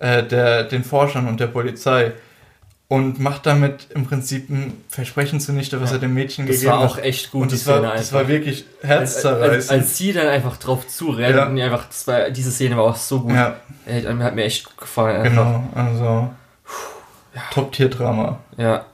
äh, 0.00 0.22
der, 0.22 0.64
den 0.64 0.84
Forschern 0.84 1.28
und 1.28 1.40
der 1.40 1.46
Polizei 1.46 2.12
und 2.88 3.18
macht 3.18 3.46
damit 3.46 3.88
im 3.94 4.06
Prinzip 4.06 4.50
ein 4.50 4.84
Versprechen 4.88 5.40
zunichte, 5.40 5.80
was 5.80 5.90
ja. 5.90 5.96
er 5.96 6.00
dem 6.00 6.14
Mädchen 6.14 6.46
das 6.46 6.56
gegeben 6.56 6.72
hat. 6.72 6.84
Das 6.84 6.90
war 6.90 6.98
auch 6.98 7.04
echt 7.04 7.30
gut, 7.30 7.42
und 7.42 7.52
die 7.52 7.56
Szene 7.56 7.82
war. 7.82 7.96
Das 7.96 8.12
war 8.12 8.28
wirklich 8.28 8.64
herzzerreißend. 8.82 9.42
Als, 9.42 9.70
als, 9.70 9.70
als, 9.70 9.96
sie 9.96 10.12
dann 10.12 10.28
einfach 10.28 10.56
drauf 10.58 10.86
zurennt 10.86 11.36
ja. 11.36 11.46
und 11.46 11.58
einfach, 11.58 11.86
das 11.86 12.06
war, 12.06 12.30
diese 12.30 12.50
Szene 12.50 12.76
war 12.76 12.84
auch 12.84 12.96
so 12.96 13.22
gut. 13.22 13.32
Ja. 13.32 13.56
Hat, 13.86 14.18
hat 14.22 14.34
mir 14.34 14.44
echt 14.44 14.64
gut 14.66 14.76
gefallen. 14.76 15.22
Einfach. 15.22 15.44
Genau, 15.44 15.68
also 15.74 16.30
ja. 17.34 17.42
Top-Tier-Drama. 17.52 18.38
Ja. 18.56 18.84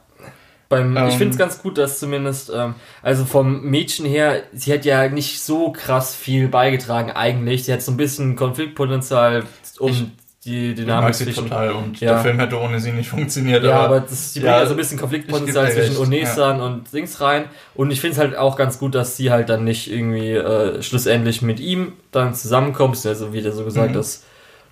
Beim, 0.68 0.96
ähm, 0.96 1.08
ich 1.08 1.16
finde 1.16 1.32
es 1.32 1.36
ganz 1.36 1.60
gut, 1.60 1.78
dass 1.78 1.98
zumindest, 1.98 2.52
ähm, 2.54 2.76
also 3.02 3.24
vom 3.24 3.62
Mädchen 3.62 4.06
her, 4.06 4.44
sie 4.52 4.72
hat 4.72 4.84
ja 4.84 5.08
nicht 5.08 5.42
so 5.42 5.72
krass 5.72 6.14
viel 6.14 6.46
beigetragen 6.46 7.10
eigentlich. 7.10 7.64
Sie 7.64 7.72
hat 7.72 7.82
so 7.82 7.90
ein 7.90 7.96
bisschen 7.96 8.36
Konfliktpotenzial, 8.36 9.42
um 9.80 9.90
ich, 9.90 10.06
die 10.44 10.74
Dynamik 10.74 11.14
zwischen. 11.14 11.44
total 11.44 11.72
und 11.72 12.00
ja. 12.00 12.14
der 12.14 12.22
Film 12.22 12.38
hätte 12.38 12.58
ohne 12.58 12.80
sie 12.80 12.92
nicht 12.92 13.10
funktioniert. 13.10 13.62
Ja, 13.62 13.80
aber, 13.80 13.96
aber 13.96 14.00
das, 14.00 14.32
die 14.32 14.40
bringt 14.40 14.52
ja, 14.52 14.64
so 14.64 14.72
ein 14.72 14.76
bisschen 14.76 14.98
Konfliktpotenzial 14.98 15.70
zwischen 15.70 15.98
Onesan 15.98 16.58
ja. 16.58 16.64
und 16.64 16.92
Dings 16.92 17.20
rein. 17.20 17.44
Und 17.74 17.90
ich 17.90 18.00
finde 18.00 18.14
es 18.14 18.18
halt 18.18 18.36
auch 18.36 18.56
ganz 18.56 18.78
gut, 18.78 18.94
dass 18.94 19.16
sie 19.16 19.30
halt 19.30 19.50
dann 19.50 19.64
nicht 19.64 19.90
irgendwie 19.90 20.32
äh, 20.32 20.82
schlussendlich 20.82 21.42
mit 21.42 21.60
ihm 21.60 21.92
dann 22.10 22.34
zusammenkommt. 22.34 23.04
Also 23.04 23.32
wie 23.34 23.42
der 23.42 23.52
so 23.52 23.64
gesagt, 23.64 23.90
mhm. 23.90 23.94
dass 23.94 24.24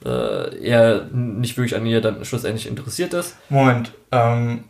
äh, 0.06 0.56
er 0.64 1.04
nicht 1.12 1.56
wirklich 1.58 1.76
an 1.76 1.84
ihr 1.84 2.00
dann 2.00 2.24
schlussendlich 2.24 2.66
interessiert 2.66 3.12
ist. 3.12 3.36
Moment, 3.50 3.92
ähm, 4.10 4.64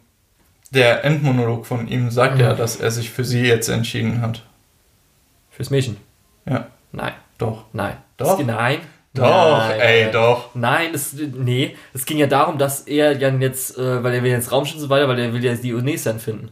der 0.70 1.04
Endmonolog 1.04 1.64
von 1.64 1.86
ihm 1.86 2.10
sagt 2.10 2.34
mhm. 2.34 2.40
ja, 2.40 2.54
dass 2.54 2.76
er 2.76 2.90
sich 2.90 3.10
für 3.10 3.24
sie 3.24 3.42
jetzt 3.42 3.68
entschieden 3.68 4.20
hat. 4.20 4.42
Fürs 5.50 5.70
Mädchen? 5.70 5.96
Ja. 6.44 6.66
Nein. 6.90 7.12
Doch. 7.38 7.64
Nein. 7.72 7.96
Doch. 8.16 8.44
Nein. 8.44 8.78
Doch, 9.18 9.68
nein, 9.68 9.80
ey, 9.80 10.02
nein. 10.04 10.12
doch. 10.12 10.54
Nein, 10.54 10.90
es, 10.94 11.12
nee, 11.14 11.76
es 11.92 12.06
ging 12.06 12.18
ja 12.18 12.26
darum, 12.26 12.58
dass 12.58 12.82
er 12.82 13.16
ja 13.16 13.28
jetzt, 13.28 13.78
äh, 13.78 14.02
weil 14.02 14.14
er 14.14 14.22
will 14.22 14.30
jetzt 14.30 14.52
Raumschiff 14.52 14.76
und 14.76 14.82
so 14.82 14.88
weiter, 14.88 15.08
weil 15.08 15.18
er 15.18 15.32
will 15.32 15.44
ja 15.44 15.54
die 15.54 15.74
Unesan 15.74 16.20
finden. 16.20 16.50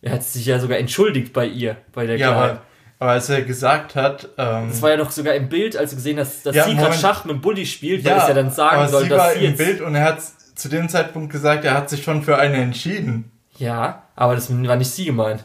Er 0.00 0.12
hat 0.12 0.22
sich 0.22 0.46
ja 0.46 0.58
sogar 0.58 0.78
entschuldigt 0.78 1.32
bei 1.32 1.46
ihr, 1.46 1.76
bei 1.92 2.06
der 2.06 2.16
ja, 2.16 2.32
aber, 2.32 2.62
aber, 2.98 3.10
als 3.12 3.28
er 3.28 3.42
gesagt 3.42 3.96
hat, 3.96 4.28
ähm, 4.38 4.68
das 4.68 4.80
war 4.80 4.90
ja 4.90 4.96
doch 4.96 5.10
sogar 5.10 5.34
im 5.34 5.48
Bild, 5.48 5.76
als 5.76 5.90
du 5.90 5.96
gesehen 5.96 6.18
hast, 6.18 6.46
dass 6.46 6.54
ja, 6.54 6.64
sie 6.64 6.76
gerade 6.76 6.96
Schach 6.96 7.24
mit 7.24 7.34
dem 7.34 7.40
Bulli 7.40 7.66
spielt, 7.66 8.04
ja, 8.04 8.12
weil 8.12 8.18
es 8.22 8.28
ja 8.28 8.34
dann 8.34 8.50
sagen 8.50 8.76
aber 8.76 8.88
soll, 8.88 9.02
sie 9.04 9.08
dass 9.08 9.18
war 9.18 9.32
sie 9.32 9.44
im 9.44 9.56
Bild 9.56 9.80
und 9.80 9.94
er 9.94 10.04
hat 10.04 10.18
zu 10.54 10.68
dem 10.68 10.88
Zeitpunkt 10.88 11.32
gesagt, 11.32 11.64
er 11.64 11.74
hat 11.74 11.90
sich 11.90 12.02
schon 12.02 12.22
für 12.22 12.38
eine 12.38 12.56
entschieden. 12.58 13.30
Ja, 13.58 14.04
aber 14.14 14.34
das 14.34 14.50
war 14.50 14.76
nicht 14.76 14.90
sie 14.90 15.06
gemeint. 15.06 15.44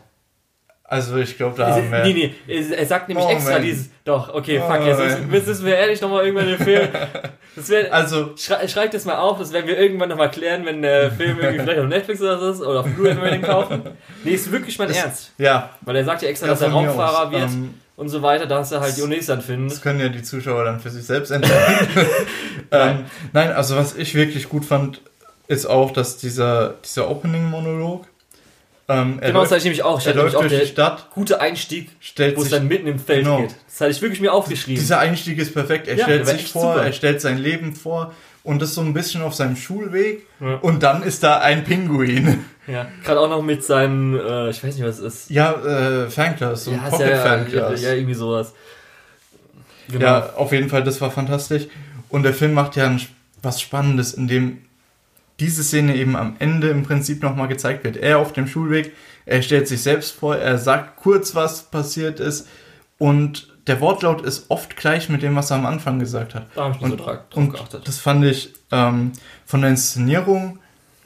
Also 0.86 1.18
ich 1.18 1.38
glaube, 1.38 1.58
da 1.58 1.72
haben 1.72 1.90
wir... 1.90 2.04
Nee, 2.04 2.34
nee, 2.48 2.74
er 2.76 2.86
sagt 2.86 3.08
nämlich 3.08 3.26
oh, 3.26 3.32
extra 3.32 3.54
man. 3.54 3.64
dieses... 3.64 3.90
Doch, 4.04 4.34
okay, 4.34 4.60
fuck, 4.60 4.82
oh, 4.82 4.86
jetzt 4.86 5.48
müssen 5.48 5.66
wir 5.66 5.78
ehrlich 5.78 6.02
nochmal 6.02 6.26
irgendwann 6.26 6.48
den 6.48 6.58
Film... 6.58 6.90
Das 7.56 7.70
wär, 7.70 7.94
also... 7.94 8.32
Schrei, 8.36 8.68
schreibt 8.68 8.96
das 8.96 9.06
mal 9.06 9.18
auf, 9.18 9.38
das 9.38 9.54
werden 9.54 9.68
wir 9.68 9.78
irgendwann 9.78 10.10
nochmal 10.10 10.32
klären, 10.32 10.66
wenn 10.66 10.82
der 10.82 11.12
Film 11.12 11.40
irgendwie 11.40 11.64
vielleicht 11.64 11.80
auf 11.80 11.88
Netflix 11.88 12.20
oder 12.20 12.40
so 12.40 12.50
ist, 12.50 12.62
oder 12.62 12.80
auf 12.80 12.88
Blu-ray, 12.88 13.16
wenn 13.16 13.24
wir 13.24 13.32
den 13.32 13.42
kaufen. 13.44 13.82
Nee, 14.24 14.32
ist 14.32 14.52
wirklich 14.52 14.78
mein 14.80 14.88
das, 14.88 14.98
Ernst. 14.98 15.32
Ja. 15.38 15.70
Weil 15.82 15.98
er 15.98 16.04
sagt 16.04 16.24
ja 16.24 16.30
extra, 16.30 16.48
ja, 16.48 16.54
dass 16.54 16.62
er 16.62 16.72
Raumfahrer 16.72 17.32
wird 17.32 17.44
ähm, 17.44 17.76
und 17.96 18.10
so 18.10 18.24
weiter, 18.24 18.48
dass 18.48 18.72
er 18.72 18.82
halt 18.82 18.98
die 18.98 19.04
Unesan 19.04 19.42
findet. 19.42 19.74
Das 19.74 19.82
können 19.84 20.00
ja 20.00 20.10
die 20.10 20.24
Zuschauer 20.24 20.64
dann 20.64 20.80
für 20.80 20.90
sich 20.90 21.06
selbst 21.06 21.30
entscheiden. 21.30 21.88
nein. 22.72 23.00
Ähm, 23.00 23.06
nein, 23.34 23.52
also 23.52 23.76
was 23.76 23.96
ich 23.96 24.16
wirklich 24.16 24.50
gut 24.50 24.66
fand, 24.66 25.02
ist 25.48 25.68
auch, 25.68 25.92
dass 25.92 26.18
dieser, 26.18 26.74
dieser 26.84 27.08
Opening-Monolog 27.10 28.08
Ähm, 28.90 29.20
genau, 29.20 29.40
läuft, 29.40 29.46
das 29.46 29.52
hatte 29.52 29.58
ich 29.60 29.64
nämlich 29.64 29.84
auch. 29.84 30.00
Ich 30.00 30.08
er 30.08 30.16
läuft 30.16 30.36
durch 30.36 30.60
die 30.60 30.68
Stadt. 30.68 31.10
Gute 31.12 31.40
Einstieg, 31.40 31.90
wo 32.36 32.42
es 32.42 32.50
dann 32.50 32.68
mitten 32.68 32.88
im 32.88 33.00
Feld 33.00 33.24
genau. 33.24 33.38
geht. 33.42 33.56
Das 33.68 33.82
hatte 33.82 33.92
ich 33.92 34.02
wirklich 34.02 34.20
mir 34.20 34.34
aufgeschrieben. 34.34 34.80
Dieser 34.80 35.00
Einstieg 35.00 35.38
ist 35.38 35.54
perfekt. 35.54 35.88
Er 35.88 35.96
ja, 35.96 36.04
stellt 36.04 36.28
sich 36.28 36.52
vor, 36.52 36.74
super. 36.74 36.86
er 36.86 36.94
stellt 36.94 37.22
sein 37.22 37.38
Leben 37.38 37.76
vor 37.76 38.14
und 38.44 38.62
ist 38.62 38.74
so 38.74 38.82
ein 38.82 38.94
bisschen 38.94 39.22
auf 39.22 39.34
seinem 39.34 39.56
Schulweg 39.56 40.28
ja. 40.42 40.56
und 40.56 40.84
dann 40.84 41.02
ist 41.04 41.24
da 41.24 41.40
ein 41.40 41.64
Pinguin. 41.64 42.46
Ja, 42.66 42.88
gerade 43.04 43.20
auch 43.20 43.28
noch 43.28 43.42
mit 43.42 43.62
seinem, 43.62 44.18
äh, 44.18 44.50
ich 44.50 44.64
weiß 44.64 44.78
nicht, 44.78 44.88
was 44.88 45.00
es 45.00 45.16
ist. 45.16 45.30
Ja, 45.30 45.52
äh, 45.52 46.10
Fanclass, 46.10 46.64
so 46.64 46.72
ja, 46.72 46.78
Pocket 46.78 47.10
ja, 47.10 47.18
Fanclass. 47.18 47.82
Ja, 47.82 47.92
irgendwie 47.92 48.14
sowas. 48.14 48.54
Genau. 49.90 50.06
Ja, 50.06 50.34
auf 50.38 50.54
jeden 50.54 50.70
Fall, 50.70 50.82
das 50.82 51.02
war 51.02 51.12
fantastisch. 51.12 51.64
Und 52.08 52.24
der 52.24 52.34
Film 52.34 52.54
macht 52.54 52.78
ja 52.78 52.86
ein, 52.86 53.02
was 53.42 53.60
Spannendes, 53.60 54.14
indem 54.14 54.60
diese 55.40 55.64
Szene 55.64 55.96
eben 55.96 56.16
am 56.16 56.36
Ende 56.40 56.70
im 56.70 56.84
Prinzip 56.84 57.24
nochmal 57.24 57.48
gezeigt 57.48 57.84
wird. 57.84 57.98
Er 57.98 58.20
auf 58.20 58.34
dem 58.34 58.48
Schulweg, 58.48 58.94
er 59.26 59.42
stellt 59.42 59.68
sich 59.68 59.82
selbst 59.82 60.12
vor, 60.12 60.36
er 60.36 60.58
sagt 60.58 60.98
kurz, 60.98 61.36
was 61.36 61.64
passiert 61.64 62.20
ist 62.20 62.48
und 62.98 63.54
der 63.68 63.80
Wortlaut 63.80 64.22
ist 64.22 64.46
oft 64.50 64.76
gleich 64.76 65.10
mit 65.10 65.22
dem, 65.22 65.36
was 65.36 65.52
er 65.52 65.58
am 65.58 65.66
Anfang 65.66 66.00
gesagt 66.00 66.36
hat. 66.36 66.48
Da 66.56 66.66
habe 66.66 66.76
ich 66.76 66.82
und, 66.82 66.92
so 66.92 66.96
drauf 66.98 67.20
und 67.34 67.52
geachtet. 67.52 67.88
Das 67.88 68.00
fand 68.00 68.26
ich 68.26 68.54
ähm, 68.72 69.14
von 69.46 69.62
der 69.62 69.70
Inszenierung 69.70 70.60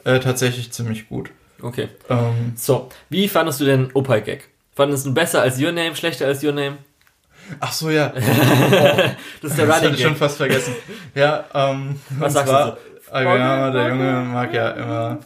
äh, 0.04 0.18
tatsächlich 0.18 0.72
ziemlich 0.72 1.08
gut. 1.08 1.30
Okay. 1.62 1.88
Ähm, 2.08 2.52
so, 2.56 2.88
wie 3.08 3.28
fandest 3.28 3.60
du 3.60 3.64
denn 3.64 3.90
Opal 3.94 4.22
Gag? 4.22 4.48
Fandest 4.74 5.06
du 5.06 5.14
besser 5.14 5.42
als 5.42 5.60
Your 5.60 5.72
Name, 5.72 5.94
schlechter 5.96 6.26
als 6.26 6.42
Your 6.42 6.52
Name? 6.52 6.78
Ach 7.60 7.72
so, 7.72 7.90
ja. 7.90 8.12
Das 9.42 9.52
ist 9.52 9.58
der 9.58 9.66
das 9.66 9.76
hatte 9.76 9.90
ich 9.90 10.02
schon 10.02 10.16
fast 10.16 10.36
vergessen. 10.36 10.74
Ja, 11.14 11.44
ähm, 11.54 11.98
was 12.10 12.34
sagst 12.34 12.48
zwar, 12.48 12.72
du? 12.72 12.72
So? 12.72 12.78
Agayama, 13.10 13.70
der 13.70 13.88
Junge, 13.88 14.12
mag 14.32 14.52
ja 14.52 14.70
immer 14.70 15.18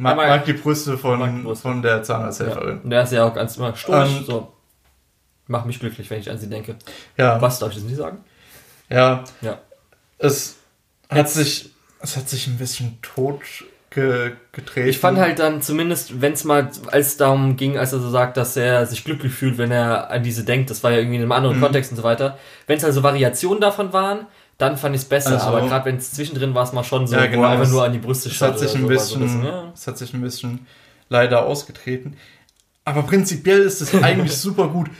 mag, 0.00 0.16
mag 0.16 0.44
die 0.44 0.54
Brüste 0.54 0.98
von, 0.98 1.44
Brüste. 1.44 1.62
von 1.62 1.82
der 1.82 2.02
Zahnarzthelferin. 2.02 2.76
Ja. 2.76 2.82
Und 2.82 2.90
der 2.90 3.02
ist 3.02 3.12
ja 3.12 3.24
auch 3.24 3.34
ganz 3.34 3.56
immer 3.56 3.76
stoisch, 3.76 4.18
ähm, 4.18 4.24
so 4.24 4.52
macht 5.46 5.66
mich 5.66 5.80
glücklich, 5.80 6.08
wenn 6.10 6.20
ich 6.20 6.30
an 6.30 6.38
sie 6.38 6.48
denke. 6.48 6.76
Ja. 7.16 7.40
Was 7.40 7.58
darf 7.58 7.70
ich 7.70 7.76
das 7.76 7.84
nicht 7.84 7.96
sagen? 7.96 8.18
Ja. 8.88 9.24
Ja. 9.40 9.58
Es 10.18 10.56
hat 11.08 11.28
sich, 11.28 11.70
es 12.00 12.16
hat 12.16 12.28
sich 12.28 12.46
ein 12.46 12.58
bisschen 12.58 12.98
tot 13.02 13.40
ge 13.90 14.32
gedreht. 14.52 14.86
Ich 14.86 14.98
fand 14.98 15.18
halt 15.18 15.38
dann 15.38 15.60
zumindest, 15.60 16.20
wenn 16.20 16.32
es 16.32 16.44
mal, 16.44 16.70
als 16.86 17.06
es 17.08 17.16
darum 17.16 17.56
ging, 17.56 17.76
als 17.76 17.92
er 17.92 17.98
so 17.98 18.10
sagt, 18.10 18.36
dass 18.36 18.56
er 18.56 18.86
sich 18.86 19.04
glücklich 19.04 19.32
fühlt, 19.32 19.58
wenn 19.58 19.70
er 19.70 20.10
an 20.10 20.22
diese 20.22 20.44
denkt, 20.44 20.70
das 20.70 20.82
war 20.84 20.92
ja 20.92 20.98
irgendwie 20.98 21.16
in 21.16 21.22
einem 21.22 21.32
anderen 21.32 21.56
mhm. 21.56 21.62
Kontext 21.62 21.90
und 21.90 21.96
so 21.96 22.02
weiter. 22.02 22.38
Wenn 22.66 22.78
es 22.78 22.84
also 22.84 23.02
Variationen 23.02 23.60
davon 23.60 23.92
waren, 23.92 24.26
dann 24.60 24.76
fand 24.76 24.94
ich 24.94 25.02
es 25.02 25.08
besser. 25.08 25.32
Also, 25.32 25.46
aber 25.46 25.66
gerade 25.66 25.86
wenn 25.86 25.96
es 25.96 26.12
zwischendrin 26.12 26.54
war, 26.54 26.64
es 26.64 26.72
mal 26.72 26.84
schon 26.84 27.06
so, 27.06 27.16
ja, 27.16 27.26
genau, 27.26 27.48
einfach 27.48 27.68
nur 27.68 27.84
an 27.84 27.92
die 27.92 27.98
Brüste 27.98 28.30
schaut. 28.30 28.56
Es 28.56 28.62
hat 28.62 28.68
sich 28.68 28.74
ein 28.74 28.86
bisschen, 28.86 29.28
so, 29.28 29.46
ja. 29.46 29.72
es 29.74 29.86
hat 29.86 29.98
sich 29.98 30.12
ein 30.12 30.20
bisschen 30.20 30.66
leider 31.08 31.46
ausgetreten. 31.46 32.16
Aber 32.84 33.02
prinzipiell 33.02 33.60
ist 33.60 33.80
es 33.80 33.94
eigentlich 33.94 34.32
super 34.36 34.68
gut, 34.68 34.90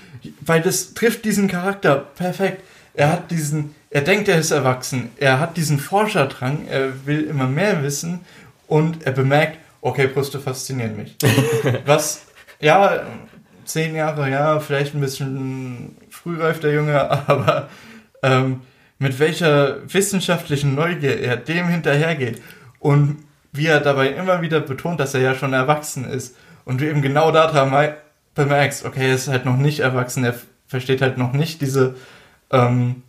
weil 0.40 0.62
das 0.62 0.94
trifft 0.94 1.24
diesen 1.24 1.48
Charakter 1.48 1.96
perfekt. 1.96 2.62
Er 2.94 3.12
hat 3.12 3.30
diesen, 3.30 3.74
er 3.90 4.00
denkt, 4.00 4.28
er 4.28 4.38
ist 4.38 4.50
erwachsen. 4.50 5.10
Er 5.18 5.40
hat 5.40 5.56
diesen 5.56 5.78
Forscherdrang. 5.78 6.66
Er 6.68 7.06
will 7.06 7.22
immer 7.22 7.46
mehr 7.46 7.82
wissen 7.82 8.20
und 8.66 9.06
er 9.06 9.12
bemerkt, 9.12 9.58
okay, 9.80 10.06
Brüste 10.06 10.40
faszinieren 10.40 10.96
mich. 10.96 11.16
Was, 11.84 12.22
ja, 12.60 13.02
zehn 13.64 13.94
Jahre, 13.94 14.30
ja, 14.30 14.58
vielleicht 14.60 14.94
ein 14.94 15.00
bisschen 15.00 15.96
frühreif 16.08 16.60
der 16.60 16.72
Junge, 16.72 17.10
aber 17.28 17.68
ähm, 18.22 18.62
mit 19.00 19.18
welcher 19.18 19.78
wissenschaftlichen 19.92 20.74
Neugier 20.74 21.20
er 21.20 21.36
dem 21.36 21.68
hinterhergeht 21.68 22.40
und 22.78 23.24
wie 23.50 23.66
er 23.66 23.80
dabei 23.80 24.10
immer 24.10 24.42
wieder 24.42 24.60
betont, 24.60 25.00
dass 25.00 25.14
er 25.14 25.22
ja 25.22 25.34
schon 25.34 25.54
erwachsen 25.54 26.04
ist 26.04 26.36
und 26.66 26.80
du 26.80 26.88
eben 26.88 27.02
genau 27.02 27.32
daran 27.32 27.94
bemerkst, 28.34 28.84
okay, 28.84 29.08
er 29.08 29.14
ist 29.14 29.26
halt 29.26 29.46
noch 29.46 29.56
nicht 29.56 29.80
erwachsen, 29.80 30.22
er 30.22 30.34
versteht 30.68 31.00
halt 31.00 31.16
noch 31.16 31.32
nicht 31.32 31.62
diese, 31.62 31.96
ähm, 32.52 33.02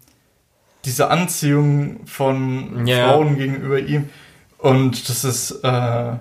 diese 0.85 1.09
Anziehung 1.09 2.07
von 2.07 2.87
yeah. 2.87 3.09
Frauen 3.09 3.37
gegenüber 3.37 3.77
ihm. 3.77 4.09
Und 4.57 5.09
das 5.09 5.25
ist, 5.25 5.51
äh, 5.63 6.13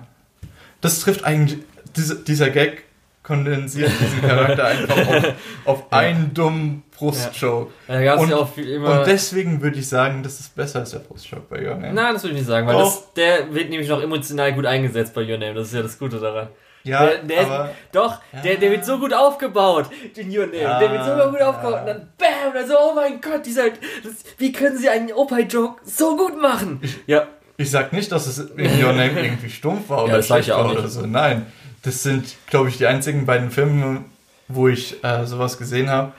das 0.81 0.99
trifft 0.99 1.23
eigentlich, 1.23 1.59
diese, 1.95 2.17
dieser 2.17 2.49
Gag 2.49 2.83
kondensiert 3.23 3.91
diesen 4.01 4.21
Charakter 4.21 4.65
einfach 4.65 4.97
auf, 4.97 5.33
auf 5.65 5.93
einen 5.93 6.33
dummen 6.33 6.83
Brustjoke. 7.01 7.71
Ja. 7.87 8.15
und, 8.15 8.29
ja 8.29 8.37
und, 8.37 9.07
deswegen 9.07 9.61
würde 9.61 9.79
ich 9.79 9.89
sagen, 9.89 10.21
das 10.21 10.39
ist 10.39 10.55
besser 10.55 10.79
als 10.79 10.91
der 10.91 10.99
Brustjoke 10.99 11.43
bei 11.49 11.67
Your 11.67 11.75
Name. 11.75 11.93
Nein, 11.93 12.13
das 12.13 12.23
würde 12.23 12.35
ich 12.35 12.41
nicht 12.41 12.47
sagen, 12.47 12.67
weil 12.67 12.77
das, 12.77 13.11
der 13.13 13.53
wird 13.53 13.69
nämlich 13.69 13.89
noch 13.89 14.01
emotional 14.01 14.53
gut 14.53 14.65
eingesetzt 14.65 15.13
bei 15.13 15.21
Your 15.21 15.37
Name. 15.37 15.55
Das 15.55 15.67
ist 15.67 15.73
ja 15.73 15.81
das 15.81 15.97
Gute 15.97 16.19
daran. 16.19 16.49
Ja, 16.83 17.05
der, 17.05 17.17
der 17.23 17.45
aber, 17.45 17.65
ist, 17.65 17.75
doch, 17.91 18.19
ja. 18.33 18.41
der, 18.41 18.57
der 18.57 18.71
wird 18.71 18.85
so 18.85 18.97
gut 18.97 19.13
aufgebaut, 19.13 19.87
den 20.15 20.35
Your 20.35 20.47
Name. 20.47 20.61
Ja, 20.61 20.79
der 20.79 20.91
wird 20.91 21.05
so 21.05 21.29
gut 21.29 21.41
aufgebaut 21.41 21.79
und 21.81 21.87
dann 21.87 22.09
BAM! 22.17 22.53
Dann 22.53 22.67
so, 22.67 22.73
oh 22.79 22.93
mein 22.95 23.21
Gott, 23.21 23.45
dieser, 23.45 23.69
das, 23.69 24.23
wie 24.37 24.51
können 24.51 24.77
sie 24.77 24.89
einen 24.89 25.11
Opie-Joke 25.11 25.81
so 25.83 26.17
gut 26.17 26.41
machen? 26.41 26.79
Ich, 26.81 26.97
ja. 27.07 27.27
Ich 27.57 27.69
sag 27.69 27.93
nicht, 27.93 28.11
dass 28.11 28.25
es 28.25 28.39
in 28.39 28.83
Your 28.83 28.93
Name 28.93 29.11
irgendwie 29.23 29.49
stumpf 29.49 29.89
war 29.89 30.05
oder 30.05 30.15
ja, 30.15 30.23
schlecht 30.23 30.49
war 30.49 30.71
oder 30.71 30.87
so. 30.87 31.05
Nein, 31.05 31.45
das 31.83 32.01
sind, 32.01 32.35
glaube 32.47 32.69
ich, 32.69 32.77
die 32.77 32.87
einzigen 32.87 33.25
beiden 33.27 33.51
Filme, 33.51 34.03
wo 34.47 34.67
ich 34.67 35.03
äh, 35.03 35.25
sowas 35.25 35.59
gesehen 35.59 35.89
habe, 35.89 36.13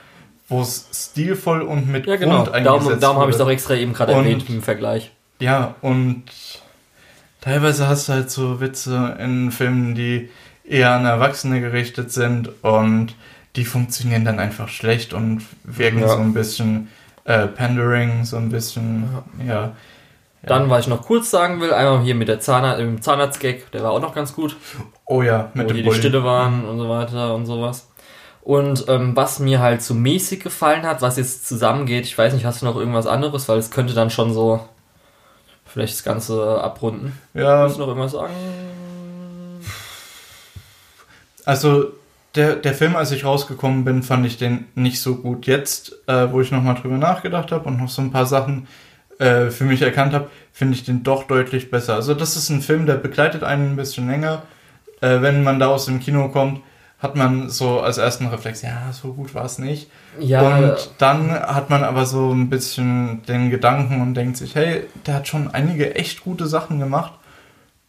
wo 0.53 0.61
es 0.61 0.87
stilvoll 0.93 1.61
und 1.61 1.89
mit 1.89 2.05
ja, 2.05 2.15
genau. 2.15 2.43
Grund 2.43 2.53
eingesetzt 2.53 2.85
Darum, 2.85 2.99
darum 2.99 3.17
habe 3.17 3.31
ich 3.31 3.35
es 3.35 3.41
auch 3.41 3.49
extra 3.49 3.73
eben 3.73 3.93
gerade 3.93 4.13
erwähnt 4.13 4.47
im 4.49 4.61
Vergleich. 4.61 5.11
Ja, 5.39 5.75
und 5.81 6.23
teilweise 7.41 7.87
hast 7.87 8.07
du 8.07 8.13
halt 8.13 8.29
so 8.29 8.61
Witze 8.61 9.17
in 9.19 9.51
Filmen, 9.51 9.95
die 9.95 10.29
eher 10.63 10.91
an 10.91 11.05
Erwachsene 11.05 11.59
gerichtet 11.59 12.11
sind 12.11 12.49
und 12.63 13.15
die 13.55 13.65
funktionieren 13.65 14.25
dann 14.25 14.39
einfach 14.39 14.69
schlecht 14.69 15.13
und 15.13 15.43
wirken 15.63 15.99
ja. 15.99 16.07
so 16.07 16.17
ein 16.17 16.33
bisschen 16.33 16.89
äh, 17.25 17.47
Pandering, 17.47 18.23
so 18.23 18.37
ein 18.37 18.49
bisschen, 18.49 19.09
ja. 19.39 19.53
ja. 19.53 19.71
Dann, 20.45 20.69
was 20.69 20.81
ich 20.81 20.87
noch 20.87 21.01
kurz 21.01 21.31
sagen 21.31 21.61
will, 21.61 21.73
einmal 21.73 22.01
hier 22.03 22.15
mit 22.15 22.27
der 22.27 22.39
Zahnarzt, 22.39 22.79
dem 22.79 23.01
Zahnarzt-Gag, 23.01 23.71
der 23.71 23.83
war 23.83 23.91
auch 23.91 24.01
noch 24.01 24.13
ganz 24.13 24.33
gut. 24.33 24.57
Oh 25.05 25.21
ja, 25.21 25.49
mit 25.53 25.69
wo 25.69 25.73
dem 25.73 25.83
die 25.83 25.93
Stille 25.93 26.23
waren 26.23 26.65
und 26.65 26.77
so 26.77 26.89
weiter 26.89 27.33
und 27.33 27.45
sowas. 27.45 27.87
Und 28.43 28.85
ähm, 28.89 29.15
was 29.15 29.39
mir 29.39 29.61
halt 29.61 29.81
so 29.81 29.93
mäßig 29.93 30.43
gefallen 30.43 30.83
hat, 30.83 31.01
was 31.01 31.15
jetzt 31.15 31.47
zusammengeht, 31.47 32.03
ich 32.05 32.17
weiß 32.17 32.33
nicht, 32.33 32.43
hast 32.43 32.61
du 32.61 32.65
noch 32.65 32.75
irgendwas 32.75 33.07
anderes, 33.07 33.47
weil 33.47 33.57
es 33.57 33.71
könnte 33.71 33.93
dann 33.93 34.09
schon 34.09 34.33
so 34.33 34.67
vielleicht 35.65 35.93
das 35.93 36.03
Ganze 36.03 36.61
abrunden. 36.61 37.17
Ja. 37.33 37.67
Du 37.67 37.79
noch 37.79 37.87
irgendwas 37.87 38.11
sagen? 38.11 38.33
Also 41.45 41.93
der, 42.35 42.57
der 42.57 42.73
Film, 42.73 42.97
als 42.97 43.11
ich 43.11 43.23
rausgekommen 43.23 43.85
bin, 43.85 44.03
fand 44.03 44.25
ich 44.25 44.37
den 44.37 44.65
nicht 44.75 44.99
so 45.01 45.15
gut. 45.15 45.45
Jetzt, 45.45 45.97
äh, 46.07 46.29
wo 46.29 46.41
ich 46.41 46.51
nochmal 46.51 46.75
drüber 46.75 46.97
nachgedacht 46.97 47.51
habe 47.53 47.69
und 47.69 47.77
noch 47.77 47.89
so 47.89 48.01
ein 48.01 48.11
paar 48.11 48.25
Sachen 48.25 48.67
äh, 49.19 49.51
für 49.51 49.63
mich 49.63 49.81
erkannt 49.81 50.13
habe, 50.13 50.29
finde 50.51 50.73
ich 50.73 50.83
den 50.83 51.03
doch 51.03 51.23
deutlich 51.23 51.71
besser. 51.71 51.95
Also 51.95 52.13
das 52.13 52.35
ist 52.35 52.49
ein 52.49 52.61
Film, 52.61 52.87
der 52.87 52.95
begleitet 52.95 53.43
einen 53.43 53.71
ein 53.71 53.75
bisschen 53.77 54.07
länger. 54.07 54.41
Äh, 54.99 55.21
wenn 55.21 55.43
man 55.43 55.59
da 55.59 55.67
aus 55.67 55.85
dem 55.85 56.01
Kino 56.01 56.27
kommt, 56.27 56.59
hat 57.03 57.17
man 57.17 57.49
so 57.49 57.81
als 57.81 57.97
ersten 57.97 58.27
Reflex, 58.27 58.61
ja, 58.61 58.91
so 58.93 59.11
gut 59.11 59.35
war 59.35 59.43
es 59.43 59.59
nicht. 59.59 59.91
Ja. 60.19 60.57
Und 60.57 60.91
dann 60.99 61.31
hat 61.31 61.69
man 61.69 61.83
aber 61.83 62.05
so 62.05 62.31
ein 62.31 62.49
bisschen 62.49 63.21
den 63.27 63.49
Gedanken 63.49 64.01
und 64.01 64.13
denkt 64.13 64.37
sich, 64.37 64.55
hey, 64.55 64.85
der 65.05 65.15
hat 65.15 65.27
schon 65.27 65.53
einige 65.53 65.95
echt 65.95 66.23
gute 66.23 66.47
Sachen 66.47 66.79
gemacht. 66.79 67.11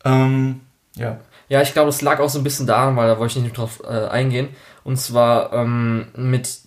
Ähm, 0.05 0.63
ja. 0.97 1.19
Ja, 1.49 1.63
ich 1.63 1.73
glaube, 1.73 1.91
es 1.91 2.03
lag 2.03 2.19
auch 2.19 2.29
so 2.29 2.41
ein 2.41 2.45
bisschen 2.45 2.67
daran, 2.67 2.97
weil 2.97 3.07
da 3.07 3.19
wollte 3.19 3.39
ich 3.39 3.45
nicht 3.45 3.57
drauf 3.57 3.83
äh, 3.85 4.09
eingehen. 4.09 4.49
Und 4.83 4.97
zwar 4.97 5.53
ähm, 5.53 6.09
mit 6.17 6.59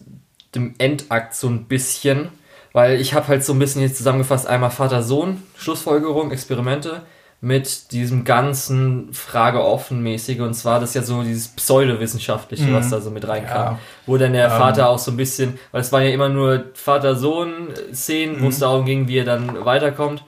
dem 0.55 0.73
Endakt 0.77 1.35
so 1.35 1.49
ein 1.49 1.65
bisschen, 1.65 2.29
weil 2.71 3.01
ich 3.01 3.13
habe 3.13 3.27
halt 3.27 3.43
so 3.43 3.51
ein 3.51 3.59
bisschen 3.59 3.81
jetzt 3.81 3.97
zusammengefasst, 3.97 4.47
einmal 4.47 4.71
Vater-Sohn, 4.71 5.43
Schlussfolgerung, 5.57 6.31
Experimente 6.31 7.01
mit 7.39 7.91
diesem 7.91 8.23
ganzen 8.23 9.13
Frage-offen-mäßige 9.13 10.39
und 10.39 10.55
zwar 10.55 10.79
das 10.79 10.95
ja 10.95 11.03
so 11.03 11.21
dieses 11.21 11.49
Pseudowissenschaftliche, 11.49 12.65
mhm. 12.65 12.73
was 12.73 12.89
da 12.89 12.99
so 12.99 13.11
mit 13.11 13.27
reinkam. 13.27 13.73
Ja. 13.73 13.79
Wo 14.07 14.17
dann 14.17 14.33
der 14.33 14.45
ähm. 14.45 14.57
Vater 14.57 14.89
auch 14.89 14.97
so 14.97 15.11
ein 15.11 15.17
bisschen, 15.17 15.59
weil 15.71 15.81
es 15.81 15.91
waren 15.91 16.03
ja 16.03 16.09
immer 16.09 16.29
nur 16.29 16.65
Vater-Sohn-Szenen, 16.73 18.37
mhm. 18.37 18.43
wo 18.43 18.47
es 18.47 18.59
darum 18.59 18.85
ging, 18.85 19.07
wie 19.07 19.19
er 19.19 19.25
dann 19.25 19.65
weiterkommt. 19.65 20.23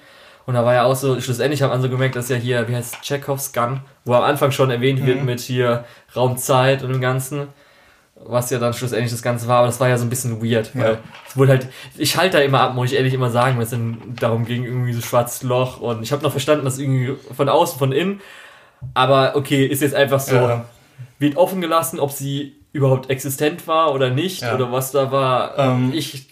Und 0.46 0.54
da 0.54 0.66
war 0.66 0.74
ja 0.74 0.84
auch 0.84 0.96
so, 0.96 1.20
schlussendlich 1.20 1.62
haben 1.62 1.72
wir 1.72 1.82
so 1.82 1.90
gemerkt, 1.90 2.16
dass 2.16 2.30
ja 2.30 2.36
hier, 2.36 2.68
wie 2.68 2.76
heißt 2.76 3.02
Chekhovs 3.02 3.54
Gun, 3.54 3.82
wo 4.06 4.14
am 4.14 4.24
Anfang 4.24 4.52
schon 4.52 4.70
erwähnt 4.70 5.06
wird 5.06 5.20
mhm. 5.20 5.26
mit 5.26 5.40
hier 5.40 5.86
Raumzeit 6.16 6.84
und 6.84 6.92
dem 6.92 7.02
Ganzen, 7.02 7.48
was 8.26 8.50
ja 8.50 8.60
dann 8.60 8.74
schlussendlich 8.74 9.12
das 9.12 9.22
Ganze 9.22 9.48
war, 9.48 9.60
aber 9.60 9.68
das 9.68 9.80
war 9.80 9.90
ja 9.90 9.98
so 9.98 10.06
ein 10.06 10.10
bisschen 10.10 10.42
weird, 10.44 10.76
weil 10.76 10.94
ja. 10.94 10.98
es 11.28 11.38
wurde 11.38 11.52
halt, 11.52 11.68
ich 11.98 12.18
halte 12.18 12.38
da 12.38 12.44
immer 12.44 12.62
ab, 12.62 12.76
muss 12.76 12.92
ich 12.92 12.98
ehrlich 12.98 13.14
immer 13.14 13.32
sagen, 13.32 13.56
wenn 13.56 13.64
es 13.64 13.70
dann 13.70 13.98
darum 14.20 14.46
ging, 14.46 14.66
irgendwie 14.66 14.94
so 14.94 15.02
schwarzes 15.02 15.44
Loch 15.44 15.80
und 15.80 16.04
ich 16.04 16.12
habe 16.12 16.24
noch 16.24 16.32
verstanden, 16.32 16.66
dass 16.66 16.78
irgendwie 16.78 17.16
von 17.36 17.50
außen, 17.50 17.80
von 17.80 17.92
innen, 17.92 18.22
aber 18.94 19.36
okay, 19.36 19.66
ist 19.66 19.82
jetzt 19.82 19.96
einfach 19.96 20.20
so, 20.20 20.36
ja. 20.36 20.66
wird 21.18 21.38
offen 21.38 21.62
gelassen, 21.62 22.00
ob 22.00 22.12
sie 22.12 22.56
überhaupt 22.72 23.10
existent 23.10 23.68
war 23.68 23.94
oder 23.94 24.10
nicht 24.10 24.42
ja. 24.42 24.54
oder 24.54 24.72
was 24.72 24.92
da 24.92 25.12
war. 25.12 25.58
Ähm, 25.58 25.92
ich 25.94 26.28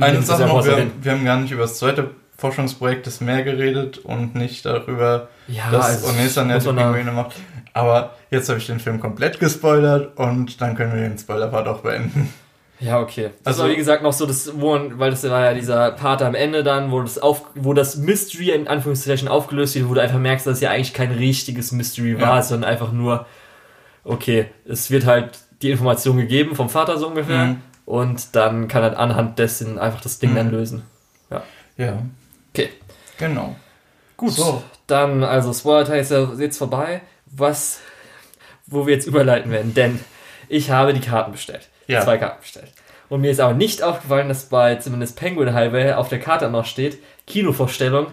eine 0.00 0.22
Sache 0.22 0.46
noch, 0.46 0.64
wir, 0.64 0.90
wir 1.00 1.12
haben 1.12 1.24
gar 1.24 1.38
nicht 1.38 1.52
über 1.52 1.62
das 1.62 1.78
zweite 1.78 2.10
Forschungsprojektes 2.36 3.20
mehr 3.20 3.42
geredet 3.42 3.98
und 3.98 4.34
nicht 4.34 4.64
darüber, 4.64 5.28
ja, 5.48 5.70
dass 5.70 5.86
also 5.86 6.08
Onesa 6.08 6.44
die 6.44 6.66
Pinguine 6.66 7.12
macht. 7.12 7.36
Aber 7.78 8.10
jetzt 8.30 8.48
habe 8.48 8.58
ich 8.58 8.66
den 8.66 8.80
Film 8.80 8.98
komplett 8.98 9.38
gespoilert 9.38 10.18
und 10.18 10.60
dann 10.60 10.74
können 10.74 10.92
wir 10.92 11.08
den 11.08 11.16
Spoiler-Part 11.16 11.68
auch 11.68 11.78
beenden. 11.78 12.34
Ja, 12.80 12.98
okay. 12.98 13.30
Das 13.44 13.54
also, 13.54 13.62
war 13.62 13.70
wie 13.70 13.76
gesagt 13.76 14.02
noch 14.02 14.12
so 14.12 14.26
das, 14.26 14.50
wo, 14.60 14.76
weil 14.94 15.12
das 15.12 15.22
war 15.22 15.44
ja 15.44 15.54
dieser 15.54 15.92
Part 15.92 16.22
am 16.22 16.34
Ende 16.34 16.64
dann, 16.64 16.90
wo 16.90 17.00
das 17.00 17.18
auf, 17.18 17.44
wo 17.54 17.74
das 17.74 17.96
Mystery 17.96 18.50
in 18.50 18.66
Anführungszeichen 18.66 19.28
aufgelöst 19.28 19.76
wird, 19.76 19.88
wo 19.88 19.94
du 19.94 20.02
einfach 20.02 20.18
merkst, 20.18 20.44
dass 20.44 20.54
es 20.54 20.60
ja 20.60 20.70
eigentlich 20.70 20.92
kein 20.92 21.12
richtiges 21.12 21.70
Mystery 21.70 22.20
war, 22.20 22.36
ja. 22.36 22.42
sondern 22.42 22.68
einfach 22.68 22.90
nur, 22.90 23.26
okay, 24.02 24.46
es 24.68 24.90
wird 24.90 25.06
halt 25.06 25.38
die 25.62 25.70
Information 25.70 26.16
gegeben 26.16 26.56
vom 26.56 26.68
Vater 26.68 26.98
so 26.98 27.06
ungefähr 27.06 27.46
mhm. 27.46 27.62
und 27.84 28.34
dann 28.34 28.66
kann 28.66 28.82
er 28.82 28.98
anhand 28.98 29.38
dessen 29.38 29.78
einfach 29.78 30.00
das 30.00 30.18
Ding 30.18 30.32
mhm. 30.32 30.36
dann 30.36 30.50
lösen. 30.50 30.82
Ja. 31.30 31.42
Ja. 31.76 32.02
Okay. 32.52 32.70
Genau. 33.18 33.54
Gut. 34.16 34.32
So. 34.32 34.64
Dann, 34.88 35.22
also 35.22 35.52
Spoiler-Teil 35.52 36.00
ist 36.00 36.10
ja 36.10 36.32
jetzt 36.38 36.58
vorbei. 36.58 37.02
Was, 37.30 37.80
wo 38.66 38.86
wir 38.86 38.94
jetzt 38.94 39.06
überleiten 39.06 39.50
werden, 39.50 39.74
denn 39.74 40.00
ich 40.48 40.70
habe 40.70 40.92
die 40.92 41.00
Karten 41.00 41.32
bestellt. 41.32 41.68
Ja. 41.86 42.02
Zwei 42.02 42.18
Karten 42.18 42.40
bestellt. 42.40 42.72
Und 43.08 43.22
mir 43.22 43.30
ist 43.30 43.40
aber 43.40 43.54
nicht 43.54 43.82
aufgefallen, 43.82 44.28
dass 44.28 44.46
bei 44.46 44.76
zumindest 44.76 45.16
Penguin 45.16 45.54
Highway 45.54 45.92
auf 45.92 46.08
der 46.08 46.20
Karte 46.20 46.50
noch 46.50 46.66
steht, 46.66 46.98
Kinovorstellung 47.26 48.08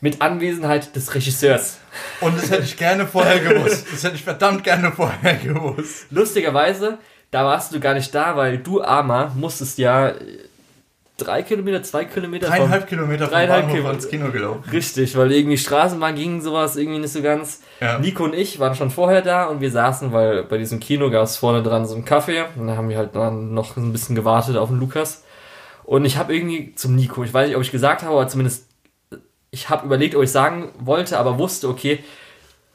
mit 0.00 0.20
Anwesenheit 0.20 0.94
des 0.94 1.14
Regisseurs. 1.14 1.78
Und 2.20 2.36
das 2.36 2.50
hätte 2.50 2.62
ich 2.62 2.76
gerne 2.76 3.06
vorher 3.06 3.40
gewusst. 3.40 3.86
Das 3.90 4.04
hätte 4.04 4.16
ich 4.16 4.22
verdammt 4.22 4.62
gerne 4.62 4.92
vorher 4.92 5.34
gewusst. 5.36 6.06
Lustigerweise, 6.10 6.98
da 7.30 7.44
warst 7.44 7.74
du 7.74 7.80
gar 7.80 7.94
nicht 7.94 8.14
da, 8.14 8.36
weil 8.36 8.58
du, 8.58 8.82
Armer, 8.82 9.32
musstest 9.34 9.78
ja 9.78 10.12
drei 11.16 11.42
Kilometer, 11.42 11.82
zwei 11.82 12.04
Kilometer. 12.04 12.48
Dreieinhalb 12.48 12.88
Kilometer 12.88 13.26
vom 13.26 13.32
Bahnhof 13.32 13.66
Kilometer. 13.66 13.88
ans 13.88 14.08
Kino 14.08 14.30
gelaufen. 14.30 14.64
Richtig, 14.70 15.16
weil 15.16 15.32
irgendwie 15.32 15.58
Straßenbahn 15.58 16.14
ging 16.14 16.40
sowas 16.40 16.76
irgendwie 16.76 16.98
nicht 16.98 17.12
so 17.12 17.22
ganz. 17.22 17.62
Ja. 17.80 17.98
Nico 17.98 18.24
und 18.24 18.34
ich 18.34 18.58
waren 18.58 18.74
schon 18.74 18.90
vorher 18.90 19.22
da 19.22 19.46
und 19.46 19.60
wir 19.60 19.70
saßen, 19.70 20.12
weil 20.12 20.44
bei 20.44 20.58
diesem 20.58 20.80
Kino 20.80 21.10
gab 21.10 21.24
es 21.24 21.36
vorne 21.36 21.62
dran 21.62 21.86
so 21.86 21.94
einen 21.94 22.04
Kaffee 22.04 22.44
und 22.56 22.66
da 22.66 22.76
haben 22.76 22.88
wir 22.88 22.98
halt 22.98 23.14
dann 23.14 23.54
noch 23.54 23.76
ein 23.76 23.92
bisschen 23.92 24.16
gewartet 24.16 24.56
auf 24.56 24.68
den 24.68 24.80
Lukas. 24.80 25.24
Und 25.84 26.04
ich 26.04 26.16
habe 26.16 26.34
irgendwie 26.34 26.74
zum 26.74 26.96
Nico, 26.96 27.22
ich 27.24 27.34
weiß 27.34 27.48
nicht, 27.48 27.56
ob 27.56 27.62
ich 27.62 27.70
gesagt 27.70 28.02
habe, 28.02 28.12
aber 28.12 28.26
zumindest 28.28 28.68
ich 29.50 29.68
habe 29.68 29.86
überlegt, 29.86 30.16
ob 30.16 30.22
ich 30.22 30.32
sagen 30.32 30.72
wollte, 30.80 31.18
aber 31.18 31.38
wusste, 31.38 31.68
okay, 31.68 32.02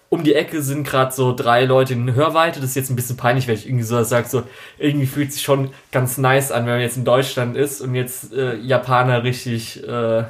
um 0.10 0.24
die 0.24 0.34
Ecke 0.34 0.62
sind 0.62 0.86
gerade 0.86 1.12
so 1.14 1.36
drei 1.36 1.66
Leute 1.66 1.93
in 1.93 2.14
Hörweite. 2.16 2.60
Das 2.60 2.72
ist 2.72 2.76
jetzt 2.76 2.89
ein 2.89 2.95
bisschen 2.95 3.18
peinlich, 3.18 3.47
wenn 3.47 3.55
ich 3.55 3.68
irgendwie 3.68 3.84
so 3.84 4.03
sage, 4.03 4.28
so 4.28 4.43
irgendwie 4.80 5.05
fühlt 5.05 5.32
sich 5.32 5.43
schon 5.43 5.72
ganz 5.91 6.18
nice 6.18 6.51
an, 6.51 6.66
wenn 6.66 6.74
man 6.74 6.82
jetzt 6.82 6.97
in 6.97 7.05
Deutschland 7.05 7.55
ist 7.55 7.80
und 7.82 7.93
jetzt 7.93 8.34
äh, 8.34 8.55
Japaner 8.55 9.24
richtig, 9.24 9.88
äh, 9.88 10.24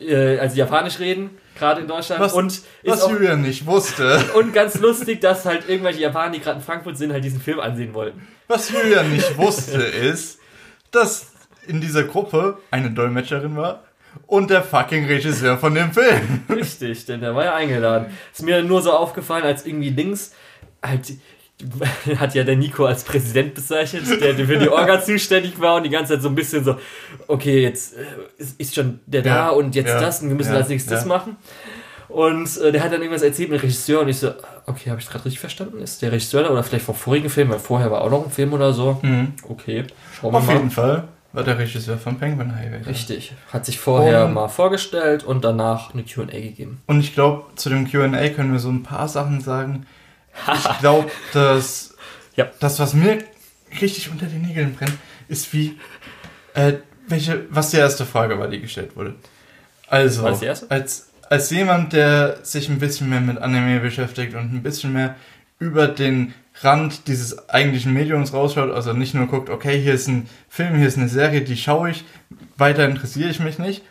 äh, 0.00 0.38
also 0.38 0.56
Japanisch 0.56 1.00
reden, 1.00 1.30
gerade 1.58 1.80
in 1.80 1.88
Deutschland. 1.88 2.20
Was, 2.20 2.34
und 2.34 2.62
was 2.84 3.08
Julian 3.08 3.42
nicht 3.42 3.66
wusste. 3.66 4.24
Und 4.34 4.52
ganz 4.52 4.78
lustig, 4.78 5.20
dass 5.20 5.44
halt 5.44 5.68
irgendwelche 5.68 6.00
Japaner, 6.00 6.32
die 6.32 6.40
gerade 6.40 6.58
in 6.58 6.64
Frankfurt 6.64 6.96
sind, 6.96 7.12
halt 7.12 7.24
diesen 7.24 7.40
Film 7.40 7.58
ansehen 7.58 7.94
wollten. 7.94 8.26
Was 8.46 8.70
Julian 8.70 9.12
nicht 9.12 9.36
wusste, 9.36 9.82
ist, 9.82 10.38
dass 10.92 11.32
in 11.66 11.80
dieser 11.80 12.04
Gruppe 12.04 12.58
eine 12.70 12.90
Dolmetscherin 12.90 13.56
war 13.56 13.82
und 14.26 14.50
der 14.50 14.62
fucking 14.62 15.06
Regisseur 15.06 15.58
von 15.58 15.74
dem 15.74 15.92
Film. 15.92 16.42
Richtig, 16.48 17.04
denn 17.06 17.20
der 17.20 17.34
war 17.34 17.44
ja 17.44 17.54
eingeladen. 17.54 18.06
Ist 18.32 18.42
mir 18.42 18.62
nur 18.62 18.82
so 18.82 18.92
aufgefallen, 18.92 19.44
als 19.44 19.66
irgendwie 19.66 19.90
links 19.90 20.32
halt 20.82 21.12
hat 22.18 22.34
ja 22.34 22.42
der 22.42 22.56
Nico 22.56 22.86
als 22.86 23.04
Präsident 23.04 23.54
bezeichnet, 23.54 24.04
der 24.20 24.34
für 24.34 24.58
die 24.58 24.68
Orga 24.68 25.00
zuständig 25.04 25.60
war 25.60 25.76
und 25.76 25.84
die 25.84 25.90
ganze 25.90 26.14
Zeit 26.14 26.22
so 26.22 26.28
ein 26.28 26.34
bisschen 26.34 26.64
so, 26.64 26.76
okay, 27.28 27.62
jetzt 27.62 27.94
äh, 27.96 28.44
ist 28.58 28.74
schon 28.74 29.00
der 29.06 29.22
ja, 29.22 29.34
da 29.34 29.48
und 29.50 29.74
jetzt 29.74 29.88
ja, 29.88 30.00
das 30.00 30.22
und 30.22 30.28
wir 30.28 30.36
müssen 30.36 30.52
ja, 30.52 30.58
als 30.58 30.68
nächstes 30.68 30.92
das 30.92 31.04
machen. 31.04 31.36
Und 32.08 32.58
äh, 32.58 32.72
der 32.72 32.82
hat 32.82 32.92
dann 32.92 33.00
irgendwas 33.00 33.22
erzählt 33.22 33.50
mit 33.50 33.60
dem 33.60 33.64
Regisseur 33.64 34.00
und 34.00 34.08
ich 34.08 34.18
so, 34.18 34.32
okay, 34.66 34.90
habe 34.90 35.00
ich 35.00 35.08
gerade 35.08 35.24
richtig 35.24 35.40
verstanden? 35.40 35.78
Ist 35.80 36.02
der 36.02 36.12
Regisseur 36.12 36.42
da 36.42 36.50
oder 36.50 36.62
vielleicht 36.62 36.84
vom 36.84 36.94
vorigen 36.94 37.30
Film, 37.30 37.50
weil 37.50 37.58
vorher 37.58 37.90
war 37.90 38.02
auch 38.02 38.10
noch 38.10 38.24
ein 38.24 38.30
Film 38.30 38.52
oder 38.52 38.72
so. 38.72 38.98
Mhm. 39.02 39.32
Okay, 39.48 39.84
schauen 40.12 40.32
wir 40.32 40.38
Auf 40.38 40.46
mal. 40.46 40.52
Auf 40.52 40.58
jeden 40.58 40.70
Fall 40.70 41.08
war 41.32 41.44
der 41.44 41.58
Regisseur 41.58 41.98
von 41.98 42.18
Penguin 42.18 42.54
Highway. 42.54 42.82
Richtig. 42.82 43.32
Hat 43.52 43.64
sich 43.64 43.78
vorher 43.78 44.26
und, 44.26 44.34
mal 44.34 44.48
vorgestellt 44.48 45.24
und 45.24 45.44
danach 45.44 45.94
eine 45.94 46.04
QA 46.04 46.26
gegeben. 46.26 46.82
Und 46.86 47.00
ich 47.00 47.14
glaube, 47.14 47.44
zu 47.56 47.70
dem 47.70 47.90
QA 47.90 48.28
können 48.28 48.52
wir 48.52 48.58
so 48.58 48.70
ein 48.70 48.82
paar 48.82 49.08
Sachen 49.08 49.40
sagen. 49.40 49.86
ich 50.54 50.78
glaube, 50.80 51.10
dass 51.32 51.96
ja. 52.36 52.50
das, 52.60 52.78
was 52.78 52.94
mir 52.94 53.18
richtig 53.80 54.10
unter 54.10 54.26
den 54.26 54.42
Nägeln 54.42 54.74
brennt, 54.74 54.96
ist 55.28 55.52
wie, 55.52 55.78
äh, 56.54 56.74
welche, 57.08 57.46
was 57.50 57.70
die 57.70 57.78
erste 57.78 58.04
Frage 58.04 58.38
war, 58.38 58.48
die 58.48 58.60
gestellt 58.60 58.96
wurde. 58.96 59.14
Also, 59.88 60.26
als, 60.26 61.10
als 61.28 61.50
jemand, 61.50 61.92
der 61.92 62.38
sich 62.44 62.68
ein 62.68 62.78
bisschen 62.78 63.10
mehr 63.10 63.20
mit 63.20 63.38
Anime 63.38 63.80
beschäftigt 63.80 64.34
und 64.34 64.52
ein 64.52 64.62
bisschen 64.62 64.92
mehr 64.92 65.16
über 65.58 65.86
den 65.86 66.34
Rand 66.64 67.08
dieses 67.08 67.48
eigentlichen 67.48 67.92
Mediums 67.92 68.32
rausschaut, 68.32 68.70
also 68.70 68.92
nicht 68.92 69.14
nur 69.14 69.26
guckt, 69.26 69.50
okay, 69.50 69.80
hier 69.80 69.94
ist 69.94 70.08
ein 70.08 70.28
Film, 70.48 70.76
hier 70.76 70.86
ist 70.86 70.98
eine 70.98 71.08
Serie, 71.08 71.42
die 71.42 71.56
schaue 71.56 71.90
ich, 71.90 72.04
weiter 72.56 72.84
interessiere 72.84 73.30
ich 73.30 73.40
mich 73.40 73.58
nicht, 73.58 73.82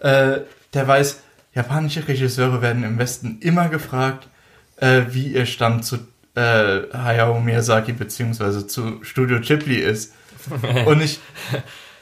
äh, 0.00 0.40
der 0.74 0.88
weiß, 0.88 1.20
japanische 1.54 2.06
Regisseure 2.06 2.62
werden 2.62 2.84
im 2.84 2.98
Westen 2.98 3.38
immer 3.40 3.68
gefragt, 3.68 4.28
äh, 4.76 5.02
wie 5.10 5.28
ihr 5.28 5.46
Stand 5.46 5.84
zu 5.84 5.96
äh, 6.34 6.82
Hayao 6.92 7.40
Miyazaki 7.40 7.92
beziehungsweise 7.92 8.66
zu 8.66 9.02
Studio 9.04 9.40
Ghibli 9.40 9.76
ist. 9.76 10.14
Und 10.86 11.02
ich, 11.02 11.20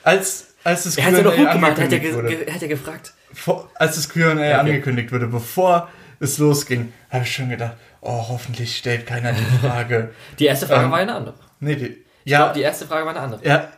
als, 0.03 0.55
als 0.65 0.85
das 0.85 0.97
doch 0.97 1.37
gut 1.37 1.53
gemacht, 1.53 1.79
wurde, 1.79 2.47
hat 2.53 2.63
er 2.63 2.69
gefragt. 2.69 3.15
Vor, 3.33 3.71
als 3.75 3.97
das 3.97 4.09
Q&A 4.09 4.33
okay. 4.33 4.53
angekündigt 4.55 5.13
wurde, 5.13 5.27
bevor 5.27 5.89
es 6.21 6.39
losging, 6.39 6.93
habe 7.11 7.25
ich 7.25 7.35
schon 7.35 7.49
gedacht, 7.49 7.77
oh, 8.01 8.29
hoffentlich 8.29 8.77
stellt 8.77 9.07
keiner 9.07 9.33
die 9.33 9.45
Frage. 9.67 10.11
die 10.39 10.47
erste 10.47 10.67
Frage 10.67 10.85
ähm, 10.85 10.91
war 10.91 10.99
eine 10.99 11.15
andere. 11.15 11.35
Nee, 11.61 11.77
die, 11.77 12.05
ja, 12.25 12.45
glaub, 12.45 12.55
die 12.55 12.63
erste 12.63 12.87
Frage 12.87 13.05
war 13.05 13.13
eine 13.15 13.21
andere. 13.21 13.47
Ja. 13.47 13.69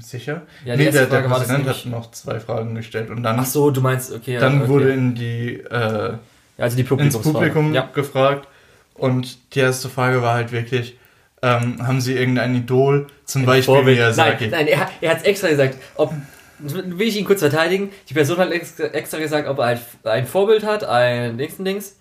Sicher? 0.00 0.42
Ja, 0.64 0.76
die 0.76 0.84
nee, 0.84 0.90
der, 0.90 1.06
der 1.06 1.20
Präsident 1.20 1.68
hat 1.68 1.86
noch 1.86 2.10
zwei 2.10 2.40
Fragen 2.40 2.74
gestellt 2.74 3.08
und 3.10 3.22
dann. 3.22 3.38
Ach 3.38 3.46
so, 3.46 3.70
du 3.70 3.80
meinst, 3.80 4.12
okay. 4.12 4.38
Dann 4.38 4.62
okay. 4.62 4.68
wurde 4.68 4.92
in 4.92 5.14
die, 5.14 5.60
äh, 5.60 6.14
also 6.58 6.76
die 6.76 6.82
ins 6.82 7.18
Publikum 7.18 7.72
ja. 7.72 7.88
gefragt 7.94 8.48
und 8.94 9.54
die 9.54 9.60
erste 9.60 9.88
Frage 9.88 10.22
war 10.22 10.34
halt 10.34 10.50
wirklich, 10.50 10.98
ähm, 11.42 11.86
haben 11.86 12.00
Sie 12.00 12.14
irgendein 12.14 12.56
Idol, 12.56 13.06
zum 13.24 13.42
ein 13.42 13.46
Beispiel 13.46 13.74
Vorbild. 13.74 13.98
Miyazaki? 13.98 14.48
Nein, 14.48 14.66
nein 14.66 14.66
er, 14.66 14.90
er 15.00 15.10
hat 15.10 15.18
es 15.18 15.24
extra 15.24 15.48
gesagt, 15.48 15.76
ob 15.94 16.12
will 16.58 17.06
ich 17.06 17.16
ihn 17.16 17.26
kurz 17.26 17.40
verteidigen. 17.40 17.90
Die 18.08 18.14
Person 18.14 18.38
hat 18.38 18.50
extra 18.50 19.18
gesagt, 19.18 19.48
ob 19.48 19.58
er 19.58 19.64
ein, 19.64 19.80
ein 20.04 20.26
Vorbild 20.26 20.64
hat, 20.64 20.84
ein 20.84 21.36
nächsten 21.36 21.64
Dings. 21.64 21.96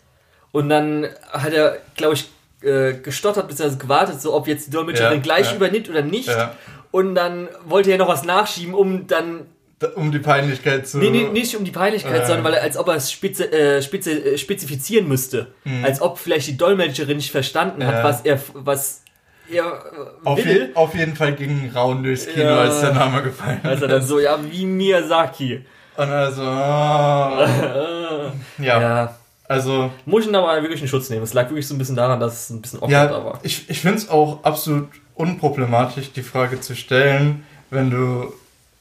Und 0.55 0.69
dann 0.69 1.09
hat 1.33 1.51
er, 1.51 1.79
glaube 1.97 2.13
ich, 2.13 2.29
äh, 2.61 2.93
gestottert 2.93 3.49
bzw. 3.49 3.75
gewartet, 3.75 4.21
so 4.21 4.33
ob 4.33 4.47
jetzt 4.47 4.67
die 4.67 4.71
Dolmetscherin 4.71 5.17
ja, 5.17 5.21
gleich 5.21 5.49
ja. 5.49 5.55
übernimmt 5.57 5.89
oder 5.89 6.01
nicht. 6.01 6.29
Ja. 6.29 6.55
Und 6.91 7.13
dann 7.13 7.49
wollte 7.65 7.91
er 7.91 7.97
noch 7.97 8.07
was 8.07 8.23
nachschieben, 8.23 8.73
um 8.73 9.05
dann 9.05 9.47
um 9.95 10.13
die 10.13 10.19
Peinlichkeit 10.19 10.87
zu. 10.87 10.99
Nee, 10.99 11.09
nee, 11.09 11.27
nicht 11.27 11.57
um 11.57 11.65
die 11.65 11.71
Peinlichkeit, 11.71 12.21
äh. 12.21 12.25
sondern 12.25 12.45
weil 12.45 12.53
er, 12.53 12.63
als 12.63 12.77
ob 12.77 12.87
er 12.87 12.95
es 12.95 13.11
spezi 13.11 13.43
äh, 13.43 13.81
spezi 13.81 14.11
äh, 14.11 14.37
spezifizieren 14.37 15.09
müsste. 15.09 15.47
Mhm. 15.65 15.83
Als 15.83 16.01
ob 16.01 16.19
vielleicht 16.19 16.47
die 16.47 16.55
Dolmetscherin 16.55 17.17
nicht 17.17 17.31
verstanden 17.31 17.85
hat, 17.85 18.01
was 18.01 18.21
er, 18.21 18.39
was 18.53 19.03
er 19.51 19.65
äh, 19.65 20.23
auf, 20.23 20.39
je, 20.39 20.69
auf 20.73 20.95
jeden 20.95 21.17
Fall 21.17 21.33
ging 21.33 21.69
Raun 21.75 22.01
durchs 22.01 22.27
Kino, 22.27 22.45
ja, 22.45 22.61
als 22.61 22.79
der 22.79 22.93
Name 22.93 23.23
gefallen 23.23 23.59
ist. 23.61 23.65
Also 23.65 23.87
dann 23.87 24.01
so, 24.01 24.21
ja, 24.21 24.39
wie 24.49 24.65
Miyazaki. 24.65 25.65
Und 25.97 26.09
also, 26.09 26.43
oh. 26.43 26.45
ja. 28.63 28.81
ja. 28.81 29.15
Also. 29.47 29.91
Muss 30.05 30.23
ich 30.23 30.29
ihn 30.29 30.35
aber 30.35 30.61
wirklich 30.61 30.81
in 30.81 30.87
Schutz 30.87 31.09
nehmen. 31.09 31.23
Es 31.23 31.33
lag 31.33 31.49
wirklich 31.49 31.67
so 31.67 31.75
ein 31.75 31.77
bisschen 31.77 31.95
daran, 31.95 32.19
dass 32.19 32.43
es 32.45 32.49
ein 32.49 32.61
bisschen 32.61 32.79
awkward 32.79 32.91
ja, 32.91 33.25
war. 33.25 33.39
Ich, 33.43 33.69
ich 33.69 33.79
finde 33.79 33.97
es 33.97 34.09
auch 34.09 34.43
absolut 34.43 34.89
unproblematisch, 35.13 36.11
die 36.11 36.23
Frage 36.23 36.59
zu 36.61 36.75
stellen, 36.75 37.43
wenn 37.69 37.89
du 37.89 38.33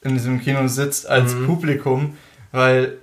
in 0.02 0.14
diesem 0.14 0.40
Kino 0.40 0.66
sitzt 0.68 1.08
als 1.08 1.34
mhm. 1.34 1.46
Publikum, 1.46 2.16
weil 2.52 2.98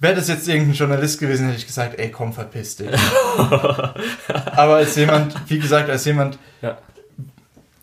wäre 0.00 0.14
das 0.14 0.28
jetzt 0.28 0.48
irgendein 0.48 0.74
Journalist 0.74 1.18
gewesen, 1.18 1.46
hätte 1.46 1.58
ich 1.58 1.66
gesagt, 1.66 1.98
ey, 1.98 2.10
komm, 2.10 2.32
verpiss 2.32 2.76
dich. 2.76 2.90
aber 3.38 4.76
als 4.76 4.94
jemand, 4.96 5.34
wie 5.50 5.58
gesagt, 5.58 5.90
als 5.90 6.04
jemand, 6.04 6.38
ja. 6.62 6.78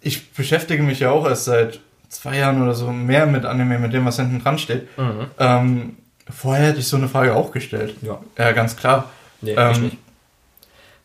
ich 0.02 0.32
beschäftige 0.32 0.82
mich 0.82 1.02
ja 1.02 1.12
auch 1.12 1.28
erst 1.28 1.46
seit 1.46 1.80
zwei 2.10 2.38
Jahren 2.38 2.62
oder 2.62 2.74
so 2.74 2.92
mehr 2.92 3.26
mit 3.26 3.46
Anime, 3.46 3.80
mit 3.80 3.94
dem, 3.94 4.06
was 4.06 4.16
hinten 4.16 4.42
dran 4.42 4.58
steht. 4.58 4.88
Mhm. 4.98 5.26
Ähm, 5.38 5.98
Vorher 6.30 6.70
hätte 6.70 6.80
ich 6.80 6.88
so 6.88 6.98
eine 6.98 7.08
Frage 7.08 7.36
auch 7.36 7.52
gestellt. 7.52 7.96
Ja. 8.02 8.20
Ja, 8.38 8.52
ganz 8.52 8.76
klar. 8.76 9.12
Nee, 9.42 9.54
ähm, 9.54 9.72
ich 9.72 9.80
nicht. 9.80 9.98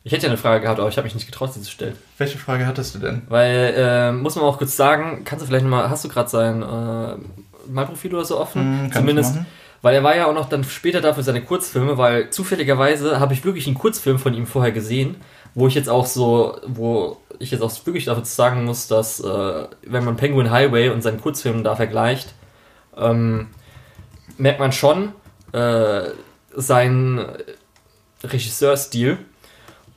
Ich 0.03 0.13
hätte 0.13 0.23
ja 0.23 0.29
eine 0.31 0.39
Frage 0.39 0.63
gehabt, 0.63 0.81
aber 0.81 0.89
ich 0.89 0.97
habe 0.97 1.05
mich 1.05 1.15
nicht 1.15 1.27
getraut, 1.27 1.53
sie 1.53 1.61
zu 1.61 1.71
stellen. 1.71 1.97
Welche 2.17 2.39
Frage 2.39 2.67
hattest 2.67 2.95
du 2.95 3.01
denn? 3.01 3.23
Weil, 3.29 3.75
äh, 3.77 4.13
muss 4.13 4.35
man 4.35 4.45
auch 4.47 4.57
kurz 4.57 4.75
sagen, 4.75 5.23
kannst 5.25 5.43
du 5.43 5.47
vielleicht 5.47 5.65
nochmal, 5.65 5.91
hast 5.91 6.05
du 6.05 6.09
gerade 6.09 6.29
sein 6.29 6.63
äh, 6.63 7.17
Malprofil 7.71 8.15
oder 8.15 8.25
so 8.25 8.41
offen? 8.41 8.87
Mm, 8.87 8.93
Zumindest. 8.93 9.37
Weil 9.83 9.95
er 9.95 10.03
war 10.03 10.17
ja 10.17 10.27
auch 10.27 10.35
noch 10.35 10.49
dann 10.49 10.65
später 10.65 11.01
dafür 11.01 11.23
seine 11.23 11.43
Kurzfilme, 11.43 11.99
weil 11.99 12.31
zufälligerweise 12.31 13.21
habe 13.21 13.35
ich 13.35 13.45
wirklich 13.45 13.67
einen 13.67 13.77
Kurzfilm 13.77 14.19
von 14.19 14.35
ihm 14.35 14.47
vorher 14.47 14.73
gesehen, 14.73 15.17
wo 15.55 15.67
ich 15.67 15.75
jetzt 15.75 15.89
auch 15.89 16.07
so, 16.07 16.59
wo 16.67 17.19
ich 17.39 17.51
jetzt 17.51 17.63
auch 17.63 17.87
wirklich 17.87 18.07
dafür 18.07 18.25
sagen 18.25 18.65
muss, 18.65 18.89
dass 18.89 19.21
äh, 19.21 19.67
wenn 19.83 20.05
man 20.05 20.17
Penguin 20.17 20.51
Highway 20.51 20.91
und 20.91 21.03
seinen 21.03 21.21
Kurzfilm 21.21 21.65
da 21.65 21.77
vergleicht, 21.77 22.35
ähm, 22.97 23.49
merkt 24.37 24.61
man 24.61 24.73
schon 24.73 25.13
äh, 25.53 26.03
seinen 26.55 27.25
Regisseurstil. 28.25 29.19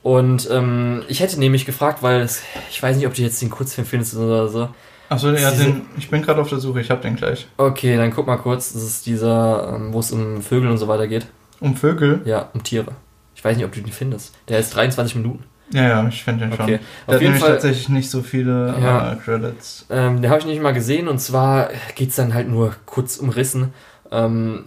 Und 0.02 0.48
ähm, 0.50 1.02
ich 1.08 1.20
hätte 1.20 1.38
nämlich 1.38 1.64
gefragt, 1.64 2.02
weil 2.02 2.20
es, 2.20 2.42
ich 2.70 2.82
weiß 2.82 2.96
nicht, 2.96 3.06
ob 3.06 3.14
du 3.14 3.22
jetzt 3.22 3.40
den 3.40 3.50
Kurzfilm 3.50 3.86
findest 3.86 4.16
oder 4.16 4.48
so. 4.48 4.68
Achso, 5.08 5.30
ja, 5.30 5.50
den, 5.50 5.82
ich 5.96 6.10
bin 6.10 6.22
gerade 6.22 6.40
auf 6.40 6.48
der 6.48 6.58
Suche, 6.58 6.80
ich 6.80 6.90
hab 6.90 7.02
den 7.02 7.16
gleich. 7.16 7.46
Okay, 7.56 7.96
dann 7.96 8.10
guck 8.10 8.26
mal 8.26 8.36
kurz. 8.36 8.72
Das 8.72 8.82
ist 8.82 9.06
dieser, 9.06 9.74
ähm, 9.74 9.92
wo 9.92 10.00
es 10.00 10.12
um 10.12 10.42
Vögel 10.42 10.70
und 10.70 10.78
so 10.78 10.88
weiter 10.88 11.06
geht. 11.06 11.26
Um 11.60 11.76
Vögel? 11.76 12.20
Ja, 12.24 12.50
um 12.52 12.62
Tiere. 12.62 12.92
Ich 13.34 13.44
weiß 13.44 13.56
nicht, 13.56 13.64
ob 13.64 13.72
du 13.72 13.80
den 13.80 13.92
findest. 13.92 14.34
Der 14.48 14.58
ist 14.58 14.74
23 14.74 15.16
Minuten. 15.16 15.44
Ja, 15.70 15.88
ja, 15.88 16.08
ich 16.08 16.22
finde 16.22 16.46
den 16.46 16.52
okay. 16.52 16.62
schon. 16.62 16.66
Der 16.66 16.78
auf 17.06 17.14
hat 17.14 17.22
jeden 17.22 17.34
Fall 17.34 17.52
tatsächlich 17.52 17.88
nicht 17.88 18.10
so 18.10 18.22
viele 18.22 18.74
ja, 18.80 19.12
äh, 19.12 19.16
Credits. 19.16 19.86
Ähm, 19.90 20.20
den 20.20 20.30
habe 20.30 20.40
ich 20.40 20.46
nicht 20.46 20.60
mal 20.60 20.72
gesehen 20.72 21.08
und 21.08 21.18
zwar 21.18 21.70
geht 21.94 22.10
es 22.10 22.16
dann 22.16 22.34
halt 22.34 22.48
nur 22.48 22.74
kurz 22.86 23.16
umrissen. 23.16 23.72
Ähm, 24.10 24.64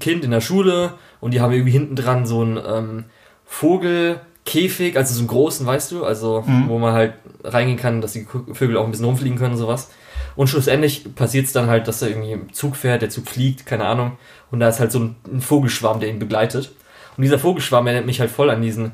Kind 0.00 0.24
in 0.24 0.30
der 0.30 0.40
Schule 0.40 0.94
und 1.22 1.32
die 1.32 1.40
haben 1.40 1.52
irgendwie 1.52 1.70
hinten 1.70 1.94
dran 1.94 2.26
so 2.26 2.40
einen 2.40 2.60
ähm, 2.66 3.04
Vogelkäfig, 3.44 4.96
also 4.96 5.14
so 5.14 5.20
einen 5.20 5.28
großen, 5.28 5.64
weißt 5.64 5.92
du, 5.92 6.04
also 6.04 6.42
mhm. 6.44 6.68
wo 6.68 6.80
man 6.80 6.94
halt 6.94 7.14
reingehen 7.44 7.78
kann, 7.78 8.00
dass 8.00 8.14
die 8.14 8.26
Vögel 8.52 8.76
auch 8.76 8.84
ein 8.84 8.90
bisschen 8.90 9.06
rumfliegen 9.06 9.38
können 9.38 9.52
und 9.52 9.58
sowas. 9.58 9.92
Und 10.34 10.48
schlussendlich 10.48 11.14
passiert 11.14 11.46
es 11.46 11.52
dann 11.52 11.68
halt, 11.68 11.86
dass 11.86 12.02
er 12.02 12.08
irgendwie 12.08 12.32
im 12.32 12.52
Zug 12.52 12.74
fährt, 12.74 13.02
der 13.02 13.08
Zug 13.08 13.28
fliegt, 13.28 13.66
keine 13.66 13.84
Ahnung. 13.84 14.18
Und 14.50 14.58
da 14.58 14.68
ist 14.68 14.80
halt 14.80 14.90
so 14.90 14.98
ein, 14.98 15.16
ein 15.32 15.40
Vogelschwarm, 15.40 16.00
der 16.00 16.08
ihn 16.08 16.18
begleitet. 16.18 16.72
Und 17.16 17.22
dieser 17.22 17.38
Vogelschwarm 17.38 17.86
erinnert 17.86 18.06
mich 18.06 18.18
halt 18.18 18.30
voll 18.30 18.50
an 18.50 18.60
diesen 18.60 18.90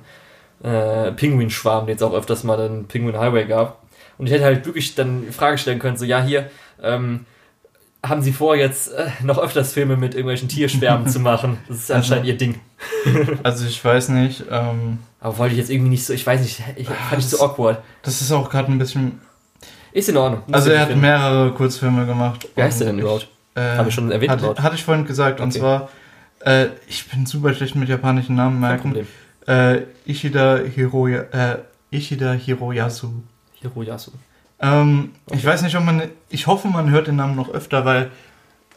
äh, 0.62 1.10
Pinguinschwarm, 1.12 1.86
den 1.86 1.96
es 1.96 2.02
auch 2.02 2.12
öfters 2.12 2.44
mal 2.44 2.58
den 2.58 2.88
Penguin 2.88 3.18
Highway 3.18 3.46
gab. 3.46 3.82
Und 4.18 4.26
ich 4.26 4.34
hätte 4.34 4.44
halt 4.44 4.66
wirklich 4.66 4.94
dann 4.94 5.24
die 5.24 5.32
Frage 5.32 5.56
stellen 5.56 5.78
können, 5.78 5.96
so, 5.96 6.04
ja, 6.04 6.22
hier, 6.22 6.50
ähm, 6.82 7.24
haben 8.04 8.22
sie 8.22 8.32
vor, 8.32 8.56
jetzt 8.56 8.92
äh, 8.92 9.10
noch 9.22 9.38
öfters 9.38 9.72
Filme 9.72 9.96
mit 9.96 10.14
irgendwelchen 10.14 10.48
Tierschwärmen 10.48 11.08
zu 11.08 11.20
machen? 11.20 11.58
Das 11.68 11.78
ist 11.78 11.90
anscheinend 11.90 12.24
also, 12.24 12.32
ihr 12.32 12.38
Ding. 12.38 12.60
also 13.42 13.66
ich 13.66 13.84
weiß 13.84 14.10
nicht. 14.10 14.44
Ähm, 14.50 14.98
Aber 15.20 15.38
wollte 15.38 15.54
ich 15.54 15.58
jetzt 15.58 15.70
irgendwie 15.70 15.90
nicht 15.90 16.04
so, 16.04 16.12
ich 16.12 16.26
weiß 16.26 16.40
nicht, 16.40 16.62
ich 16.76 16.88
fand 16.88 17.22
ich 17.22 17.28
so 17.28 17.40
awkward. 17.44 17.82
Das 18.02 18.20
ist 18.20 18.30
auch 18.30 18.50
gerade 18.50 18.70
ein 18.70 18.78
bisschen. 18.78 19.20
Ist 19.92 20.08
in 20.08 20.16
Ordnung. 20.16 20.42
Also 20.52 20.70
er 20.70 20.80
hat 20.80 20.88
finden. 20.88 21.00
mehrere 21.00 21.52
Kurzfilme 21.52 22.06
gemacht. 22.06 22.46
Wie 22.54 22.62
heißt 22.62 22.80
der 22.80 22.88
denn 22.88 22.98
überhaupt? 22.98 23.28
Äh, 23.54 23.76
Habe 23.76 23.88
ich 23.88 23.94
schon 23.94 24.12
erwähnt. 24.12 24.30
Hatte, 24.30 24.62
hatte 24.62 24.76
ich 24.76 24.84
vorhin 24.84 25.06
gesagt. 25.06 25.40
Okay. 25.40 25.42
Und 25.42 25.52
zwar, 25.52 25.88
äh, 26.40 26.68
ich 26.86 27.08
bin 27.08 27.26
super 27.26 27.52
schlecht 27.54 27.74
mit 27.74 27.88
japanischen 27.88 28.36
Namen 28.36 28.60
merken. 28.60 29.06
Äh, 29.46 29.82
Ishida, 30.06 30.58
Hiroya, 30.58 31.22
äh, 31.32 31.58
Ishida 31.90 32.32
Hiroyasu. 32.32 33.08
Hiroyasu. 33.60 34.12
Ähm. 34.60 35.12
Ich 35.30 35.44
weiß 35.44 35.62
nicht, 35.62 35.76
ob 35.76 35.84
man. 35.84 36.02
Ich 36.28 36.46
hoffe, 36.46 36.68
man 36.68 36.90
hört 36.90 37.06
den 37.06 37.16
Namen 37.16 37.36
noch 37.36 37.50
öfter, 37.50 37.84
weil 37.84 38.10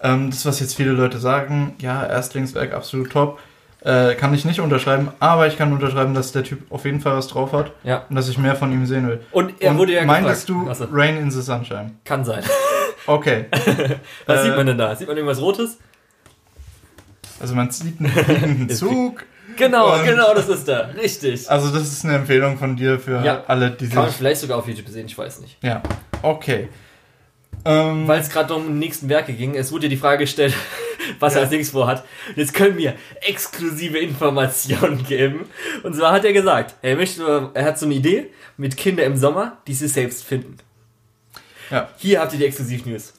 ähm, 0.01 0.29
das, 0.29 0.45
was 0.45 0.59
jetzt 0.59 0.75
viele 0.75 0.91
Leute 0.91 1.19
sagen, 1.19 1.75
ja, 1.79 2.05
Erstlingswerk 2.05 2.73
absolut 2.73 3.11
top, 3.11 3.39
äh, 3.81 4.15
kann 4.15 4.33
ich 4.33 4.45
nicht 4.45 4.59
unterschreiben, 4.59 5.09
aber 5.19 5.47
ich 5.47 5.57
kann 5.57 5.73
unterschreiben, 5.73 6.13
dass 6.13 6.31
der 6.31 6.43
Typ 6.43 6.71
auf 6.71 6.85
jeden 6.85 7.01
Fall 7.01 7.15
was 7.15 7.27
drauf 7.27 7.53
hat 7.53 7.71
ja. 7.83 8.05
und 8.09 8.15
dass 8.15 8.29
ich 8.29 8.37
mehr 8.37 8.55
von 8.55 8.71
ihm 8.71 8.85
sehen 8.85 9.07
will. 9.07 9.21
Und 9.31 9.53
er 9.59 9.77
wurde 9.77 9.93
ja 9.93 10.05
Meintest 10.05 10.47
gefragt. 10.47 10.79
du 10.79 10.87
Rain 10.91 11.17
in 11.17 11.31
the 11.31 11.41
Sunshine? 11.41 11.91
Kann 12.05 12.25
sein. 12.25 12.43
Okay. 13.07 13.45
was 14.27 14.41
äh, 14.41 14.43
sieht 14.43 14.55
man 14.55 14.67
denn 14.67 14.77
da? 14.77 14.95
Sieht 14.95 15.07
man 15.07 15.17
irgendwas 15.17 15.41
Rotes? 15.41 15.79
Also 17.39 17.55
man 17.55 17.71
sieht 17.71 17.99
einen 17.99 18.69
Zug. 18.69 19.25
Genau, 19.57 19.95
und 19.95 20.05
genau, 20.05 20.33
das 20.33 20.49
ist 20.49 20.67
der. 20.67 20.95
Richtig. 20.95 21.49
Also 21.49 21.69
das 21.71 21.83
ist 21.91 22.05
eine 22.05 22.15
Empfehlung 22.15 22.57
von 22.57 22.75
dir 22.75 22.99
für 22.99 23.23
ja. 23.23 23.43
alle, 23.47 23.71
die 23.71 23.89
Kann 23.89 24.03
man 24.03 24.11
vielleicht 24.11 24.41
sogar 24.41 24.57
auf 24.57 24.67
YouTube 24.67 24.87
sehen, 24.89 25.05
ich 25.05 25.17
weiß 25.17 25.41
nicht. 25.41 25.57
Ja, 25.61 25.81
okay. 26.21 26.69
Ähm, 27.63 28.07
Weil 28.07 28.21
es 28.21 28.29
gerade 28.29 28.53
um 28.55 28.65
die 28.65 28.73
nächsten 28.73 29.07
Werke 29.09 29.33
ging, 29.33 29.55
es 29.55 29.71
wurde 29.71 29.81
dir 29.81 29.89
die 29.89 29.97
Frage 29.97 30.19
gestellt, 30.19 30.53
was 31.19 31.35
er 31.35 31.41
als 31.41 31.51
nächstes 31.51 31.71
vorhat. 31.71 32.03
Jetzt 32.35 32.53
können 32.53 32.77
wir 32.77 32.95
exklusive 33.21 33.99
Informationen 33.99 35.03
geben. 35.07 35.45
Und 35.83 35.95
zwar 35.95 36.13
hat 36.13 36.25
er 36.25 36.33
gesagt, 36.33 36.75
er 36.81 36.95
möchte, 36.95 37.51
er 37.53 37.65
hat 37.65 37.77
so 37.77 37.85
eine 37.85 37.95
Idee 37.95 38.31
mit 38.57 38.77
Kinder 38.77 39.03
im 39.03 39.15
Sommer, 39.15 39.57
die 39.67 39.73
sie 39.73 39.87
selbst 39.87 40.23
finden. 40.23 40.57
Ja. 41.69 41.89
Hier 41.97 42.19
habt 42.19 42.33
ihr 42.33 42.39
die 42.39 42.45
Exklusiv-News. 42.45 43.13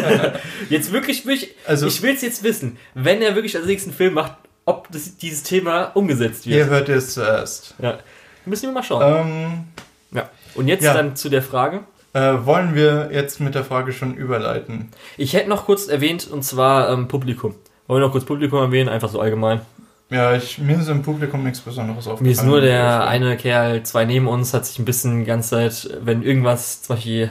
jetzt 0.70 0.90
wirklich, 0.90 1.26
wirklich 1.26 1.54
also, 1.66 1.86
ich 1.86 2.00
will 2.00 2.14
es 2.14 2.22
jetzt 2.22 2.42
wissen, 2.42 2.78
wenn 2.94 3.20
er 3.20 3.34
wirklich 3.34 3.56
als 3.56 3.66
nächsten 3.66 3.92
Film 3.92 4.14
macht, 4.14 4.36
ob 4.64 4.90
das, 4.90 5.16
dieses 5.16 5.42
Thema 5.42 5.84
umgesetzt 5.94 6.46
wird. 6.46 6.54
Hier 6.54 6.66
hört 6.66 6.88
ihr 6.88 6.96
es 6.96 7.14
zuerst. 7.14 7.74
Ja. 7.80 7.98
Müssen 8.46 8.68
wir 8.68 8.72
mal 8.72 8.82
schauen. 8.82 9.02
Ähm, 9.02 9.64
ja. 10.12 10.28
Und 10.54 10.68
jetzt 10.68 10.84
ja. 10.84 10.94
dann 10.94 11.16
zu 11.16 11.28
der 11.28 11.42
Frage. 11.42 11.80
Äh, 12.12 12.44
wollen 12.44 12.74
wir 12.74 13.10
jetzt 13.12 13.40
mit 13.40 13.54
der 13.54 13.64
Frage 13.64 13.92
schon 13.92 14.14
überleiten? 14.14 14.90
Ich 15.16 15.34
hätte 15.34 15.48
noch 15.48 15.66
kurz 15.66 15.88
erwähnt, 15.88 16.28
und 16.28 16.44
zwar 16.44 16.90
ähm, 16.90 17.08
Publikum. 17.08 17.54
Wollen 17.86 18.00
wir 18.00 18.06
noch 18.06 18.12
kurz 18.12 18.24
Publikum 18.24 18.60
erwähnen, 18.60 18.88
einfach 18.88 19.08
so 19.08 19.20
allgemein? 19.20 19.62
Ja, 20.10 20.34
ich, 20.36 20.58
mir 20.58 20.78
ist 20.78 20.88
im 20.88 21.02
Publikum 21.02 21.42
nichts 21.42 21.60
Besonderes 21.60 22.06
aufgefallen. 22.06 22.26
Mir 22.26 22.32
ist 22.32 22.44
nur 22.44 22.60
der 22.60 23.08
eine 23.08 23.36
Kerl, 23.36 23.82
zwei 23.82 24.04
neben 24.04 24.28
uns, 24.28 24.54
hat 24.54 24.64
sich 24.64 24.78
ein 24.78 24.84
bisschen 24.84 25.20
die 25.20 25.24
ganze 25.24 25.50
Zeit, 25.50 25.98
wenn 26.02 26.22
irgendwas, 26.22 26.82
zum 26.82 26.96
Beispiel 26.96 27.30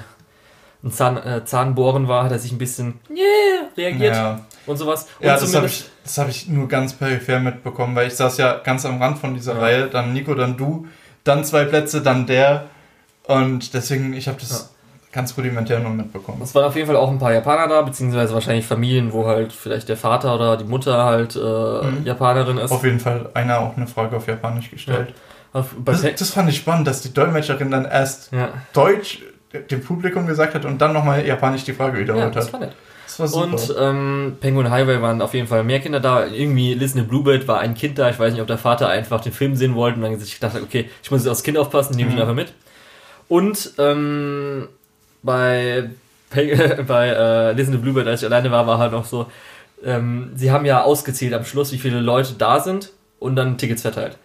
ein 0.84 0.92
Zahn, 0.92 1.18
äh, 1.18 1.46
Zahnbohren 1.46 2.08
war, 2.08 2.26
hat 2.26 2.32
er 2.32 2.40
sich 2.40 2.52
ein 2.52 2.58
bisschen 2.58 3.00
yeah, 3.10 3.70
reagiert 3.78 4.16
ja. 4.16 4.46
Und 4.66 4.78
sowas. 4.78 5.08
Und 5.20 5.26
ja, 5.26 5.34
das 5.38 5.56
habe 5.56 5.68
ich, 5.68 5.86
hab 6.18 6.30
ich 6.30 6.48
nur 6.48 6.68
ganz 6.68 6.94
peripher 6.94 7.40
mitbekommen, 7.40 7.96
weil 7.96 8.08
ich 8.08 8.16
saß 8.16 8.38
ja 8.38 8.58
ganz 8.58 8.86
am 8.86 9.02
Rand 9.02 9.18
von 9.20 9.34
dieser 9.34 9.54
ja. 9.54 9.60
Reihe, 9.60 9.88
dann 9.88 10.14
Nico, 10.14 10.34
dann 10.36 10.58
du, 10.58 10.88
dann 11.24 11.44
zwei 11.44 11.66
Plätze, 11.66 12.02
dann 12.02 12.26
der 12.26 12.66
und 13.26 13.74
deswegen, 13.74 14.14
ich 14.14 14.28
habe 14.28 14.38
das 14.40 14.50
ja. 14.52 15.12
ganz 15.12 15.38
rudimentär 15.38 15.80
nur 15.80 15.92
mitbekommen. 15.92 16.42
Es 16.44 16.54
waren 16.54 16.66
auf 16.66 16.76
jeden 16.76 16.88
Fall 16.88 16.98
auch 16.98 17.10
ein 17.10 17.20
paar 17.20 17.34
Japaner 17.34 17.68
da, 17.68 17.82
beziehungsweise 17.82 18.34
wahrscheinlich 18.34 18.66
Familien, 18.66 19.14
wo 19.14 19.26
halt 19.26 19.54
vielleicht 19.54 19.90
der 19.90 19.98
Vater 19.98 20.36
oder 20.36 20.58
die 20.58 20.66
Mutter 20.66 21.06
halt 21.06 21.36
äh, 21.36 21.40
mhm. 21.40 22.06
Japanerin 22.06 22.58
ist. 22.58 22.72
Auf 22.72 22.84
jeden 22.84 23.00
Fall 23.00 23.30
einer 23.34 23.60
auch 23.60 23.78
eine 23.78 23.88
Frage 23.88 24.18
auf 24.18 24.28
Japanisch 24.28 24.70
gestellt. 24.70 25.14
Das, 25.86 26.02
das, 26.02 26.32
fand 26.32 26.50
ich 26.50 26.58
spannend, 26.58 26.88
dass 26.88 27.02
die 27.02 27.14
Dolmetscherin 27.14 27.70
dann 27.70 27.86
erst 27.86 28.32
Deutsch 28.74 29.20
dem 29.54 29.82
Publikum 29.82 30.26
gesagt 30.26 30.56
hat 30.56 30.66
und 30.66 30.82
dann 30.82 30.94
nochmal 30.94 31.26
japanisch 31.26 31.64
die 31.64 31.74
Frage 31.74 32.00
wiederholt 32.00 32.26
ja, 32.26 32.32
das 32.32 32.48
hat. 32.48 32.54
War 32.54 32.60
nett. 32.62 32.76
Das 33.18 33.20
war 33.20 33.28
super. 33.28 33.46
Und 33.46 33.76
ähm, 33.80 34.38
Penguin 34.40 34.70
Highway 34.70 35.02
waren 35.02 35.22
auf 35.22 35.34
jeden 35.34 35.48
Fall 35.48 35.64
mehr 35.64 35.80
Kinder 35.80 36.00
da. 36.00 36.26
Irgendwie 36.26 36.74
Listen 36.74 37.08
Bluebird 37.08 37.48
war 37.48 37.60
ein 37.60 37.76
Kind 37.76 37.98
da. 37.98 38.10
Ich 38.10 38.20
weiß 38.20 38.34
nicht, 38.34 38.42
ob 38.42 38.48
der 38.48 38.58
Vater 38.58 38.90
einfach 38.90 39.22
den 39.22 39.32
Film 39.32 39.56
sehen 39.56 39.76
wollte 39.76 39.98
und 39.98 40.04
dann 40.04 40.20
sich 40.20 40.36
gedacht 40.36 40.56
hat, 40.56 40.64
okay, 40.64 40.90
ich 41.02 41.12
muss 41.12 41.22
jetzt 41.22 41.32
aufs 41.32 41.44
Kind 41.44 41.58
aufpassen, 41.58 41.96
nehme 41.96 42.10
ich 42.10 42.16
mhm. 42.16 42.20
ihn 42.20 42.22
einfach 42.22 42.36
mit. 42.36 42.54
Und 43.28 43.74
ähm, 43.78 44.68
bei, 45.22 45.90
bei 46.88 47.08
äh, 47.08 47.52
Listen 47.54 47.82
Bluebird, 47.82 48.08
als 48.08 48.22
ich 48.22 48.28
alleine 48.28 48.52
war, 48.52 48.68
war 48.68 48.78
halt 48.78 48.92
noch 48.92 49.06
so, 49.06 49.28
ähm, 49.84 50.32
sie 50.36 50.52
haben 50.52 50.66
ja 50.66 50.84
ausgezählt 50.84 51.34
am 51.34 51.46
Schluss, 51.46 51.72
wie 51.72 51.78
viele 51.78 52.00
Leute 52.00 52.34
da 52.38 52.60
sind 52.60 52.92
und 53.20 53.36
dann 53.36 53.58
Tickets 53.58 53.82
verteilt. 53.82 54.18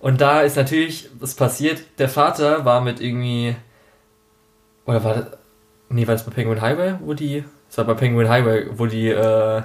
Und 0.00 0.20
da 0.20 0.42
ist 0.42 0.56
natürlich 0.56 1.08
was 1.18 1.34
passiert. 1.34 1.80
Der 1.98 2.08
Vater 2.08 2.64
war 2.64 2.80
mit 2.80 3.00
irgendwie 3.00 3.56
oder 4.88 5.04
war 5.04 5.14
das. 5.14 5.26
Nee, 5.90 6.06
war 6.06 6.14
das 6.14 6.24
bei 6.24 6.32
Penguin 6.32 6.62
Highway, 6.62 6.94
wo 7.00 7.12
die. 7.12 7.44
Das 7.68 7.78
war 7.78 7.84
bei 7.84 7.94
Penguin 7.94 8.28
Highway, 8.28 8.66
wo 8.72 8.86
die 8.86 9.08
äh, 9.08 9.62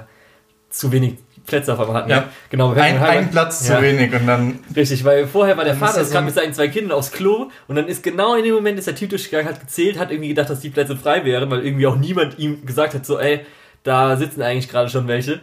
zu 0.70 0.92
wenig 0.92 1.16
Plätze 1.46 1.72
auf 1.72 1.80
einmal 1.80 1.96
hatten. 1.96 2.10
Ja, 2.10 2.28
genau. 2.50 2.74
Bei 2.74 2.82
ein, 2.82 2.98
ein 3.02 3.30
Platz 3.30 3.68
ja. 3.68 3.76
zu 3.76 3.82
wenig 3.82 4.12
und 4.14 4.26
dann. 4.26 4.60
Richtig, 4.74 5.04
weil 5.04 5.26
vorher 5.26 5.56
war 5.56 5.64
der 5.64 5.74
Vater, 5.74 6.00
es 6.00 6.10
kam 6.10 6.24
mit 6.24 6.34
seinen 6.34 6.54
zwei 6.54 6.68
Kindern 6.68 6.92
aufs 6.92 7.12
Klo 7.12 7.50
und 7.68 7.76
dann 7.76 7.86
ist 7.86 8.02
genau 8.02 8.34
in 8.34 8.44
dem 8.44 8.54
Moment 8.54 8.78
ist 8.78 8.86
der 8.86 8.94
Typ 8.94 9.10
durchgegangen, 9.10 9.48
hat 9.48 9.60
gezählt, 9.60 9.98
hat 9.98 10.10
irgendwie 10.10 10.28
gedacht, 10.28 10.50
dass 10.50 10.60
die 10.60 10.70
Plätze 10.70 10.96
frei 10.96 11.24
wären, 11.24 11.50
weil 11.50 11.64
irgendwie 11.64 11.86
auch 11.86 11.96
niemand 11.96 12.38
ihm 12.38 12.64
gesagt 12.64 12.94
hat, 12.94 13.04
so, 13.04 13.18
ey, 13.18 13.40
da 13.82 14.16
sitzen 14.16 14.42
eigentlich 14.42 14.68
gerade 14.68 14.88
schon 14.88 15.06
welche. 15.06 15.40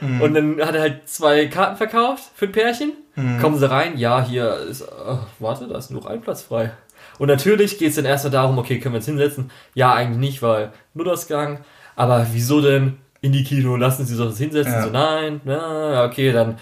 Mhm. 0.00 0.20
Und 0.20 0.34
dann 0.34 0.60
hat 0.60 0.74
er 0.74 0.82
halt 0.82 1.08
zwei 1.08 1.46
Karten 1.46 1.76
verkauft 1.76 2.24
für 2.34 2.46
ein 2.46 2.52
Pärchen. 2.52 2.92
Mhm. 3.16 3.40
Kommen 3.40 3.58
sie 3.58 3.70
rein, 3.70 3.98
ja, 3.98 4.24
hier 4.24 4.56
ist, 4.56 4.82
oh, 4.82 5.18
warte, 5.40 5.66
da 5.66 5.78
ist 5.78 5.90
nur 5.90 6.08
ein 6.08 6.20
Platz 6.20 6.42
frei. 6.42 6.70
Und 7.18 7.28
natürlich 7.28 7.76
geht 7.76 7.90
es 7.90 7.96
dann 7.96 8.06
erstmal 8.06 8.30
darum, 8.30 8.56
okay, 8.56 8.78
können 8.78 8.94
wir 8.94 8.98
uns 8.98 9.06
hinsetzen? 9.06 9.50
Ja, 9.74 9.92
eigentlich 9.92 10.18
nicht, 10.18 10.42
weil 10.42 10.72
Nuttersgang. 10.94 11.58
Aber 12.00 12.26
wieso 12.32 12.62
denn 12.62 12.96
in 13.20 13.30
die 13.30 13.44
Kino? 13.44 13.76
Lassen 13.76 14.06
Sie 14.06 14.14
sich 14.14 14.26
das 14.26 14.38
hinsetzen? 14.38 14.72
Ja. 14.72 14.84
So, 14.84 14.90
nein, 14.90 15.42
na, 15.44 16.06
okay, 16.06 16.32
dann 16.32 16.56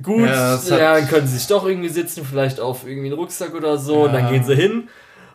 gut, 0.00 0.28
ja, 0.28 0.60
ja, 0.68 0.94
dann 0.94 1.08
können 1.08 1.26
Sie 1.26 1.38
sich 1.38 1.48
doch 1.48 1.66
irgendwie 1.66 1.88
sitzen, 1.88 2.24
vielleicht 2.24 2.60
auf 2.60 2.86
irgendwie 2.86 3.08
einen 3.08 3.18
Rucksack 3.18 3.52
oder 3.52 3.76
so. 3.78 3.96
Ja. 3.96 4.04
Und 4.04 4.12
dann 4.12 4.30
gehen 4.30 4.44
Sie 4.44 4.54
hin. 4.54 4.88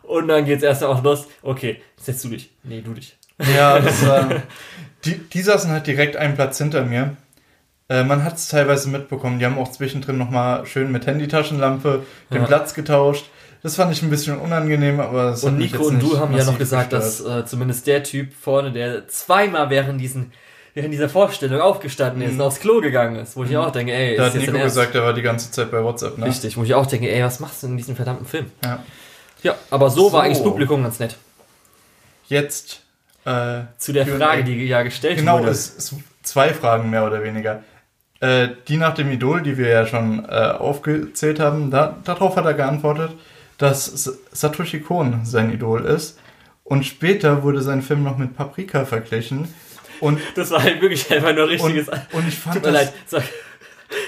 Und 0.04 0.28
dann 0.28 0.46
geht 0.46 0.56
es 0.56 0.62
erst 0.62 0.82
auch 0.84 1.04
los. 1.04 1.28
Okay, 1.42 1.82
setzt 1.98 2.24
du 2.24 2.30
dich. 2.30 2.50
Nee, 2.62 2.80
du 2.80 2.94
dich. 2.94 3.14
Ja, 3.54 3.78
das 3.80 4.06
war. 4.06 4.26
die, 5.04 5.18
die 5.18 5.42
saßen 5.42 5.70
halt 5.70 5.86
direkt 5.86 6.16
einen 6.16 6.34
Platz 6.34 6.56
hinter 6.56 6.86
mir. 6.86 7.14
Äh, 7.90 8.04
man 8.04 8.24
hat 8.24 8.36
es 8.36 8.48
teilweise 8.48 8.88
mitbekommen. 8.88 9.38
Die 9.38 9.44
haben 9.44 9.58
auch 9.58 9.70
zwischendrin 9.70 10.16
nochmal 10.16 10.64
schön 10.64 10.90
mit 10.90 11.06
Handytaschenlampe 11.06 12.06
den 12.32 12.46
Platz 12.46 12.72
getauscht. 12.72 13.26
Das 13.62 13.76
fand 13.76 13.92
ich 13.92 14.02
ein 14.02 14.10
bisschen 14.10 14.38
unangenehm, 14.38 15.00
aber 15.00 15.36
Und 15.42 15.58
Nico 15.58 15.84
und 15.84 16.00
du 16.00 16.18
haben 16.18 16.34
ja 16.36 16.44
noch 16.44 16.58
gesagt, 16.58 16.90
gestört. 16.90 17.30
dass 17.30 17.44
äh, 17.44 17.46
zumindest 17.46 17.86
der 17.86 18.02
Typ 18.02 18.32
vorne, 18.32 18.72
der 18.72 19.06
zweimal 19.08 19.68
während 19.70 20.00
diesen 20.00 20.32
während 20.72 20.94
dieser 20.94 21.08
Vorstellung 21.08 21.60
aufgestanden 21.60 22.22
ist 22.22 22.34
mhm. 22.34 22.40
und 22.40 22.46
aufs 22.46 22.60
Klo 22.60 22.80
gegangen 22.80 23.16
ist, 23.16 23.36
wo 23.36 23.42
ich 23.42 23.50
mhm. 23.50 23.56
auch 23.56 23.72
denke, 23.72 23.92
ey, 23.92 24.16
da 24.16 24.26
hat 24.26 24.34
Nico 24.34 24.52
gesagt, 24.52 24.94
er 24.94 25.02
war 25.02 25.12
die 25.12 25.22
ganze 25.22 25.50
Zeit 25.50 25.70
bei 25.70 25.82
WhatsApp, 25.82 26.16
ne? 26.16 26.26
Richtig, 26.26 26.56
wo 26.56 26.62
ich 26.62 26.74
auch 26.74 26.86
denke, 26.86 27.10
ey, 27.10 27.22
was 27.24 27.40
machst 27.40 27.62
du 27.62 27.66
in 27.66 27.76
diesem 27.76 27.96
verdammten 27.96 28.26
Film? 28.26 28.46
Ja. 28.64 28.82
Ja, 29.42 29.54
aber 29.70 29.90
so, 29.90 30.08
so. 30.08 30.12
war 30.12 30.22
eigentlich 30.22 30.38
das 30.38 30.46
Publikum 30.46 30.82
ganz 30.82 30.98
nett. 30.98 31.16
Jetzt 32.28 32.82
äh, 33.24 33.62
zu 33.78 33.92
der 33.92 34.06
Frage, 34.06 34.44
die 34.44 34.66
ja 34.66 34.82
gestellt 34.82 35.18
genau, 35.18 35.34
wurde. 35.34 35.44
Genau, 35.44 35.52
es, 35.52 35.76
es 35.76 35.94
zwei 36.22 36.54
Fragen 36.54 36.90
mehr 36.90 37.06
oder 37.06 37.22
weniger. 37.22 37.62
äh, 38.20 38.48
die 38.68 38.76
nach 38.76 38.94
dem 38.94 39.10
Idol, 39.10 39.42
die 39.42 39.56
wir 39.56 39.68
ja 39.68 39.86
schon 39.86 40.24
äh, 40.24 40.28
aufgezählt 40.28 41.40
haben, 41.40 41.70
da, 41.70 41.96
darauf 42.04 42.36
hat 42.36 42.44
er 42.44 42.54
geantwortet, 42.54 43.12
dass 43.60 44.10
Satoshi 44.32 44.80
Kon 44.80 45.24
sein 45.24 45.52
Idol 45.52 45.84
ist. 45.84 46.18
Und 46.64 46.86
später 46.86 47.42
wurde 47.42 47.60
sein 47.60 47.82
Film 47.82 48.02
noch 48.02 48.16
mit 48.16 48.34
Paprika 48.34 48.86
verglichen. 48.86 49.52
Und 50.00 50.18
das 50.34 50.50
war 50.50 50.62
halt 50.62 50.80
wirklich 50.80 51.10
einfach 51.12 51.34
nur 51.34 51.48
richtiges. 51.48 51.88
Und, 51.88 52.00
und 52.12 52.28
ich 52.28 52.36
fand 52.36 52.56
Tut 52.56 52.64
mir 52.64 52.70
leid. 52.70 52.92
Das 53.10 53.22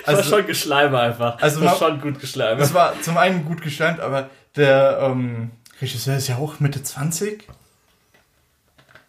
also, 0.05 0.33
war 0.33 0.39
schon 0.39 0.47
Geschleime 0.47 0.99
einfach. 0.99 1.41
Also 1.43 1.61
das 1.61 1.81
war 1.81 1.91
schon 1.91 2.01
gut 2.01 2.19
geschleimt. 2.19 2.61
Das 2.61 2.73
war 2.73 3.01
zum 3.03 3.19
einen 3.19 3.45
gut 3.45 3.61
geschleimt, 3.61 4.01
aber 4.01 4.31
der 4.57 4.99
ähm, 5.03 5.51
Regisseur 5.83 6.16
ist 6.16 6.29
ja 6.29 6.37
auch 6.37 6.61
Mitte 6.61 6.83
20. 6.83 7.47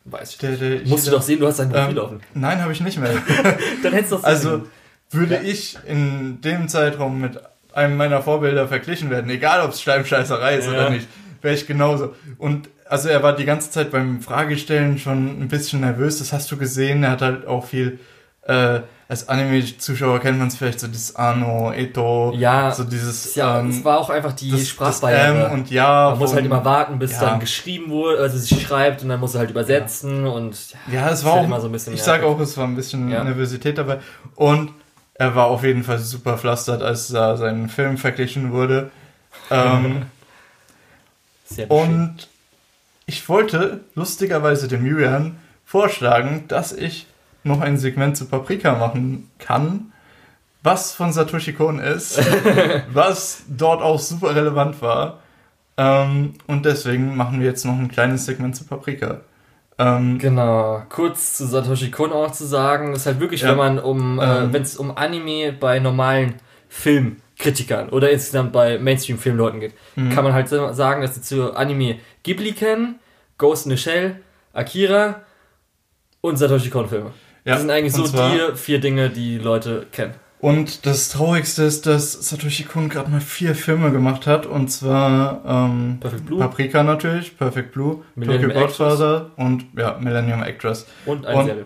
Weiß 0.05 0.31
ich. 0.31 0.37
Der, 0.39 0.57
der, 0.57 0.85
Musst 0.87 1.07
du 1.07 1.11
doch 1.11 1.21
sehen, 1.21 1.39
du 1.39 1.47
hast 1.47 1.57
sein 1.57 1.69
Profil 1.69 1.97
ähm, 1.97 2.03
offen. 2.03 2.21
Nein, 2.33 2.61
habe 2.61 2.73
ich 2.73 2.81
nicht 2.81 2.97
mehr. 2.97 3.13
Dann 3.83 3.93
hättest 3.93 4.11
du 4.11 4.15
doch 4.17 4.23
Also 4.25 4.67
würde 5.09 5.35
ja. 5.35 5.41
ich 5.41 5.77
in 5.87 6.41
dem 6.41 6.67
Zeitraum 6.67 7.21
mit 7.21 7.39
einem 7.73 7.97
meiner 7.97 8.21
Vorbilder 8.21 8.67
verglichen 8.67 9.09
werden, 9.09 9.29
egal 9.29 9.61
ob 9.61 9.71
es 9.71 9.81
Schleimscheißerei 9.81 10.55
ist 10.55 10.65
ja. 10.65 10.71
oder 10.71 10.89
nicht, 10.89 11.07
wäre 11.41 11.55
ich 11.55 11.67
genauso. 11.67 12.15
Und 12.37 12.69
also 12.87 13.09
er 13.09 13.23
war 13.23 13.35
die 13.35 13.45
ganze 13.45 13.71
Zeit 13.71 13.91
beim 13.91 14.21
Fragestellen 14.21 14.97
schon 14.97 15.41
ein 15.41 15.47
bisschen 15.47 15.81
nervös, 15.81 16.19
das 16.19 16.33
hast 16.33 16.51
du 16.51 16.57
gesehen. 16.57 17.03
Er 17.03 17.11
hat 17.11 17.21
halt 17.21 17.47
auch 17.47 17.65
viel, 17.65 17.99
äh, 18.45 18.81
als 19.07 19.29
Anime-Zuschauer 19.29 20.19
kennt 20.19 20.39
man 20.39 20.47
es 20.47 20.57
vielleicht 20.57 20.79
so 20.79 20.87
dieses 20.87 21.15
Ano, 21.15 21.71
Eto, 21.71 22.33
ja, 22.35 22.71
so 22.71 22.83
dieses. 22.83 23.35
Ja, 23.35 23.59
ähm, 23.59 23.69
es 23.69 23.83
war 23.83 23.99
auch 23.99 24.09
einfach 24.09 24.33
die 24.33 24.51
das, 24.51 24.67
Sprachbarriere. 24.67 25.39
Das 25.39 25.47
M 25.47 25.53
und 25.53 25.71
ja. 25.71 26.11
Man 26.11 26.19
muss 26.19 26.33
halt 26.33 26.45
immer 26.45 26.63
warten, 26.65 26.99
bis 26.99 27.13
ja. 27.13 27.21
dann 27.21 27.39
geschrieben 27.39 27.89
wurde, 27.89 28.19
also 28.19 28.37
sie 28.37 28.59
schreibt 28.59 29.03
und 29.03 29.09
dann 29.09 29.19
muss 29.19 29.33
er 29.35 29.39
halt 29.39 29.51
übersetzen 29.51 30.25
ja. 30.25 30.31
und 30.31 30.55
ja, 30.91 31.01
ja 31.01 31.09
es 31.09 31.23
war 31.23 31.33
halt 31.33 31.41
auch 31.41 31.45
immer 31.45 31.61
so 31.61 31.67
ein 31.67 31.71
bisschen. 31.71 31.93
Ich 31.93 32.03
sage 32.03 32.25
auch, 32.25 32.39
es 32.39 32.57
war 32.57 32.65
ein 32.65 32.75
bisschen 32.75 33.07
Nervosität 33.07 33.77
dabei 33.77 33.99
und 34.35 34.71
er 35.15 35.35
war 35.35 35.45
auf 35.45 35.63
jeden 35.63 35.83
Fall 35.83 35.99
super 35.99 36.37
pflastert, 36.37 36.81
als 36.81 37.07
da 37.07 37.37
sein 37.37 37.69
Film 37.69 37.97
verglichen 37.97 38.51
wurde. 38.51 38.91
Ähm, 39.51 40.03
Sehr 41.45 41.69
und 41.69 42.29
ich 43.05 43.27
wollte 43.29 43.81
lustigerweise 43.95 44.67
dem 44.67 44.85
Julian 44.85 45.37
vorschlagen, 45.65 46.45
dass 46.47 46.71
ich 46.71 47.07
noch 47.43 47.61
ein 47.61 47.77
Segment 47.77 48.17
zu 48.17 48.25
Paprika 48.25 48.75
machen 48.75 49.29
kann, 49.39 49.91
was 50.63 50.93
von 50.93 51.11
Satoshi 51.11 51.53
Kon 51.53 51.79
ist, 51.79 52.19
was 52.93 53.43
dort 53.49 53.81
auch 53.81 53.99
super 53.99 54.35
relevant 54.35 54.81
war. 54.81 55.19
Ähm, 55.75 56.35
und 56.47 56.65
deswegen 56.65 57.15
machen 57.15 57.39
wir 57.39 57.47
jetzt 57.47 57.65
noch 57.65 57.77
ein 57.77 57.89
kleines 57.89 58.25
Segment 58.25 58.55
zu 58.55 58.63
Paprika. 58.63 59.21
Ähm, 59.79 60.19
genau, 60.19 60.83
kurz 60.89 61.37
zu 61.37 61.47
Satoshi 61.47 61.89
Kon 61.89 62.11
auch 62.11 62.31
zu 62.31 62.45
sagen, 62.45 62.93
ist 62.93 63.05
halt 63.05 63.19
wirklich, 63.19 63.41
ja, 63.41 63.49
wenn 63.49 63.57
man 63.57 63.79
um, 63.79 64.19
äh, 64.19 64.23
ähm, 64.23 64.49
äh, 64.49 64.53
wenn 64.53 64.61
es 64.61 64.77
um 64.77 64.95
Anime 64.95 65.53
bei 65.53 65.79
normalen 65.79 66.35
Filmkritikern 66.69 67.89
oder 67.89 68.11
insgesamt 68.11 68.51
bei 68.51 68.77
Mainstream-Filmleuten 68.77 69.59
geht, 69.59 69.73
mhm. 69.95 70.11
kann 70.11 70.23
man 70.23 70.33
halt 70.33 70.47
sagen, 70.49 71.01
dass 71.01 71.15
sie 71.15 71.21
zu 71.21 71.55
Anime 71.55 71.99
Ghibli 72.23 72.53
kennen, 72.53 72.99
Ghost 73.37 73.65
in 73.65 73.71
the 73.71 73.77
Shell, 73.77 74.17
Akira 74.53 75.21
und 76.21 76.37
Satoshi 76.37 76.69
Kon 76.69 76.87
Filme. 76.87 77.11
Ja, 77.45 77.53
das 77.53 77.61
sind 77.61 77.71
eigentlich 77.71 77.93
so 77.93 78.07
die 78.07 78.55
vier 78.55 78.79
Dinge, 78.79 79.09
die 79.09 79.37
Leute 79.37 79.87
kennen. 79.91 80.13
Und 80.43 80.85
das 80.85 81.07
Traurigste 81.07 81.63
ist, 81.63 81.85
dass 81.85 82.11
Satoshi 82.11 82.63
Kon 82.63 82.89
gerade 82.89 83.09
mal 83.09 83.21
vier 83.21 83.55
Filme 83.55 83.93
gemacht 83.93 84.27
hat. 84.27 84.45
Und 84.45 84.67
zwar 84.67 85.39
ähm. 85.45 86.01
Paprika 86.37 86.83
natürlich, 86.83 87.37
Perfect 87.37 87.71
Blue, 87.71 88.03
Millennium 88.15 88.51
Tokyo 88.51 88.65
Godfather 88.65 89.31
und 89.37 89.63
ja, 89.77 89.97
Millennium 90.01 90.43
Actress. 90.43 90.85
Und 91.05 91.25
eine 91.25 91.39
und, 91.39 91.45
Serie. 91.45 91.65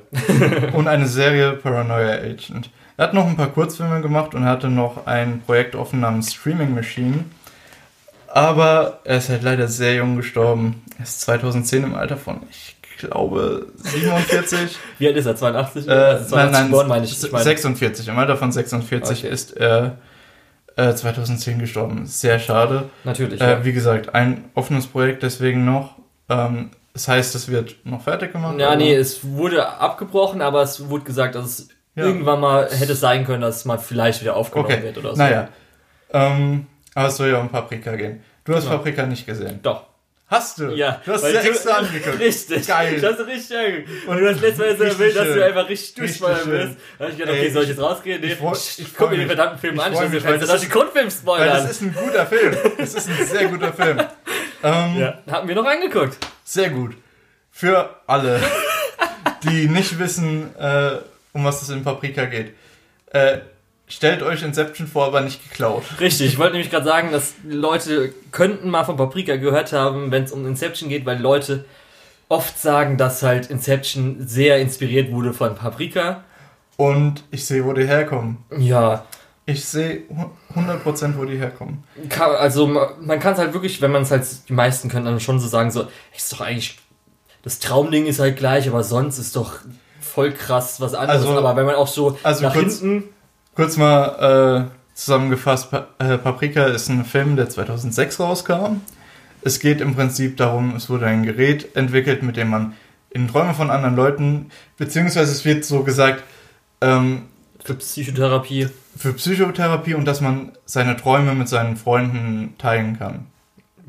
und 0.73 0.87
eine 0.87 1.07
Serie 1.07 1.53
Paranoia 1.53 2.19
Agent. 2.19 2.69
Er 2.97 3.05
hat 3.05 3.15
noch 3.15 3.25
ein 3.25 3.35
paar 3.35 3.47
Kurzfilme 3.47 3.99
gemacht 4.01 4.35
und 4.35 4.45
hatte 4.45 4.69
noch 4.69 5.07
ein 5.07 5.41
Projekt 5.41 5.75
offen 5.75 5.99
namens 5.99 6.35
Streaming 6.35 6.75
Machine. 6.75 7.25
Aber 8.27 8.99
er 9.05 9.17
ist 9.17 9.29
halt 9.29 9.41
leider 9.41 9.67
sehr 9.69 9.95
jung 9.95 10.17
gestorben. 10.17 10.83
Er 10.99 11.03
ist 11.05 11.21
2010 11.21 11.83
im 11.83 11.95
Alter 11.95 12.17
von, 12.17 12.41
ich 12.51 12.76
glaube 12.97 13.67
47. 13.77 14.77
Wie 14.99 15.07
alt 15.07 15.17
ist 15.17 15.25
er? 15.25 15.35
82? 15.35 15.87
Äh, 15.87 15.91
also 15.91 16.29
82 16.29 16.51
nein, 16.51 16.71
nein, 16.71 16.87
meine 16.87 17.05
ich. 17.05 17.23
ich 17.23 17.31
meine. 17.31 17.43
46. 17.43 18.07
Im 18.07 18.17
Alter 18.17 18.37
von 18.37 18.51
46 18.51 19.19
okay. 19.19 19.33
ist 19.33 19.57
er 19.57 19.97
äh, 20.75 20.93
2010 20.93 21.59
gestorben. 21.59 22.05
Sehr 22.05 22.39
schade. 22.39 22.89
Natürlich. 23.03 23.41
Äh, 23.41 23.51
ja. 23.51 23.65
Wie 23.65 23.73
gesagt, 23.73 24.13
ein 24.15 24.45
offenes 24.53 24.87
Projekt, 24.87 25.23
deswegen 25.23 25.65
noch. 25.65 25.95
Ähm, 26.29 26.71
das 26.93 27.07
heißt, 27.07 27.35
es 27.35 27.49
wird 27.49 27.75
noch 27.83 28.01
fertig 28.01 28.33
gemacht? 28.33 28.59
Ja, 28.59 28.69
oder? 28.69 28.77
nee, 28.77 28.95
es 28.95 29.23
wurde 29.23 29.67
abgebrochen, 29.67 30.41
aber 30.41 30.63
es 30.63 30.89
wurde 30.89 31.03
gesagt, 31.03 31.35
dass 31.35 31.45
es 31.45 31.69
ja. 31.95 32.05
irgendwann 32.05 32.39
mal 32.39 32.69
hätte 32.71 32.95
sein 32.95 33.25
können, 33.25 33.41
dass 33.41 33.57
es 33.57 33.65
mal 33.65 33.77
vielleicht 33.77 34.21
wieder 34.21 34.35
aufgenommen 34.35 34.71
okay. 34.71 34.83
wird 34.83 34.97
oder 34.97 35.15
so. 35.15 35.21
Naja. 35.21 35.49
Ähm, 36.13 36.67
aber 36.95 37.09
es 37.09 37.17
soll 37.17 37.29
ja 37.29 37.39
um 37.39 37.49
Paprika 37.49 37.95
gehen. 37.95 38.21
Du 38.45 38.55
hast 38.55 38.63
genau. 38.63 38.77
Paprika 38.77 39.05
nicht 39.05 39.25
gesehen. 39.25 39.59
Doch. 39.61 39.86
Hast 40.29 40.59
du? 40.59 40.71
Ja. 40.75 41.01
Du 41.05 41.13
hast 41.13 41.23
ja 41.23 41.39
extra 41.39 41.77
angeguckt. 41.77 42.19
Richtig. 42.19 42.67
Geil. 42.67 42.99
Das 42.99 43.17
ist 43.17 43.27
richtig 43.27 43.57
angeguckt. 43.57 44.07
Und 44.07 44.19
du 44.19 44.29
hast 44.29 44.41
letztes 44.41 44.57
Mal 44.57 44.77
so 44.77 44.83
erwähnt, 44.83 45.15
dass 45.15 45.27
du 45.33 45.45
einfach 45.45 45.69
richtig 45.69 45.93
durchfeuern 45.95 46.41
willst. 46.45 46.77
Da 46.99 47.05
hab 47.05 47.11
ich 47.11 47.17
gedacht, 47.17 47.35
okay, 47.37 47.49
soll 47.49 47.63
ich 47.63 47.69
jetzt 47.69 47.81
rausgehen? 47.81 48.21
Nee, 48.21 48.33
ich, 48.33 48.41
ich, 48.41 48.79
ich 48.87 48.95
guck 48.95 49.09
mir 49.11 49.17
den 49.17 49.27
verdammten 49.27 49.57
Film 49.57 49.79
an. 49.79 49.93
Ich 49.93 50.11
will 50.11 50.37
das 50.39 50.61
die 50.61 50.69
Grundfilm 50.69 51.09
spoilern. 51.09 51.47
Das 51.63 51.71
ist 51.71 51.81
ein 51.81 51.93
guter 51.93 52.25
Film. 52.27 52.57
Das 52.77 52.93
ist 52.93 53.09
ein 53.09 53.25
sehr 53.25 53.47
guter 53.47 53.73
Film. 53.73 54.01
Ähm, 54.63 54.97
ja, 54.97 55.19
haben 55.29 55.47
wir 55.47 55.53
noch 55.53 55.67
angeguckt. 55.67 56.17
Sehr 56.43 56.71
gut. 56.71 56.95
Für 57.51 58.01
alle, 58.07 58.41
die 59.43 59.67
nicht 59.67 59.99
wissen, 59.99 60.55
äh, 60.57 60.97
um 61.33 61.45
was 61.45 61.61
es 61.61 61.69
in 61.69 61.83
Paprika 61.83 62.25
geht. 62.25 62.55
Äh, 63.13 63.37
stellt 63.87 64.21
euch 64.21 64.43
Inception 64.43 64.87
vor, 64.87 65.05
aber 65.05 65.21
nicht 65.21 65.49
geklaut. 65.49 65.83
Richtig, 65.99 66.27
ich 66.27 66.37
wollte 66.37 66.53
nämlich 66.53 66.69
gerade 66.69 66.85
sagen, 66.85 67.11
dass 67.11 67.35
Leute 67.47 68.13
könnten 68.31 68.69
mal 68.69 68.83
von 68.83 68.97
Paprika 68.97 69.37
gehört 69.37 69.73
haben, 69.73 70.11
wenn 70.11 70.23
es 70.23 70.31
um 70.31 70.45
Inception 70.45 70.89
geht, 70.89 71.05
weil 71.05 71.19
Leute 71.19 71.65
oft 72.29 72.59
sagen, 72.59 72.97
dass 72.97 73.23
halt 73.23 73.49
Inception 73.49 74.27
sehr 74.27 74.59
inspiriert 74.59 75.11
wurde 75.11 75.33
von 75.33 75.55
Paprika. 75.55 76.23
Und 76.75 77.23
ich 77.31 77.45
sehe, 77.45 77.65
wo 77.65 77.73
die 77.73 77.87
herkommen. 77.87 78.37
Ja. 78.57 79.05
Ich 79.45 79.63
sehe 79.63 80.03
100% 80.53 81.17
wo 81.17 81.23
die 81.23 81.37
herkommen. 81.37 81.85
Also 82.19 82.67
man 82.67 83.19
kann 83.19 83.33
es 83.33 83.39
halt 83.39 83.53
wirklich, 83.53 83.81
wenn 83.81 83.91
man 83.91 84.01
es 84.01 84.11
halt, 84.11 84.25
die 84.49 84.53
meisten 84.53 84.89
können 84.89 85.05
dann 85.05 85.21
schon 85.21 85.39
so 85.39 85.47
sagen, 85.47 85.71
so, 85.71 85.87
ist 86.15 86.33
doch 86.33 86.41
eigentlich, 86.41 86.77
das 87.43 87.59
Traumding 87.59 88.07
ist 88.07 88.19
halt 88.19 88.35
gleich, 88.35 88.67
aber 88.67 88.83
sonst 88.83 89.17
ist 89.19 89.37
doch 89.37 89.59
voll 90.01 90.33
krass 90.33 90.81
was 90.81 90.93
anderes. 90.93 91.25
Also, 91.25 91.37
aber 91.37 91.55
wenn 91.55 91.65
man 91.65 91.75
auch 91.75 91.87
so 91.87 92.17
also 92.23 92.43
nach 92.43 92.53
kurz, 92.53 92.79
hinten 92.79 93.05
Kurz 93.57 93.75
mal 93.75 94.69
äh, 94.69 94.93
zusammengefasst, 94.93 95.71
pa 95.71 95.87
äh, 95.97 96.19
Paprika 96.19 96.65
ist 96.65 96.89
ein 96.89 97.03
Film, 97.03 97.35
der 97.35 97.49
2006 97.49 98.19
rauskam. 98.19 98.81
Es 99.41 99.59
geht 99.59 99.81
im 99.81 99.95
Prinzip 99.95 100.37
darum, 100.37 100.75
es 100.75 100.91
wurde 100.91 101.07
ein 101.07 101.23
Gerät 101.23 101.75
entwickelt, 101.75 102.21
mit 102.21 102.37
dem 102.37 102.49
man 102.51 102.73
in 103.09 103.27
Träume 103.27 103.55
von 103.55 103.71
anderen 103.71 103.95
Leuten, 103.95 104.51
beziehungsweise 104.77 105.31
es 105.31 105.43
wird 105.43 105.65
so 105.65 105.81
gesagt, 105.81 106.23
ähm, 106.81 107.23
für 107.65 107.73
Psychotherapie. 107.73 108.67
Für 108.95 109.13
Psychotherapie 109.13 109.95
und 109.95 110.05
dass 110.05 110.21
man 110.21 110.51
seine 110.65 110.95
Träume 110.95 111.33
mit 111.33 111.49
seinen 111.49 111.77
Freunden 111.77 112.53
teilen 112.59 112.99
kann. 112.99 113.25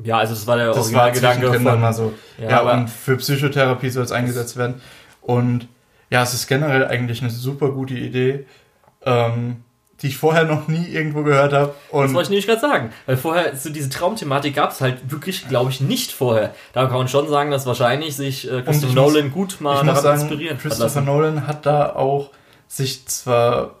Ja, 0.03 0.17
also 0.17 0.33
das 0.33 0.47
war 0.47 0.57
der 0.57 0.69
das 0.69 0.77
Originalgedanke 0.77 1.63
war 1.63 1.73
von, 1.73 1.79
mal 1.79 1.93
so. 1.93 2.13
Ja, 2.39 2.49
ja 2.49 2.59
und 2.71 2.89
für 2.89 3.17
Psychotherapie 3.17 3.91
soll 3.91 4.03
es 4.03 4.11
eingesetzt 4.11 4.57
werden. 4.57 4.81
Und 5.21 5.67
ja, 6.09 6.23
es 6.23 6.33
ist 6.33 6.47
generell 6.47 6.87
eigentlich 6.87 7.21
eine 7.21 7.29
super 7.29 7.69
gute 7.69 7.93
Idee 7.93 8.47
ähm, 9.05 9.63
die 10.01 10.07
ich 10.07 10.17
vorher 10.17 10.45
noch 10.45 10.67
nie 10.67 10.87
irgendwo 10.87 11.23
gehört 11.23 11.51
habe. 11.51 11.73
das 11.91 12.13
wollte 12.13 12.21
ich 12.21 12.29
nämlich 12.29 12.47
gerade 12.47 12.61
sagen. 12.61 12.93
Weil 13.05 13.17
vorher, 13.17 13.55
so 13.55 13.69
diese 13.69 13.89
Traumthematik 13.89 14.55
gab 14.55 14.71
es 14.71 14.81
halt 14.81 15.11
wirklich, 15.11 15.47
glaube 15.47 15.71
ich, 15.71 15.81
nicht 15.81 16.11
vorher. 16.11 16.53
Da 16.73 16.85
kann 16.85 16.97
man 16.97 17.07
schon 17.07 17.27
sagen, 17.27 17.51
dass 17.51 17.65
wahrscheinlich 17.65 18.15
sich 18.15 18.49
äh, 18.49 18.61
Christopher 18.61 18.93
Nolan 18.93 19.25
muss, 19.25 19.33
gut 19.33 19.57
mal 19.59 19.85
daran 19.85 20.01
sagen, 20.01 20.21
inspirieren 20.21 20.57
Christopher 20.57 21.01
Nolan 21.01 21.47
hat 21.47 21.65
da 21.65 21.95
auch 21.95 22.29
sich 22.67 23.05
zwar 23.07 23.75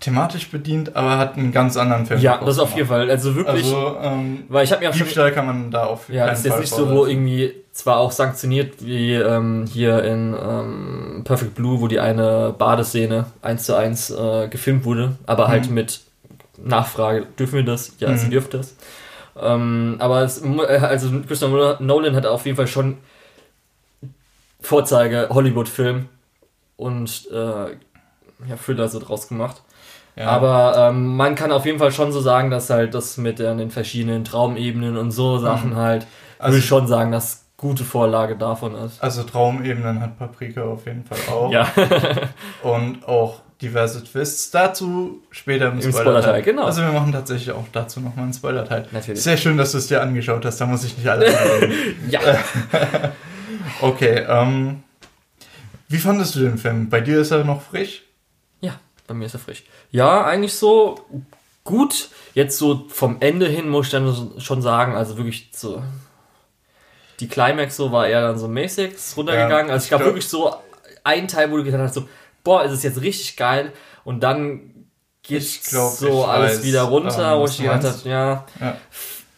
thematisch 0.00 0.50
bedient, 0.50 0.96
aber 0.96 1.18
hat 1.18 1.36
einen 1.36 1.52
ganz 1.52 1.76
anderen 1.76 2.06
Film. 2.06 2.20
Ja, 2.20 2.38
das 2.42 2.58
auf 2.58 2.74
jeden 2.74 2.88
Fall. 2.88 3.10
Also 3.10 3.34
wirklich. 3.34 3.64
Also, 3.64 3.96
ähm, 4.00 4.44
weil 4.48 4.64
ich 4.64 4.72
habe 4.72 4.82
mir 4.82 4.90
auch 4.90 4.94
Diebstahl 4.94 5.32
kann 5.32 5.46
man 5.46 5.70
da 5.70 5.84
auf 5.84 6.08
Ja, 6.08 6.26
das 6.26 6.40
ist 6.40 6.46
jetzt 6.46 6.60
nicht 6.60 6.74
so, 6.74 6.90
wo 6.90 7.06
irgendwie 7.06 7.63
zwar 7.74 7.98
auch 7.98 8.12
sanktioniert 8.12 8.86
wie 8.86 9.14
ähm, 9.14 9.66
hier 9.66 10.02
in 10.04 10.34
ähm, 10.40 11.22
Perfect 11.24 11.56
Blue, 11.56 11.80
wo 11.80 11.88
die 11.88 11.98
eine 11.98 12.54
Badeszene 12.56 13.26
eins 13.42 13.64
zu 13.64 13.76
eins 13.76 14.10
äh, 14.10 14.48
gefilmt 14.48 14.84
wurde, 14.84 15.16
aber 15.26 15.48
halt 15.48 15.68
mhm. 15.68 15.74
mit 15.74 16.00
Nachfrage, 16.56 17.26
dürfen 17.36 17.56
wir 17.56 17.64
das? 17.64 17.92
Ja, 17.98 18.10
mhm. 18.10 18.16
sie 18.16 18.30
dürfen 18.30 18.50
das. 18.52 18.76
Ähm, 19.36 19.96
aber 19.98 20.22
es, 20.22 20.40
also 20.42 21.10
Christopher 21.26 21.78
Nolan 21.80 22.14
hat 22.14 22.26
auf 22.26 22.46
jeden 22.46 22.56
Fall 22.56 22.68
schon 22.68 22.98
Vorzeige 24.60 25.28
Hollywood-Film 25.30 26.08
und 26.76 27.28
äh, 27.32 27.72
ja, 28.46 28.56
Thriller 28.64 28.88
so 28.88 29.00
draus 29.00 29.26
gemacht. 29.26 29.62
Ja. 30.14 30.28
Aber 30.28 30.76
ähm, 30.78 31.16
man 31.16 31.34
kann 31.34 31.50
auf 31.50 31.66
jeden 31.66 31.80
Fall 31.80 31.90
schon 31.90 32.12
so 32.12 32.20
sagen, 32.20 32.50
dass 32.50 32.70
halt 32.70 32.94
das 32.94 33.16
mit 33.16 33.40
den 33.40 33.72
verschiedenen 33.72 34.24
Traumebenen 34.24 34.96
und 34.96 35.10
so 35.10 35.38
Sachen 35.38 35.70
mhm. 35.70 35.76
halt, 35.76 36.06
also, 36.38 36.52
würde 36.52 36.60
ich 36.60 36.68
schon 36.68 36.86
sagen, 36.86 37.10
dass 37.10 37.43
gute 37.64 37.82
Vorlage 37.82 38.36
davon 38.36 38.74
ist. 38.74 39.02
Also 39.02 39.22
Traumebenen 39.22 39.98
hat 39.98 40.18
Paprika 40.18 40.64
auf 40.64 40.84
jeden 40.84 41.02
Fall 41.02 41.16
auch. 41.32 41.50
ja. 41.50 41.66
und 42.62 43.08
auch 43.08 43.40
diverse 43.62 44.04
Twists. 44.04 44.50
Dazu 44.50 45.22
später 45.30 45.68
im, 45.68 45.80
Im 45.80 45.90
Spoiler-Teil. 45.90 46.22
Spoiler 46.22 46.42
genau. 46.42 46.64
Also 46.64 46.82
wir 46.82 46.92
machen 46.92 47.12
tatsächlich 47.12 47.52
auch 47.52 47.64
dazu 47.72 48.00
nochmal 48.00 48.24
einen 48.24 48.34
Spoiler-Teil. 48.34 48.88
Natürlich. 48.92 49.22
Sehr 49.22 49.38
schön, 49.38 49.56
dass 49.56 49.72
du 49.72 49.78
es 49.78 49.86
dir 49.86 50.02
angeschaut 50.02 50.44
hast, 50.44 50.60
da 50.60 50.66
muss 50.66 50.84
ich 50.84 50.98
nicht 50.98 51.08
alle 51.08 51.26
Ja. 52.10 52.20
okay, 53.80 54.26
ähm, 54.28 54.82
wie 55.88 55.96
fandest 55.96 56.34
du 56.34 56.40
den 56.40 56.58
Film? 56.58 56.90
Bei 56.90 57.00
dir 57.00 57.20
ist 57.20 57.30
er 57.30 57.44
noch 57.44 57.62
frisch? 57.62 58.02
Ja, 58.60 58.74
bei 59.06 59.14
mir 59.14 59.24
ist 59.24 59.34
er 59.34 59.40
frisch. 59.40 59.64
Ja, 59.90 60.22
eigentlich 60.26 60.52
so 60.52 60.98
gut. 61.64 62.10
Jetzt 62.34 62.58
so 62.58 62.84
vom 62.88 63.16
Ende 63.20 63.48
hin 63.48 63.70
muss 63.70 63.86
ich 63.86 63.92
dann 63.92 64.32
schon 64.36 64.60
sagen, 64.60 64.94
also 64.96 65.16
wirklich 65.16 65.48
so. 65.54 65.82
Die 67.20 67.28
Climax 67.28 67.76
so 67.76 67.92
war 67.92 68.06
eher 68.06 68.22
dann 68.22 68.38
so 68.38 68.48
mäßig 68.48 68.94
runtergegangen. 69.16 69.68
Ja, 69.68 69.74
also 69.74 69.84
ich 69.84 69.88
glaube 69.88 70.04
wirklich 70.06 70.28
so 70.28 70.54
ein 71.04 71.28
Teil, 71.28 71.50
wo 71.50 71.56
du 71.56 71.64
gedacht 71.64 71.82
hast, 71.82 71.94
so, 71.94 72.08
boah, 72.42 72.64
ist 72.64 72.72
es 72.72 72.82
jetzt 72.82 73.00
richtig 73.00 73.36
geil. 73.36 73.72
Und 74.04 74.22
dann 74.22 74.74
geht 75.22 75.42
so 75.42 76.24
alles 76.24 76.58
weiß, 76.58 76.64
wieder 76.64 76.82
runter, 76.82 77.34
ähm, 77.34 77.40
wo 77.40 77.46
ich 77.46 77.58
gedacht 77.58 77.84
habe, 77.84 78.08
ja, 78.08 78.46
ja, 78.60 78.76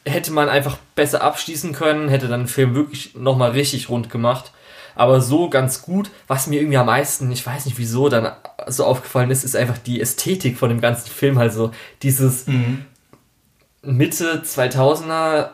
hätte 0.05 0.33
man 0.33 0.49
einfach 0.49 0.79
besser 0.95 1.23
abschließen 1.23 1.73
können, 1.73 2.09
hätte 2.09 2.29
dann 2.29 2.43
den 2.43 2.49
Film 2.49 2.75
wirklich 2.75 3.15
nochmal 3.15 3.53
richtig 3.53 3.89
rund 3.89 4.11
gemacht. 4.11 4.53
Aber 4.95 5.21
so 5.21 5.51
ganz 5.51 5.83
gut, 5.83 6.11
was 6.27 6.47
mir 6.47 6.61
irgendwie 6.61 6.79
am 6.79 6.87
meisten, 6.87 7.31
ich 7.31 7.45
weiß 7.47 7.67
nicht 7.67 7.77
wieso, 7.77 8.09
dann 8.09 8.33
so 8.67 8.85
aufgefallen 8.85 9.31
ist, 9.31 9.45
ist 9.45 9.55
einfach 9.55 9.77
die 9.77 10.01
Ästhetik 10.01 10.57
von 10.57 10.71
dem 10.71 10.81
ganzen 10.81 11.11
Film. 11.11 11.37
Also 11.37 11.71
dieses 12.03 12.47
mhm. 12.47 12.87
Mitte 13.83 14.43
2000er, 14.45 15.51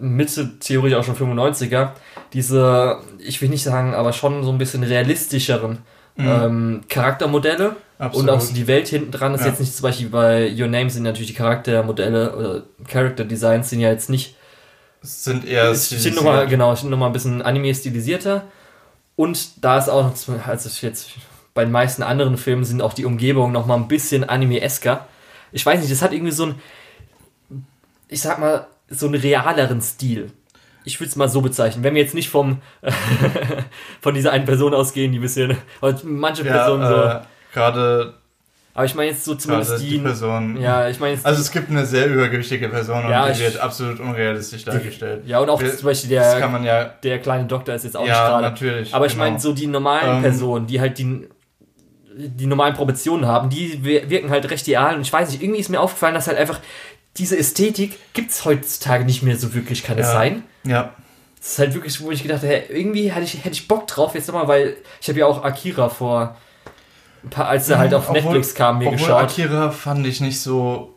Mitte 0.00 0.58
theoretisch 0.58 0.98
auch 0.98 1.04
schon 1.04 1.16
95er, 1.16 1.90
diese, 2.32 2.98
ich 3.18 3.40
will 3.40 3.48
nicht 3.48 3.62
sagen, 3.62 3.94
aber 3.94 4.12
schon 4.12 4.42
so 4.42 4.50
ein 4.50 4.58
bisschen 4.58 4.82
realistischeren 4.82 5.78
mhm. 6.16 6.28
ähm, 6.28 6.80
Charaktermodelle. 6.88 7.76
Absolut. 7.98 8.28
Und 8.28 8.34
auch 8.34 8.40
so 8.40 8.54
die 8.54 8.66
Welt 8.66 8.88
hinten 8.88 9.10
dran 9.10 9.34
ist 9.34 9.42
ja. 9.42 9.48
jetzt 9.48 9.60
nicht 9.60 9.74
zum 9.74 9.82
Beispiel 9.82 10.08
bei 10.08 10.50
Your 10.58 10.68
Name 10.68 10.88
sind 10.88 11.02
natürlich 11.02 11.28
die 11.28 11.34
Charaktermodelle 11.34 12.34
oder 12.34 12.62
Character 12.88 13.24
Designs 13.24 13.70
sind 13.70 13.80
ja 13.80 13.90
jetzt 13.90 14.08
nicht. 14.08 14.36
Sind 15.02 15.46
eher. 15.46 15.74
Sind 15.74 16.16
nochmal, 16.16 16.46
genau, 16.46 16.74
sind 16.74 16.90
nochmal 16.90 17.10
ein 17.10 17.12
bisschen 17.12 17.42
anime 17.42 17.74
stilisierter. 17.74 18.44
Und 19.16 19.62
da 19.62 19.78
ist 19.78 19.88
auch 19.88 20.12
also 20.46 20.86
jetzt 20.86 21.10
bei 21.52 21.64
den 21.64 21.72
meisten 21.72 22.02
anderen 22.02 22.38
Filmen 22.38 22.64
sind 22.64 22.80
auch 22.80 22.94
die 22.94 23.04
Umgebungen 23.04 23.52
nochmal 23.52 23.76
ein 23.76 23.88
bisschen 23.88 24.24
anime-esker. 24.24 25.06
Ich 25.52 25.66
weiß 25.66 25.80
nicht, 25.80 25.92
das 25.92 26.00
hat 26.00 26.12
irgendwie 26.12 26.32
so 26.32 26.46
ein, 26.46 26.54
ich 28.08 28.20
sag 28.20 28.38
mal, 28.38 28.66
so 28.90 29.06
einen 29.06 29.14
realeren 29.14 29.80
Stil 29.80 30.32
ich 30.84 31.00
würde 31.00 31.10
es 31.10 31.16
mal 31.16 31.28
so 31.28 31.40
bezeichnen, 31.40 31.84
wenn 31.84 31.94
wir 31.94 32.02
jetzt 32.02 32.14
nicht 32.14 32.28
vom 32.28 32.58
von 34.00 34.14
dieser 34.14 34.32
einen 34.32 34.44
Person 34.44 34.74
ausgehen, 34.74 35.12
die 35.12 35.18
ein 35.18 35.22
bisschen, 35.22 35.56
manche 36.04 36.44
ja, 36.44 36.52
Personen 36.52 36.86
so. 36.86 37.02
Äh, 37.02 37.20
gerade. 37.52 38.14
Aber 38.72 38.84
ich 38.84 38.94
meine 38.94 39.10
jetzt 39.10 39.24
so 39.24 39.34
zumindest 39.34 39.80
die, 39.82 39.88
die 39.90 39.98
Person. 39.98 40.60
Ja, 40.60 40.88
ich 40.88 41.00
meine. 41.00 41.18
Also 41.22 41.40
es 41.40 41.50
gibt 41.50 41.70
eine 41.70 41.84
sehr 41.84 42.06
übergewichtige 42.06 42.68
Person 42.68 43.04
und 43.04 43.10
ja, 43.10 43.30
die 43.30 43.40
wird 43.40 43.58
absolut 43.58 44.00
unrealistisch 44.00 44.64
dargestellt. 44.64 45.24
Ja, 45.26 45.40
und 45.40 45.50
auch 45.50 45.60
wir, 45.60 45.76
zum 45.76 45.86
Beispiel 45.86 46.10
der, 46.10 46.38
ja, 46.64 46.84
der 46.84 47.18
kleine 47.18 47.46
Doktor 47.46 47.74
ist 47.74 47.84
jetzt 47.84 47.96
auch 47.96 48.06
ja, 48.06 48.12
nicht 48.12 48.22
gerade. 48.22 48.42
natürlich. 48.44 48.94
Aber 48.94 49.06
ich 49.06 49.12
genau. 49.12 49.24
meine 49.24 49.40
so 49.40 49.52
die 49.52 49.66
normalen 49.66 50.16
ähm, 50.16 50.22
Personen, 50.22 50.66
die 50.66 50.80
halt 50.80 50.98
die 50.98 51.28
die 52.16 52.46
normalen 52.46 52.74
Proportionen 52.74 53.26
haben, 53.26 53.50
die 53.50 53.82
wirken 53.84 54.30
halt 54.30 54.50
recht 54.50 54.66
real 54.66 54.96
und 54.96 55.02
ich 55.02 55.12
weiß 55.12 55.30
nicht, 55.30 55.42
irgendwie 55.42 55.60
ist 55.60 55.70
mir 55.70 55.80
aufgefallen, 55.80 56.12
dass 56.14 56.26
halt 56.26 56.38
einfach 56.38 56.60
diese 57.16 57.36
Ästhetik 57.36 57.98
gibt 58.12 58.30
es 58.30 58.44
heutzutage 58.44 59.04
nicht 59.04 59.22
mehr 59.22 59.36
so 59.36 59.54
wirklich, 59.54 59.82
kann 59.82 59.98
ja. 59.98 60.04
es 60.04 60.12
sein? 60.12 60.44
Ja. 60.64 60.94
Das 61.38 61.52
ist 61.52 61.58
halt 61.58 61.74
wirklich, 61.74 62.00
wo 62.02 62.10
ich 62.10 62.22
gedacht 62.22 62.42
habe, 62.42 62.54
irgendwie 62.68 63.10
hätte 63.10 63.24
ich, 63.24 63.38
hätte 63.38 63.54
ich 63.54 63.66
Bock 63.66 63.86
drauf 63.86 64.14
jetzt 64.14 64.28
nochmal, 64.28 64.46
weil 64.46 64.76
ich 65.00 65.08
habe 65.08 65.18
ja 65.18 65.26
auch 65.26 65.42
Akira 65.42 65.88
vor, 65.88 66.36
ein 67.24 67.30
paar, 67.30 67.48
als 67.48 67.68
er 67.68 67.78
halt 67.78 67.94
auf 67.94 68.08
obwohl, 68.08 68.22
Netflix 68.22 68.54
kam, 68.54 68.78
mir 68.78 68.90
geschaut. 68.90 69.22
Akira 69.22 69.70
fand 69.70 70.06
ich 70.06 70.20
nicht 70.20 70.40
so 70.40 70.94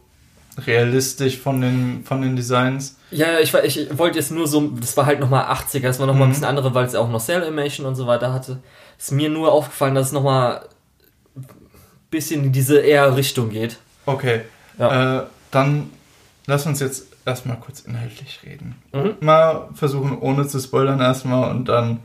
realistisch 0.58 1.38
von 1.38 1.62
den, 1.62 2.04
von 2.06 2.22
den 2.22 2.36
Designs. 2.36 2.98
Ja, 3.12 3.40
ich, 3.40 3.54
ich 3.54 3.98
wollte 3.98 4.20
jetzt 4.20 4.32
nur 4.32 4.48
so, 4.48 4.62
das 4.80 4.96
war 4.98 5.06
halt 5.06 5.20
nochmal 5.20 5.46
80er, 5.46 5.82
das 5.82 6.00
war 6.00 6.08
nochmal 6.08 6.24
mhm. 6.24 6.30
ein 6.30 6.30
bisschen 6.30 6.46
andere, 6.46 6.74
weil 6.74 6.86
es 6.86 6.96
auch 6.96 7.10
noch 7.10 7.22
Cell 7.22 7.42
Animation 7.42 7.86
und 7.86 7.96
so 7.96 8.06
weiter 8.06 8.34
hatte. 8.34 8.60
Ist 8.98 9.12
mir 9.12 9.30
nur 9.30 9.52
aufgefallen, 9.52 9.96
dass 9.96 10.08
es 10.08 10.12
nochmal 10.12 10.68
ein 11.36 11.46
bisschen 12.12 12.44
in 12.44 12.52
diese 12.52 12.80
eher 12.80 13.16
Richtung 13.16 13.50
geht. 13.50 13.78
Okay. 14.06 14.42
Ja. 14.78 15.22
Äh, 15.22 15.26
dann 15.52 15.90
lass 16.46 16.66
uns 16.66 16.80
jetzt 16.80 17.08
erstmal 17.26 17.58
kurz 17.58 17.82
inhaltlich 17.82 18.42
reden. 18.44 18.76
Mhm. 18.94 19.16
Mal 19.22 19.70
versuchen, 19.74 20.18
ohne 20.20 20.48
zu 20.48 20.60
spoilern 20.60 21.00
erstmal 21.00 21.52
und 21.52 21.70
dann 21.70 22.00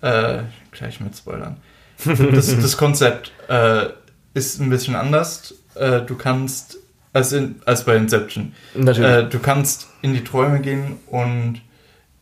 äh, 0.00 0.42
gleich 0.70 1.00
mit 1.00 1.16
Spoilern. 1.16 1.56
Das, 2.04 2.56
das 2.60 2.76
Konzept 2.76 3.32
äh, 3.48 3.86
ist 4.34 4.60
ein 4.60 4.70
bisschen 4.70 4.96
anders. 4.96 5.54
Äh, 5.74 6.02
du 6.02 6.16
kannst, 6.16 6.78
als, 7.12 7.32
in, 7.32 7.56
als 7.64 7.84
bei 7.84 7.96
Inception, 7.96 8.54
äh, 8.74 9.24
du 9.24 9.38
kannst 9.38 9.88
in 10.02 10.12
die 10.14 10.24
Träume 10.24 10.60
gehen 10.60 10.98
und 11.06 11.60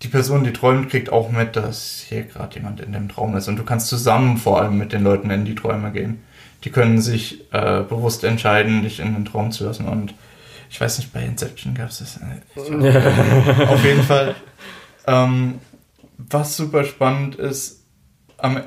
die 0.02 0.08
Person, 0.08 0.44
die 0.44 0.52
träumt, 0.52 0.88
kriegt 0.88 1.12
auch 1.12 1.30
mit, 1.30 1.56
dass 1.56 2.04
hier 2.08 2.22
gerade 2.22 2.54
jemand 2.54 2.80
in 2.80 2.92
dem 2.92 3.08
Traum 3.08 3.36
ist. 3.36 3.48
Und 3.48 3.56
du 3.56 3.64
kannst 3.64 3.88
zusammen 3.88 4.38
vor 4.38 4.60
allem 4.60 4.78
mit 4.78 4.92
den 4.92 5.04
Leuten 5.04 5.30
in 5.30 5.44
die 5.44 5.54
Träume 5.54 5.92
gehen. 5.92 6.22
Die 6.64 6.70
können 6.70 7.00
sich 7.00 7.52
äh, 7.52 7.82
bewusst 7.82 8.24
entscheiden, 8.24 8.82
dich 8.82 9.00
in 9.00 9.14
den 9.14 9.24
Traum 9.24 9.50
zu 9.50 9.64
lassen 9.64 9.86
und 9.86 10.14
ich 10.70 10.80
weiß 10.80 10.98
nicht, 10.98 11.12
bei 11.12 11.22
Inception 11.22 11.74
gab 11.74 11.90
es 11.90 11.98
das. 11.98 12.18
Äh, 12.18 13.64
auf 13.66 13.84
jeden 13.84 14.04
Fall. 14.04 14.36
Ähm, 15.06 15.58
was 16.16 16.56
super 16.56 16.84
spannend 16.84 17.34
ist, 17.34 17.84
am, 18.38 18.62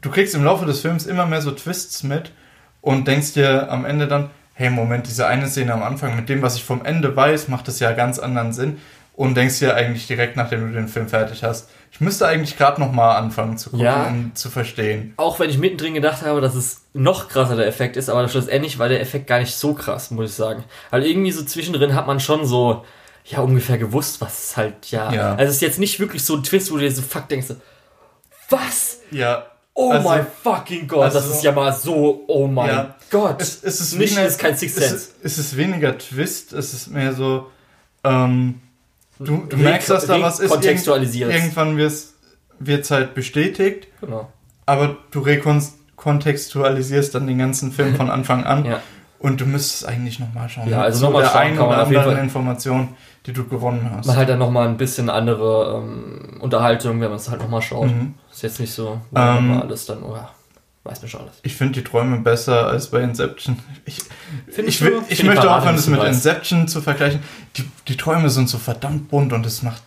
du 0.00 0.10
kriegst 0.10 0.34
im 0.34 0.44
Laufe 0.44 0.64
des 0.64 0.80
Films 0.80 1.04
immer 1.04 1.26
mehr 1.26 1.42
so 1.42 1.50
Twists 1.50 2.02
mit 2.02 2.32
und 2.80 3.06
denkst 3.06 3.34
dir 3.34 3.70
am 3.70 3.84
Ende 3.84 4.08
dann, 4.08 4.30
hey 4.54 4.70
Moment, 4.70 5.06
diese 5.06 5.26
eine 5.26 5.46
Szene 5.46 5.74
am 5.74 5.82
Anfang, 5.82 6.16
mit 6.16 6.28
dem, 6.28 6.40
was 6.40 6.56
ich 6.56 6.64
vom 6.64 6.84
Ende 6.84 7.14
weiß, 7.14 7.48
macht 7.48 7.68
das 7.68 7.80
ja 7.80 7.92
ganz 7.92 8.18
anderen 8.18 8.52
Sinn 8.52 8.78
und 9.22 9.36
denkst 9.36 9.60
dir 9.60 9.76
eigentlich 9.76 10.08
direkt, 10.08 10.36
nachdem 10.36 10.66
du 10.66 10.74
den 10.74 10.88
Film 10.88 11.06
fertig 11.08 11.44
hast, 11.44 11.70
ich 11.92 12.00
müsste 12.00 12.26
eigentlich 12.26 12.58
gerade 12.58 12.80
nochmal 12.80 13.16
anfangen 13.16 13.56
zu 13.56 13.70
gucken, 13.70 13.86
ja, 13.86 14.08
um 14.08 14.32
zu 14.34 14.50
verstehen. 14.50 15.14
Auch 15.16 15.38
wenn 15.38 15.48
ich 15.48 15.58
mittendrin 15.58 15.94
gedacht 15.94 16.22
habe, 16.22 16.40
dass 16.40 16.56
es 16.56 16.86
noch 16.92 17.28
krasser 17.28 17.54
der 17.54 17.68
Effekt 17.68 17.96
ist, 17.96 18.08
aber 18.08 18.28
schlussendlich 18.28 18.80
war 18.80 18.88
der 18.88 19.00
Effekt 19.00 19.28
gar 19.28 19.38
nicht 19.38 19.54
so 19.54 19.74
krass, 19.74 20.10
muss 20.10 20.30
ich 20.30 20.34
sagen. 20.34 20.64
Weil 20.90 21.06
irgendwie 21.06 21.30
so 21.30 21.44
zwischendrin 21.44 21.94
hat 21.94 22.08
man 22.08 22.18
schon 22.18 22.44
so, 22.46 22.84
ja, 23.24 23.38
ungefähr 23.38 23.78
gewusst, 23.78 24.20
was 24.20 24.46
es 24.46 24.56
halt, 24.56 24.90
ja. 24.90 25.12
ja. 25.12 25.30
Also 25.36 25.50
es 25.50 25.54
ist 25.56 25.62
jetzt 25.62 25.78
nicht 25.78 26.00
wirklich 26.00 26.24
so 26.24 26.34
ein 26.34 26.42
Twist, 26.42 26.72
wo 26.72 26.74
du 26.74 26.80
dir 26.80 26.90
so 26.90 27.02
fuck 27.02 27.28
denkst, 27.28 27.46
was? 28.50 29.02
Ja. 29.12 29.46
Oh 29.74 29.92
also, 29.92 30.08
mein 30.08 30.26
fucking 30.42 30.88
Gott, 30.88 31.04
also, 31.04 31.20
das 31.20 31.28
ist 31.28 31.44
ja 31.44 31.52
mal 31.52 31.72
so, 31.72 32.24
oh 32.26 32.48
mein 32.48 32.68
ja, 32.68 32.94
Gott. 33.08 33.40
Es, 33.40 33.62
es 33.62 33.78
ist 33.78 33.94
nicht, 33.94 34.10
weniger, 34.10 34.26
ist 34.26 34.40
kein 34.40 34.56
Sixth 34.56 34.78
Sense. 34.78 34.94
Es 34.96 35.14
es 35.22 35.38
ist 35.38 35.56
weniger 35.56 35.96
Twist, 35.96 36.52
es 36.52 36.74
ist 36.74 36.88
mehr 36.88 37.12
so, 37.12 37.52
ähm, 38.02 38.60
Du, 39.24 39.44
du 39.48 39.56
merkst, 39.56 39.90
dass 39.90 40.06
da 40.06 40.20
was 40.20 40.40
ist. 40.40 40.50
Kontextualisiert. 40.50 41.32
Irgendwann 41.32 41.76
wird 41.76 41.90
es 42.84 42.90
halt 42.90 43.14
bestätigt. 43.14 43.88
Genau. 44.00 44.30
Aber 44.66 44.96
du 45.10 45.20
rekontextualisierst 45.20 47.14
dann 47.14 47.26
den 47.26 47.38
ganzen 47.38 47.72
Film 47.72 47.96
von 47.96 48.10
Anfang 48.16 48.44
an. 48.44 48.64
ja. 48.64 48.80
Und 49.18 49.40
du 49.40 49.46
müsstest 49.46 49.86
eigentlich 49.86 50.18
nochmal 50.18 50.48
schauen. 50.48 50.68
Ja, 50.68 50.82
also 50.82 51.06
nochmal 51.06 51.24
schauen. 51.24 51.36
Ein 51.36 51.58
oder 51.60 51.86
anderen 51.86 52.18
Information, 52.18 52.88
die 53.24 53.32
du 53.32 53.46
gewonnen 53.46 53.88
hast. 53.94 54.06
Man 54.06 54.16
halt 54.16 54.28
dann 54.28 54.40
nochmal 54.40 54.66
ein 54.66 54.76
bisschen 54.76 55.08
andere 55.08 55.80
ähm, 55.80 56.40
Unterhaltung, 56.40 57.00
wenn 57.00 57.08
man 57.08 57.18
es 57.18 57.30
halt 57.30 57.40
nochmal 57.40 57.62
schaut. 57.62 57.86
Mhm. 57.86 58.14
Ist 58.32 58.42
jetzt 58.42 58.58
nicht 58.58 58.72
so, 58.72 59.00
ähm, 59.14 59.60
alles 59.62 59.86
dann, 59.86 60.02
oh 60.02 60.16
ja. 60.16 60.28
Weiß 60.84 61.00
mir 61.00 61.08
schon 61.08 61.20
alles. 61.20 61.34
Ich 61.42 61.54
finde 61.54 61.74
die 61.74 61.84
Träume 61.84 62.18
besser 62.18 62.66
als 62.66 62.88
bei 62.88 63.02
Inception. 63.02 63.58
Ich, 63.84 63.98
ich, 64.56 64.82
will, 64.82 65.00
ich 65.08 65.22
möchte 65.22 65.48
aufhören, 65.48 65.76
das 65.76 65.86
mit 65.86 66.02
Inception 66.02 66.66
zu 66.66 66.80
vergleichen. 66.80 67.20
Die, 67.56 67.64
die 67.86 67.96
Träume 67.96 68.30
sind 68.30 68.48
so 68.48 68.58
verdammt 68.58 69.08
bunt 69.08 69.32
und 69.32 69.46
es 69.46 69.62
macht 69.62 69.82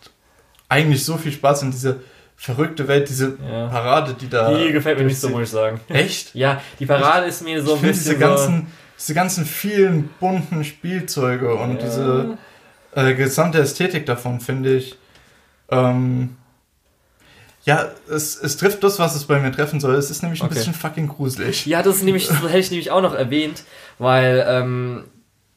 eigentlich 0.69 1.03
so 1.03 1.17
viel 1.17 1.33
Spaß 1.33 1.63
in 1.63 1.71
diese 1.71 1.99
verrückte 2.37 2.87
Welt, 2.87 3.09
diese 3.09 3.37
ja. 3.45 3.67
Parade, 3.67 4.13
die 4.13 4.29
da. 4.29 4.57
Die 4.57 4.71
gefällt 4.71 4.97
mir 4.97 5.05
nicht 5.05 5.19
so, 5.19 5.29
muss 5.29 5.43
ich 5.43 5.49
sagen. 5.49 5.81
Echt? 5.89 6.33
Ja, 6.33 6.61
die 6.79 6.85
Parade 6.85 7.25
ich, 7.25 7.31
ist 7.31 7.43
mir 7.43 7.61
so 7.61 7.75
ein 7.75 7.81
bisschen. 7.81 8.03
Diese 8.03 8.17
ganzen, 8.17 8.67
diese 8.97 9.13
ganzen 9.13 9.45
vielen 9.45 10.09
bunten 10.21 10.63
Spielzeuge 10.63 11.55
und 11.55 11.75
ja. 11.75 11.81
diese 11.81 12.37
äh, 12.93 13.13
gesamte 13.15 13.59
Ästhetik 13.59 14.05
davon 14.05 14.39
finde 14.39 14.75
ich. 14.75 14.97
Ähm, 15.69 16.37
ja, 17.65 17.89
es, 18.07 18.39
es 18.39 18.57
trifft 18.57 18.83
das, 18.83 18.99
was 18.99 19.15
es 19.15 19.25
bei 19.25 19.39
mir 19.39 19.51
treffen 19.51 19.79
soll. 19.79 19.95
Es 19.95 20.11
ist 20.11 20.21
nämlich 20.21 20.41
ein 20.41 20.45
okay. 20.45 20.55
bisschen 20.55 20.75
fucking 20.75 21.07
gruselig. 21.07 21.65
Ja, 21.65 21.81
das 21.81 21.97
ist 21.97 22.03
nämlich, 22.03 22.27
das 22.27 22.41
hätte 22.43 22.59
ich 22.59 22.69
nämlich 22.69 22.91
auch 22.91 23.01
noch 23.01 23.15
erwähnt, 23.15 23.63
weil, 23.97 24.45
ähm, 24.47 25.05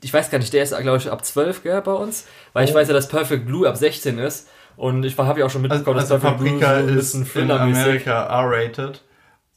ich 0.03 0.13
weiß 0.13 0.31
gar 0.31 0.39
nicht, 0.39 0.53
der 0.55 0.63
ist, 0.63 0.77
glaube 0.79 0.97
ich, 0.97 1.11
ab 1.13 1.23
12, 1.23 1.63
gell, 1.63 1.83
bei 1.83 1.93
uns. 1.93 2.25
Weil 2.55 2.65
oh. 2.65 2.69
ich 2.69 2.75
weiß 2.75 2.89
ja, 2.89 2.95
dass 2.95 3.09
Perfect 3.09 3.45
Blue 3.45 3.69
ab 3.69 3.77
16 3.77 4.19
ist. 4.19 4.49
Und 4.77 5.05
ich 5.05 5.19
habe 5.19 5.41
ja 5.41 5.47
auch 5.47 5.51
schon 5.51 5.61
mitbekommen, 5.61 5.99
also, 5.99 6.15
dass 6.15 6.25
also 6.25 6.37
Perfect 6.39 6.61
Paprika 6.61 6.81
Blue 6.81 7.03
so 7.03 7.19
ein 7.19 7.23
ist 7.25 7.37
in 7.37 7.51
Amerika 7.51 8.43
R-rated. 8.43 9.03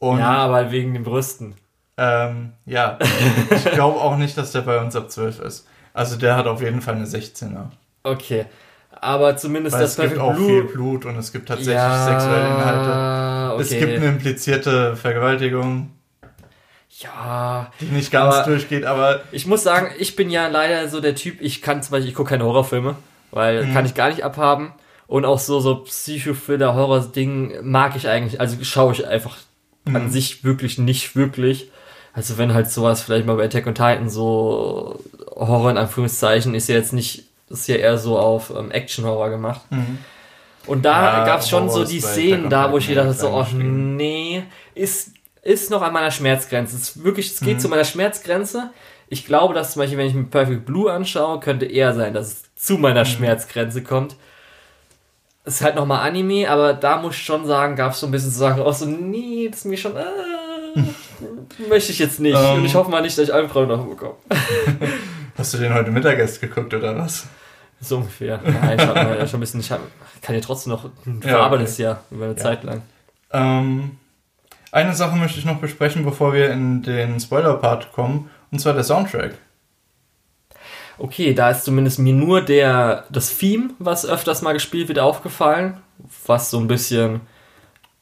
Ja, 0.02 0.36
aber 0.38 0.70
wegen 0.70 0.92
den 0.92 1.04
Brüsten. 1.04 1.54
Ähm, 1.96 2.52
ja. 2.66 2.98
ich 3.50 3.70
glaube 3.70 4.00
auch 4.00 4.16
nicht, 4.16 4.36
dass 4.36 4.52
der 4.52 4.62
bei 4.62 4.78
uns 4.78 4.94
ab 4.94 5.10
12 5.10 5.40
ist. 5.40 5.66
Also 5.94 6.16
der 6.16 6.36
hat 6.36 6.46
auf 6.46 6.60
jeden 6.60 6.82
Fall 6.82 6.96
eine 6.96 7.06
16er. 7.06 7.66
Okay 8.02 8.46
aber 9.02 9.36
zumindest 9.36 9.74
Weil 9.74 9.82
das 9.82 9.98
Es 9.98 10.08
gibt 10.08 10.18
auch 10.18 10.34
Blue 10.34 10.46
viel 10.46 10.62
Blut 10.62 11.04
und 11.06 11.16
es 11.16 11.32
gibt 11.32 11.48
tatsächlich 11.48 11.74
ja, 11.74 12.06
sexuelle 12.06 12.46
Inhalte. 12.46 13.54
Okay. 13.54 13.62
Es 13.62 13.70
gibt 13.70 13.96
eine 13.96 14.06
implizierte 14.06 14.96
Vergewaltigung. 14.96 15.90
Ja. 17.00 17.72
Die 17.80 17.86
nicht 17.86 18.12
ganz 18.12 18.36
aber 18.36 18.46
durchgeht, 18.46 18.84
aber. 18.84 19.22
Ich 19.32 19.46
muss 19.46 19.64
sagen, 19.64 19.90
ich 19.98 20.14
bin 20.14 20.30
ja 20.30 20.46
leider 20.46 20.88
so 20.88 21.00
der 21.00 21.16
Typ, 21.16 21.40
ich 21.40 21.62
kann 21.62 21.82
zum 21.82 21.90
Beispiel, 21.90 22.10
ich 22.10 22.14
gucke 22.14 22.30
keine 22.30 22.44
Horrorfilme, 22.44 22.94
weil 23.32 23.64
mhm. 23.64 23.74
kann 23.74 23.86
ich 23.86 23.94
gar 23.94 24.08
nicht 24.08 24.24
abhaben. 24.24 24.72
Und 25.08 25.24
auch 25.24 25.40
so, 25.40 25.58
so 25.58 25.82
Psychothriller, 25.82 26.74
Horror-Ding 26.74 27.54
mag 27.62 27.96
ich 27.96 28.08
eigentlich, 28.08 28.40
also 28.40 28.56
schaue 28.62 28.92
ich 28.92 29.06
einfach 29.06 29.36
mhm. 29.84 29.96
an 29.96 30.10
sich 30.12 30.44
wirklich 30.44 30.78
nicht 30.78 31.16
wirklich. 31.16 31.72
Also 32.12 32.38
wenn 32.38 32.54
halt 32.54 32.70
sowas 32.70 33.02
vielleicht 33.02 33.26
mal 33.26 33.36
bei 33.36 33.46
Attack 33.46 33.66
on 33.66 33.74
Titan 33.74 34.08
so 34.08 35.00
Horror 35.34 35.72
in 35.72 35.78
Anführungszeichen 35.78 36.54
ist 36.54 36.68
ja 36.68 36.76
jetzt 36.76 36.92
nicht, 36.92 37.24
ist 37.52 37.68
ja 37.68 37.76
eher 37.76 37.98
so 37.98 38.18
auf 38.18 38.50
ähm, 38.50 38.70
Action-Horror 38.70 39.30
gemacht. 39.30 39.60
Mhm. 39.70 39.98
Und 40.66 40.84
da 40.84 41.18
ja, 41.18 41.24
gab 41.24 41.40
es 41.40 41.48
schon 41.48 41.68
so 41.68 41.84
die 41.84 42.00
Szenen 42.00 42.48
da, 42.48 42.70
wo 42.70 42.78
ich 42.78 42.88
wieder 42.88 43.04
dachte, 43.04 43.18
so, 43.18 43.30
oh 43.30 43.46
nee, 43.52 44.44
ist, 44.74 45.10
ist 45.42 45.70
noch 45.70 45.82
an 45.82 45.92
meiner 45.92 46.10
Schmerzgrenze. 46.10 46.76
Es, 46.76 46.82
ist 46.82 47.04
wirklich, 47.04 47.32
es 47.32 47.40
geht 47.40 47.56
mhm. 47.56 47.60
zu 47.60 47.68
meiner 47.68 47.84
Schmerzgrenze. 47.84 48.70
Ich 49.08 49.26
glaube, 49.26 49.54
dass 49.54 49.72
zum 49.72 49.80
Beispiel, 49.80 49.98
wenn 49.98 50.06
ich 50.06 50.14
mir 50.14 50.24
Perfect 50.24 50.64
Blue 50.64 50.90
anschaue, 50.90 51.40
könnte 51.40 51.66
eher 51.66 51.94
sein, 51.94 52.14
dass 52.14 52.26
es 52.28 52.42
zu 52.54 52.78
meiner 52.78 53.00
mhm. 53.00 53.06
Schmerzgrenze 53.06 53.82
kommt. 53.82 54.16
Es 55.44 55.56
ist 55.56 55.62
halt 55.62 55.74
nochmal 55.74 56.08
Anime, 56.08 56.48
aber 56.48 56.72
da 56.72 56.98
muss 56.98 57.16
ich 57.16 57.22
schon 57.22 57.44
sagen, 57.44 57.74
gab 57.74 57.92
es 57.92 58.00
so 58.00 58.06
ein 58.06 58.12
bisschen 58.12 58.30
so 58.30 58.38
Sachen 58.38 58.62
auch 58.62 58.72
so, 58.72 58.86
nee, 58.86 59.48
das 59.50 59.60
ist 59.60 59.64
mir 59.64 59.76
schon, 59.76 59.96
äh, 59.96 60.04
möchte 61.68 61.90
ich 61.90 61.98
jetzt 61.98 62.20
nicht. 62.20 62.36
Um, 62.36 62.58
Und 62.58 62.64
ich 62.64 62.72
ähm. 62.72 62.78
hoffe 62.78 62.90
mal 62.92 63.02
nicht, 63.02 63.18
dass 63.18 63.24
ich 63.24 63.34
Albtraum 63.34 63.66
noch 63.66 63.84
bekomme. 63.84 64.14
Hast 65.36 65.54
du 65.54 65.58
den 65.58 65.74
heute 65.74 65.90
Mittag 65.90 66.18
erst 66.18 66.40
geguckt 66.40 66.72
oder 66.72 66.96
was? 66.96 67.26
So 67.82 67.96
ungefähr. 67.96 68.40
Nein, 68.42 68.78
ich 68.78 68.86
habe 68.86 69.28
schon 69.28 69.38
ein 69.38 69.40
bisschen, 69.40 69.60
ich 69.60 69.70
hab, 69.72 69.80
kann 70.22 70.34
ja 70.34 70.40
trotzdem 70.40 70.72
noch 70.72 70.88
verarbeiten 71.20 71.66
ja, 71.66 71.72
okay. 71.72 71.82
ja 71.82 72.00
über 72.10 72.24
eine 72.26 72.34
ja. 72.34 72.40
Zeit 72.40 72.62
lang. 72.62 72.82
Ähm, 73.32 73.98
eine 74.70 74.94
Sache 74.94 75.16
möchte 75.16 75.38
ich 75.38 75.44
noch 75.44 75.60
besprechen, 75.60 76.04
bevor 76.04 76.32
wir 76.32 76.50
in 76.50 76.82
den 76.82 77.20
Spoiler-Part 77.20 77.92
kommen, 77.92 78.30
und 78.50 78.60
zwar 78.60 78.72
der 78.72 78.84
Soundtrack. 78.84 79.34
Okay, 80.98 81.34
da 81.34 81.50
ist 81.50 81.64
zumindest 81.64 81.98
mir 81.98 82.14
nur 82.14 82.40
der, 82.40 83.04
das 83.10 83.36
Theme, 83.36 83.70
was 83.78 84.06
öfters 84.06 84.42
mal 84.42 84.52
gespielt 84.52 84.88
wird, 84.88 85.00
aufgefallen, 85.00 85.82
was 86.26 86.50
so 86.50 86.58
ein 86.60 86.68
bisschen 86.68 87.22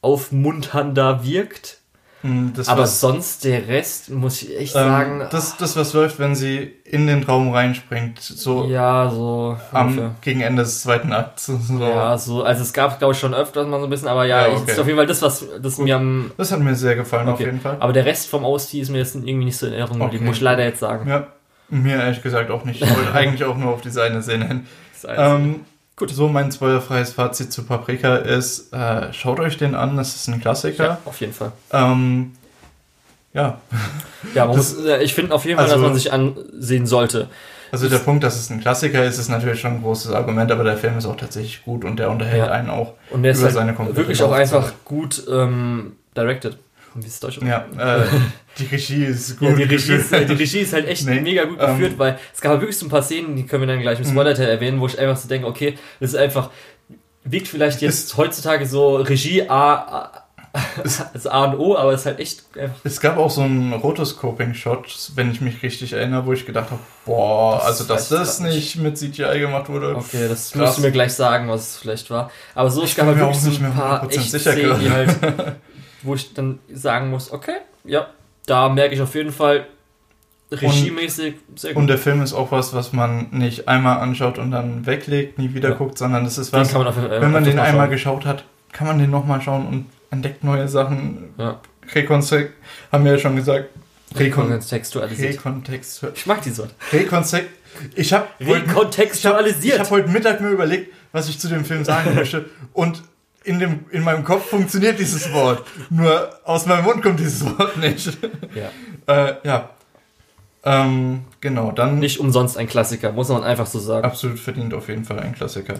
aufmunternder 0.01 1.25
wirkt. 1.25 1.80
Hm, 2.21 2.53
das 2.55 2.69
aber 2.69 2.83
was, 2.83 2.99
sonst 2.99 3.43
der 3.45 3.67
Rest, 3.67 4.11
muss 4.11 4.43
ich 4.43 4.55
echt 4.57 4.75
ähm, 4.75 4.81
sagen. 4.81 5.27
Das, 5.31 5.57
das, 5.57 5.75
was 5.75 5.93
läuft, 5.93 6.19
wenn 6.19 6.35
sie 6.35 6.71
in 6.85 7.07
den 7.07 7.23
Traum 7.23 7.51
reinspringt. 7.51 8.21
So 8.21 8.65
ja, 8.65 9.09
so. 9.09 9.57
Am, 9.71 10.15
gegen 10.21 10.41
Ende 10.41 10.61
des 10.61 10.81
zweiten 10.81 11.11
Akts. 11.13 11.51
So. 11.61 11.79
Ja, 11.79 12.17
so. 12.17 12.43
Also 12.43 12.63
es 12.63 12.73
gab, 12.73 12.99
glaube 12.99 13.13
ich, 13.13 13.19
schon 13.19 13.33
öfters 13.33 13.67
mal 13.67 13.79
so 13.79 13.85
ein 13.85 13.89
bisschen, 13.89 14.07
aber 14.07 14.25
ja, 14.25 14.47
ja 14.47 14.53
okay. 14.53 14.71
ist 14.71 14.79
auf 14.79 14.85
jeden 14.85 14.97
Fall 14.97 15.05
das, 15.05 15.21
was 15.21 15.45
das 15.61 15.77
mir 15.77 15.95
am. 15.95 16.31
Das 16.37 16.51
hat 16.51 16.59
mir 16.59 16.75
sehr 16.75 16.95
gefallen, 16.95 17.27
okay. 17.29 17.33
auf 17.33 17.39
jeden 17.39 17.61
Fall. 17.61 17.77
Aber 17.79 17.93
der 17.93 18.05
Rest 18.05 18.29
vom 18.29 18.43
OST 18.43 18.75
ist 18.75 18.89
mir 18.89 18.97
jetzt 18.97 19.15
irgendwie 19.15 19.45
nicht 19.45 19.57
so 19.57 19.67
in 19.67 19.73
Erinnerung, 19.73 20.01
okay. 20.01 20.17
die 20.17 20.23
muss 20.23 20.37
ich 20.37 20.41
leider 20.41 20.63
jetzt 20.63 20.79
sagen. 20.79 21.07
Ja, 21.07 21.27
mir 21.69 21.95
ehrlich 21.97 22.21
gesagt 22.21 22.51
auch 22.51 22.65
nicht. 22.65 22.81
Ich 22.81 22.95
wollte 22.95 23.11
eigentlich 23.13 23.43
auch 23.45 23.55
nur 23.55 23.73
auf 23.73 23.81
diese 23.81 24.03
eine 24.03 24.21
Szene 24.21 24.47
hin. 24.47 24.67
Ähm, 25.07 25.61
Gut, 26.01 26.09
so 26.09 26.27
mein 26.27 26.51
spoilerfreies 26.51 27.13
Fazit 27.13 27.53
zu 27.53 27.61
Paprika 27.61 28.15
ist, 28.15 28.73
äh, 28.73 29.13
schaut 29.13 29.39
euch 29.39 29.57
den 29.57 29.75
an, 29.75 29.97
das 29.97 30.15
ist 30.15 30.27
ein 30.29 30.41
Klassiker. 30.41 30.83
Ja, 30.83 30.97
auf 31.05 31.21
jeden 31.21 31.31
Fall. 31.31 31.51
Ähm, 31.71 32.31
ja. 33.35 33.61
Ja, 34.33 34.47
das, 34.51 34.77
muss, 34.77 34.85
ich 35.03 35.13
finde 35.13 35.35
auf 35.35 35.45
jeden 35.45 35.57
Fall, 35.57 35.65
also, 35.65 35.75
dass 35.75 35.83
man 35.83 35.93
sich 35.93 36.11
ansehen 36.11 36.87
sollte. 36.87 37.27
Also 37.71 37.87
der 37.87 37.99
Punkt, 37.99 38.23
dass 38.23 38.35
es 38.35 38.49
ein 38.49 38.61
Klassiker 38.61 39.05
ist, 39.05 39.19
ist 39.19 39.29
natürlich 39.29 39.61
schon 39.61 39.73
ein 39.73 39.83
großes 39.83 40.11
Argument, 40.11 40.51
aber 40.51 40.63
der 40.63 40.75
Film 40.75 40.97
ist 40.97 41.05
auch 41.05 41.17
tatsächlich 41.17 41.63
gut 41.63 41.85
und 41.85 41.97
der 41.99 42.09
unterhält 42.09 42.47
ja. 42.47 42.51
einen 42.51 42.71
auch 42.71 42.93
und 43.11 43.21
der 43.21 43.33
über 43.33 43.37
ist 43.37 43.43
halt 43.43 43.53
seine 43.53 43.75
komplette 43.75 43.97
wirklich 43.99 44.23
auch 44.23 44.31
einfach 44.31 44.73
gut 44.83 45.23
ähm, 45.31 45.97
directed. 46.17 46.57
Wie 46.95 47.07
ist 47.07 47.23
Deutsch? 47.23 47.39
Ja, 47.41 47.65
äh, 47.77 48.05
die 48.57 48.65
Regie 48.65 49.05
ist 49.05 49.39
gut. 49.39 49.49
Ja, 49.49 49.55
die, 49.55 49.63
Regie 49.63 49.93
ist, 49.93 50.11
die 50.11 50.33
Regie 50.33 50.59
ist 50.59 50.73
halt 50.73 50.87
echt 50.87 51.05
nee, 51.05 51.21
mega 51.21 51.45
gut 51.45 51.57
ähm, 51.59 51.77
geführt, 51.77 51.97
weil 51.97 52.19
es 52.33 52.41
gab 52.41 52.59
wirklich 52.59 52.77
so 52.77 52.85
ein 52.85 52.89
paar 52.89 53.03
Szenen, 53.03 53.35
die 53.35 53.45
können 53.45 53.61
wir 53.61 53.67
dann 53.67 53.81
gleich 53.81 53.99
im 53.99 54.05
mhm. 54.05 54.11
Spoiler-Teil 54.11 54.49
erwähnen, 54.49 54.79
wo 54.79 54.87
ich 54.87 54.99
einfach 54.99 55.17
so 55.17 55.27
denke, 55.27 55.47
okay, 55.47 55.77
das 55.99 56.11
ist 56.11 56.19
einfach, 56.19 56.49
wirkt 57.23 57.47
vielleicht 57.47 57.81
jetzt 57.81 58.05
ist, 58.05 58.17
heutzutage 58.17 58.65
so 58.65 58.97
Regie 58.97 59.47
A, 59.47 59.73
A 59.73 60.21
das 61.13 61.27
A 61.27 61.45
und 61.45 61.59
O, 61.59 61.77
aber 61.77 61.93
es 61.93 62.01
ist 62.01 62.05
halt 62.07 62.19
echt 62.19 62.43
einfach. 62.57 62.75
Es 62.83 62.99
gab 62.99 63.17
auch 63.17 63.29
so 63.29 63.41
einen 63.41 63.71
Rotoscoping-Shot, 63.71 65.11
wenn 65.15 65.31
ich 65.31 65.39
mich 65.39 65.63
richtig 65.63 65.93
erinnere, 65.93 66.25
wo 66.25 66.33
ich 66.33 66.45
gedacht 66.45 66.71
habe, 66.71 66.81
boah, 67.05 67.57
das 67.57 67.65
also 67.65 67.83
dass 67.85 68.09
das 68.09 68.39
nicht 68.41 68.75
mit 68.75 68.97
CGI 68.97 69.39
gemacht 69.39 69.69
wurde. 69.69 69.95
Okay, 69.95 70.27
das 70.27 70.51
krass. 70.51 70.61
musst 70.61 70.77
du 70.79 70.81
mir 70.81 70.91
gleich 70.91 71.13
sagen, 71.13 71.47
was 71.47 71.61
es 71.61 71.77
vielleicht 71.77 72.09
war. 72.09 72.31
Aber 72.53 72.69
so, 72.69 72.83
ich 72.83 72.91
es 72.91 72.97
gab 72.97 73.07
halt 73.07 73.17
wirklich 73.17 73.39
so 73.39 73.63
ein 73.63 73.73
paar 73.73 74.09
echt 74.11 74.29
Szenen, 74.29 74.79
die 74.79 74.91
halt 74.91 75.17
wo 76.03 76.15
ich 76.15 76.33
dann 76.33 76.59
sagen 76.71 77.09
muss, 77.09 77.31
okay, 77.31 77.57
ja, 77.83 78.07
da 78.45 78.69
merke 78.69 78.95
ich 78.95 79.01
auf 79.01 79.15
jeden 79.15 79.31
Fall 79.31 79.65
regiemäßig 80.51 81.35
sehr 81.55 81.73
gut. 81.73 81.81
Und 81.81 81.87
der 81.87 81.97
Film 81.97 82.21
ist 82.21 82.33
auch 82.33 82.51
was, 82.51 82.73
was 82.73 82.93
man 82.93 83.27
nicht 83.31 83.67
einmal 83.67 83.99
anschaut 83.99 84.37
und 84.37 84.51
dann 84.51 84.85
weglegt, 84.85 85.39
nie 85.39 85.53
wieder 85.53 85.69
ja. 85.69 85.75
guckt, 85.75 85.97
sondern 85.97 86.23
das 86.23 86.37
ist 86.37 86.51
was, 86.51 86.73
man 86.73 86.87
auf, 86.87 86.97
äh, 86.97 87.21
wenn 87.21 87.31
man 87.31 87.43
den 87.43 87.59
einmal 87.59 87.85
schauen. 87.85 87.91
geschaut 87.91 88.25
hat, 88.25 88.43
kann 88.71 88.87
man 88.87 88.99
den 88.99 89.09
nochmal 89.09 89.41
schauen 89.41 89.65
und 89.67 89.85
entdeckt 90.09 90.43
neue 90.43 90.67
Sachen. 90.67 91.33
Ja. 91.37 91.59
Rekontext, 91.93 92.53
haben 92.91 93.05
wir 93.05 93.13
ja 93.13 93.17
schon 93.17 93.35
gesagt. 93.35 93.69
Rekontextualisiert. 94.15 95.33
Rekontextualisiert. 95.35 96.17
Ich 96.17 96.25
mag 96.25 96.41
die 96.41 96.57
Wort. 96.57 96.75
Rekontext. 96.91 97.49
Ich 97.95 98.13
habe 98.13 98.27
Rekontextualisiert. 98.39 99.63
Ich 99.63 99.79
habe 99.79 99.83
hab 99.83 99.91
heute 99.91 100.09
Mittag 100.09 100.41
mir 100.41 100.49
überlegt, 100.49 100.93
was 101.11 101.29
ich 101.29 101.39
zu 101.39 101.47
dem 101.47 101.63
Film 101.63 101.85
sagen 101.85 102.13
möchte. 102.15 102.45
Und 102.73 103.01
in, 103.43 103.59
dem, 103.59 103.85
in 103.91 104.03
meinem 104.03 104.23
Kopf 104.23 104.45
funktioniert 104.45 104.99
dieses 104.99 105.31
Wort. 105.33 105.63
Nur 105.89 106.29
aus 106.43 106.65
meinem 106.65 106.83
Mund 106.83 107.01
kommt 107.01 107.19
dieses 107.19 107.45
Wort 107.45 107.77
nicht. 107.77 108.17
Ja. 108.55 108.69
äh, 109.29 109.35
ja. 109.43 109.69
Ähm, 110.63 111.23
genau, 111.39 111.71
dann. 111.71 111.99
Nicht 111.99 112.19
umsonst 112.19 112.57
ein 112.57 112.67
Klassiker, 112.67 113.11
muss 113.11 113.29
man 113.29 113.43
einfach 113.43 113.65
so 113.65 113.79
sagen. 113.79 114.05
Absolut 114.05 114.39
verdient 114.39 114.73
auf 114.73 114.89
jeden 114.89 115.05
Fall 115.05 115.19
ein 115.19 115.33
Klassiker. 115.33 115.75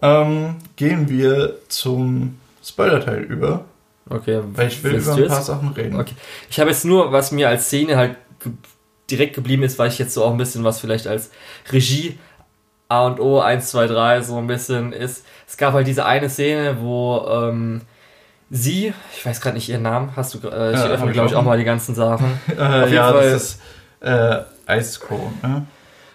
Ähm, 0.00 0.56
gehen 0.76 1.08
wir 1.08 1.56
zum 1.68 2.38
Spoiler-Teil 2.62 3.22
über. 3.22 3.66
Okay, 4.08 4.40
weil 4.54 4.68
ich 4.68 4.82
will 4.82 4.94
über 4.94 5.14
ein 5.14 5.28
paar 5.28 5.42
Sachen 5.42 5.68
reden. 5.68 5.98
Okay. 5.98 6.14
Ich 6.50 6.58
habe 6.60 6.70
jetzt 6.70 6.84
nur, 6.84 7.12
was 7.12 7.32
mir 7.32 7.48
als 7.48 7.66
Szene 7.66 7.96
halt 7.96 8.16
direkt 9.10 9.34
geblieben 9.34 9.62
ist, 9.62 9.78
weil 9.78 9.88
ich 9.88 9.98
jetzt 9.98 10.14
so 10.14 10.24
auch 10.24 10.30
ein 10.30 10.38
bisschen 10.38 10.64
was 10.64 10.80
vielleicht 10.80 11.06
als 11.06 11.30
Regie 11.70 12.18
A 12.88 13.06
und 13.06 13.20
O 13.20 13.40
1, 13.40 13.70
2, 13.70 13.86
3 13.86 14.20
so 14.20 14.36
ein 14.36 14.46
bisschen 14.46 14.92
ist. 14.92 15.24
Es 15.46 15.56
gab 15.56 15.72
halt 15.72 15.86
diese 15.86 16.04
eine 16.04 16.28
Szene, 16.28 16.78
wo 16.80 17.26
ähm, 17.28 17.82
sie, 18.50 18.92
ich 19.16 19.24
weiß 19.24 19.40
gerade 19.40 19.56
nicht 19.56 19.68
ihren 19.68 19.82
Namen, 19.82 20.12
hast 20.16 20.34
du, 20.34 20.38
äh, 20.48 20.72
ich 20.72 20.78
ja, 20.78 20.86
öffne 20.86 21.12
glaube 21.12 21.28
ich 21.28 21.34
auch 21.34 21.42
mal 21.42 21.58
die 21.58 21.64
ganzen 21.64 21.94
Sachen. 21.94 22.40
äh, 22.58 22.92
ja, 22.94 23.12
Fall, 23.12 23.30
das 23.32 23.42
ist 23.42 23.60
äh, 24.00 24.42
Aizuko, 24.66 25.32
ne? 25.42 25.66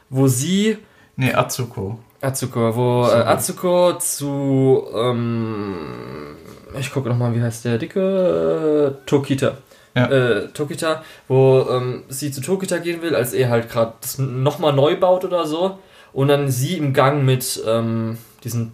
Wo 0.10 0.28
sie. 0.28 0.78
Nee, 1.16 1.34
Atsuko. 1.34 2.00
Atsuko, 2.22 2.76
wo 2.76 3.08
äh, 3.08 3.22
Atsuko 3.22 3.94
zu, 3.98 4.86
ähm, 4.96 6.36
ich 6.80 6.92
gucke 6.92 7.10
nochmal, 7.10 7.36
wie 7.36 7.42
heißt 7.42 7.66
der 7.66 7.78
dicke? 7.78 8.96
Äh, 8.96 9.06
Tokita. 9.06 9.58
Ja. 9.96 10.06
Äh, 10.06 10.48
Tokita, 10.50 11.04
wo 11.28 11.68
ähm, 11.72 12.04
sie 12.10 12.32
zu 12.32 12.42
Tokita 12.42 12.78
gehen 12.78 13.02
will, 13.02 13.16
als 13.16 13.34
er 13.34 13.50
halt 13.50 13.70
gerade 13.70 13.94
das 14.02 14.18
nochmal 14.18 14.74
neu 14.74 14.96
baut 14.98 15.26
oder 15.26 15.46
so 15.46 15.80
und 16.14 16.28
dann 16.28 16.50
sie 16.50 16.78
im 16.78 16.94
Gang 16.94 17.24
mit 17.24 17.62
ähm, 17.68 18.18
diesem 18.44 18.74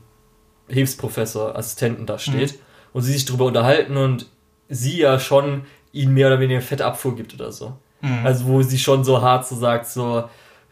Hilfsprofessor, 0.67 1.55
Assistenten 1.55 2.05
da 2.05 2.17
steht 2.17 2.53
mhm. 2.53 2.59
und 2.93 3.01
sie 3.03 3.13
sich 3.13 3.25
darüber 3.25 3.45
unterhalten 3.45 3.97
und 3.97 4.27
sie 4.69 4.97
ja 4.97 5.19
schon 5.19 5.63
ihn 5.91 6.13
mehr 6.13 6.27
oder 6.27 6.39
weniger 6.39 6.61
fette 6.61 6.85
Abfuhr 6.85 7.15
gibt 7.15 7.33
oder 7.33 7.51
so. 7.51 7.73
Mhm. 8.01 8.25
Also 8.25 8.45
wo 8.45 8.61
sie 8.61 8.79
schon 8.79 9.03
so 9.03 9.21
hart 9.21 9.47
so 9.47 9.55
sagt, 9.55 9.87
so, 9.87 10.23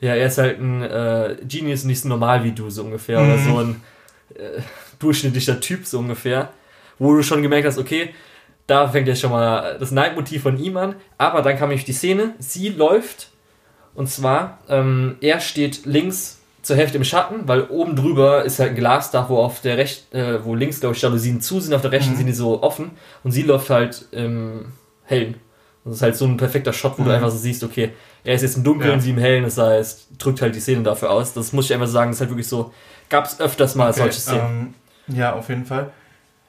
ja, 0.02 0.16
er 0.16 0.28
ist 0.28 0.38
halt 0.38 0.60
ein 0.60 0.82
äh, 0.82 1.38
Genius, 1.48 1.84
nicht 1.84 2.02
so 2.02 2.10
normal 2.10 2.44
wie 2.44 2.52
du, 2.52 2.70
so 2.70 2.84
ungefähr. 2.84 3.20
Mhm. 3.20 3.28
Oder 3.28 3.38
so 3.40 3.58
ein 3.60 3.82
äh, 4.36 4.62
durchschnittlicher 5.00 5.60
Typ, 5.60 5.86
so 5.86 6.00
ungefähr. 6.00 6.50
Wo 7.00 7.14
du 7.14 7.24
schon 7.24 7.42
gemerkt 7.42 7.68
hast, 7.68 7.78
okay, 7.78 8.14
da 8.68 8.88
fängt 8.88 9.08
jetzt 9.08 9.22
schon 9.22 9.32
mal 9.32 9.78
das 9.78 9.92
Neidmotiv 9.92 10.44
von 10.44 10.58
ihm 10.58 10.78
an. 10.78 10.96
Aber 11.18 11.42
dann 11.42 11.58
kam 11.58 11.70
nämlich 11.70 11.86
die 11.86 11.94
Szene, 11.94 12.34
sie 12.40 12.70
läuft 12.70 13.30
und 13.96 14.10
zwar, 14.10 14.60
ähm, 14.70 15.18
er 15.22 15.40
steht 15.40 15.86
links 15.86 16.42
zur 16.64 16.78
Hälfte 16.78 16.98
im 16.98 17.04
Schatten, 17.04 17.48
weil 17.48 17.64
oben 17.64 17.96
drüber 17.96 18.44
ist 18.46 18.58
halt 18.58 18.72
ein 18.72 18.76
Glasdach, 18.76 19.30
wo 19.30 19.38
auf 19.38 19.60
der 19.60 19.78
rechten, 19.78 20.18
äh, 20.18 20.44
wo 20.44 20.56
links, 20.56 20.80
glaube 20.80 20.96
ich, 20.96 21.02
Jalousien 21.02 21.42
zu 21.42 21.60
sind, 21.60 21.74
auf 21.74 21.82
der 21.82 21.92
rechten 21.92 22.14
mhm. 22.14 22.18
sind 22.18 22.26
die 22.26 22.34
so 22.34 22.64
offen 22.64 22.92
und 23.24 23.32
sie 23.32 23.44
läuft 23.44 23.70
halt 23.70 24.06
im 24.12 24.72
Hellen. 25.04 25.36
Das 25.84 25.96
ist 25.96 26.02
halt 26.02 26.16
so 26.16 26.26
ein 26.26 26.38
perfekter 26.38 26.72
Shot, 26.72 26.98
wo 26.98 27.02
mhm. 27.02 27.08
du 27.08 27.14
einfach 27.14 27.30
so 27.30 27.38
siehst, 27.38 27.64
okay, 27.64 27.92
er 28.24 28.36
ist 28.36 28.42
jetzt 28.42 28.56
im 28.56 28.64
Dunkeln, 28.64 28.94
ja. 28.94 29.00
sie 29.00 29.10
im 29.10 29.18
Hellen, 29.18 29.44
das 29.44 29.58
heißt, 29.58 30.08
drückt 30.18 30.42
halt 30.42 30.56
die 30.56 30.62
Szene 30.62 30.84
dafür 30.84 31.12
aus. 31.12 31.34
Das 31.34 31.52
muss 31.52 31.66
ich 31.66 31.74
einfach 31.74 31.88
sagen, 31.88 32.12
das 32.12 32.18
ist 32.18 32.22
halt 32.22 32.32
wirklich 32.32 32.48
so, 32.48 32.74
gab 33.10 33.26
es 33.26 33.42
öfters 33.42 33.76
mal 33.76 33.90
okay, 33.90 34.00
solche 34.00 34.20
Szenen. 34.22 34.74
Ähm, 35.10 35.16
ja, 35.18 35.34
auf 35.34 35.50
jeden 35.50 35.66
Fall. 35.66 35.92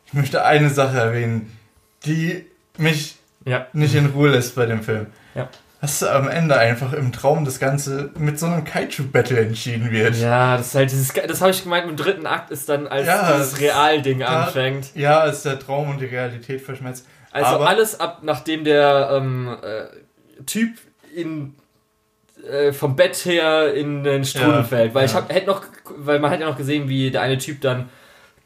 Ich 0.07 0.13
möchte 0.13 0.45
eine 0.45 0.71
Sache 0.71 0.97
erwähnen, 0.97 1.51
die 2.07 2.47
mich 2.79 3.17
ja. 3.45 3.67
nicht 3.73 3.97
in 3.97 4.07
Ruhe 4.07 4.31
lässt 4.31 4.55
bei 4.55 4.67
dem 4.67 4.83
Film. 4.83 5.09
Ja 5.35 5.49
dass 5.85 6.03
am 6.03 6.29
Ende 6.29 6.57
einfach 6.57 6.95
im 6.95 7.13
Traum 7.13 7.45
das 7.45 7.61
Ganze 7.61 8.11
mit 8.19 8.39
so 8.39 8.47
einem 8.47 8.65
Kaiju-Battle 8.65 9.39
entschieden 9.39 9.91
wird. 9.91 10.17
Ja, 10.17 10.57
das 10.57 10.69
ist 10.69 10.75
halt 10.75 10.91
dieses, 10.91 11.13
das 11.13 11.41
habe 11.43 11.51
ich 11.51 11.63
gemeint, 11.63 11.89
im 11.89 11.97
dritten 11.97 12.27
Akt 12.27 12.51
ist 12.51 12.71
dann, 12.71 12.87
als 12.87 13.07
ja, 13.07 13.37
das 13.37 13.61
Real-Ding 13.61 14.23
anfängt. 14.23 14.95
Ja, 14.95 15.21
als 15.21 15.43
der 15.43 15.59
Traum 15.59 15.91
und 15.91 16.01
die 16.01 16.07
Realität 16.07 16.63
verschmelzt. 16.63 17.07
Also 17.33 17.57
Aber 17.57 17.69
alles 17.69 18.01
ab, 18.01 18.21
nachdem 18.23 18.65
der 18.65 19.11
ähm, 19.13 19.57
äh, 19.63 20.43
Typ 20.45 20.71
in 21.15 21.55
äh, 22.49 22.73
vom 22.73 22.97
Bett 22.97 23.17
her 23.25 23.75
in 23.75 24.05
den 24.05 24.25
Strudel 24.25 24.51
ja, 24.51 24.63
fällt. 24.63 24.95
Weil 24.95 25.03
ja. 25.03 25.11
ich 25.11 25.15
hab, 25.15 25.33
hätte 25.33 25.49
noch, 25.49 25.65
weil 25.97 26.19
man 26.19 26.31
hat 26.31 26.41
ja 26.41 26.49
noch 26.49 26.57
gesehen, 26.57 26.89
wie 26.89 27.11
der 27.11 27.21
eine 27.21 27.37
Typ 27.39 27.61
dann 27.61 27.91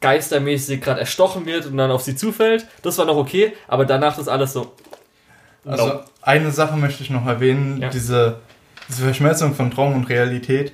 geistermäßig 0.01 0.81
gerade 0.81 0.99
erstochen 0.99 1.45
wird 1.45 1.65
und 1.65 1.77
dann 1.77 1.91
auf 1.91 2.01
sie 2.01 2.15
zufällt. 2.15 2.65
Das 2.81 2.97
war 2.97 3.05
noch 3.05 3.17
okay, 3.17 3.53
aber 3.67 3.85
danach 3.85 4.17
ist 4.17 4.27
alles 4.27 4.53
so. 4.53 4.73
Also 5.65 5.87
no. 5.87 5.99
eine 6.21 6.51
Sache 6.51 6.77
möchte 6.77 7.03
ich 7.03 7.09
noch 7.09 7.25
erwähnen, 7.25 7.81
ja. 7.81 7.89
diese, 7.89 8.39
diese 8.87 9.03
Verschmelzung 9.03 9.55
von 9.55 9.71
Traum 9.71 9.93
und 9.93 10.09
Realität 10.09 10.73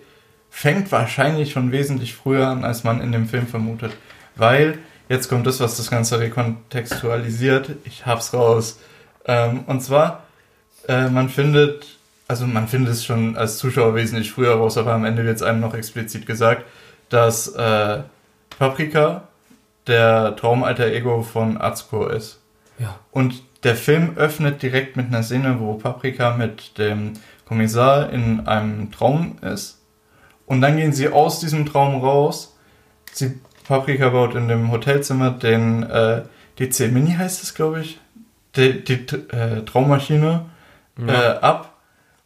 fängt 0.49 0.91
wahrscheinlich 0.91 1.51
schon 1.51 1.71
wesentlich 1.71 2.15
früher 2.15 2.47
an, 2.47 2.63
als 2.63 2.83
man 2.83 3.01
in 3.01 3.11
dem 3.11 3.27
Film 3.27 3.47
vermutet. 3.47 3.91
Weil, 4.35 4.79
jetzt 5.09 5.27
kommt 5.27 5.45
das, 5.47 5.59
was 5.59 5.77
das 5.77 5.89
Ganze 5.89 6.19
rekontextualisiert, 6.19 7.71
ich 7.83 8.05
hab's 8.05 8.33
raus. 8.33 8.79
Ähm, 9.25 9.63
und 9.67 9.81
zwar, 9.81 10.23
äh, 10.87 11.09
man 11.09 11.29
findet, 11.29 11.97
also 12.27 12.45
man 12.45 12.67
findet 12.67 12.93
es 12.93 13.05
schon 13.05 13.35
als 13.35 13.57
Zuschauer 13.57 13.95
wesentlich 13.95 14.31
früher 14.31 14.55
raus, 14.55 14.77
aber 14.77 14.93
am 14.93 15.03
Ende 15.03 15.25
wird 15.25 15.35
es 15.35 15.41
einem 15.41 15.59
noch 15.59 15.73
explizit 15.73 16.25
gesagt, 16.25 16.63
dass 17.09 17.47
äh, 17.49 17.99
Paprika 18.57 19.27
der 19.87 20.35
Traumalter 20.35 20.87
Ego 20.87 21.21
von 21.21 21.59
Atsuko 21.59 22.07
ist. 22.07 22.39
Ja. 22.79 22.99
Und 23.11 23.43
der 23.65 23.75
Film 23.75 24.13
öffnet 24.15 24.61
direkt 24.61 24.95
mit 24.95 25.07
einer 25.07 25.23
Szene, 25.23 25.59
wo 25.59 25.73
Paprika 25.73 26.37
mit 26.37 26.77
dem 26.77 27.13
Kommissar 27.45 28.11
in 28.11 28.47
einem 28.47 28.91
Traum 28.91 29.37
ist. 29.41 29.81
Und 30.45 30.61
dann 30.61 30.77
gehen 30.77 30.93
sie 30.93 31.09
aus 31.09 31.39
diesem 31.39 31.65
Traum 31.65 31.99
raus. 32.01 32.55
Sie, 33.11 33.39
Paprika 33.67 34.09
baut 34.09 34.35
in 34.35 34.47
dem 34.47 34.71
Hotelzimmer 34.71 35.31
den 35.31 35.83
äh, 35.83 36.21
DC 36.59 36.91
Mini 36.91 37.15
heißt 37.15 37.41
es, 37.41 37.55
glaube 37.55 37.81
ich, 37.81 37.99
die, 38.55 38.83
die 38.83 38.93
äh, 38.93 39.65
Traummaschine 39.65 40.45
ja. 40.99 41.07
äh, 41.07 41.39
ab. 41.39 41.73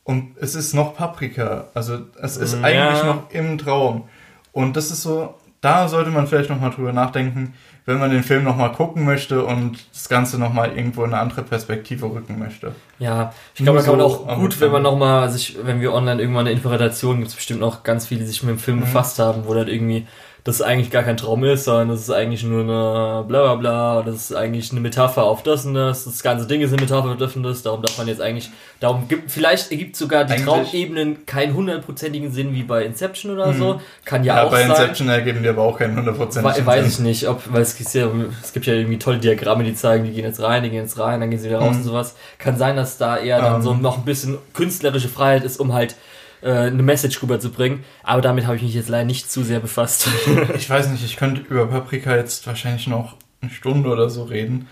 Und 0.03 0.37
es 0.39 0.55
ist 0.55 0.73
noch 0.73 0.95
Paprika. 0.95 1.67
Also 1.73 1.99
es 2.21 2.35
ist 2.35 2.55
ja. 2.55 2.63
eigentlich 2.63 3.03
noch 3.03 3.31
im 3.31 3.57
Traum. 3.57 4.09
Und 4.51 4.75
das 4.75 4.91
ist 4.91 5.03
so, 5.03 5.35
da 5.61 5.87
sollte 5.87 6.09
man 6.09 6.27
vielleicht 6.27 6.49
nochmal 6.49 6.71
drüber 6.71 6.91
nachdenken, 6.91 7.53
wenn 7.85 7.99
man 7.99 8.11
den 8.11 8.23
Film 8.23 8.43
nochmal 8.43 8.71
gucken 8.71 9.05
möchte 9.05 9.43
und 9.43 9.79
das 9.91 10.09
Ganze 10.09 10.37
nochmal 10.37 10.75
irgendwo 10.75 11.03
in 11.03 11.13
eine 11.13 11.21
andere 11.21 11.43
Perspektive 11.43 12.05
rücken 12.05 12.37
möchte. 12.37 12.73
Ja, 12.99 13.33
ich 13.55 13.63
glaube, 13.63 13.79
da 13.79 13.85
kann 13.85 13.97
man 13.97 14.05
auch 14.05 14.35
gut, 14.35 14.59
wenn 14.61 14.71
man 14.71 14.83
nochmal 14.83 15.29
sich, 15.29 15.57
wenn 15.63 15.81
wir 15.81 15.93
online 15.93 16.21
irgendwann 16.21 16.45
eine 16.45 16.51
Interpretation, 16.51 17.17
gibt 17.17 17.29
es 17.29 17.35
bestimmt 17.35 17.61
noch 17.61 17.83
ganz 17.83 18.07
viele, 18.07 18.21
die 18.21 18.27
sich 18.27 18.43
mit 18.43 18.51
dem 18.51 18.59
Film 18.59 18.77
mhm. 18.77 18.81
befasst 18.81 19.19
haben, 19.19 19.45
wo 19.45 19.53
dann 19.53 19.67
irgendwie 19.67 20.05
das 20.49 20.61
eigentlich 20.61 20.91
gar 20.91 21.03
kein 21.03 21.15
Traum 21.17 21.43
ist, 21.43 21.63
sondern 21.63 21.89
das 21.89 22.01
ist 22.01 22.09
eigentlich 22.09 22.43
nur 22.43 22.61
eine 22.61 23.23
bla 23.27 23.53
bla 23.53 23.55
bla, 23.55 24.01
das 24.01 24.15
ist 24.15 24.35
eigentlich 24.35 24.71
eine 24.71 24.81
Metapher 24.81 25.23
auf 25.23 25.43
das 25.43 25.65
und 25.65 25.75
das, 25.75 26.05
das 26.05 26.21
ganze 26.23 26.47
Ding 26.47 26.61
ist 26.61 26.73
eine 26.73 26.81
Metapher 26.81 27.11
auf 27.11 27.17
das 27.17 27.35
und 27.35 27.43
das, 27.43 27.63
darum 27.63 27.81
darf 27.81 27.97
man 27.97 28.07
jetzt 28.07 28.21
eigentlich, 28.21 28.49
darum 28.79 29.07
gibt, 29.07 29.31
vielleicht 29.31 29.71
ergibt 29.71 29.95
sogar 29.95 30.25
die 30.25 30.33
eigentlich 30.33 30.45
Traumebenen 30.45 31.25
keinen 31.25 31.53
hundertprozentigen 31.53 32.31
Sinn 32.31 32.53
wie 32.53 32.63
bei 32.63 32.83
Inception 32.83 33.31
oder 33.31 33.53
so, 33.53 33.75
mhm. 33.75 33.79
kann 34.05 34.23
ja, 34.23 34.35
ja 34.35 34.43
auch 34.43 34.51
bei 34.51 34.61
sein. 34.61 34.69
bei 34.69 34.73
Inception 34.75 35.09
ergeben 35.09 35.43
die 35.43 35.49
aber 35.49 35.61
auch 35.61 35.77
keinen 35.77 35.95
hundertprozentigen 35.95 36.55
Sinn. 36.55 36.65
Weiß 36.65 36.87
ich 36.87 36.99
nicht, 36.99 37.27
ob, 37.27 37.41
weil 37.53 37.61
es 37.61 37.77
gibt, 37.77 37.93
ja, 37.93 38.09
es 38.43 38.51
gibt 38.51 38.65
ja 38.65 38.73
irgendwie 38.73 38.99
tolle 38.99 39.19
Diagramme, 39.19 39.63
die 39.63 39.75
zeigen, 39.75 40.05
die 40.05 40.11
gehen 40.11 40.25
jetzt 40.25 40.41
rein, 40.41 40.63
die 40.63 40.69
gehen 40.69 40.81
jetzt 40.81 40.99
rein, 40.99 41.19
dann 41.19 41.29
gehen 41.29 41.39
sie 41.39 41.47
wieder 41.47 41.59
raus 41.59 41.71
mhm. 41.71 41.77
und 41.77 41.83
sowas. 41.83 42.15
Kann 42.39 42.57
sein, 42.57 42.75
dass 42.75 42.97
da 42.97 43.17
eher 43.17 43.41
dann 43.41 43.55
um. 43.55 43.61
so 43.61 43.71
ähm. 43.71 43.81
noch 43.81 43.97
ein 43.97 44.05
bisschen 44.05 44.37
künstlerische 44.53 45.09
Freiheit 45.09 45.43
ist, 45.43 45.59
um 45.59 45.73
halt 45.73 45.95
äh, 46.41 46.51
eine 46.51 46.83
Message 46.83 47.21
rüberzubringen. 47.21 47.83
Aber 48.03 48.21
damit 48.21 48.45
habe 48.45 48.55
ich 48.55 48.61
mich 48.61 48.73
jetzt 48.73 48.89
leider 48.89 49.05
nicht 49.05 49.31
zu 49.31 49.43
sehr 49.43 49.59
befasst. 49.59 50.07
ich 50.55 50.69
weiß 50.69 50.89
nicht, 50.89 51.03
ich 51.03 51.17
könnte 51.17 51.41
über 51.41 51.67
Paprika 51.67 52.15
jetzt 52.15 52.45
wahrscheinlich 52.47 52.87
noch 52.87 53.15
eine 53.41 53.51
Stunde 53.51 53.89
oder 53.89 54.09
so 54.09 54.23
reden. 54.23 54.67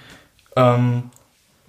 Ähm, 0.56 1.12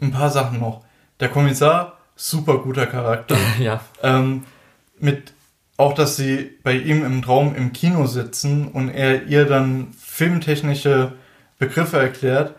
ein 0.01 0.13
paar 0.13 0.31
Sachen 0.31 0.61
noch. 0.61 0.83
Der 1.21 1.29
Kommissar, 1.29 1.99
super 2.17 2.59
guter 2.59 2.87
Charakter. 2.87 3.37
ja. 3.61 3.81
Ähm, 4.03 4.45
mit 4.99 5.33
auch, 5.77 5.95
dass 5.95 6.17
sie 6.17 6.51
bei 6.65 6.73
ihm 6.73 7.05
im 7.05 7.23
Traum 7.23 7.55
im 7.55 7.73
Kino 7.73 8.07
sitzen 8.07 8.69
und 8.69 8.89
er 8.89 9.27
ihr 9.27 9.45
dann 9.45 9.93
filmtechnische 9.97 11.13
Begriffe 11.59 11.99
erklärt 11.99 12.57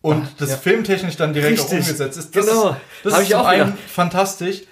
und 0.00 0.24
Ach, 0.26 0.36
das 0.38 0.50
ja. 0.50 0.56
filmtechnisch 0.56 1.16
dann 1.16 1.32
direkt 1.32 1.58
Richtig. 1.58 1.78
auch 1.78 1.82
umgesetzt 1.82 2.18
ist. 2.18 2.34
Das 2.34 2.46
genau. 2.46 2.70
ist, 2.70 2.76
das 3.04 3.20
ist 3.20 3.30
zum 3.30 3.46
einen 3.46 3.74
fantastisch 3.86 4.62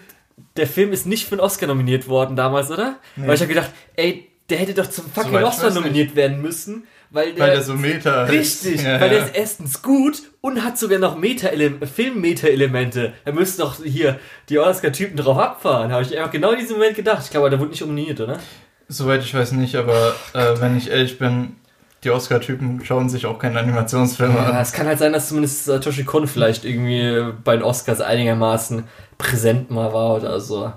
der 0.56 0.66
Film 0.66 0.92
ist 0.92 1.06
nicht 1.06 1.26
für 1.26 1.32
einen 1.32 1.40
Oscar 1.40 1.66
nominiert 1.66 2.08
worden 2.08 2.36
damals, 2.36 2.70
oder? 2.70 2.98
Nee. 3.16 3.26
Weil 3.26 3.34
ich 3.34 3.40
habe 3.40 3.52
gedacht, 3.52 3.70
ey, 3.96 4.28
der 4.48 4.58
hätte 4.58 4.74
doch 4.74 4.88
zum 4.88 5.10
fucking 5.10 5.32
so 5.32 5.46
Oscar 5.46 5.70
nominiert 5.70 6.08
nicht. 6.08 6.16
werden 6.16 6.40
müssen. 6.40 6.86
Weil 7.10 7.32
der, 7.34 7.44
weil 7.44 7.50
der 7.52 7.62
so 7.62 7.74
Meta 7.74 8.24
Richtig, 8.24 8.82
ja, 8.82 9.00
weil 9.00 9.12
ja. 9.12 9.18
der 9.18 9.26
ist 9.26 9.36
erstens 9.36 9.80
gut 9.80 10.22
und 10.40 10.64
hat 10.64 10.76
sogar 10.76 10.98
noch 10.98 11.16
Meta 11.16 11.48
Film-Meta-Elemente. 11.48 13.14
Er 13.24 13.32
müsste 13.32 13.62
doch 13.62 13.82
hier 13.82 14.18
die 14.48 14.58
Oscar-Typen 14.58 15.16
drauf 15.16 15.38
abfahren. 15.38 15.92
Habe 15.92 16.02
ich 16.02 16.16
einfach 16.16 16.32
genau 16.32 16.50
in 16.50 16.58
diesem 16.58 16.76
Moment 16.76 16.96
gedacht. 16.96 17.22
Ich 17.24 17.30
glaube, 17.30 17.48
der 17.48 17.60
wurde 17.60 17.70
nicht 17.70 17.80
nominiert, 17.80 18.20
oder? 18.20 18.40
Soweit 18.88 19.22
ich 19.22 19.32
weiß 19.34 19.52
nicht, 19.52 19.76
aber 19.76 20.14
äh, 20.32 20.60
wenn 20.60 20.76
ich 20.76 20.90
ehrlich 20.90 21.18
bin, 21.18 21.56
die 22.04 22.10
Oscar-Typen 22.10 22.84
schauen 22.84 23.08
sich 23.08 23.26
auch 23.26 23.38
keine 23.38 23.58
Animationsfilme 23.58 24.34
ja, 24.34 24.44
an. 24.44 24.56
Es 24.56 24.72
kann 24.72 24.86
halt 24.86 24.98
sein, 24.98 25.12
dass 25.12 25.28
zumindest 25.28 25.64
Satoshi 25.64 26.04
Kon 26.04 26.28
vielleicht 26.28 26.64
irgendwie 26.64 27.32
bei 27.42 27.56
den 27.56 27.62
Oscars 27.62 28.00
einigermaßen 28.00 28.84
präsent 29.18 29.70
mal 29.70 29.92
war 29.92 30.16
oder 30.16 30.40
so. 30.40 30.72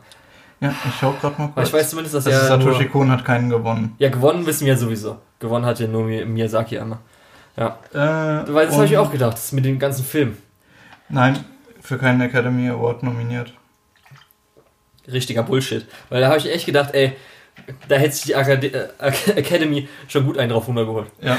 Ja, 0.62 0.74
ich 0.86 0.96
schau 1.00 1.14
gerade 1.14 1.36
mal 1.38 1.48
kurz. 1.48 1.58
Aber 1.58 1.64
ich 1.64 1.74
weiß 1.74 1.90
zumindest, 1.90 2.16
dass 2.16 2.28
also 2.28 2.38
er. 2.38 2.46
Satoshi 2.48 2.86
Kon 2.86 3.12
hat 3.12 3.24
keinen 3.24 3.50
gewonnen. 3.50 3.96
Ja, 3.98 4.10
gewonnen 4.10 4.46
wissen 4.46 4.66
wir 4.66 4.78
sowieso. 4.78 5.18
Gewonnen 5.40 5.66
hat 5.66 5.80
ja 5.80 5.88
nur 5.88 6.04
Miyazaki 6.04 6.80
einmal. 6.80 7.00
Ja. 7.56 7.78
Äh, 7.94 8.54
Weil 8.54 8.68
das 8.68 8.76
habe 8.76 8.86
ich 8.86 8.98
auch 8.98 9.12
gedacht, 9.12 9.34
das 9.34 9.46
ist 9.46 9.52
mit 9.54 9.66
dem 9.66 9.80
ganzen 9.80 10.04
Film. 10.04 10.38
Nein, 11.10 11.44
für 11.82 11.98
keinen 11.98 12.22
Academy 12.22 12.70
Award 12.70 13.04
nominiert. 13.04 13.54
Richtiger 15.12 15.44
Bullshit. 15.44 15.86
Weil 16.10 16.22
da 16.22 16.28
habe 16.28 16.38
ich 16.38 16.50
echt 16.52 16.66
gedacht, 16.66 16.94
ey, 16.94 17.16
da 17.88 17.96
hätte 17.96 18.16
sich 18.16 18.24
die 18.24 18.34
äh, 18.34 18.88
Academy 19.36 19.88
schon 20.08 20.26
gut 20.26 20.38
einen 20.38 20.52
drauf 20.52 20.68
runtergeholt. 20.68 21.08
Ja. 21.22 21.38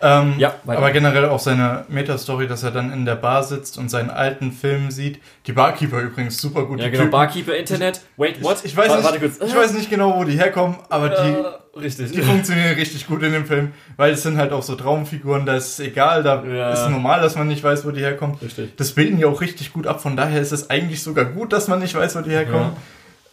ähm, 0.00 0.34
ja 0.38 0.54
aber 0.66 0.90
generell 0.90 1.26
auch 1.26 1.38
seine 1.38 1.84
Meta-Story, 1.88 2.48
dass 2.48 2.62
er 2.62 2.70
dann 2.70 2.92
in 2.92 3.04
der 3.04 3.16
Bar 3.16 3.42
sitzt 3.42 3.78
und 3.78 3.88
seinen 3.88 4.10
alten 4.10 4.52
Film 4.52 4.90
sieht. 4.90 5.20
Die 5.46 5.52
Barkeeper 5.52 6.00
übrigens 6.00 6.40
super 6.40 6.64
gut. 6.66 6.80
Ja, 6.80 6.88
genau. 6.88 7.04
Typen. 7.04 7.10
Barkeeper 7.10 7.56
Internet. 7.56 8.00
Wait, 8.16 8.42
what? 8.42 8.58
Ich, 8.58 8.72
ich 8.72 8.76
weiß, 8.76 8.96
nicht, 8.96 9.20
kurz. 9.20 9.38
ich 9.40 9.54
weiß 9.54 9.72
nicht 9.74 9.90
genau, 9.90 10.16
wo 10.16 10.24
die 10.24 10.36
herkommen, 10.36 10.76
aber 10.88 11.08
die, 11.10 11.80
richtig. 11.80 12.12
die 12.12 12.22
funktionieren 12.22 12.74
richtig 12.74 13.06
gut 13.06 13.22
in 13.22 13.32
dem 13.32 13.46
Film, 13.46 13.72
weil 13.96 14.12
es 14.12 14.22
sind 14.22 14.36
halt 14.36 14.52
auch 14.52 14.62
so 14.62 14.74
Traumfiguren, 14.74 15.46
da 15.46 15.56
ist 15.56 15.78
es 15.78 15.80
egal, 15.80 16.22
da 16.22 16.44
ja. 16.44 16.72
ist 16.72 16.88
normal, 16.88 17.20
dass 17.20 17.36
man 17.36 17.48
nicht 17.48 17.62
weiß, 17.62 17.86
wo 17.86 17.90
die 17.90 18.00
herkommen. 18.00 18.36
Richtig. 18.42 18.76
Das 18.76 18.92
bilden 18.92 19.18
die 19.18 19.24
auch 19.24 19.40
richtig 19.40 19.72
gut 19.72 19.86
ab, 19.86 20.00
von 20.00 20.16
daher 20.16 20.40
ist 20.40 20.52
es 20.52 20.70
eigentlich 20.70 21.02
sogar 21.02 21.24
gut, 21.24 21.52
dass 21.52 21.68
man 21.68 21.80
nicht 21.80 21.94
weiß, 21.94 22.16
wo 22.16 22.20
die 22.20 22.30
herkommen. 22.30 22.72
Ja. 22.72 22.76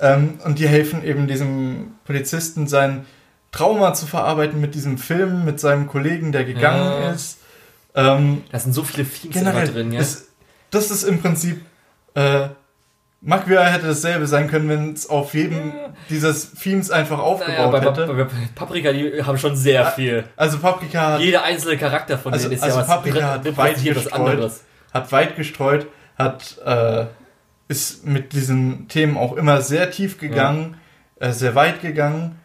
Ähm, 0.02 0.40
und 0.44 0.60
die 0.60 0.68
helfen 0.68 1.03
eben 1.03 1.28
diesem 1.28 1.94
Polizisten 2.06 2.68
sein 2.68 3.06
Trauma 3.52 3.94
zu 3.94 4.07
verarbeiten 4.07 4.60
mit 4.60 4.76
diesem 4.76 4.98
Film, 4.98 5.45
mit 5.45 5.60
seinem 5.60 5.88
Kollegen, 5.88 6.32
der 6.32 6.44
gegangen 6.44 7.03
ja. 7.03 7.11
ist. 7.11 7.38
Ähm, 7.95 8.44
da 8.52 8.60
sind 8.60 8.73
so 8.73 8.84
viele 8.84 9.06
Themes 9.06 9.72
drin, 9.72 9.91
ja. 9.91 9.99
Ist, 9.99 10.30
das 10.72 10.90
ist 10.91 11.03
im 11.03 11.22
Prinzip. 11.22 11.61
Äh, 12.15 12.49
Magwia 13.23 13.64
hätte 13.65 13.86
dasselbe 13.86 14.26
sein 14.26 14.49
können, 14.49 14.68
wenn 14.68 14.94
es 14.94 15.07
auf 15.07 15.36
jedem 15.36 15.68
ja. 15.68 15.94
dieses 16.10 16.53
Themes 16.53 16.90
einfach 16.90 17.19
aufgebaut 17.19 17.72
naja, 17.72 17.91
hätte. 17.91 18.07
Bei, 18.07 18.28
Paprika, 18.56 18.91
die 18.91 19.22
haben 19.22 19.38
schon 19.38 19.56
sehr 19.56 19.86
viel. 19.91 20.23
Also 20.36 20.57
Paprika 20.57 21.14
hat, 21.14 21.22
Jeder 21.22 21.44
einzelne 21.44 21.78
Charakter 21.78 22.18
von 22.18 22.34
also, 22.34 22.45
denen 22.45 22.56
ist 22.56 22.64
also 22.64 22.78
ja 22.78 22.82
was 22.82 22.88
Paprika 22.88 23.30
hat 23.30 23.57
weit 23.57 23.84
gestreut, 23.84 24.52
hat 24.91 25.11
weit 25.11 25.36
gestreut, 25.36 25.88
hat 26.18 26.57
äh, 26.65 27.06
ist 27.72 28.06
mit 28.06 28.34
diesen 28.34 28.89
Themen 28.89 29.18
auch 29.18 29.38
immer 29.38 29.61
sehr 29.61 29.89
tief 29.91 30.19
gegangen, 30.19 30.76
ja. 31.19 31.27
äh, 31.27 31.34
sehr 31.34 31.56
weit 31.56 31.81
gegangen 31.81 32.35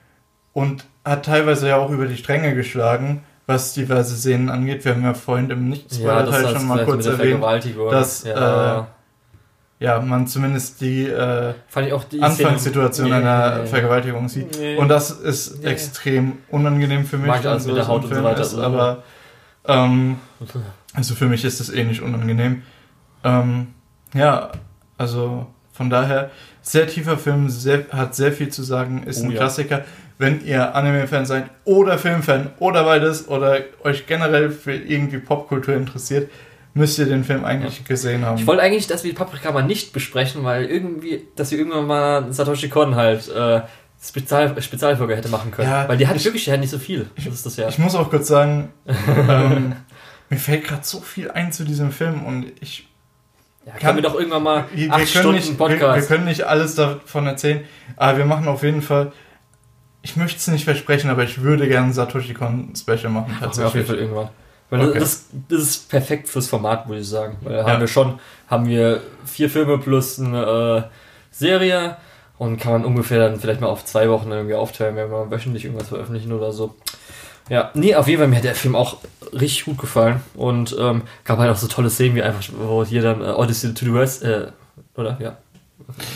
und 0.53 0.85
hat 1.05 1.27
teilweise 1.27 1.69
ja 1.69 1.77
auch 1.77 1.91
über 1.91 2.07
die 2.07 2.17
Stränge 2.17 2.55
geschlagen, 2.55 3.25
was 3.47 3.75
diverse 3.75 4.17
Szenen 4.17 4.49
angeht. 4.49 4.85
Wir 4.85 4.95
haben 4.95 5.03
ja 5.03 5.15
vorhin 5.15 5.51
im 5.51 5.69
Nicht-Spoiler-Teil 5.69 6.45
ja, 6.45 6.51
schon 6.51 6.69
mal 6.69 6.85
kurz 6.85 7.07
erwähnt, 7.07 7.43
dass 7.91 8.23
ja. 8.23 8.81
Äh, 8.81 8.85
ja, 9.79 10.01
man 10.01 10.27
zumindest 10.27 10.81
die, 10.81 11.05
äh, 11.07 11.55
die 12.11 12.23
Anfangssituation 12.23 13.09
nee, 13.09 13.17
einer 13.17 13.59
nee, 13.59 13.67
Vergewaltigung 13.67 14.29
sieht. 14.29 14.59
Nee, 14.59 14.77
und 14.77 14.89
das 14.89 15.11
ist 15.11 15.65
extrem 15.65 16.39
unangenehm 16.51 17.05
für 17.05 17.19
mich, 17.19 17.27
Mag 17.27 17.45
also 17.45 17.69
mit 17.69 17.77
der 17.77 17.89
Haut 17.89 18.05
und 18.05 18.15
so 18.15 18.23
weiter. 18.23 18.41
Ist, 18.41 18.55
aber 18.55 19.03
ähm, 19.67 20.19
also 20.95 21.15
für 21.15 21.27
mich 21.27 21.45
ist 21.45 21.61
das 21.61 21.69
eh 21.69 21.85
nicht 21.85 22.01
unangenehm. 22.01 22.63
Ähm, 23.23 23.75
ja, 24.15 24.53
also 24.99 25.47
von 25.73 25.91
daher, 25.91 26.31
sehr 26.63 26.87
tiefer 26.87 27.19
Film, 27.19 27.49
sehr, 27.49 27.85
hat 27.91 28.15
sehr 28.15 28.33
viel 28.33 28.49
zu 28.49 28.63
sagen, 28.63 29.03
ist 29.05 29.21
oh, 29.21 29.25
ein 29.25 29.31
ja. 29.31 29.37
Klassiker. 29.37 29.85
Wenn 30.19 30.45
ihr 30.47 30.75
Anime-Fan 30.75 31.27
seid 31.27 31.51
oder 31.65 31.99
Filmfan 31.99 32.51
oder 32.59 32.85
beides 32.85 33.29
oder 33.29 33.59
euch 33.85 34.07
generell 34.07 34.51
für 34.51 34.75
irgendwie 34.75 35.19
Popkultur 35.19 35.75
interessiert, 35.75 36.31
müsst 36.73 36.99
ihr 36.99 37.05
den 37.05 37.25
Film 37.25 37.45
eigentlich 37.45 37.79
ja. 37.79 37.85
gesehen 37.87 38.25
haben. 38.25 38.39
Ich 38.39 38.47
wollte 38.47 38.63
eigentlich, 38.63 38.87
dass 38.87 39.05
wir 39.05 39.15
Paprika 39.15 39.53
mal 39.53 39.63
nicht 39.63 39.93
besprechen, 39.93 40.45
weil 40.45 40.65
irgendwie, 40.65 41.27
dass 41.37 41.51
wir 41.51 41.59
irgendwann 41.59 41.87
mal 41.87 42.33
Satoshi 42.33 42.69
Kon 42.71 42.95
halt 42.95 43.29
äh, 43.29 43.61
Spezial, 44.03 44.61
Spezialfolge 44.61 45.17
hätte 45.17 45.29
machen 45.29 45.51
können. 45.51 45.69
Ja, 45.69 45.89
weil 45.89 45.99
die 45.99 46.07
hat 46.07 46.17
ich, 46.17 46.25
wirklich 46.25 46.47
ja 46.47 46.57
nicht 46.57 46.71
so 46.71 46.79
viel. 46.79 47.07
Das 47.17 47.27
ist 47.27 47.47
das 47.47 47.57
ja. 47.57 47.69
Ich 47.69 47.79
muss 47.79 47.95
auch 47.95 48.11
kurz 48.11 48.29
sagen, 48.29 48.71
ähm, 48.87 49.75
mir 50.31 50.39
fällt 50.39 50.65
gerade 50.65 50.85
so 50.85 51.01
viel 51.01 51.31
ein 51.31 51.53
zu 51.53 51.65
diesem 51.65 51.93
Film 51.93 52.25
und 52.25 52.53
ich 52.61 52.86
Ja, 53.67 53.73
können 53.73 53.97
wir 53.97 54.03
doch 54.03 54.15
irgendwann 54.15 54.45
mal 54.45 54.65
wir, 54.73 54.93
acht 54.93 55.09
Stunden 55.09 55.33
nicht, 55.33 55.59
Podcast. 55.59 55.81
Wir, 55.81 56.03
wir, 56.03 56.07
können 56.07 56.25
nicht 56.25 56.45
alles 56.45 56.77
davon 56.77 57.27
erzählen, 57.27 57.65
aber 57.97 58.19
wir 58.19 58.25
machen 58.25 58.47
auf 58.47 58.63
jeden 58.63 58.81
Fall. 58.81 59.13
Ich 60.03 60.15
möchte 60.17 60.39
es 60.39 60.47
nicht 60.47 60.65
versprechen, 60.65 61.11
aber 61.11 61.25
ich 61.25 61.43
würde 61.43 61.67
gerne 61.67 61.93
Satoshi 61.93 62.33
Kon 62.33 62.73
Special 62.77 63.11
machen. 63.11 63.37
Tatsächlich. 63.41 63.67
Auf 63.67 63.75
jeden 63.75 63.87
Fall 63.89 63.97
irgendwann. 63.97 64.29
Weil 64.71 64.89
okay. 64.89 64.99
das, 65.01 65.27
das 65.49 65.63
ist 65.63 65.89
perfekt 65.89 66.29
fürs 66.29 66.49
Format, 66.49 66.89
würde 66.89 67.01
ich 67.01 67.09
sagen. 67.09 67.39
Weil 67.41 67.57
ja. 67.57 67.67
haben 67.67 67.81
wir 67.81 67.89
schon, 67.89 68.21
haben 68.49 68.67
wir 68.69 69.01
vier 69.25 69.51
Filme 69.51 69.79
plus 69.79 70.21
eine 70.21 70.87
äh, 70.87 70.91
Serie 71.33 71.97
und 72.39 72.61
kann 72.61 72.73
man 72.73 72.85
ungefähr 72.85 73.19
dann 73.19 73.41
vielleicht 73.41 73.61
mal 73.61 73.69
auf 73.69 73.85
zwei 73.85 74.09
Wochen 74.09 74.31
irgendwie 74.31 74.55
aufteilen, 74.55 74.95
wenn 74.95 75.11
wir 75.11 75.31
wöchentlich 75.31 75.65
irgendwas 75.65 75.89
veröffentlichen 75.89 76.33
oder 76.33 76.53
so. 76.53 76.75
Ja, 77.49 77.71
nee, 77.75 77.95
auf 77.95 78.09
jeden 78.09 78.21
Fall, 78.21 78.29
mir 78.29 78.37
hat 78.37 78.45
der 78.45 78.55
Film 78.55 78.75
auch 78.75 78.99
richtig 79.33 79.65
gut 79.67 79.79
gefallen 79.79 80.21
und 80.35 80.77
ähm, 80.79 81.03
gab 81.25 81.39
halt 81.39 81.51
auch 81.51 81.57
so 81.57 81.69
tolle 81.69 81.91
Szenen 81.91 82.17
wie 82.17 82.23
einfach, 82.23 82.43
wo 82.59 82.85
hier 82.85 83.03
dann 83.03 83.21
äh, 83.21 83.27
Odyssey 83.27 83.73
to 83.75 83.85
the 83.85 83.95
West, 83.95 84.23
äh, 84.23 84.49
oder? 84.97 85.17
Ja. 85.21 85.37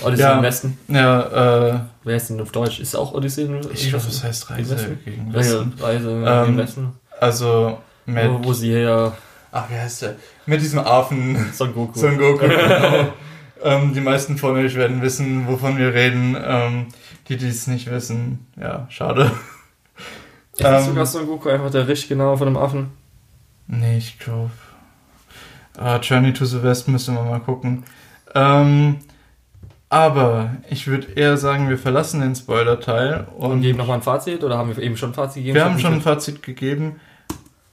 Odyssey 0.03 0.23
ja, 0.23 0.37
im 0.37 0.43
Westen. 0.43 0.79
Ja, 0.89 1.69
äh. 1.69 1.81
Wer 2.03 2.17
ist 2.17 2.31
denn 2.31 2.41
auf 2.41 2.51
Deutsch? 2.51 2.81
Ist 2.81 2.97
auch 2.97 3.13
Odyssey 3.13 3.45
im 3.45 3.59
Westen? 3.59 3.73
Ich 3.75 3.89
glaube, 3.91 4.05
das 4.05 4.25
heißt 4.25 4.51
Reise 4.51 4.99
gegen 5.05 5.33
Westen. 5.33 5.75
Reise 5.81 6.11
ähm, 6.11 6.47
gegen 6.47 6.59
Westen. 6.59 6.93
Also, 7.21 7.79
mit. 8.07 8.29
Wo, 8.29 8.45
wo 8.45 8.53
sie 8.53 8.73
her. 8.73 9.13
Ach, 9.53 9.69
wie 9.69 9.75
heißt 9.75 10.03
der? 10.03 10.17
Mit 10.47 10.61
diesem 10.61 10.81
Affen. 10.81 11.37
Son 11.53 11.73
Goku. 11.75 11.99
Son 11.99 12.19
Goku, 12.19 12.39
genau. 12.49 13.13
ähm, 13.63 13.95
die 13.95 14.01
meisten 14.01 14.39
von 14.39 14.57
euch 14.57 14.75
werden 14.75 15.03
wissen, 15.03 15.47
wovon 15.47 15.79
wir 15.79 15.93
reden. 15.95 16.37
Ähm, 16.43 16.87
die, 17.29 17.37
die 17.37 17.49
es 17.49 17.69
nicht 17.69 17.89
wissen, 17.91 18.47
ja, 18.61 18.87
schade. 18.89 19.31
Ist 20.61 20.67
ähm, 20.67 20.85
sogar 20.85 21.07
Son 21.07 21.27
Goku 21.27 21.49
einfach 21.49 21.71
der 21.71 21.89
richtig 21.89 22.11
genau 22.11 22.37
von 22.37 22.47
dem 22.47 22.57
Affen? 22.59 22.91
Nee, 23.67 23.97
ich 23.97 24.19
glaube. 24.19 24.51
Ah, 25.79 25.97
Journey 25.97 26.35
to 26.35 26.45
the 26.45 26.63
West 26.63 26.87
müssen 26.87 27.15
wir 27.15 27.23
mal 27.23 27.41
gucken. 27.41 27.85
Ähm, 28.35 28.99
aber 29.89 30.51
ich 30.69 30.87
würde 30.87 31.13
eher 31.13 31.39
sagen, 31.39 31.71
wir 31.71 31.79
verlassen 31.79 32.21
den 32.21 32.35
Spoiler-Teil 32.35 33.27
und, 33.39 33.53
und 33.53 33.63
geben 33.63 33.79
nochmal 33.79 33.97
ein 33.97 34.03
Fazit 34.03 34.45
oder 34.45 34.59
haben 34.59 34.77
wir 34.77 34.83
eben 34.83 34.99
schon 34.99 35.11
ein 35.11 35.15
Fazit 35.15 35.37
gegeben? 35.37 35.55
Wir 35.55 35.65
haben 35.65 35.79
schon 35.79 35.95
ein 35.95 36.03
Fazit 36.03 36.43
gegeben, 36.43 37.01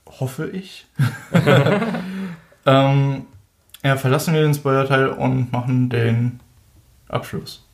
hoffe 0.05 0.47
ich. 0.47 0.87
ähm, 2.65 3.25
ja, 3.83 3.97
verlassen 3.97 4.33
wir 4.33 4.43
den 4.43 4.53
Spoiler-Teil 4.53 5.09
und 5.09 5.51
machen 5.51 5.89
den 5.89 6.39
Abschluss. 7.09 7.65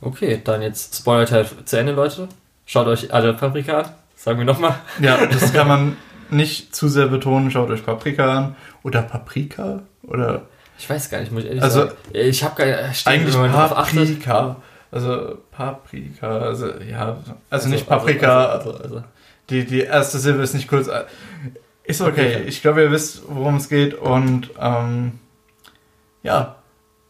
Okay, 0.00 0.40
dann 0.42 0.62
jetzt 0.62 0.96
Spoiler-Teil 0.96 1.46
zu 1.64 1.78
Ende, 1.78 1.92
Leute. 1.92 2.28
Schaut 2.66 2.88
euch 2.88 3.14
alle 3.14 3.34
Paprika 3.34 3.82
an. 3.82 4.01
Sagen 4.22 4.38
wir 4.38 4.44
nochmal. 4.44 4.76
Ja, 5.00 5.26
das 5.26 5.52
kann 5.52 5.66
man 5.66 5.96
nicht 6.30 6.76
zu 6.76 6.86
sehr 6.86 7.08
betonen. 7.08 7.50
Schaut 7.50 7.70
euch 7.70 7.84
Paprika 7.84 8.32
an. 8.38 8.56
Oder 8.84 9.02
Paprika? 9.02 9.82
Oder. 10.04 10.42
Ich 10.78 10.88
weiß 10.88 11.10
gar 11.10 11.18
nicht, 11.18 11.32
muss 11.32 11.42
ich 11.42 11.48
ehrlich 11.48 11.62
also, 11.64 11.80
sagen. 11.80 11.94
Ich 12.12 12.44
habe 12.44 12.54
gar 12.54 12.88
nicht. 12.88 13.04
Eigentlich 13.04 13.34
Paprika. 13.34 14.56
Also 14.92 15.38
Paprika. 15.50 16.38
Also, 16.38 16.68
ja. 16.88 17.16
Also, 17.16 17.34
also 17.50 17.68
nicht 17.68 17.88
Paprika. 17.88 18.46
Also, 18.46 18.70
also, 18.70 18.82
also, 18.84 19.04
Die, 19.50 19.64
die 19.64 19.80
erste 19.80 20.20
Silbe 20.20 20.42
ist 20.42 20.54
nicht 20.54 20.68
kurz. 20.68 20.88
Ist 21.82 22.00
okay. 22.00 22.44
Ich 22.46 22.62
glaube, 22.62 22.82
ihr 22.82 22.92
wisst, 22.92 23.22
worum 23.26 23.56
es 23.56 23.68
geht. 23.68 23.94
Und 23.94 24.50
ähm, 24.60 25.18
ja, 26.22 26.54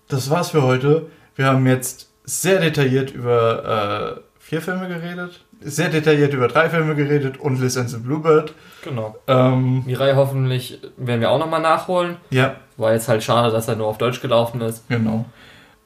das 0.09 0.31
war's 0.31 0.53
für 0.53 0.63
heute. 0.63 1.11
Wir 1.37 1.45
haben 1.45 1.67
jetzt 1.67 2.09
sehr 2.25 2.59
detailliert 2.59 3.11
über 3.11 4.17
äh, 4.17 4.21
vier 4.39 4.63
Filme 4.63 4.89
geredet 4.89 5.45
sehr 5.65 5.89
detailliert 5.89 6.33
über 6.35 6.49
drei 6.49 6.69
Filme 6.69 6.95
geredet 6.95 7.39
und 7.39 7.61
Listen 7.61 7.89
to 7.89 7.99
Bluebird. 7.99 8.55
Genau. 8.85 9.17
Ähm, 9.27 9.85
Mirai 9.87 10.15
hoffentlich 10.15 10.79
werden 10.97 11.21
wir 11.21 11.31
auch 11.31 11.39
nochmal 11.39 11.61
nachholen. 11.61 12.17
Ja. 12.31 12.57
War 12.77 12.93
jetzt 12.93 13.09
halt 13.09 13.23
schade, 13.23 13.53
dass 13.53 13.69
er 13.69 13.77
nur 13.77 13.87
auf 13.87 13.99
Deutsch 13.99 14.21
gelaufen 14.21 14.61
ist. 14.61 14.89
Genau. 14.89 15.25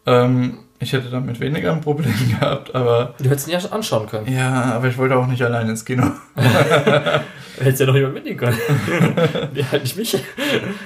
Ähm, 0.07 0.59
ich 0.79 0.93
hätte 0.93 1.09
damit 1.09 1.41
weniger 1.41 1.73
ein 1.73 1.81
Problem 1.81 2.13
gehabt, 2.29 2.75
aber. 2.75 3.15
Du 3.19 3.31
hättest 3.31 3.49
ihn 3.49 3.53
ja 3.53 3.61
anschauen 3.71 4.07
können. 4.09 4.33
Ja, 4.33 4.75
aber 4.75 4.89
ich 4.89 4.99
wollte 4.99 5.17
auch 5.17 5.27
nicht 5.27 5.43
allein 5.43 5.69
ins 5.69 5.85
Kino. 5.85 6.11
du 6.35 6.43
hättest 7.65 7.81
ja 7.81 7.87
noch 7.87 7.95
jemand 7.95 8.15
mitnehmen 8.15 8.37
können. 8.37 8.59
ja, 9.55 9.65
halt 9.73 9.83
nicht 9.83 9.97
mich. 9.97 10.15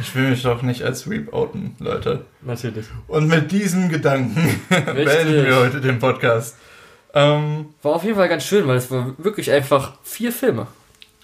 Ich 0.01 0.15
will 0.15 0.31
mich 0.31 0.43
doch 0.43 0.63
nicht 0.63 0.85
als 0.85 1.01
Sweep 1.01 1.33
outen, 1.33 1.75
Leute. 1.81 2.25
Natürlich. 2.43 2.87
Und 3.09 3.27
mit 3.27 3.51
diesem 3.51 3.89
Gedanken 3.89 4.61
beenden 4.69 5.47
wir 5.47 5.57
heute 5.57 5.81
den 5.81 5.99
Podcast. 5.99 6.57
Ähm, 7.15 7.75
war 7.83 7.93
auf 7.93 8.05
jeden 8.05 8.17
Fall 8.17 8.29
ganz 8.29 8.45
schön, 8.45 8.67
weil 8.69 8.77
es 8.77 8.91
war 8.91 9.13
wirklich 9.19 9.51
einfach 9.51 9.95
vier 10.03 10.33
Filme. 10.33 10.67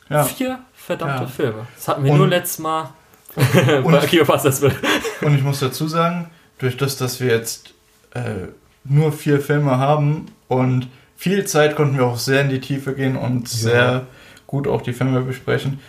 Ja. 0.08 0.24
Vier 0.24 0.58
verdammte 0.74 1.24
ja. 1.24 1.28
Filme. 1.28 1.66
Das 1.74 1.88
hatten 1.88 2.04
wir 2.04 2.12
und, 2.12 2.18
nur 2.18 2.28
letztes 2.28 2.58
Mal 2.58 2.90
bei 3.36 4.06
Kiopastas 4.06 4.62
Und 5.20 5.34
ich 5.34 5.42
muss 5.42 5.60
dazu 5.60 5.86
sagen, 5.88 6.30
durch 6.58 6.76
das, 6.76 6.96
dass 6.96 7.20
wir 7.20 7.28
jetzt 7.28 7.74
äh, 8.14 8.48
nur 8.84 9.12
vier 9.12 9.40
Filme 9.40 9.78
haben 9.78 10.26
und 10.48 10.88
viel 11.16 11.44
Zeit 11.44 11.76
konnten 11.76 11.96
wir 11.96 12.06
auch 12.06 12.18
sehr 12.18 12.42
in 12.42 12.48
die 12.48 12.60
Tiefe 12.60 12.94
gehen 12.94 13.16
und 13.16 13.50
ja. 13.52 13.58
sehr 13.58 14.06
gut 14.46 14.68
auch 14.68 14.82
die 14.82 14.92
Filme 14.92 15.22
besprechen. 15.22 15.80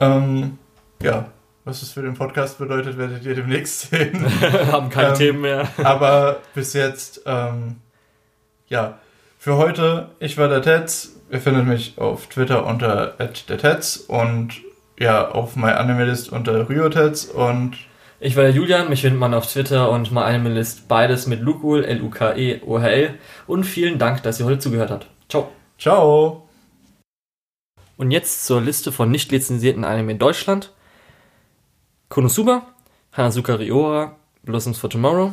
Ähm, 0.00 0.58
ja, 1.02 1.26
was 1.64 1.82
es 1.82 1.92
für 1.92 2.02
den 2.02 2.14
Podcast 2.14 2.58
bedeutet, 2.58 2.96
werdet 2.96 3.24
ihr 3.24 3.34
demnächst 3.34 3.80
sehen. 3.90 4.24
haben 4.72 4.88
keine 4.88 5.08
ähm, 5.08 5.14
Themen 5.14 5.40
mehr. 5.40 5.68
aber 5.82 6.40
bis 6.54 6.72
jetzt, 6.72 7.22
ähm, 7.26 7.76
ja, 8.68 8.98
für 9.48 9.56
heute, 9.56 10.10
ich 10.20 10.36
war 10.36 10.48
der 10.48 10.60
Tetz. 10.60 11.16
Ihr 11.30 11.40
findet 11.40 11.64
mich 11.64 11.96
auf 11.96 12.26
Twitter 12.26 12.66
unter 12.66 13.14
der 13.16 13.56
Tetz 13.56 13.96
und 13.96 14.60
ja, 15.00 15.26
auf 15.30 15.56
MyAnimalist 15.56 16.30
unter 16.30 16.68
RyoTetz 16.68 17.24
und 17.24 17.78
ich 18.20 18.36
war 18.36 18.42
der 18.42 18.52
Julian, 18.52 18.90
mich 18.90 19.00
findet 19.00 19.18
man 19.18 19.32
auf 19.32 19.50
Twitter 19.50 19.90
und 19.90 20.12
MyAnimalist 20.12 20.86
beides 20.86 21.26
mit 21.26 21.40
Lukul, 21.40 21.82
L-U-K-E-O-H-L 21.82 23.14
und 23.46 23.64
vielen 23.64 23.98
Dank, 23.98 24.22
dass 24.22 24.38
ihr 24.38 24.44
heute 24.44 24.58
zugehört 24.58 24.90
habt. 24.90 25.06
Ciao. 25.30 25.48
Ciao. 25.78 26.46
Und 27.96 28.10
jetzt 28.10 28.44
zur 28.44 28.60
Liste 28.60 28.92
von 28.92 29.10
nicht 29.10 29.32
lizenzierten 29.32 29.84
Anime 29.84 30.12
in 30.12 30.18
Deutschland. 30.18 30.74
Konosuba, 32.10 32.66
Hanazuka 33.16 33.54
Ryora, 33.54 34.14
Blossoms 34.42 34.76
for 34.76 34.90
Tomorrow, 34.90 35.32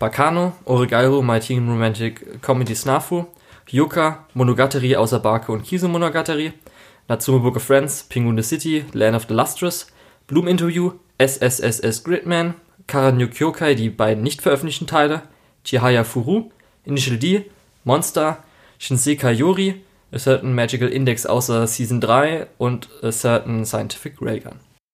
Bakano, 0.00 0.54
Oregairu, 0.64 1.20
My 1.20 1.38
Teen 1.38 1.68
Romantic 1.68 2.40
Comedy 2.40 2.74
Snafu, 2.74 3.26
Yuka, 3.68 4.26
Monogatari 4.34 4.96
außer 4.96 5.20
Barke 5.20 5.52
und 5.52 5.62
Kisu 5.62 5.88
Monogatari, 5.88 6.52
Natsume 7.08 7.40
Book 7.40 7.56
of 7.56 7.62
Friends, 7.62 8.04
Penguin 8.04 8.36
the 8.36 8.42
City, 8.42 8.84
Land 8.92 9.16
of 9.16 9.26
the 9.28 9.34
Lustrous, 9.34 9.86
Bloom 10.26 10.48
Interview, 10.48 10.92
SSSS 11.18 12.04
Gridman, 12.04 12.54
Karanyo 12.86 13.28
Kyokai, 13.28 13.74
die 13.74 13.90
beiden 13.90 14.22
nicht 14.22 14.42
veröffentlichten 14.42 14.86
Teile, 14.86 15.22
Chihaya 15.64 16.04
Furu, 16.04 16.50
Initial 16.84 17.18
D, 17.18 17.50
Monster, 17.84 18.42
Shinsekai 18.78 19.32
Yori, 19.32 19.82
A 20.12 20.18
Certain 20.18 20.54
Magical 20.54 20.88
Index 20.88 21.24
außer 21.24 21.66
Season 21.66 22.00
3 22.00 22.46
und 22.58 22.88
A 23.02 23.10
Certain 23.10 23.64
Scientific 23.64 24.20
Railgun. 24.20 24.60